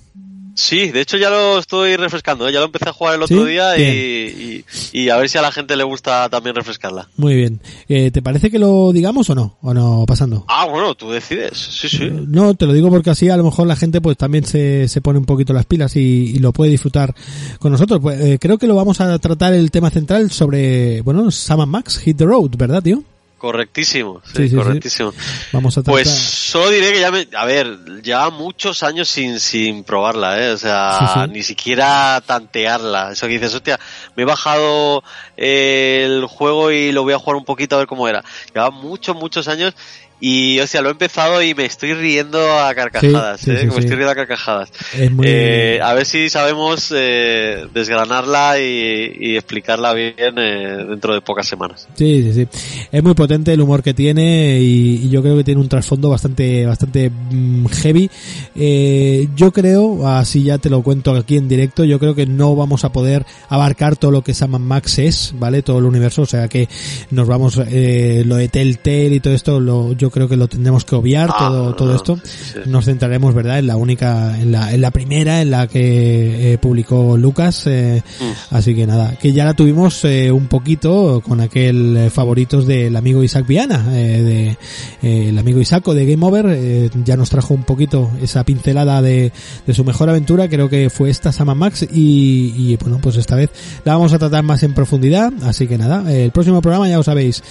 Sí, 0.52 0.90
de 0.90 1.00
hecho 1.00 1.16
ya 1.16 1.30
lo 1.30 1.58
estoy 1.58 1.96
refrescando, 1.96 2.46
¿eh? 2.46 2.52
ya 2.52 2.58
lo 2.58 2.66
empecé 2.66 2.88
a 2.88 2.92
jugar 2.92 3.14
el 3.14 3.22
otro 3.22 3.44
¿Sí? 3.46 3.50
día 3.50 3.78
y, 3.78 4.64
y, 4.92 5.00
y 5.00 5.08
a 5.08 5.16
ver 5.16 5.30
si 5.30 5.38
a 5.38 5.42
la 5.42 5.52
gente 5.52 5.74
le 5.76 5.84
gusta 5.84 6.28
también 6.28 6.54
refrescarla. 6.54 7.08
Muy 7.16 7.34
bien. 7.34 7.60
Eh, 7.88 8.10
¿Te 8.10 8.20
parece 8.20 8.50
que 8.50 8.58
lo 8.58 8.92
digamos 8.92 9.30
o 9.30 9.34
no? 9.34 9.56
¿O 9.62 9.72
no 9.72 10.04
pasando? 10.06 10.44
Ah, 10.48 10.66
bueno, 10.66 10.94
tú 10.96 11.10
decides, 11.12 11.56
sí, 11.56 11.88
sí. 11.88 12.10
No, 12.26 12.54
te 12.54 12.66
lo 12.66 12.74
digo 12.74 12.90
porque 12.90 13.10
así 13.10 13.30
a 13.30 13.36
lo 13.38 13.44
mejor 13.44 13.68
la 13.68 13.76
gente 13.76 14.02
pues 14.02 14.18
también 14.18 14.44
se, 14.44 14.88
se 14.88 15.00
pone 15.00 15.18
un 15.20 15.24
poquito 15.24 15.54
las 15.54 15.64
pilas 15.66 15.96
y, 15.96 16.32
y 16.34 16.38
lo 16.40 16.52
puede 16.52 16.72
disfrutar 16.72 17.14
con 17.58 17.72
nosotros. 17.72 18.00
Pues, 18.02 18.20
eh, 18.20 18.38
creo 18.38 18.58
que 18.58 18.66
lo 18.66 18.74
vamos 18.74 19.00
a 19.00 19.18
tratar 19.18 19.54
el 19.54 19.70
tema 19.70 19.88
central 19.88 20.30
sobre, 20.30 21.00
bueno, 21.02 21.30
Sam 21.30 21.66
Max, 21.70 21.98
Hit 21.98 22.18
the 22.18 22.26
Road, 22.26 22.50
¿verdad, 22.58 22.82
tío? 22.82 23.02
Correctísimo, 23.40 24.20
sí, 24.22 24.32
Sí, 24.36 24.42
sí, 24.42 24.48
sí. 24.50 24.56
correctísimo. 24.56 25.14
Vamos 25.52 25.72
a 25.78 25.82
tratar... 25.82 25.94
Pues 25.94 26.10
solo 26.10 26.68
diré 26.68 26.92
que 26.92 27.00
ya 27.00 27.10
me, 27.10 27.26
a 27.34 27.46
ver, 27.46 28.02
lleva 28.02 28.28
muchos 28.28 28.82
años 28.82 29.08
sin, 29.08 29.40
sin 29.40 29.82
probarla, 29.82 30.38
eh, 30.44 30.52
o 30.52 30.58
sea, 30.58 31.26
ni 31.26 31.42
siquiera 31.42 32.22
tantearla. 32.26 33.12
Eso 33.12 33.26
que 33.26 33.32
dices, 33.32 33.54
hostia, 33.54 33.80
me 34.14 34.24
he 34.24 34.26
bajado 34.26 35.02
eh, 35.38 36.02
el 36.04 36.26
juego 36.26 36.70
y 36.70 36.92
lo 36.92 37.02
voy 37.02 37.14
a 37.14 37.18
jugar 37.18 37.36
un 37.36 37.46
poquito 37.46 37.76
a 37.76 37.78
ver 37.78 37.86
cómo 37.86 38.06
era. 38.06 38.22
Lleva 38.54 38.70
muchos, 38.70 39.16
muchos 39.16 39.48
años 39.48 39.74
y, 40.20 40.60
o 40.60 40.66
sea, 40.66 40.82
lo 40.82 40.88
he 40.88 40.92
empezado 40.92 41.42
y 41.42 41.54
me 41.54 41.64
estoy 41.64 41.94
riendo 41.94 42.38
a 42.58 42.74
carcajadas, 42.74 43.40
Sí, 43.40 43.50
eh, 43.50 43.58
sí, 43.60 43.66
me 43.66 43.72
estoy 43.72 43.96
riendo 43.96 44.10
a 44.10 44.14
carcajadas. 44.14 44.70
Es 44.96 45.10
muy... 45.10 45.26
Eh, 45.28 45.80
a 45.82 45.94
ver 45.94 46.06
si 46.06 46.28
sabemos 46.28 46.92
eh, 46.94 47.66
desgranarla 47.72 48.60
y, 48.60 49.16
y 49.18 49.36
explicarla 49.36 49.94
bien 49.94 50.14
eh, 50.36 50.84
dentro 50.88 51.14
de 51.14 51.20
pocas 51.20 51.46
semanas. 51.46 51.88
Sí, 51.94 52.22
sí, 52.22 52.32
sí. 52.32 52.48
Es 52.92 53.02
muy 53.02 53.14
potente 53.14 53.52
el 53.52 53.60
humor 53.60 53.82
que 53.82 53.94
tiene 53.94 54.60
y, 54.60 55.06
y 55.06 55.08
yo 55.08 55.22
creo 55.22 55.36
que 55.36 55.44
tiene 55.44 55.60
un 55.60 55.68
trasfondo 55.68 56.10
bastante, 56.10 56.66
bastante 56.66 57.10
mm, 57.10 57.66
heavy. 57.66 58.10
Eh, 58.54 59.28
yo 59.34 59.52
creo, 59.52 60.06
así 60.06 60.44
ya 60.44 60.58
te 60.58 60.70
lo 60.70 60.82
cuento 60.82 61.14
aquí 61.14 61.36
en 61.36 61.48
directo, 61.48 61.84
yo 61.84 61.98
creo 61.98 62.14
que 62.14 62.26
no 62.26 62.54
vamos 62.56 62.84
a 62.84 62.92
poder 62.92 63.24
abarcar 63.48 63.96
todo 63.96 64.10
lo 64.10 64.22
que 64.22 64.34
Sam 64.34 64.56
and 64.56 64.66
Max 64.66 64.98
es, 64.98 65.34
¿vale? 65.38 65.62
Todo 65.62 65.78
el 65.78 65.84
universo, 65.84 66.22
o 66.22 66.26
sea 66.26 66.48
que 66.48 66.68
nos 67.10 67.26
vamos, 67.26 67.60
eh, 67.70 68.22
lo 68.26 68.36
de 68.36 68.48
Telltale 68.48 69.14
y 69.14 69.20
todo 69.20 69.34
esto, 69.34 69.60
lo, 69.60 69.92
yo 69.92 70.09
yo 70.10 70.12
creo 70.12 70.28
que 70.28 70.36
lo 70.36 70.48
tendremos 70.48 70.84
que 70.84 70.96
obviar 70.96 71.30
Ah, 71.32 71.36
todo, 71.38 71.74
todo 71.76 71.94
esto. 71.94 72.18
sí. 72.24 72.58
Nos 72.66 72.86
centraremos, 72.86 73.32
¿verdad? 73.32 73.60
En 73.60 73.68
la 73.68 73.76
única, 73.76 74.36
en 74.40 74.50
la, 74.50 74.74
en 74.74 74.80
la 74.80 74.90
primera, 74.90 75.40
en 75.40 75.50
la 75.50 75.68
que 75.68 76.52
eh, 76.54 76.58
publicó 76.58 77.16
Lucas. 77.16 77.66
eh, 77.66 78.02
Mm. 78.20 78.54
Así 78.56 78.74
que 78.74 78.86
nada, 78.86 79.16
que 79.20 79.32
ya 79.32 79.44
la 79.44 79.54
tuvimos 79.54 80.04
eh, 80.04 80.32
un 80.32 80.46
poquito 80.48 81.22
con 81.24 81.40
aquel 81.40 81.96
eh, 81.96 82.10
favoritos 82.10 82.66
del 82.66 82.96
amigo 82.96 83.22
Isaac 83.22 83.46
Viana, 83.46 83.86
eh, 83.92 84.56
de 85.02 85.28
el 85.28 85.38
amigo 85.38 85.60
Isaco 85.60 85.94
de 85.94 86.06
Game 86.06 86.24
Over, 86.26 86.90
ya 87.04 87.16
nos 87.16 87.30
trajo 87.30 87.54
un 87.54 87.62
poquito 87.64 88.10
esa 88.22 88.44
pincelada 88.44 89.00
de, 89.02 89.32
de 89.66 89.74
su 89.74 89.84
mejor 89.84 90.08
aventura, 90.10 90.48
creo 90.48 90.68
que 90.68 90.90
fue 90.90 91.10
esta 91.10 91.30
Sama 91.32 91.54
Max 91.54 91.82
y, 91.82 92.52
y, 92.56 92.76
bueno, 92.80 92.98
pues 93.00 93.16
esta 93.16 93.36
vez 93.36 93.50
la 93.84 93.94
vamos 93.94 94.12
a 94.12 94.18
tratar 94.18 94.42
más 94.42 94.62
en 94.62 94.74
profundidad, 94.74 95.32
así 95.44 95.66
que 95.66 95.78
nada, 95.78 96.10
el 96.12 96.30
próximo 96.32 96.60
programa 96.60 96.88
ya 96.88 96.96
lo 96.96 97.02
sabéis, 97.02 97.42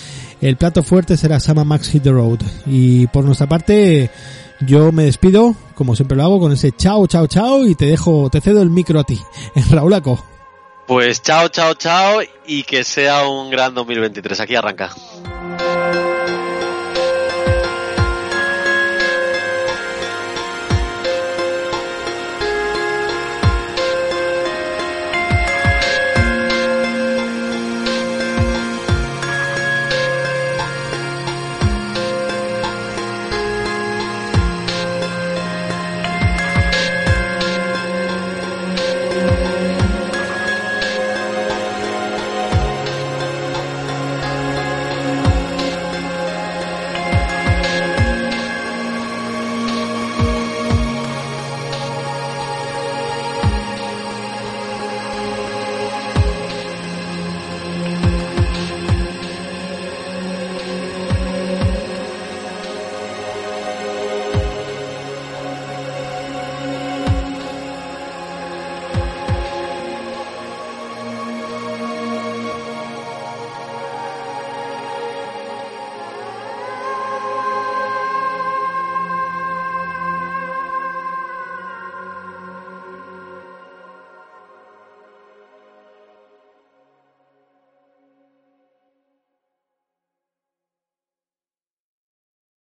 el 0.42 0.58
plato 0.58 0.84
fuerte 0.84 1.16
será 1.18 1.40
Sama 1.40 1.64
Max 1.64 1.90
Hit 1.90 2.04
the 2.04 2.12
Road 2.12 2.40
y 2.66 3.08
por 3.08 3.24
nuestra 3.26 3.48
parte 3.48 4.10
yo 4.62 4.92
me 4.92 5.04
despido, 5.04 5.56
como 5.76 5.96
siempre 5.96 6.18
lo 6.18 6.24
hago, 6.24 6.40
con 6.40 6.52
ese 6.52 6.72
chao, 6.72 7.08
chao, 7.08 7.28
chao 7.28 7.66
y 7.66 7.76
te 7.76 7.86
dejo, 7.86 8.30
te 8.30 8.42
cedo 8.42 8.62
el 8.62 8.70
micro 8.70 9.00
a 9.00 9.04
ti, 9.04 9.20
Raúlaco. 9.72 10.24
Pues 10.88 11.22
chao, 11.22 11.50
chao, 11.50 11.76
chao 11.76 12.22
y 12.48 12.64
que 12.64 12.84
sea 12.84 13.28
un 13.28 13.52
gran 13.52 13.76
2023. 13.76 14.40
Aquí 14.40 14.56
arranca. 14.56 14.90